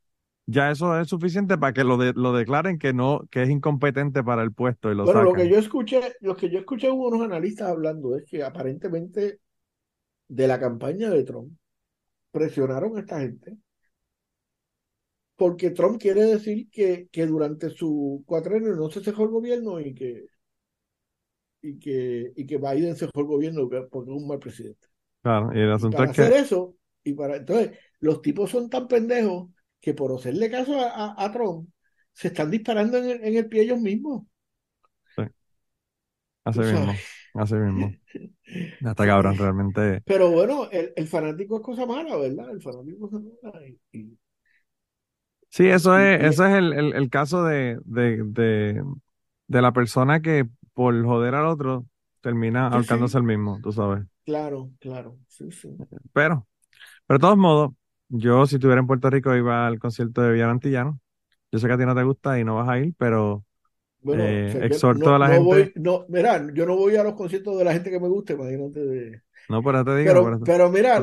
ya 0.46 0.70
eso 0.70 0.98
es 0.98 1.08
suficiente 1.08 1.58
para 1.58 1.74
que 1.74 1.84
lo, 1.84 1.98
de- 1.98 2.14
lo 2.14 2.32
declaren 2.32 2.78
que 2.78 2.94
no, 2.94 3.20
que 3.30 3.42
es 3.42 3.50
incompetente 3.50 4.24
para 4.24 4.42
el 4.42 4.52
puesto 4.52 4.90
y 4.90 4.94
lo 4.94 5.04
Bueno, 5.04 5.22
lo 5.22 5.34
que 5.34 5.48
yo 5.50 5.58
escuché, 5.58 6.00
lo 6.20 6.34
que 6.34 6.48
yo 6.48 6.58
escuché 6.60 6.90
hubo 6.90 7.08
unos 7.08 7.20
analistas 7.20 7.68
hablando 7.68 8.16
es 8.16 8.24
que 8.24 8.42
aparentemente 8.42 9.40
de 10.28 10.48
la 10.48 10.58
campaña 10.58 11.10
de 11.10 11.24
Trump 11.24 11.52
presionaron 12.30 12.96
a 12.96 13.00
esta 13.00 13.20
gente 13.20 13.58
porque 15.38 15.70
Trump 15.72 16.00
quiere 16.02 16.22
decir 16.26 16.70
que, 16.70 17.08
que 17.12 17.26
durante 17.26 17.70
su 17.70 18.24
cuatrenio 18.26 18.76
no 18.76 18.90
se 18.90 19.02
cejó 19.04 19.24
el 19.24 19.30
gobierno 19.30 19.80
y 19.80 19.94
que 19.96 20.26
y 21.62 21.78
que 21.78 22.32
y 22.36 22.46
que 22.46 22.58
Biden 22.58 22.96
cejó 22.96 23.20
el 23.20 23.26
gobierno 23.26 23.68
porque 23.90 24.10
es 24.10 24.16
un 24.16 24.26
mal 24.28 24.38
presidente. 24.38 24.88
Claro, 25.22 25.52
y 25.54 25.60
el 25.60 25.72
Y 25.72 25.72
asunto 25.72 26.02
para 26.02 26.04
es 26.04 26.12
que, 26.12 26.22
hacer 26.22 26.32
eso 26.32 26.76
y 27.04 27.14
para 27.14 27.36
entonces 27.36 27.78
los 28.00 28.22
tipos 28.22 28.50
son 28.50 28.68
tan 28.70 28.88
pendejos 28.88 29.50
que 29.80 29.94
por 29.94 30.12
hacerle 30.14 30.50
caso 30.50 30.78
a, 30.80 30.88
a- 30.90 31.24
a 31.24 31.32
Trump 31.32 31.68
se 32.12 32.28
están 32.28 32.50
disparando 32.50 32.98
en 32.98 33.10
el, 33.10 33.24
en 33.24 33.36
el 33.36 33.48
pie 33.48 33.62
ellos 33.62 33.80
mismos. 33.80 34.24
así 36.44 36.60
tú 36.60 36.64
sabes. 36.64 36.88
mismo, 36.88 37.04
así 37.34 37.54
mismo. 37.54 37.96
Está 38.80 39.06
cabrón, 39.06 39.38
realmente. 39.38 40.02
Pero 40.04 40.30
bueno, 40.30 40.70
el, 40.70 40.92
el 40.96 41.06
fanático 41.08 41.56
es 41.58 41.62
cosa 41.62 41.86
mala, 41.86 42.16
¿verdad? 42.16 42.50
El 42.50 42.62
fanático 42.62 43.06
es 43.06 43.10
cosa 43.12 43.24
mala. 43.42 43.66
Y, 43.68 43.80
y- 43.92 44.18
Sí, 45.50 45.66
eso 45.68 45.98
es, 45.98 46.22
y- 46.22 46.32
eso 46.32 46.46
es 46.46 46.54
el, 46.54 46.72
el, 46.72 46.92
el 46.94 47.10
caso 47.10 47.44
de, 47.44 47.78
de, 47.84 48.22
de, 48.24 48.84
de 49.48 49.62
la 49.62 49.72
persona 49.72 50.20
que 50.20 50.46
por 50.74 51.02
joder 51.04 51.34
al 51.34 51.46
otro 51.46 51.86
termina 52.20 52.68
ahorcándose 52.68 53.16
sí. 53.16 53.18
el 53.18 53.24
mismo, 53.24 53.60
tú 53.62 53.72
sabes. 53.72 54.04
claro, 54.24 54.70
claro. 54.80 55.18
Sí, 55.28 55.50
sí. 55.52 55.82
Pero, 56.12 56.46
pero 57.06 57.18
de 57.18 57.22
todos 57.22 57.38
modos, 57.38 57.72
yo 58.08 58.46
si 58.46 58.56
estuviera 58.56 58.80
en 58.80 58.86
Puerto 58.86 59.10
Rico 59.10 59.34
iba 59.36 59.66
al 59.66 59.78
concierto 59.78 60.22
de 60.22 60.32
Villar 60.32 60.50
Antillano. 60.50 61.00
Yo 61.52 61.58
sé 61.58 61.66
que 61.68 61.74
a 61.74 61.78
ti 61.78 61.86
no 61.86 61.94
te 61.96 62.04
gusta 62.04 62.38
y 62.40 62.44
no 62.44 62.56
vas 62.56 62.68
a 62.68 62.78
ir, 62.80 62.94
pero 62.98 63.44
Bueno, 64.00 64.44
Eh, 64.50 64.58
exhorto 64.60 65.14
no, 65.14 65.16
a 65.16 65.18
la 65.20 65.28
no 65.28 65.40
gente- 65.40 65.42
voy, 65.42 65.72
no, 65.76 66.06
mira, 66.08 66.46
yo 66.54 66.66
no 66.66 66.76
voy 66.76 66.96
a 66.96 67.02
los 67.04 67.14
conciertos 67.14 67.58
de 67.58 67.64
la 67.64 67.72
gente 67.72 67.90
que 67.90 67.98
me 68.00 68.08
guste, 68.08 68.34
imagínate 68.34 68.80
de. 68.80 69.22
no, 69.48 69.62
por 69.62 69.74
eso 69.74 69.84
te 69.84 69.96
digo, 69.96 70.14
Pero, 70.14 70.38
pero 70.44 70.70
mira, 70.70 71.00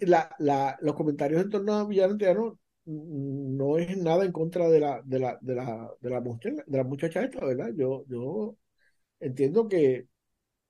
la, 0.00 0.34
la, 0.38 0.78
los 0.82 0.94
comentarios 0.94 1.42
en 1.42 1.50
torno 1.50 1.74
a 1.74 1.86
Villarantillano 1.86 2.58
no 2.88 3.78
es 3.78 3.96
nada 3.98 4.24
en 4.24 4.32
contra 4.32 4.68
de 4.68 4.80
la, 4.80 5.02
de 5.04 5.18
la, 5.18 5.38
de 5.40 5.54
la, 5.54 5.90
de 6.00 6.10
la 6.10 6.20
muchacha, 6.20 6.64
de 6.66 6.78
la 6.78 6.84
muchacha 6.84 7.22
esta, 7.24 7.44
¿verdad? 7.44 7.70
Yo, 7.76 8.04
yo 8.08 8.56
entiendo 9.20 9.68
que 9.68 10.08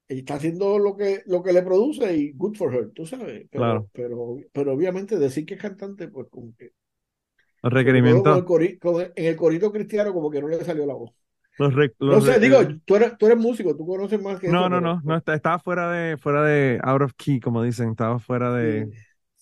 está 0.08 0.34
haciendo 0.36 0.78
lo 0.78 0.96
que, 0.96 1.22
lo 1.26 1.42
que 1.42 1.52
le 1.52 1.62
produce 1.62 2.14
y 2.16 2.32
good 2.32 2.56
for 2.56 2.74
her, 2.74 2.90
tú 2.92 3.06
sabes. 3.06 3.46
Pero, 3.50 3.62
Claro. 3.64 3.88
pero, 3.92 4.36
pero 4.52 4.72
obviamente 4.74 5.18
decir 5.18 5.46
que 5.46 5.54
es 5.54 5.60
cantante, 5.60 6.08
pues 6.08 6.28
como 6.30 6.54
que, 6.56 6.72
el 8.36 8.44
cori- 8.44 8.78
con 8.78 9.00
en 9.02 9.12
el 9.26 9.36
corito 9.36 9.72
cristiano, 9.72 10.12
como 10.12 10.30
que 10.30 10.40
no 10.40 10.48
le 10.48 10.64
salió 10.64 10.86
la 10.86 10.94
voz. 10.94 11.12
los 11.58 11.74
re- 11.74 11.94
No 12.00 12.16
los 12.16 12.24
sé, 12.24 12.34
re- 12.34 12.40
digo, 12.40 12.58
tú 12.84 12.96
eres, 12.96 13.18
tú 13.18 13.26
eres 13.26 13.38
músico, 13.38 13.76
tú 13.76 13.86
conoces 13.86 14.20
más 14.22 14.40
que 14.40 14.48
no, 14.48 14.52
eso, 14.52 14.68
no, 14.68 14.80
pero- 14.80 14.80
no, 14.80 15.00
no, 15.04 15.16
estaba 15.34 15.58
fuera 15.58 15.90
de, 15.90 16.16
fuera 16.16 16.42
de 16.44 16.80
out 16.82 17.02
of 17.02 17.12
key, 17.16 17.40
como 17.40 17.62
dicen, 17.62 17.90
estaba 17.90 18.18
fuera 18.18 18.52
de, 18.54 18.88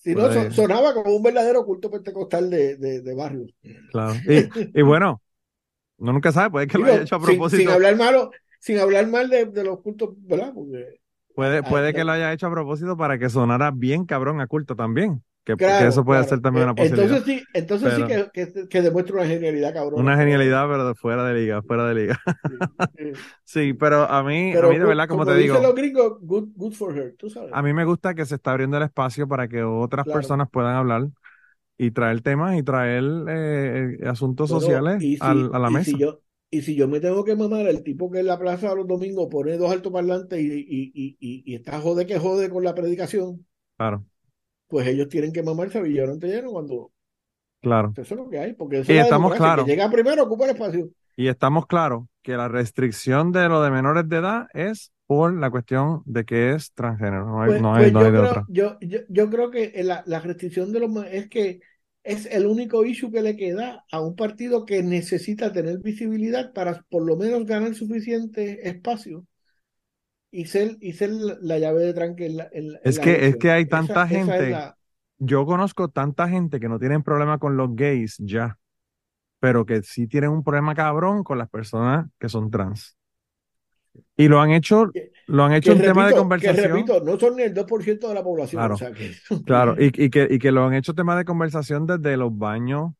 Si 0.07 0.15
no, 0.15 0.51
sonaba 0.51 0.95
como 0.95 1.15
un 1.17 1.23
verdadero 1.23 1.65
culto 1.67 1.91
pentecostal 1.91 2.51
de, 2.51 2.77
de, 2.77 3.01
de 3.03 3.15
barrio. 3.15 3.47
claro. 3.91 4.23
Y, 4.27 4.81
y 4.81 4.83
bueno, 4.83 5.23
uno 5.99 6.15
nunca 6.15 6.33
sabe, 6.33 6.51
puede 6.51 6.67
que 6.69 6.79
lo 6.79 6.87
haya 6.87 7.03
hecho 7.03 7.17
a 7.17 7.21
sin, 7.21 7.49
sin 7.51 7.71
propósito, 7.71 7.71
hablar 7.71 7.97
malo, 7.97 8.31
sin 8.61 8.79
hablar 8.79 9.07
mal 9.09 9.29
de, 9.31 9.47
de 9.47 9.65
los 9.65 9.81
cultos, 9.83 10.11
¿verdad? 10.19 10.53
Porque, 10.55 11.01
puede, 11.35 11.63
puede 11.63 11.93
de- 11.93 11.95
que 11.95 12.05
lo 12.05 12.13
haya 12.13 12.33
hecho 12.33 12.47
a 12.47 12.51
propósito 12.51 12.97
para 12.97 13.19
que 13.19 13.29
sonara 13.31 13.71
bien 13.71 14.07
cabrón 14.07 14.41
a 14.41 14.47
culto 14.47 14.77
también, 14.77 15.23
que, 15.55 15.57
eso 15.87 16.05
puede 16.05 16.25
claro. 16.25 16.25
ser 16.25 16.41
también 16.41 16.65
una 16.65 16.77
Eh, 16.77 16.77
posibilidad. 16.77 17.19
Entonces 17.19 17.25
sí, 17.25 17.49
entonces 17.53 17.95
sí 17.95 18.05
que, 18.07 18.31
que, 18.33 18.69
que 18.69 18.83
demuestra 18.83 19.17
una 19.17 19.27
genialidad, 19.27 19.75
cabrón. 19.75 20.05
Una 20.05 20.17
genialidad, 20.17 20.69
pero 20.69 20.95
fuera 20.95 21.25
de 21.25 21.35
liga, 21.41 21.63
fuera 21.63 21.87
de 21.89 21.95
liga. 21.95 22.21
Sí, 23.45 23.73
pero 23.75 24.05
a 24.11 24.23
mí, 24.23 24.55
a 24.57 24.67
mí 24.69 24.79
de 24.79 24.85
verdad, 24.87 25.09
como 25.09 25.27
te 25.27 25.37
digo, 25.37 25.59
los 25.61 25.75
gringos, 25.75 26.19
good, 26.23 26.49
good 26.57 26.73
for 26.75 26.97
her, 26.97 27.15
tú 27.17 27.31
sabes. 27.31 27.57
a 27.57 27.63
mí 27.63 27.73
me 27.73 27.85
gusta 27.85 28.15
que 28.15 28.27
se 28.27 28.35
está 28.37 28.53
abriendo 28.53 28.77
el 28.77 28.83
espacio 28.85 29.29
para 29.29 29.49
que 29.49 29.63
otras 29.63 30.07
Claro. 30.07 30.09
personas 30.09 30.49
puedan 30.51 30.75
hablar 30.77 31.09
y 31.79 31.93
traer 31.93 32.23
temas 32.23 32.57
y 32.59 32.63
traer 32.63 33.05
eh, 33.29 33.99
asuntos 34.09 34.51
sociales 34.51 35.05
y 35.05 35.17
si- 35.19 35.51
al- 35.51 35.55
a 35.55 35.59
la 35.61 35.71
y 35.71 35.73
mesa. 35.73 35.93
Si 35.93 35.97
yo, 35.99 36.23
y 36.51 36.63
si 36.63 36.75
yo 36.77 36.89
me 36.89 37.01
tengo 37.01 37.25
que 37.25 37.37
mamar, 37.37 37.67
el 37.67 37.83
tipo 37.83 38.11
que 38.11 38.21
en 38.21 38.27
la 38.27 38.39
plaza 38.39 38.75
los 38.75 38.87
domingos 38.87 39.29
pone 39.31 39.57
dos 39.59 39.71
altoparlantes 39.73 40.41
y, 40.41 40.47
y, 40.47 40.93
y, 40.95 41.17
y, 41.21 41.43
y 41.53 41.55
está 41.57 41.81
jode 41.81 42.07
que 42.07 42.19
jode 42.19 42.51
con 42.51 42.65
la 42.65 42.75
predicación, 42.75 43.47
Claro, 43.77 44.07
pues 44.69 44.87
ellos 44.89 45.09
tienen 45.09 45.33
que 45.33 45.43
mamarse 45.43 45.79
a 45.79 45.83
Villarante 45.83 46.27
lleno 46.29 46.51
cuando 46.53 46.93
claro. 47.61 47.97
eso 47.97 48.15
es 48.15 48.21
lo 48.21 48.29
que 48.31 48.39
hay, 48.39 48.53
porque 48.55 48.81
eso 48.81 48.93
Y 48.93 48.97
es 48.97 48.99
estamos 48.99 49.35
claros. 49.35 49.67
llega 49.67 49.91
primero 49.91 50.25
ocupa 50.25 50.45
el 50.47 50.51
espacio. 50.53 50.91
Y 51.17 51.29
estamos 51.29 51.67
claros 51.67 52.05
que 52.23 52.37
la 52.37 52.49
restricción 52.49 53.33
de 53.33 53.49
lo 53.49 53.63
de 53.63 53.71
menores 53.71 54.09
de 54.09 54.17
edad 54.19 54.47
es 54.55 54.93
por 55.07 55.35
la 55.35 55.51
cuestión 55.51 56.03
de 56.05 56.25
que 56.25 56.53
es 56.53 56.73
transgénero. 56.73 57.27
No 57.27 57.43
hay, 57.43 57.53
Pues, 57.53 57.61
no 57.61 57.75
hay, 57.75 57.87
pues 57.87 57.93
no 57.93 58.01
yo 58.01 58.03
hay 58.03 58.13
de 58.13 58.19
creo, 58.19 58.21
otra. 58.21 58.45
yo, 58.47 58.77
yo, 58.81 59.01
yo 59.09 59.31
creo 59.31 59.51
que 59.51 59.73
la, 59.85 60.03
la 60.07 60.21
restricción 60.21 60.73
de 60.73 60.81
los 60.81 60.91
es 61.07 61.29
que 61.29 61.61
es 62.03 62.27
el 62.27 62.47
único 62.47 62.85
issue 62.85 63.11
que 63.13 63.23
le 63.23 63.37
queda 63.37 63.85
a 63.91 64.01
un 64.01 64.17
partido 64.17 64.65
que 64.67 64.83
necesita 64.83 65.53
tener 65.53 65.79
visibilidad 65.79 66.53
para 66.53 66.83
por 66.91 67.05
lo 67.07 67.17
menos 67.17 67.45
ganar 67.47 67.75
suficiente 67.75 68.69
espacio 68.69 69.27
y 70.31 70.45
ser 70.47 71.11
la, 71.11 71.37
la 71.41 71.59
llave 71.59 71.85
de 71.85 71.95
tranque 71.95 72.27
en 72.27 72.37
la, 72.37 72.49
en 72.53 72.73
Es 72.85 72.97
la 72.99 73.03
que- 73.03 73.27
es 73.29 73.37
que 73.37 73.51
hay 73.51 73.67
tanta 73.67 74.05
esa 74.05 74.07
gente 74.09 74.51
la- 74.51 74.77
Yo 75.19 75.47
conozco 75.47 75.89
tanta 75.89 76.29
gente 76.29 76.61
que 76.61 76.69
no 76.69 76.79
tienen 76.79 77.03
problema 77.03 77.39
con 77.39 77.57
los 77.57 77.75
gays 77.75 78.17
ya, 78.19 78.59
pero 79.41 79.65
que 79.65 79.83
sí 79.83 80.07
tienen 80.07 80.31
un 80.31 80.45
problema 80.45 80.75
cabrón 80.75 81.25
con 81.25 81.39
las 81.39 81.49
personas 81.49 82.07
que 82.19 82.29
son 82.29 82.51
trans. 82.51 82.97
Y 84.17 84.29
lo 84.29 84.41
han 84.41 84.51
hecho, 84.51 84.91
Que- 84.93 85.11
lo 85.29 85.45
han 85.45 85.53
que 85.53 85.57
hecho 85.59 85.73
un 85.73 85.79
tema 85.79 86.07
de 86.07 86.13
repito, 86.13 86.15
que 86.17 86.19
conversación. 86.21 86.73
repito, 86.73 87.01
no 87.03 87.19
son 87.19 87.37
ni 87.37 87.43
el 87.45 87.55
2% 87.55 88.09
de 88.09 88.15
la 88.15 88.23
población. 88.23 88.61
Claro. 88.61 88.75
o 88.75 88.79
sea 88.79 88.93
que- 88.93 89.13
Claro, 89.47 89.75
y, 89.79 89.87
y 90.05 90.11
que, 90.11 90.29
y 90.31 90.39
que 90.39 90.53
lo 90.53 90.65
han 90.65 90.75
hecho 90.75 90.93
tema 90.95 91.17
de 91.17 91.25
conversación 91.25 91.87
desde 91.87 92.17
los 92.19 92.37
baños, 92.37 92.93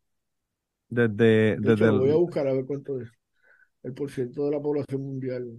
desde, 0.89 1.15
De 1.15 1.53
hecho, 1.55 1.61
desde 1.71 1.87
lo 1.87 1.99
voy 1.99 2.11
a 2.13 2.15
buscar 2.17 2.47
a 2.49 2.53
ver 2.55 2.65
cuánto 2.65 2.99
es 3.01 3.11
el 3.83 3.93
porciento 3.93 4.47
de 4.47 4.53
la 4.53 4.61
población 4.61 5.03
mundial. 5.03 5.59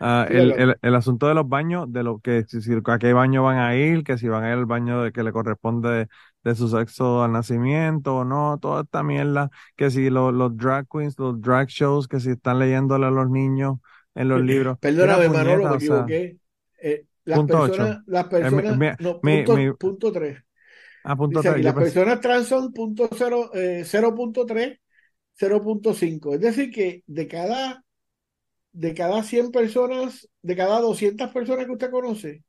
Ah, 0.00 0.26
el, 0.30 0.52
el, 0.52 0.76
el 0.80 0.94
asunto 0.94 1.26
de 1.26 1.34
los 1.34 1.48
baños, 1.48 1.92
de 1.92 2.02
lo 2.04 2.20
que 2.20 2.44
si, 2.44 2.58
a 2.84 2.98
qué 2.98 3.12
baño 3.12 3.42
van 3.42 3.58
a 3.58 3.74
ir, 3.76 4.04
que 4.04 4.16
si 4.16 4.28
van 4.28 4.44
a 4.44 4.48
ir 4.48 4.54
al 4.54 4.66
baño 4.66 5.02
de 5.02 5.12
que 5.12 5.22
le 5.24 5.32
corresponde 5.32 5.90
de, 5.90 6.08
de 6.44 6.54
su 6.54 6.68
sexo 6.68 7.22
al 7.24 7.32
nacimiento 7.32 8.16
o 8.18 8.24
no, 8.24 8.58
toda 8.60 8.82
esta 8.82 9.02
mierda, 9.02 9.50
que 9.76 9.90
si 9.90 10.08
lo- 10.10 10.30
los 10.32 10.56
drag 10.56 10.86
queens, 10.88 11.18
los 11.18 11.40
drag 11.40 11.68
shows, 11.68 12.06
que 12.08 12.20
si 12.20 12.30
están 12.30 12.58
leyéndole 12.60 13.06
a 13.06 13.10
los 13.10 13.28
niños 13.28 13.78
en 14.14 14.28
los 14.28 14.40
libros. 14.40 14.78
Perdóname, 14.80 15.28
Mira, 15.28 15.32
Manolo, 15.32 15.64
puñeta, 15.64 15.70
me 15.70 15.76
equivoqué. 15.76 16.38
Eh, 16.80 17.06
las 17.24 17.38
punto 17.38 17.56
personas, 17.66 18.02
las 18.06 18.24
mi- 18.24 18.30
personas, 18.30 18.76
mi- 18.78 18.90
no, 18.98 19.20
mi- 19.22 19.32
punto, 19.42 19.54
mi- 19.56 19.72
punto 19.78 20.12
tres. 20.12 20.38
ah, 21.04 21.16
punto 21.16 21.38
Dice 21.38 21.48
aquí, 21.50 21.62
las 21.62 21.74
pensé- 21.74 21.84
personas 21.94 22.20
trans 22.20 22.46
son 22.48 22.72
punto 22.72 23.08
cero, 23.16 23.50
eh, 23.54 23.82
0.3, 23.84 24.78
0.5. 25.34 26.34
Es 26.34 26.40
decir, 26.40 26.70
que 26.70 27.02
de 27.06 27.28
cada, 27.28 27.84
de 28.72 28.94
cada 28.94 29.22
100 29.22 29.50
personas, 29.52 30.28
de 30.42 30.56
cada 30.56 30.80
200 30.80 31.30
personas 31.32 31.66
que 31.66 31.72
usted 31.72 31.90
conoce, 31.90 32.44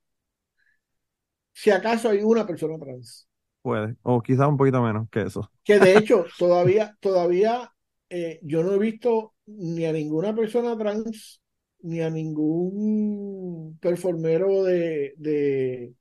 si 1.54 1.70
acaso 1.72 2.10
hay 2.10 2.22
una 2.24 2.46
persona 2.48 2.78
trans. 2.80 3.28
puede, 3.62 3.96
o 4.04 4.22
quizás 4.22 4.48
un 4.48 4.58
poquito 4.58 4.82
menos 4.82 5.08
que 5.12 5.22
eso. 5.24 5.52
Que 5.64 5.80
de 5.80 5.98
hecho, 5.98 6.26
todavía, 6.38 6.98
todavía 7.00 7.72
eh, 8.10 8.40
yo 8.44 8.64
no 8.64 8.74
he 8.74 8.80
visto 8.80 9.36
ni 9.46 9.86
a 9.86 9.94
ninguna 9.94 10.36
persona 10.36 10.78
trans, 10.78 11.42
ni 11.82 12.02
a 12.02 12.10
ningún 12.10 13.78
performero 13.82 14.64
de, 14.64 15.14
de, 15.18 15.94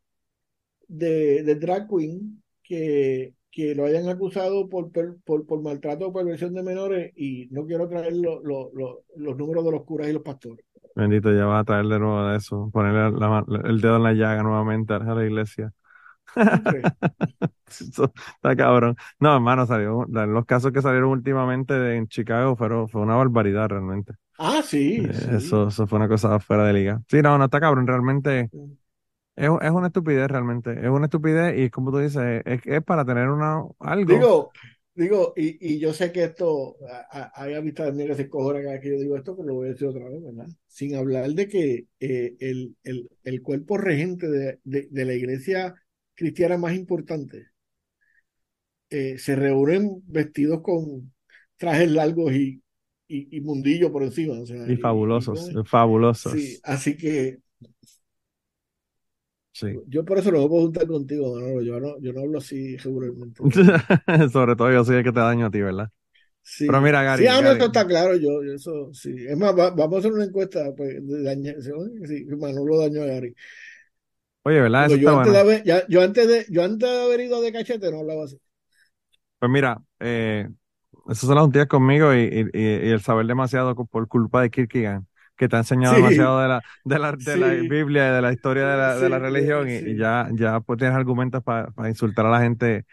de, 0.88 1.42
de 1.44 1.54
drag 1.56 1.88
queen 1.88 2.42
que, 2.62 3.34
que 3.50 3.74
lo 3.74 3.86
hayan 3.86 4.08
acusado 4.08 4.68
por, 4.68 4.90
por, 5.24 5.46
por 5.46 5.62
maltrato 5.62 6.08
o 6.08 6.12
perversión 6.12 6.54
de 6.54 6.62
menores 6.62 7.12
y 7.16 7.48
no 7.50 7.66
quiero 7.66 7.88
traer 7.88 8.14
lo- 8.16 8.40
lo- 8.42 8.70
lo- 8.74 9.04
los 9.16 9.36
números 9.36 9.64
de 9.64 9.72
los 9.72 9.84
curas 9.84 10.08
y 10.08 10.12
los 10.12 10.22
pastores. 10.22 10.64
Bendito, 10.94 11.32
ya 11.32 11.44
vas 11.46 11.60
a 11.62 11.64
traer 11.64 11.86
de 11.86 11.98
nuevo 11.98 12.24
de 12.26 12.36
eso, 12.36 12.70
ponerle 12.72 13.10
la- 13.18 13.44
la- 13.46 13.68
el 13.68 13.80
dedo 13.80 13.96
en 13.96 14.02
la 14.02 14.12
llaga 14.14 14.42
nuevamente 14.42 14.94
a 14.94 14.98
la 14.98 15.24
iglesia. 15.24 15.72
Está 17.68 18.56
cabrón. 18.56 18.96
No, 19.20 19.34
hermano, 19.34 19.66
salió, 19.66 20.04
los 20.08 20.44
casos 20.46 20.72
que 20.72 20.82
salieron 20.82 21.10
últimamente 21.10 21.74
de- 21.74 21.96
en 21.96 22.08
Chicago 22.08 22.56
fueron, 22.56 22.88
fue 22.88 23.02
una 23.02 23.16
barbaridad 23.16 23.68
realmente. 23.68 24.14
Ah, 24.38 24.62
sí, 24.62 25.10
Eh, 25.10 25.12
sí. 25.12 25.36
Eso, 25.36 25.68
eso 25.68 25.86
fue 25.86 25.98
una 25.98 26.08
cosa 26.08 26.38
fuera 26.40 26.64
de 26.66 26.72
liga. 26.72 27.02
Sí, 27.08 27.22
no, 27.22 27.38
no 27.38 27.44
está 27.44 27.60
cabrón, 27.60 27.86
realmente 27.86 28.50
es, 29.38 29.50
es 29.62 29.70
una 29.70 29.86
estupidez 29.88 30.28
realmente. 30.28 30.72
Es 30.72 30.88
una 30.90 31.06
estupidez 31.06 31.58
y 31.58 31.70
como 31.70 31.90
tú 31.90 31.98
dices, 31.98 32.42
es, 32.44 32.60
es 32.66 32.82
para 32.84 33.04
tener 33.04 33.28
una, 33.30 33.62
algo. 33.80 34.30
Digo, 34.30 34.52
digo, 34.94 35.32
y, 35.36 35.74
y 35.74 35.78
yo 35.78 35.92
sé 35.92 36.12
que 36.12 36.24
esto, 36.24 36.76
a- 36.90 37.06
a- 37.36 37.42
hay 37.44 37.54
amistades 37.54 37.94
mías 37.94 38.08
que 38.10 38.14
se 38.24 38.28
cojonan 38.30 38.62
cada 38.62 38.74
vez 38.74 38.82
que 38.82 38.90
yo 38.90 38.98
digo 38.98 39.16
esto, 39.16 39.36
pero 39.36 39.48
lo 39.48 39.54
voy 39.54 39.68
a 39.68 39.70
decir 39.72 39.88
otra 39.88 40.08
vez, 40.08 40.22
¿verdad? 40.22 40.48
Sin 40.66 40.94
hablar 40.96 41.28
de 41.30 41.48
que 41.48 41.86
eh, 42.00 42.36
el, 42.40 42.76
el, 42.84 43.10
el 43.24 43.42
cuerpo 43.42 43.76
regente 43.78 44.28
de, 44.28 44.60
de, 44.64 44.88
de 44.90 45.04
la 45.04 45.14
iglesia 45.14 45.74
cristiana 46.14 46.56
más 46.58 46.74
importante 46.74 47.48
eh, 48.90 49.18
se 49.18 49.36
reúnen 49.36 50.02
vestidos 50.06 50.62
con 50.62 51.12
trajes 51.56 51.90
largos 51.90 52.32
y, 52.32 52.62
y, 53.08 53.36
y 53.36 53.40
mundillo 53.40 53.92
por 53.92 54.02
encima. 54.02 54.40
O 54.40 54.46
sea, 54.46 54.68
y 54.70 54.76
fabulosos, 54.76 55.50
fabulosos. 55.66 55.78
Sí, 56.24 56.60
así 56.64 56.96
que 56.96 57.38
Sí. 59.60 59.66
yo 59.88 60.04
por 60.04 60.18
eso 60.18 60.30
no 60.30 60.42
me 60.42 60.48
puedo 60.48 60.62
juntar 60.62 60.86
contigo, 60.86 61.34
Manolo. 61.34 61.62
Yo 61.62 61.80
no, 61.80 61.98
yo 62.00 62.12
no 62.12 62.20
hablo 62.20 62.38
así 62.38 62.76
regularmente. 62.76 63.42
Sobre 64.32 64.56
todo 64.56 64.70
yo 64.72 64.84
soy 64.84 64.96
el 64.96 65.04
que 65.04 65.12
te 65.12 65.20
daño 65.20 65.46
a 65.46 65.50
ti, 65.50 65.60
¿verdad? 65.60 65.90
Sí. 66.42 66.66
Pero 66.66 66.80
mira, 66.80 67.02
Gary, 67.02 67.24
Sí, 67.24 67.26
ah, 67.26 67.40
Gary. 67.40 67.60
está 67.64 67.86
claro, 67.86 68.14
yo, 68.16 68.42
yo 68.44 68.54
eso 68.54 68.92
sí. 68.92 69.14
Es 69.28 69.36
más, 69.36 69.52
va- 69.58 69.70
vamos 69.70 69.96
a 69.96 69.98
hacer 69.98 70.12
una 70.12 70.24
encuesta 70.24 70.72
pues, 70.76 71.06
de 71.06 71.22
dañar, 71.22 71.56
sí, 71.60 71.70
Manolo 72.38 72.78
dañó 72.78 73.02
a 73.02 73.06
Gary. 73.06 73.34
Oye, 74.44 74.60
¿verdad? 74.60 74.86
Eso 74.86 74.96
yo, 74.96 75.08
está 75.08 75.12
antes 75.18 75.32
de 75.32 75.38
bueno. 75.38 75.40
haber, 75.40 75.64
ya- 75.64 75.86
yo, 75.88 76.02
antes 76.02 76.28
de, 76.28 76.46
yo 76.50 76.62
antes 76.64 76.88
de 76.88 77.02
haber 77.02 77.20
ido 77.20 77.40
de 77.42 77.52
cachete 77.52 77.90
no 77.90 77.98
hablaba 78.00 78.24
así. 78.24 78.38
Pues 79.38 79.50
mira, 79.50 79.80
eh, 80.00 80.48
esas 81.08 81.20
son 81.26 81.34
las 81.36 81.42
juntillas 81.44 81.68
conmigo 81.68 82.14
y, 82.14 82.50
y, 82.52 82.90
el 82.90 83.00
saber 83.00 83.26
demasiado 83.26 83.74
por 83.74 84.08
culpa 84.08 84.42
de 84.42 84.50
Kierkegaard, 84.50 85.04
que 85.38 85.48
te 85.48 85.56
ha 85.56 85.60
enseñado 85.60 85.94
Sí. 85.94 86.02
demasiado 86.02 86.40
de 86.40 86.48
la, 86.48 86.62
de 86.84 86.98
la, 86.98 87.12
de 87.12 87.36
la. 87.38 87.48
Biblia 87.54 88.10
y 88.10 88.14
de 88.16 88.22
la 88.22 88.32
historia 88.34 88.66
de 88.68 88.76
la, 88.76 88.96
de 88.96 89.08
la 89.08 89.18
religión 89.20 89.70
y, 89.70 89.96
ya, 89.96 90.28
ya 90.34 90.60
pues 90.60 90.78
tienes 90.78 90.96
argumentos 90.96 91.42
para 91.44 91.72
insultar 91.88 92.26
a 92.26 92.30
la 92.30 92.40
gente 92.42 92.84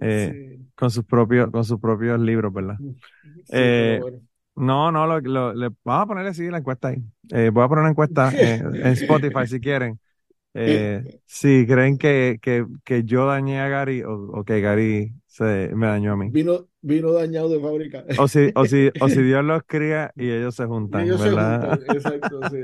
Eh, 0.00 0.58
Sí. 0.58 0.66
con 0.74 0.90
sus 0.90 1.04
propios, 1.04 1.50
con 1.50 1.64
sus 1.64 1.80
propios 1.80 2.20
libros, 2.20 2.52
¿verdad? 2.52 2.76
Sí, 2.80 3.44
eh, 3.52 3.98
bueno. 4.00 4.18
No, 4.54 4.92
no, 4.92 5.06
lo, 5.06 5.20
lo- 5.20 5.54
le, 5.54 5.70
vamos 5.84 6.04
a 6.04 6.06
ponerle 6.06 6.34
sí 6.34 6.48
la 6.50 6.58
encuesta 6.58 6.88
ahí. 6.88 7.02
Eh, 7.30 7.50
voy 7.52 7.64
a 7.64 7.68
poner 7.68 7.82
una 7.82 7.90
encuesta 7.90 8.30
eh, 8.36 8.60
en 8.62 8.86
Spotify 8.88 9.46
si 9.46 9.60
quieren. 9.60 9.98
Eh, 10.54 11.20
si 11.26 11.66
creen 11.66 11.96
que, 11.96 12.38
que, 12.42 12.66
que 12.84 13.04
yo 13.04 13.26
dañé 13.26 13.60
a 13.60 13.68
Gary 13.68 14.02
o, 14.02 14.12
o 14.12 14.44
que 14.44 14.60
Gary 14.60 15.14
se, 15.32 15.70
me 15.74 15.86
dañó 15.86 16.12
a 16.12 16.16
mí. 16.16 16.30
Vino, 16.30 16.68
vino 16.82 17.12
dañado 17.12 17.48
de 17.48 17.58
fábrica. 17.58 18.04
O 18.18 18.28
si, 18.28 18.50
o 18.54 18.66
si, 18.66 18.90
o 19.00 19.08
si 19.08 19.22
Dios 19.22 19.42
los 19.42 19.62
cría 19.66 20.12
y 20.14 20.30
ellos 20.30 20.54
se 20.54 20.66
juntan, 20.66 21.04
ellos 21.04 21.22
se 21.22 21.30
¿verdad? 21.30 21.70
juntan, 21.70 21.80
exacto, 21.96 22.40
sí. 22.50 22.58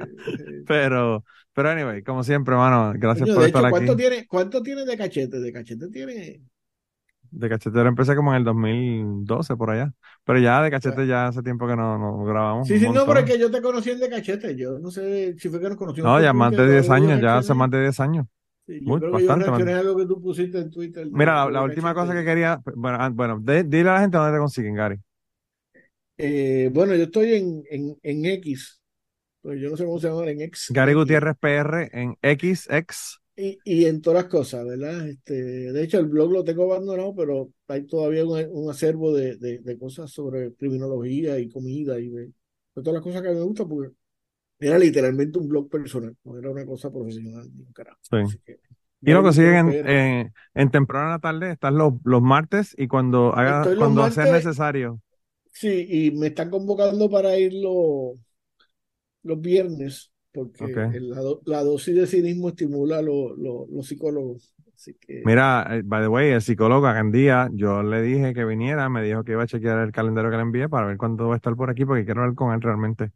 Pero, 0.66 1.24
pero 1.54 1.70
anyway, 1.70 2.02
como 2.02 2.22
siempre, 2.22 2.54
hermano, 2.54 2.92
gracias 2.98 3.30
Coño, 3.30 3.34
por 3.34 3.44
estar 3.44 3.62
hecho, 3.62 3.70
¿cuánto 3.70 3.92
aquí. 3.92 3.96
tiene, 3.96 4.26
cuánto 4.26 4.62
tiene 4.62 4.84
de 4.84 4.96
cachete? 4.98 5.40
De 5.40 5.52
cachete 5.52 5.88
tiene. 5.88 6.42
De 7.30 7.48
cachetero 7.48 7.88
empecé 7.88 8.16
como 8.16 8.32
en 8.32 8.38
el 8.38 8.44
2012 8.44 9.56
por 9.56 9.70
allá. 9.70 9.92
Pero 10.24 10.38
ya 10.38 10.62
de 10.62 10.70
cachete 10.70 11.06
ya 11.06 11.26
hace 11.28 11.42
tiempo 11.42 11.66
que 11.66 11.76
no, 11.76 11.98
no 11.98 12.24
grabamos. 12.24 12.66
Sí, 12.68 12.78
sí, 12.78 12.88
no, 12.90 13.06
pero 13.06 13.20
es 13.20 13.26
que 13.26 13.38
yo 13.38 13.50
te 13.50 13.60
conocí 13.62 13.90
en 13.90 14.00
de 14.00 14.08
cachete. 14.08 14.56
Yo 14.56 14.78
no 14.78 14.90
sé 14.90 15.34
si 15.38 15.48
fue 15.48 15.60
que 15.60 15.68
nos 15.68 15.76
conocimos. 15.76 16.10
No, 16.10 16.20
ya 16.20 16.32
más 16.32 16.54
de 16.56 16.70
10 16.70 16.88
algo 16.90 17.06
yo 17.06 17.12
años, 17.12 17.20
ya 17.20 17.38
hace 17.38 17.54
más 17.54 17.70
de 17.70 17.80
10 17.82 18.00
años. 18.00 18.26
Sí, 18.68 18.80
yo 18.80 18.86
Muy- 18.86 19.00
creo 19.00 19.16
que 19.16 19.24
yo 19.24 19.34
reaccioné 19.34 19.72
a 19.72 19.78
algo 19.78 19.96
que 19.96 20.04
tú 20.04 20.20
pusiste 20.20 20.58
en 20.58 20.70
Twitter. 20.70 21.08
Mira, 21.10 21.48
la, 21.50 21.62
última 21.62 21.94
cosa 21.94 22.12
que 22.12 22.22
quería, 22.22 22.60
bueno, 22.76 22.98
ah, 23.00 23.08
bueno, 23.08 23.40
de- 23.40 23.64
dile 23.64 23.88
a 23.88 23.94
la 23.94 24.00
gente 24.00 24.18
dónde 24.18 24.32
te 24.34 24.38
consiguen, 24.40 24.74
Gary. 24.74 24.96
Eh, 26.18 26.68
bueno, 26.70 26.94
yo 26.94 27.04
estoy 27.04 27.32
en, 27.32 27.62
en, 27.70 27.96
en 28.02 28.26
X. 28.26 28.78
Pues 29.40 29.58
yo 29.58 29.70
no 29.70 29.76
sé 29.78 29.86
cómo 29.86 29.98
se 29.98 30.08
llama 30.08 30.28
en 30.30 30.42
X. 30.42 30.66
Gary. 30.68 30.92
Gutiérrez 30.92 31.34
PR 31.40 31.88
en 31.92 32.16
XX. 32.22 32.68
Y, 33.36 33.58
y 33.64 33.84
en 33.86 34.02
todas 34.02 34.24
las 34.24 34.30
cosas, 34.30 34.66
¿verdad? 34.66 35.08
Este, 35.08 35.32
de 35.32 35.82
hecho, 35.82 35.98
el 36.00 36.06
blog 36.06 36.30
lo 36.32 36.44
tengo 36.44 36.64
abandonado, 36.64 37.14
pero 37.14 37.52
hay 37.68 37.86
todavía 37.86 38.26
un, 38.26 38.46
un 38.50 38.70
acervo 38.70 39.14
de, 39.14 39.36
de, 39.36 39.60
de 39.60 39.78
cosas 39.78 40.10
sobre 40.10 40.52
criminología 40.54 41.38
y 41.38 41.48
comida 41.48 41.98
y 42.00 42.08
de, 42.08 42.22
de 42.26 42.32
todas 42.74 42.94
las 42.94 43.02
cosas 43.02 43.22
que 43.22 43.28
me 43.30 43.40
gustan, 43.40 43.68
porque 43.68 43.94
era 44.60 44.78
literalmente 44.78 45.38
un 45.38 45.48
blog 45.48 45.68
personal, 45.70 46.16
no 46.24 46.38
era 46.38 46.50
una 46.50 46.66
cosa 46.66 46.90
profesional, 46.90 47.48
ni 47.54 47.62
un 47.64 47.72
carajo. 47.72 48.00
Sí. 48.02 48.16
Así 48.22 48.38
que, 48.44 48.60
Y 49.04 49.12
lo 49.12 49.22
consiguen 49.22 49.80
en, 49.84 50.70
temprana 50.70 51.18
tarde, 51.20 51.52
están 51.52 51.78
los, 51.78 51.94
los 52.04 52.22
martes 52.22 52.74
y 52.78 52.88
cuando 52.88 53.34
haga, 53.36 53.72
cuando 53.76 54.10
sea 54.10 54.26
necesario. 54.26 55.00
Sí, 55.52 55.86
y 55.90 56.10
me 56.12 56.28
están 56.28 56.48
convocando 56.50 57.10
para 57.10 57.36
ir 57.38 57.52
los, 57.54 58.18
los 59.22 59.40
viernes, 59.40 60.12
porque 60.32 60.66
Ok. 60.66 60.78
el- 60.90 61.10
la, 61.10 61.20
do- 61.20 61.42
la 61.46 61.62
dosis 61.64 61.94
de 61.94 62.06
cinismo 62.06 62.48
estimula 62.50 62.98
a 62.98 63.02
lo- 63.02 63.36
lo- 63.36 63.66
los 63.70 63.86
psicólogos. 63.86 64.54
Así 64.74 64.94
que, 64.94 65.24
Mira, 65.24 65.66
eh, 65.76 65.82
by 65.84 66.00
the 66.02 66.08
way, 66.08 66.30
el 66.30 66.40
psicólogo 66.42 66.82
Gandía, 66.82 67.48
yo 67.52 67.82
le 67.82 68.00
dije 68.02 68.32
que 68.34 68.44
viniera, 68.44 68.88
me 68.88 69.02
dijo 69.02 69.24
que 69.24 69.32
iba 69.32 69.42
a 69.42 69.46
chequear 69.46 69.78
el 69.80 69.92
calendario 69.92 70.30
que 70.30 70.36
le 70.36 70.42
envié 70.42 70.68
para 70.68 70.86
ver 70.86 70.96
cuándo 70.96 71.28
va 71.28 71.34
a 71.34 71.36
estar 71.36 71.54
por 71.56 71.70
aquí, 71.70 71.84
porque 71.84 72.04
quiero 72.04 72.22
hablar 72.22 72.34
con 72.36 72.54
él 72.54 72.60
realmente. 72.62 73.12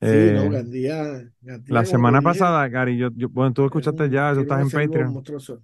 Sí, 0.00 0.06
Eh, 0.06 0.32
no, 0.34 0.50
Gandía, 0.50 1.02
Gandía, 1.40 1.74
la 1.74 1.84
semana 1.84 2.22
pasada, 2.22 2.68
Gary, 2.68 2.96
yo, 2.96 3.08
yo- 3.14 3.28
bueno, 3.28 3.52
tú 3.52 3.62
es 3.62 3.66
escuchaste 3.66 4.04
un- 4.04 4.10
ya, 4.10 4.32
tú 4.34 4.40
estás 4.40 4.60
en 4.62 4.70
Patreon. 4.70 5.22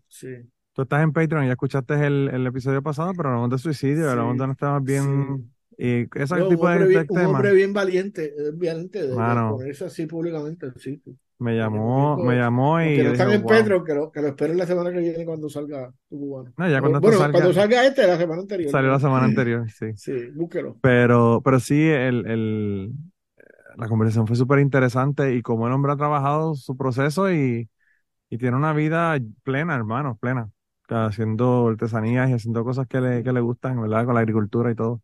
sí. 0.09 0.29
Tú 0.73 0.83
estás 0.83 1.03
en 1.05 1.13
Patreon, 1.13 1.47
ya 1.47 1.53
escuchaste 1.53 1.95
el, 2.05 2.29
el 2.33 2.47
episodio 2.47 2.83
pasado, 2.83 3.13
pero 3.17 3.29
hablamos 3.29 3.51
de 3.51 3.59
suicidio, 3.59 4.11
hablamos 4.11 4.33
Sí, 4.35 4.39
de 4.39 4.45
unos 4.45 4.57
temas 4.57 4.83
bien, 4.83 5.53
y 5.79 6.21
ese 6.21 6.37
No, 6.37 6.45
un 6.45 6.49
tipo 6.51 6.69
de, 6.69 6.75
hombre 6.75 6.85
de 6.85 6.89
bien, 6.89 7.07
un 7.09 7.19
hombre 7.27 7.55
bien 7.55 7.73
valiente, 7.73 8.35
valiente 8.55 9.03
de, 9.03 9.09
de 9.09 9.15
Mano. 9.15 9.57
ponerse 9.57 9.85
así 9.85 10.07
públicamente, 10.07 10.73
sí. 10.79 11.01
Me 11.39 11.57
llamó, 11.57 12.17
me 12.17 12.37
llamó 12.37 12.81
y 12.81 12.95
que 12.97 13.05
no 13.05 13.11
están 13.13 13.27
dije, 13.29 13.37
en 13.39 13.43
wow. 13.43 13.51
Patreon, 13.51 13.85
que 13.85 13.95
lo, 13.95 14.11
que 14.13 14.21
lo 14.23 14.29
esperen 14.29 14.57
la 14.57 14.67
semana 14.67 14.93
que 14.93 14.99
viene 14.99 15.25
cuando 15.25 15.49
salga 15.49 15.93
tu 16.09 16.19
cubano. 16.19 16.53
No, 16.57 16.69
ya 16.69 16.81
cuando 16.81 17.01
bueno, 17.01 17.19
salga- 17.19 17.33
cuando 17.33 17.53
salga 17.53 17.87
este, 17.87 18.07
la 18.07 18.17
semana 18.17 18.41
anterior. 18.43 18.71
Salió 18.71 18.91
la 18.91 19.01
semana 19.01 19.25
anterior, 19.27 19.71
sí. 19.71 19.87
Sí, 19.97 20.13
búsquelo. 20.35 20.77
Pero, 20.81 21.41
pero 21.45 21.61
sí, 21.61 21.89
el, 21.89 22.27
el, 22.27 22.93
la 23.77 23.89
conversación 23.89 24.27
fue 24.27 24.37
súper 24.37 24.59
interesante 24.61 25.35
y 25.35 25.43
como 25.43 25.67
el 25.67 25.73
hombre 25.73 25.93
ha 25.93 25.97
trabajado 25.97 26.55
su 26.55 26.77
proceso 26.77 27.31
y, 27.33 27.69
y 28.31 28.39
tiene 28.39 28.57
una 28.57 28.73
vida 28.75 29.19
plena, 29.45 29.75
hermano, 29.77 30.17
plena, 30.19 30.51
haciendo 30.89 31.69
artesanías 31.69 32.31
y 32.31 32.35
haciendo 32.35 32.65
cosas 32.65 32.87
que 32.89 33.01
le, 33.01 33.23
que 33.25 33.33
le 33.33 33.41
gustan, 33.41 33.81
¿verdad? 33.83 34.07
Con 34.07 34.15
la 34.15 34.21
agricultura 34.23 34.71
y 34.73 34.77
todo. 34.77 35.03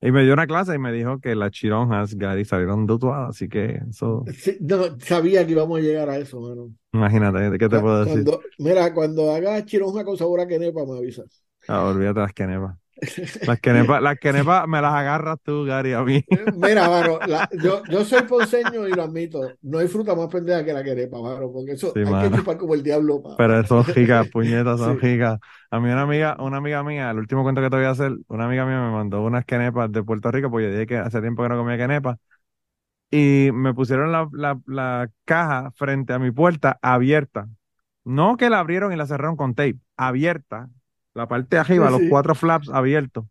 Y 0.00 0.12
me 0.12 0.24
dio 0.24 0.34
una 0.34 0.46
clase 0.48 0.74
y 0.76 0.78
me 0.78 0.92
dijo 0.92 1.20
que 1.20 1.34
las 1.36 1.52
chironjas, 1.52 2.14
Gary, 2.16 2.44
salieron 2.44 2.86
de 2.86 2.94
Utuado, 2.94 3.28
así 3.30 3.48
que 3.48 3.82
eso, 3.90 4.32
Sí, 4.42 4.56
no, 4.60 4.98
sabía 5.00 5.44
que 5.46 5.52
íbamos 5.52 5.78
a 5.78 5.82
llegar 5.82 6.08
a 6.10 6.18
eso, 6.18 6.40
mano. 6.40 6.74
imagínate, 6.92 7.58
¿qué 7.58 7.68
te 7.68 7.78
puedo 7.80 8.00
decir? 8.00 8.30
Cuando, 8.30 8.40
mira, 8.58 8.92
cuando 8.94 9.30
hagas 9.32 9.64
chironja 9.66 10.04
con 10.04 10.16
sabor 10.16 10.40
a 10.40 10.46
quenepa, 10.48 10.84
me 10.84 10.98
avisas. 10.98 11.42
Ah, 11.66 11.84
olvídate 11.86 12.20
las 12.20 12.32
quenepas. 12.34 12.78
Las 13.44 13.58
quenepas, 13.60 14.00
las 14.02 14.18
quenepas 14.18 14.68
me 14.68 14.80
las 14.80 14.92
agarras 14.94 15.38
tú, 15.42 15.64
Gary, 15.64 15.92
a 15.94 16.02
mí. 16.02 16.24
Mira, 16.56 16.88
mano, 16.88 17.20
la- 17.26 17.48
yo, 17.52 17.86
yo 17.88 18.04
soy 18.04 18.22
ponceño 18.22 18.88
y 18.88 18.94
lo 18.94 19.02
admito. 19.02 19.58
No 19.62 19.78
hay 19.78 19.88
fruta 19.88 20.14
más 20.14 20.28
pendeja 20.28 20.64
que 20.64 20.72
la 20.72 20.82
querepa, 20.82 21.20
mano, 21.20 21.52
porque 21.52 21.72
eso 21.72 21.94
Sí, 21.94 22.04
hay 22.04 22.16
mano. 22.16 22.30
que 22.30 22.30
chupar 22.32 22.56
como 22.56 22.74
el 22.74 22.82
diablo. 22.82 23.22
pa- 23.22 23.36
Pero 23.36 23.64
son 23.66 23.84
gigas, 23.84 24.26
puñetas, 24.30 24.78
son 24.78 24.96
Sí. 24.96 24.98
gigas. 24.98 25.38
A 25.70 25.80
mí 25.80 25.90
una 25.90 26.02
amiga, 26.02 26.36
una 26.40 26.58
amiga 26.58 26.82
mía, 26.84 27.10
el 27.10 27.18
último 27.18 27.42
cuento 27.42 27.60
que 27.62 27.70
te 27.70 27.76
voy 27.76 27.86
a 27.86 27.90
hacer, 27.90 28.12
una 28.28 28.46
amiga 28.46 28.66
mía 28.66 28.80
me 28.80 28.90
mandó 28.92 29.22
unas 29.22 29.44
quenepas 29.44 29.90
de 29.92 30.02
Puerto 30.04 30.30
Rico, 30.30 30.50
porque 30.50 30.66
yo 30.66 30.72
dije 30.72 30.86
que 30.86 30.98
hace 30.98 31.20
tiempo 31.20 31.42
que 31.42 31.48
no 31.48 31.56
comía 31.58 31.76
quenepas. 31.78 32.18
Y 33.10 33.50
me 33.52 33.74
pusieron 33.74 34.12
la, 34.12 34.28
la, 34.32 34.60
la 34.66 35.10
caja 35.26 35.70
frente 35.72 36.12
a 36.14 36.18
mi 36.18 36.30
puerta 36.32 36.78
abierta. 36.82 37.48
No 38.04 38.36
que 38.36 38.50
la 38.50 38.60
abrieron 38.60 38.92
y 38.92 38.96
la 38.96 39.06
cerraron 39.06 39.36
con 39.36 39.54
tape, 39.54 39.78
abierta. 39.96 40.70
La 41.14 41.26
parte 41.28 41.56
de 41.56 41.60
arriba, 41.60 41.88
Sí, 41.88 41.90
los 41.90 42.02
sí. 42.02 42.02
cuatro 42.04 42.34
flaps 42.34 42.68
abiertos. 42.70 43.24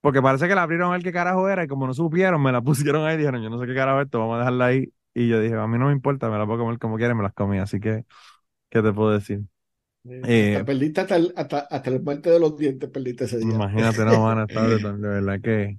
Porque 0.00 0.20
parece 0.22 0.48
que 0.48 0.54
la 0.54 0.62
abrieron 0.64 0.88
a 0.90 0.92
ver 0.92 1.02
qué 1.02 1.12
carajo 1.12 1.48
era 1.48 1.64
y 1.64 1.68
como 1.68 1.86
no 1.86 1.94
supieron, 1.94 2.42
me 2.42 2.52
la 2.52 2.60
pusieron 2.62 3.06
ahí 3.06 3.14
y 3.14 3.18
dijeron, 3.18 3.42
yo 3.42 3.50
no 3.50 3.58
sé 3.60 3.66
qué 3.66 3.74
carajo 3.74 4.00
es 4.00 4.06
esto, 4.06 4.18
vamos 4.20 4.36
a 4.36 4.38
dejarla 4.40 4.66
ahí. 4.66 4.92
Y 5.14 5.28
yo 5.28 5.40
dije, 5.40 5.54
a 5.56 5.66
mí 5.66 5.78
no 5.78 5.86
me 5.86 5.92
importa, 5.92 6.28
me 6.30 6.38
la 6.38 6.46
puedo 6.46 6.58
comer 6.60 6.78
como 6.78 6.96
quiera 6.96 7.12
y 7.14 7.16
me 7.16 7.22
las 7.22 7.32
comí. 7.34 7.58
Así 7.58 7.80
que, 7.80 8.04
¿qué 8.70 8.82
te 8.82 8.92
puedo 8.92 9.12
decir? 9.12 9.42
Eh, 10.22 10.56
Hasta 10.56 10.64
perdiste 10.64 11.00
hasta 11.00 11.16
el, 11.16 11.32
hasta, 11.36 11.60
hasta 11.60 11.90
el 11.90 11.96
esmalte 11.96 12.30
de 12.30 12.38
los 12.38 12.56
dientes, 12.56 12.90
perdiste 12.90 13.24
ese 13.24 13.38
día. 13.38 13.64
Imagínate, 13.76 14.04
no, 14.04 14.20
mano, 14.22 14.44
está 14.44 14.64
brutal, 14.66 15.00
de 15.00 15.08
verdad 15.08 15.40
que... 15.40 15.78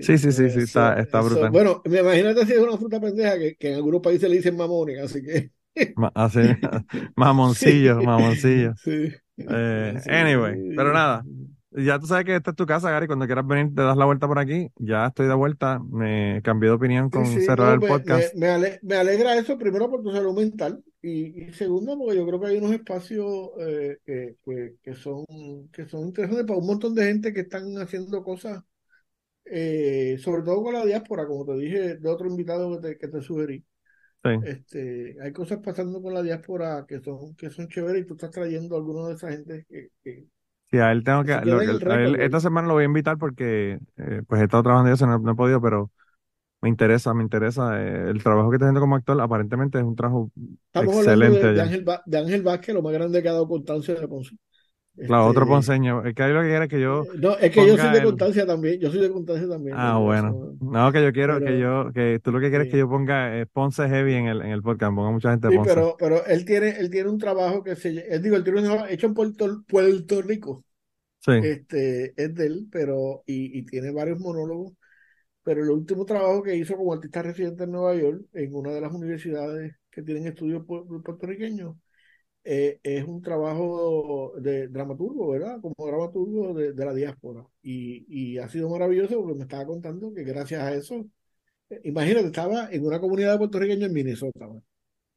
Sí, 0.00 0.18
sí, 0.18 0.32
sí, 0.32 0.50
sí, 0.50 0.60
está- 0.60 0.98
está 1.00 1.20
brutal. 1.20 1.52
Bueno, 1.52 1.82
me 1.86 2.00
imagínate 2.00 2.44
si 2.46 2.52
es 2.52 2.58
una 2.58 2.76
fruta 2.76 3.00
pendeja 3.00 3.38
que, 3.38 3.56
que 3.56 3.68
en 3.70 3.74
algunos 3.76 4.00
países 4.02 4.28
le 4.28 4.36
dicen 4.36 4.56
mamones, 4.56 5.00
así 5.00 5.22
que. 5.22 5.52
ma- 5.96 6.12
Así, 6.14 6.40
mamoncillo, 7.16 8.02
Sí. 8.02 8.04
mamoncillo. 8.04 8.74
Sí. 8.74 9.12
Eh, 9.46 10.02
anyway, 10.06 10.62
pero 10.74 10.92
nada, 10.92 11.26
ya 11.70 11.98
tú 11.98 12.06
sabes 12.06 12.24
que 12.24 12.36
esta 12.36 12.50
es 12.50 12.56
tu 12.56 12.66
casa, 12.66 12.90
Gary, 12.90 13.06
cuando 13.06 13.26
quieras 13.26 13.46
venir 13.46 13.74
te 13.74 13.82
das 13.82 13.96
la 13.96 14.04
vuelta 14.06 14.26
por 14.26 14.38
aquí, 14.38 14.70
ya 14.76 15.06
estoy 15.06 15.26
de 15.26 15.34
vuelta, 15.34 15.78
me 15.80 16.40
cambié 16.42 16.70
de 16.70 16.76
opinión 16.76 17.10
con 17.10 17.24
Sí, 17.26 17.26
sí, 17.26 17.40
cerrar 17.40 17.74
no, 17.74 17.76
el 17.76 17.82
me, 17.82 17.84
podcast. 17.84 18.30
me- 18.32 18.32
me 18.34 18.48
ale- 18.48 18.80
me 18.82 18.96
alegra 18.96 19.36
eso, 19.38 19.56
primero 19.56 19.88
por 19.88 20.02
tu 20.02 20.10
salud 20.10 20.34
mental 20.36 20.82
y, 21.00 21.44
y 21.48 21.52
segundo 21.52 21.96
porque 21.96 22.16
yo 22.16 22.26
creo 22.26 22.40
que 22.40 22.46
hay 22.48 22.56
unos 22.56 22.72
espacios 22.72 23.50
eh, 23.60 23.98
que, 24.04 24.36
que- 24.44 24.76
que 24.82 24.94
son, 24.94 25.24
que 25.72 25.86
son 25.86 26.06
interesantes 26.08 26.46
para 26.46 26.58
un 26.58 26.66
montón 26.66 26.92
de 26.94 27.04
gente 27.06 27.32
que 27.32 27.42
están 27.42 27.76
haciendo 27.78 28.24
cosas, 28.24 28.64
eh, 29.46 30.18
sobre 30.20 30.42
todo 30.42 30.62
con 30.64 30.74
la 30.74 30.84
diáspora, 30.86 31.26
como 31.26 31.46
te 31.46 31.54
dije 31.58 31.96
de 31.98 32.08
otro 32.10 32.28
invitado 32.28 32.80
que 32.80 32.88
te, 32.90 32.98
que 32.98 33.08
te 33.08 33.22
sugerí. 33.22 33.64
Sí. 34.24 34.30
Este, 34.40 35.16
hay 35.22 35.32
cosas 35.32 35.60
pasando 35.60 36.02
con 36.02 36.14
la 36.14 36.22
diáspora 36.22 36.84
que 36.88 37.00
son, 37.00 37.34
que 37.36 37.50
son 37.50 37.68
chéveres 37.68 38.02
y 38.04 38.06
tú 38.06 38.14
estás 38.14 38.30
trayendo 38.30 38.74
a 38.76 38.78
algunos 38.78 39.08
de 39.08 39.14
esa 39.14 39.30
gente 39.32 39.66
que, 39.68 39.88
que- 40.04 40.26
Sí, 40.70 40.78
a 40.78 40.90
él 40.90 41.04
tengo 41.04 41.24
que, 41.24 41.40
lo- 41.44 41.62
el 41.62 41.80
él 41.88 42.16
esta 42.20 42.40
semana 42.40 42.66
lo 42.66 42.74
voy 42.74 42.82
a 42.82 42.86
invitar 42.86 43.16
porque 43.18 43.78
eh, 43.96 44.22
pues 44.26 44.40
he 44.40 44.44
estado 44.44 44.62
trabajando 44.64 44.90
y 44.90 44.94
eso, 44.94 45.06
no, 45.06 45.18
no 45.18 45.32
he 45.32 45.34
podido, 45.36 45.60
pero 45.60 45.90
me 46.62 46.68
interesa, 46.70 47.14
me 47.14 47.22
interesa. 47.24 47.80
eh, 47.82 48.10
el 48.10 48.22
trabajo 48.22 48.50
que 48.50 48.56
está 48.56 48.66
haciendo 48.66 48.80
como 48.80 48.96
actor 48.96 49.20
aparentemente 49.20 49.78
es 49.78 49.84
un 49.84 49.96
trabajo 49.96 50.30
estamos 50.68 50.96
hablando 50.96 51.30
excelente 51.30 51.52
de, 51.52 51.54
de. 51.54 51.62
Ángel, 51.62 51.84
de 52.06 52.18
Ángel 52.18 52.42
Vázquez, 52.42 52.74
lo 52.74 52.82
más 52.82 52.92
grande 52.92 53.22
que 53.22 53.28
ha 53.28 53.32
dado 53.32 53.48
Constancia 53.48 53.94
de 53.94 54.08
Ponce. 54.08 54.36
Claro, 54.96 55.26
otro 55.26 55.42
Este, 55.42 55.52
ponceño. 55.54 56.04
Es 56.04 56.14
que 56.14 56.22
ahí 56.22 56.32
lo 56.32 56.40
que 56.42 56.48
quiere 56.48 56.64
es 56.64 56.70
que 56.70 56.80
yo... 56.80 57.02
Eh, 57.02 57.08
No, 57.18 57.36
es 57.36 57.50
que 57.50 57.66
yo 57.66 57.76
soy 57.76 57.90
de 57.90 57.98
el- 57.98 58.04
Constancia 58.04 58.46
también, 58.46 58.80
yo 58.80 58.90
soy 58.90 59.00
de 59.00 59.10
Constancia 59.10 59.48
también. 59.48 59.76
Ah, 59.76 59.98
bueno. 59.98 60.56
No, 60.60 60.92
que 60.92 61.02
yo 61.02 61.12
quiero 61.12 61.40
que 61.40 61.58
yo, 61.58 61.90
que 61.92 62.20
tú 62.22 62.30
lo 62.32 62.40
que 62.40 62.48
quieres 62.48 62.66
es 62.68 62.72
que 62.72 62.78
yo 62.78 62.88
ponga 62.88 63.36
eh, 63.38 63.46
Ponce 63.46 63.88
Heavy 63.88 64.14
en 64.14 64.26
el, 64.28 64.42
en 64.42 64.50
el 64.52 64.62
podcast, 64.62 64.94
ponga 64.94 65.10
mucha 65.10 65.30
gente 65.30 65.48
de 65.48 65.52
Sí, 65.52 65.56
Ponce. 65.58 65.74
pero, 65.74 65.96
pero 65.98 66.24
él 66.26 66.44
tiene, 66.44 66.70
él 66.78 66.90
tiene 66.90 67.10
un 67.10 67.18
trabajo 67.18 67.62
que 67.62 67.76
se, 67.76 67.88
él 68.12 68.22
digo, 68.22 68.36
él 68.36 68.44
tiene 68.44 68.60
un 68.60 68.66
trabajo 68.66 68.86
hecho 68.88 69.06
en 69.06 69.14
Puerto, 69.14 69.64
Puerto 69.66 70.22
Rico, 70.22 70.64
Sí, 71.20 71.32
este, 71.40 72.14
es 72.22 72.34
de 72.34 72.46
él, 72.46 72.68
pero, 72.72 73.22
y, 73.26 73.58
y 73.58 73.64
tiene 73.66 73.92
varios 73.92 74.20
monólogos, 74.20 74.74
pero 75.42 75.62
el 75.62 75.70
último 75.70 76.04
trabajo 76.06 76.42
que 76.42 76.56
hizo 76.56 76.76
como 76.76 76.92
artista 76.94 77.22
residente 77.22 77.64
en 77.64 77.72
Nueva 77.72 77.94
York, 77.96 78.22
en 78.34 78.54
una 78.54 78.72
de 78.72 78.80
las 78.82 78.92
universidades 78.92 79.74
que 79.90 80.02
tienen 80.02 80.26
estudios 80.28 80.62
pu- 80.64 81.02
puertorriqueños, 81.04 81.76
eh, 82.44 82.80
es 82.82 83.04
un 83.04 83.22
trabajo 83.22 84.34
de 84.40 84.68
dramaturgo, 84.68 85.30
¿verdad? 85.30 85.60
Como 85.60 85.74
dramaturgo 85.86 86.54
de, 86.54 86.72
de 86.72 86.84
la 86.84 86.94
diáspora. 86.94 87.46
Y, 87.62 88.04
y 88.08 88.38
ha 88.38 88.48
sido 88.48 88.68
maravilloso 88.70 89.16
porque 89.20 89.34
me 89.36 89.42
estaba 89.44 89.66
contando 89.66 90.12
que 90.14 90.24
gracias 90.24 90.62
a 90.62 90.74
eso, 90.74 91.06
eh, 91.70 91.80
imagínate, 91.84 92.26
estaba 92.28 92.70
en 92.72 92.86
una 92.86 93.00
comunidad 93.00 93.32
de 93.34 93.38
puertorriqueños 93.38 93.88
en 93.88 93.94
Minnesota, 93.94 94.46
¿no? 94.46 94.62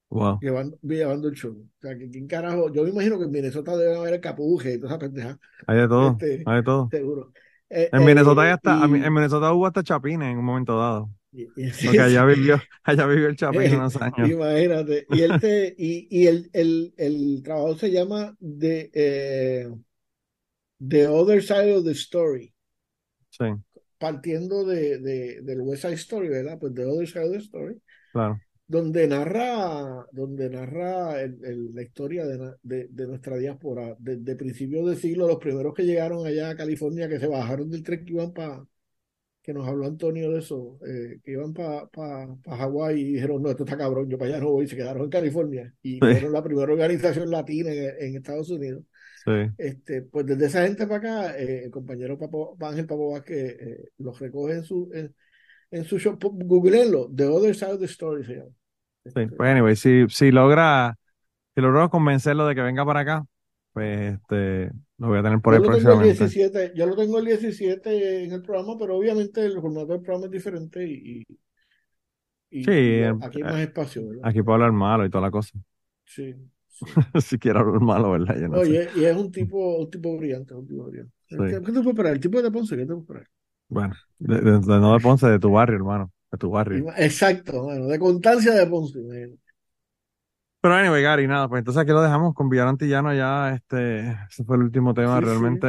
wow. 0.10 0.42
llevando, 0.42 0.78
llevando 0.82 1.28
el 1.30 1.36
show. 1.36 1.54
O 1.54 1.82
sea, 1.82 1.98
que 1.98 2.10
quién 2.10 2.28
carajo, 2.28 2.72
yo 2.72 2.84
me 2.84 2.90
imagino 2.90 3.18
que 3.20 3.26
en 3.26 3.32
Minnesota 3.32 3.76
debe 3.78 3.98
haber 3.98 4.14
el 4.16 4.22
capuje 4.22 4.74
y 4.74 4.80
toda 4.80 4.92
esa 4.94 5.00
pendeja, 5.00 5.40
Hay 5.68 5.78
de 5.78 5.88
todo, 5.88 6.24
Este, 6.24 6.46
hay 6.46 6.56
de 6.58 6.64
todo. 6.64 6.92
seguro. 6.92 7.34
Eh, 7.70 7.92
En 7.92 8.04
eh, 8.04 8.06
Minnesota 8.06 8.44
ya 8.46 8.56
está, 8.56 8.86
y- 8.86 8.94
en 9.06 9.14
Minnesota 9.14 9.54
hubo 9.54 9.68
hasta 9.68 9.84
chapines 9.84 10.30
en 10.32 10.38
un 10.40 10.46
momento 10.46 10.78
dado. 10.80 11.10
Porque 11.32 12.00
allá 12.00 12.26
vivió, 12.26 12.60
allá 12.84 13.06
vivió 13.08 13.28
el 13.28 13.36
chapín 13.36 13.62
Eh, 13.64 13.76
unos 13.76 13.96
años. 14.02 14.30
Imagínate. 14.30 15.06
Y, 15.10 15.22
él 15.22 15.40
te- 15.40 15.76
y, 15.78 16.08
y 16.10 16.28
el, 16.28 16.50
el, 16.54 16.94
el 16.98 17.42
trabajo 17.44 17.76
se 17.78 17.92
llama 17.92 18.36
The, 18.40 18.90
eh, 18.94 19.70
The 20.80 21.08
Other 21.08 21.42
Side 21.42 21.74
of 21.76 21.84
the 21.86 21.92
Story. 21.94 22.54
Sí, 23.30 23.46
Partiendo 24.00 24.64
de, 24.64 25.00
de, 25.00 25.42
del 25.42 25.62
West 25.62 25.82
Side 25.84 25.94
Story, 25.96 26.30
¿verdad? 26.30 26.60
Pues 26.60 26.74
The 26.76 26.86
Other 26.86 27.08
Side 27.08 27.26
of 27.26 27.32
the 27.32 27.38
Story. 27.40 27.82
claro. 28.12 28.40
donde 28.70 29.08
narra, 29.08 30.06
donde 30.12 30.50
narra 30.50 31.22
el- 31.22 31.40
el- 31.46 31.74
la 31.74 31.84
historia 31.84 32.26
de- 32.26 32.88
de 32.90 33.08
nuestra 33.08 33.38
diáspora, 33.38 33.96
desde 34.00 34.36
principios 34.36 34.90
de 34.90 34.98
siglo, 34.98 35.28
los 35.28 35.38
primeros 35.40 35.74
que 35.74 35.86
llegaron 35.86 36.26
allá 36.28 36.50
a 36.50 36.56
California, 36.58 37.08
que 37.10 37.20
se 37.20 37.28
bajaron 37.28 37.70
del 37.70 37.84
tren 37.84 38.04
que 38.06 38.14
iban 38.14 38.34
para, 38.34 38.66
que 39.48 39.54
nos 39.54 39.66
habló 39.66 39.88
Antonio 39.88 40.30
de 40.30 40.40
eso, 40.40 40.78
eh, 40.86 41.22
que 41.24 41.32
iban 41.32 41.54
para 41.54 41.88
pa, 41.88 42.28
pa 42.44 42.58
Hawái 42.58 43.00
y 43.00 43.14
dijeron, 43.14 43.42
no, 43.42 43.50
esto 43.50 43.64
está 43.64 43.78
cabrón, 43.78 44.10
yo 44.10 44.18
para 44.18 44.32
allá 44.32 44.42
no 44.42 44.52
voy, 44.52 44.66
y 44.66 44.68
se 44.68 44.76
quedaron 44.76 45.04
en 45.06 45.10
California, 45.10 45.74
y 45.82 46.00
fueron 46.00 46.34
la 46.34 46.44
primera 46.44 46.70
organización 46.70 47.32
latina 47.32 47.72
en, 47.72 47.96
en 47.98 48.16
Estados 48.18 48.50
Unidos. 48.50 48.84
Sí, 49.24 49.32
Este, 49.58 50.02
pues 50.02 50.26
desde 50.26 50.48
esa 50.48 50.64
gente 50.64 50.86
para 50.86 50.98
acá, 50.98 51.40
eh, 51.40 51.64
el 51.64 51.72
compañero 51.72 52.18
Papo, 52.20 52.58
Ángel 52.60 52.88
Papo 52.88 53.12
Vázquez 53.12 53.58
eh, 53.58 53.90
los 54.00 54.20
recoge 54.20 54.56
en 54.56 54.64
su, 54.66 54.90
en, 54.94 55.16
en 55.72 55.86
su 55.86 55.98
show, 55.98 56.18
googleenlo, 56.20 57.10
The 57.16 57.26
Other 57.28 57.56
Side 57.56 57.72
of 57.72 57.80
the 57.80 57.86
Story 57.86 58.26
se 58.26 58.36
llama. 58.36 58.52
sí. 59.06 59.10
Este, 59.16 59.28
Pues 59.28 59.50
anyway, 59.50 59.78
si, 59.78 60.08
si 60.10 60.30
logra, 60.32 60.94
si 61.56 61.62
logro 61.62 61.90
convencerlo 61.90 62.48
de 62.48 62.54
que 62.54 62.62
venga 62.62 62.86
para 62.86 63.00
acá, 63.00 63.26
pues 63.72 64.16
este, 64.16 64.72
lo 64.98 65.08
voy 65.08 65.20
a 65.20 65.24
tener 65.24 65.42
por 65.42 65.54
yo 65.54 65.56
ahí 65.56 65.62
el 65.64 65.64
próximamente. 65.64 66.32
17, 66.38 66.74
yo 66.76 66.86
lo 66.86 66.96
tengo 66.96 67.20
el 67.20 67.26
17 67.26 68.24
en 68.26 68.32
el 68.34 68.42
programa, 68.44 68.78
pero 68.78 68.98
obviamente 68.98 69.44
el 69.46 69.60
formato 69.62 69.88
del 69.94 70.02
programa 70.02 70.26
es 70.28 70.32
diferente 70.32 70.86
y, 70.88 71.24
y, 72.50 72.66
Sí, 72.66 72.72
y 72.72 73.04
eh, 73.04 73.14
aquí 73.20 73.40
hay 73.40 73.46
más 73.46 73.62
espacio, 73.62 74.08
¿verdad? 74.08 74.28
Aquí 74.28 74.42
puedo 74.44 74.56
hablar 74.56 74.72
malo 74.74 75.06
y 75.06 75.10
toda 75.10 75.24
la 75.24 75.32
cosa. 75.32 75.58
Sí, 76.06 76.34
sí. 76.68 76.88
si 77.22 77.38
quiero 77.40 77.60
hablar 77.62 77.82
malo, 77.82 78.12
¿verdad? 78.12 78.38
Yo 78.40 78.48
no 78.48 78.60
No, 78.60 78.66
y, 78.66 78.76
sé. 78.76 78.78
es, 78.78 78.94
y 78.96 79.06
es 79.06 79.16
un 79.16 79.32
tipo, 79.32 79.78
un 79.78 79.90
tipo 79.90 80.18
brillante, 80.18 80.54
un 80.54 80.68
tipo 80.68 80.84
brillante. 80.86 81.14
Sí. 81.30 81.38
¿Qué, 81.48 81.62
qué 81.62 81.72
te 81.72 81.72
puede 81.74 81.90
esperar? 81.90 82.14
El 82.14 82.20
tipo 82.20 82.42
de 82.42 82.52
Ponce, 82.52 82.76
¿qué 82.76 82.82
te 82.82 82.88
puede 82.88 83.02
esperar? 83.02 83.28
Bueno, 83.70 84.00
de, 84.20 84.36
de- 84.42 84.52
de- 84.60 84.80
no 84.80 84.94
de 84.94 85.00
Ponce, 85.02 85.28
de 85.28 85.40
tu 85.40 85.52
barrio, 85.52 85.76
hermano, 85.78 86.12
de 86.32 86.38
tu 86.38 86.50
barrio. 86.50 86.84
Exacto, 86.98 87.64
bueno, 87.64 87.88
de 87.88 88.00
Constancia 88.00 88.54
de 88.54 88.68
Ponce. 88.68 89.00
imagínate. 89.00 89.40
Pero 90.62 90.74
anyway, 90.76 91.04
Gary, 91.04 91.28
nada, 91.28 91.48
pues 91.48 91.60
entonces 91.60 91.82
aquí 91.82 91.92
lo 91.92 92.02
dejamos 92.02 92.34
con 92.34 92.50
Villar 92.50 92.68
Antillano 92.68 93.14
ya, 93.14 93.54
este, 93.54 94.10
ese 94.30 94.44
fue 94.44 94.58
el 94.58 94.64
último 94.64 94.94
tema, 94.94 95.20
Sí, 95.20 95.22
realmente 95.22 95.68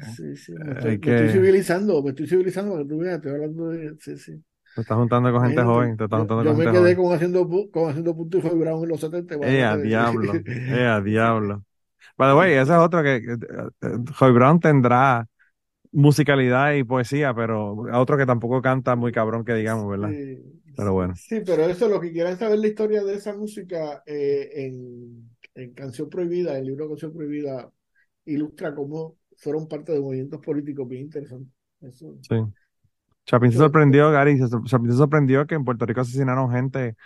sí, 0.00 0.36
sí, 0.36 0.52
me 0.62 0.72
eh, 0.72 0.72
estoy, 0.72 1.00
me 1.02 1.10
estoy 1.10 1.28
civilizando, 1.28 2.02
me 2.02 2.10
estoy 2.10 2.26
civilizando 2.28 2.72
para 2.72 2.84
que 2.84 2.88
tú 2.90 2.98
veas, 2.98 3.16
estoy 3.16 3.32
hablando 3.32 3.68
de, 3.70 3.96
sí, 4.00 4.16
sí. 4.18 4.44
te 4.74 4.80
estás 4.82 4.96
juntando 4.96 5.32
con 5.32 5.42
gente 5.42 5.62
Imagínate, 5.62 5.62
joven, 5.62 5.96
te 5.96 6.04
estás 6.04 6.18
yo, 6.18 6.20
juntando 6.20 6.44
yo 6.44 6.50
con 6.50 6.56
me 6.56 6.66
gente 6.66 6.72
quedé 6.72 6.94
joven. 6.94 6.96
con 6.96 7.14
haciendo, 7.14 7.48
con 7.72 7.90
haciendo 7.90 8.16
punto 8.16 8.38
y 8.38 8.40
fue 8.42 8.54
Brown 8.54 8.82
en 8.84 8.88
los 8.90 9.00
70. 9.00 9.36
Eh, 9.40 9.62
a 9.64 9.76
diablo, 9.78 10.44
eh, 10.70 10.86
a 10.86 11.00
diablo. 11.02 11.64
By 12.18 12.30
the 12.30 12.36
way, 12.36 12.52
ese 12.54 12.72
es 12.72 12.78
otro 12.78 13.02
que, 13.02 13.22
que, 13.22 13.32
eh, 13.34 13.98
Joy 14.18 14.32
Brown 14.32 14.60
tendrá 14.60 15.26
musicalidad 15.92 16.74
y 16.74 16.84
poesía, 16.84 17.34
pero 17.34 17.72
otro 17.94 18.16
que 18.18 18.26
tampoco 18.26 18.62
canta 18.62 18.96
muy 18.96 19.12
cabrón 19.12 19.44
que 19.44 19.54
digamos, 19.54 19.88
¿verdad? 19.90 20.10
Sí, 20.10 20.62
Pero 20.78 20.92
sí, 20.92 20.94
bueno. 20.94 21.20
Sí, 21.28 21.40
pero 21.44 21.64
eso, 21.68 21.88
los 21.88 22.00
que 22.00 22.12
quieran 22.12 22.38
saber 22.38 22.58
la 22.58 22.68
historia 22.68 23.02
de 23.04 23.14
esa 23.14 23.34
música 23.36 24.02
eh, 24.06 24.50
en, 24.54 25.30
en 25.54 25.74
Canción 25.74 26.08
Prohibida, 26.10 26.58
el 26.58 26.66
libro 26.66 26.88
Canción 26.88 27.12
Prohibida, 27.12 27.70
ilustra 28.26 28.74
cómo 28.74 29.18
fueron 29.36 29.68
parte 29.68 29.92
de 29.92 30.00
movimientos 30.00 30.40
políticos 30.40 30.88
bien 30.88 31.02
interesantes. 31.04 31.52
Eso, 31.80 32.16
Sí. 32.20 32.36
Chapín 33.26 33.52
se 33.52 33.58
sorprendió, 33.58 34.10
Gary, 34.12 34.38
se- 34.38 34.48
Chapín 34.66 34.90
se 34.92 34.96
sorprendió 34.98 35.46
que 35.46 35.54
en 35.56 35.64
Puerto 35.64 35.86
Rico 35.86 36.02
asesinaron 36.02 36.52
gente, 36.52 36.96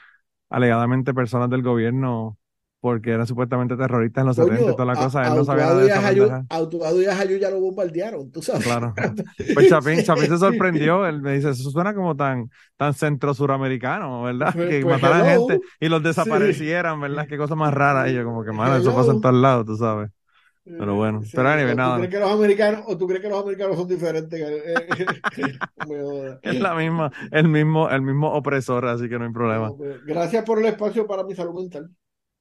alegadamente 0.50 1.14
personas 1.14 1.50
del 1.50 1.62
gobierno, 1.62 2.38
porque 2.82 3.12
eran 3.12 3.28
supuestamente 3.28 3.76
terroristas 3.76 4.22
en 4.22 4.26
los 4.26 4.34
70 4.34 4.56
y 4.56 4.64
Coño, 4.64 4.72
toda 4.74 4.86
la 4.86 4.92
a- 5.00 5.04
cosa. 5.04 5.22
a 5.22 5.28
Él 5.28 5.36
no 5.36 5.44
sabía 5.44 5.66
nada 5.66 5.76
de 5.84 5.92
a 5.92 6.10
esa. 6.10 6.44
Autuado 6.50 7.00
y 7.00 7.04
a 7.06 7.24
ya 7.24 7.48
lo 7.48 7.60
bombardearon, 7.60 8.32
tú 8.32 8.42
sabes. 8.42 8.64
Claro. 8.64 8.92
Pues 9.54 9.68
Chapín, 9.68 10.02
Chapín 10.02 10.26
se 10.26 10.36
sorprendió, 10.38 11.06
él 11.06 11.22
me 11.22 11.34
dice, 11.34 11.50
eso 11.50 11.70
suena 11.70 11.94
como 11.94 12.16
tan, 12.16 12.50
tan 12.76 12.92
centro-suramericano, 12.92 14.24
¿verdad? 14.24 14.52
Pues- 14.52 14.68
que 14.68 14.80
pues, 14.82 15.00
mataran 15.00 15.26
hello. 15.26 15.46
gente 15.46 15.64
y 15.78 15.88
los 15.88 16.02
desaparecieran, 16.02 17.00
¿verdad? 17.00 17.28
Qué 17.28 17.38
cosa 17.38 17.54
más 17.54 17.72
rara. 17.72 18.10
Y 18.10 18.14
yo 18.14 18.24
como 18.24 18.42
que, 18.42 18.50
mano, 18.50 18.76
eso 18.76 18.92
pasa 18.92 19.12
en 19.12 19.20
todos 19.20 19.36
lados, 19.36 19.64
tú 19.64 19.76
sabes. 19.76 20.10
Pero 20.64 20.94
bueno, 20.96 21.22
Sí, 21.22 21.30
pero 21.34 21.48
anyway, 21.50 21.68
o 21.68 21.70
tú 21.72 21.76
nada. 21.76 21.96
crees 21.98 22.10
que 22.10 22.18
los 22.20 22.30
americanos, 22.32 22.82
o 22.86 22.98
tú 22.98 23.06
crees 23.06 23.22
que 23.22 23.28
los 23.28 23.40
americanos 23.42 23.76
son 23.76 23.88
diferentes. 23.88 24.40
Joda. 25.86 26.38
Es 26.42 26.60
la 26.60 26.74
misma, 26.74 27.10
el 27.30 27.48
mismo, 27.48 27.88
el 27.90 28.02
mismo 28.02 28.32
opresor, 28.32 28.86
así 28.86 29.09
que 29.09 29.18
no 29.18 29.24
hay 29.24 29.32
problema. 29.32 29.68
No, 29.68 29.76
pues, 29.76 30.04
Gracias 30.04 30.44
por 30.44 30.59
el 30.59 30.66
espacio 30.66 31.06
para 31.06 31.24
mi 31.24 31.34
salud 31.34 31.54
mental. 31.60 31.90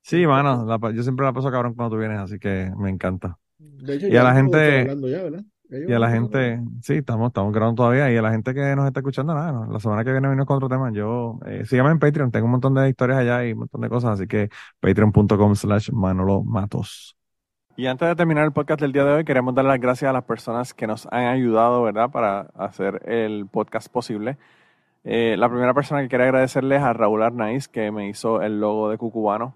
Sí, 0.02 0.26
mano, 0.26 0.66
la 0.66 0.92
yo 0.92 1.04
siempre 1.04 1.26
la 1.26 1.34
paso 1.34 1.52
cabrón 1.52 1.74
cuando 1.76 1.96
tú 1.96 2.00
vienes, 2.00 2.20
así 2.20 2.40
que 2.40 2.72
me 2.78 2.90
encanta. 2.90 3.38
De 3.60 3.96
hecho, 3.96 4.08
Y 4.08 4.18
a 4.18 4.24
la 4.24 4.34
gente- 4.34 4.82
hablando 4.82 5.08
ya, 5.08 5.24
¿verdad? 5.24 5.44
Ya 5.70 5.78
Y 5.88 5.94
a 5.94 6.00
la 6.00 6.10
gente, 6.10 6.60
sí, 6.82 6.96
estamos, 6.96 7.28
estamos 7.28 7.54
grabando 7.54 7.84
todavía. 7.84 8.12
Y 8.12 8.18
a 8.18 8.22
la 8.22 8.32
gente 8.32 8.54
que 8.54 8.76
nos 8.76 8.86
está 8.88 9.00
escuchando, 9.00 9.34
nada, 9.34 9.54
no, 9.54 9.72
la 9.72 9.80
semana 9.80 10.04
que 10.04 10.12
viene 10.12 10.28
venimos 10.28 10.46
con 10.46 10.58
otro 10.58 10.68
tema. 10.68 10.92
Yo, 10.92 11.40
eh, 11.46 11.64
síganme 11.66 11.92
en 11.92 12.00
Patreon, 12.00 12.30
tengo 12.30 12.46
un 12.46 12.52
montón 12.52 12.74
de 12.74 12.90
historias 12.90 13.20
allá 13.20 13.46
y 13.46 13.54
un 13.54 13.60
montón 13.60 13.80
de 13.80 13.88
cosas, 13.88 14.12
así 14.20 14.28
que 14.28 14.50
patreon.com 14.82 15.56
slash 15.56 15.92
Manolo 15.92 16.44
Matos. 16.44 17.16
Y 17.78 17.86
antes 17.88 18.06
de 18.10 18.16
terminar 18.18 18.44
el 18.44 18.52
podcast 18.52 18.82
del 18.82 18.92
día 18.92 19.06
de 19.06 19.14
hoy, 19.14 19.24
queremos 19.24 19.56
dar 19.56 19.64
las 19.64 19.80
gracias 19.80 20.10
a 20.10 20.14
las 20.14 20.26
personas 20.26 20.74
que 20.74 20.88
nos 20.88 21.08
han 21.10 21.28
ayudado, 21.28 21.84
¿verdad?, 21.84 22.10
para 22.12 22.42
hacer 22.56 23.02
el 23.10 23.48
podcast 23.48 23.88
posible. 23.90 24.38
Eh, 25.06 25.36
la 25.38 25.48
primera 25.48 25.74
persona 25.74 26.02
que 26.02 26.10
quiero 26.10 26.26
agradecerles 26.26 26.80
es 26.80 26.84
a 26.84 26.92
Raúl 26.92 27.24
Arnaiz, 27.24 27.70
que 27.70 27.92
me 27.92 28.10
hizo 28.10 28.42
el 28.42 28.60
logo 28.60 28.90
de 28.90 28.98
Cucubano. 28.98 29.56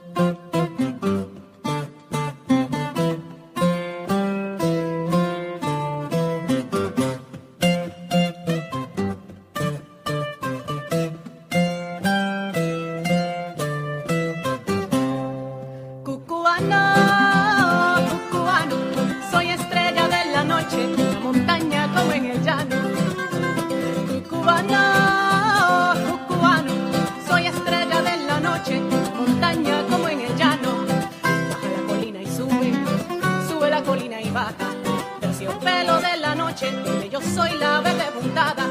Noche, 36.61 36.71
donde 36.83 37.09
yo 37.09 37.21
soy 37.21 37.57
la 37.57 37.81
verde 37.81 38.03
puntada. 38.13 38.67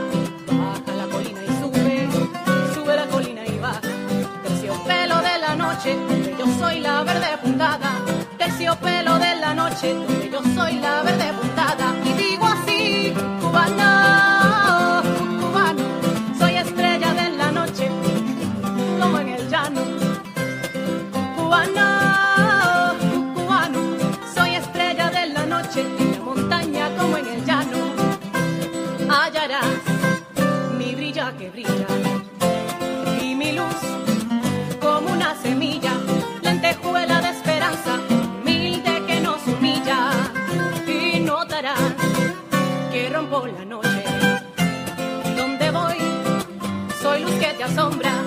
Baja 0.46 0.96
la 0.96 1.06
colina 1.06 1.40
y 1.42 1.48
sube, 1.60 2.08
sube 2.74 2.96
la 2.96 3.06
colina 3.06 3.46
y 3.46 3.58
baja. 3.58 3.80
Terciopelo 4.44 5.16
de 5.22 5.38
la 5.40 5.54
noche, 5.56 5.96
donde 5.96 6.36
yo 6.38 6.46
soy 6.58 6.80
la 6.80 7.02
verde 7.02 7.38
puntada. 7.42 7.90
Terciopelo 8.38 9.18
de 9.18 9.36
la 9.36 9.54
noche, 9.54 9.94
donde 9.94 10.30
yo 10.30 10.40
soy 10.54 10.74
la 10.74 11.02
verde 11.02 11.32
puntada. 11.40 11.94
Y 12.04 12.12
digo 12.12 12.49
te 47.60 47.64
asombra. 47.64 48.19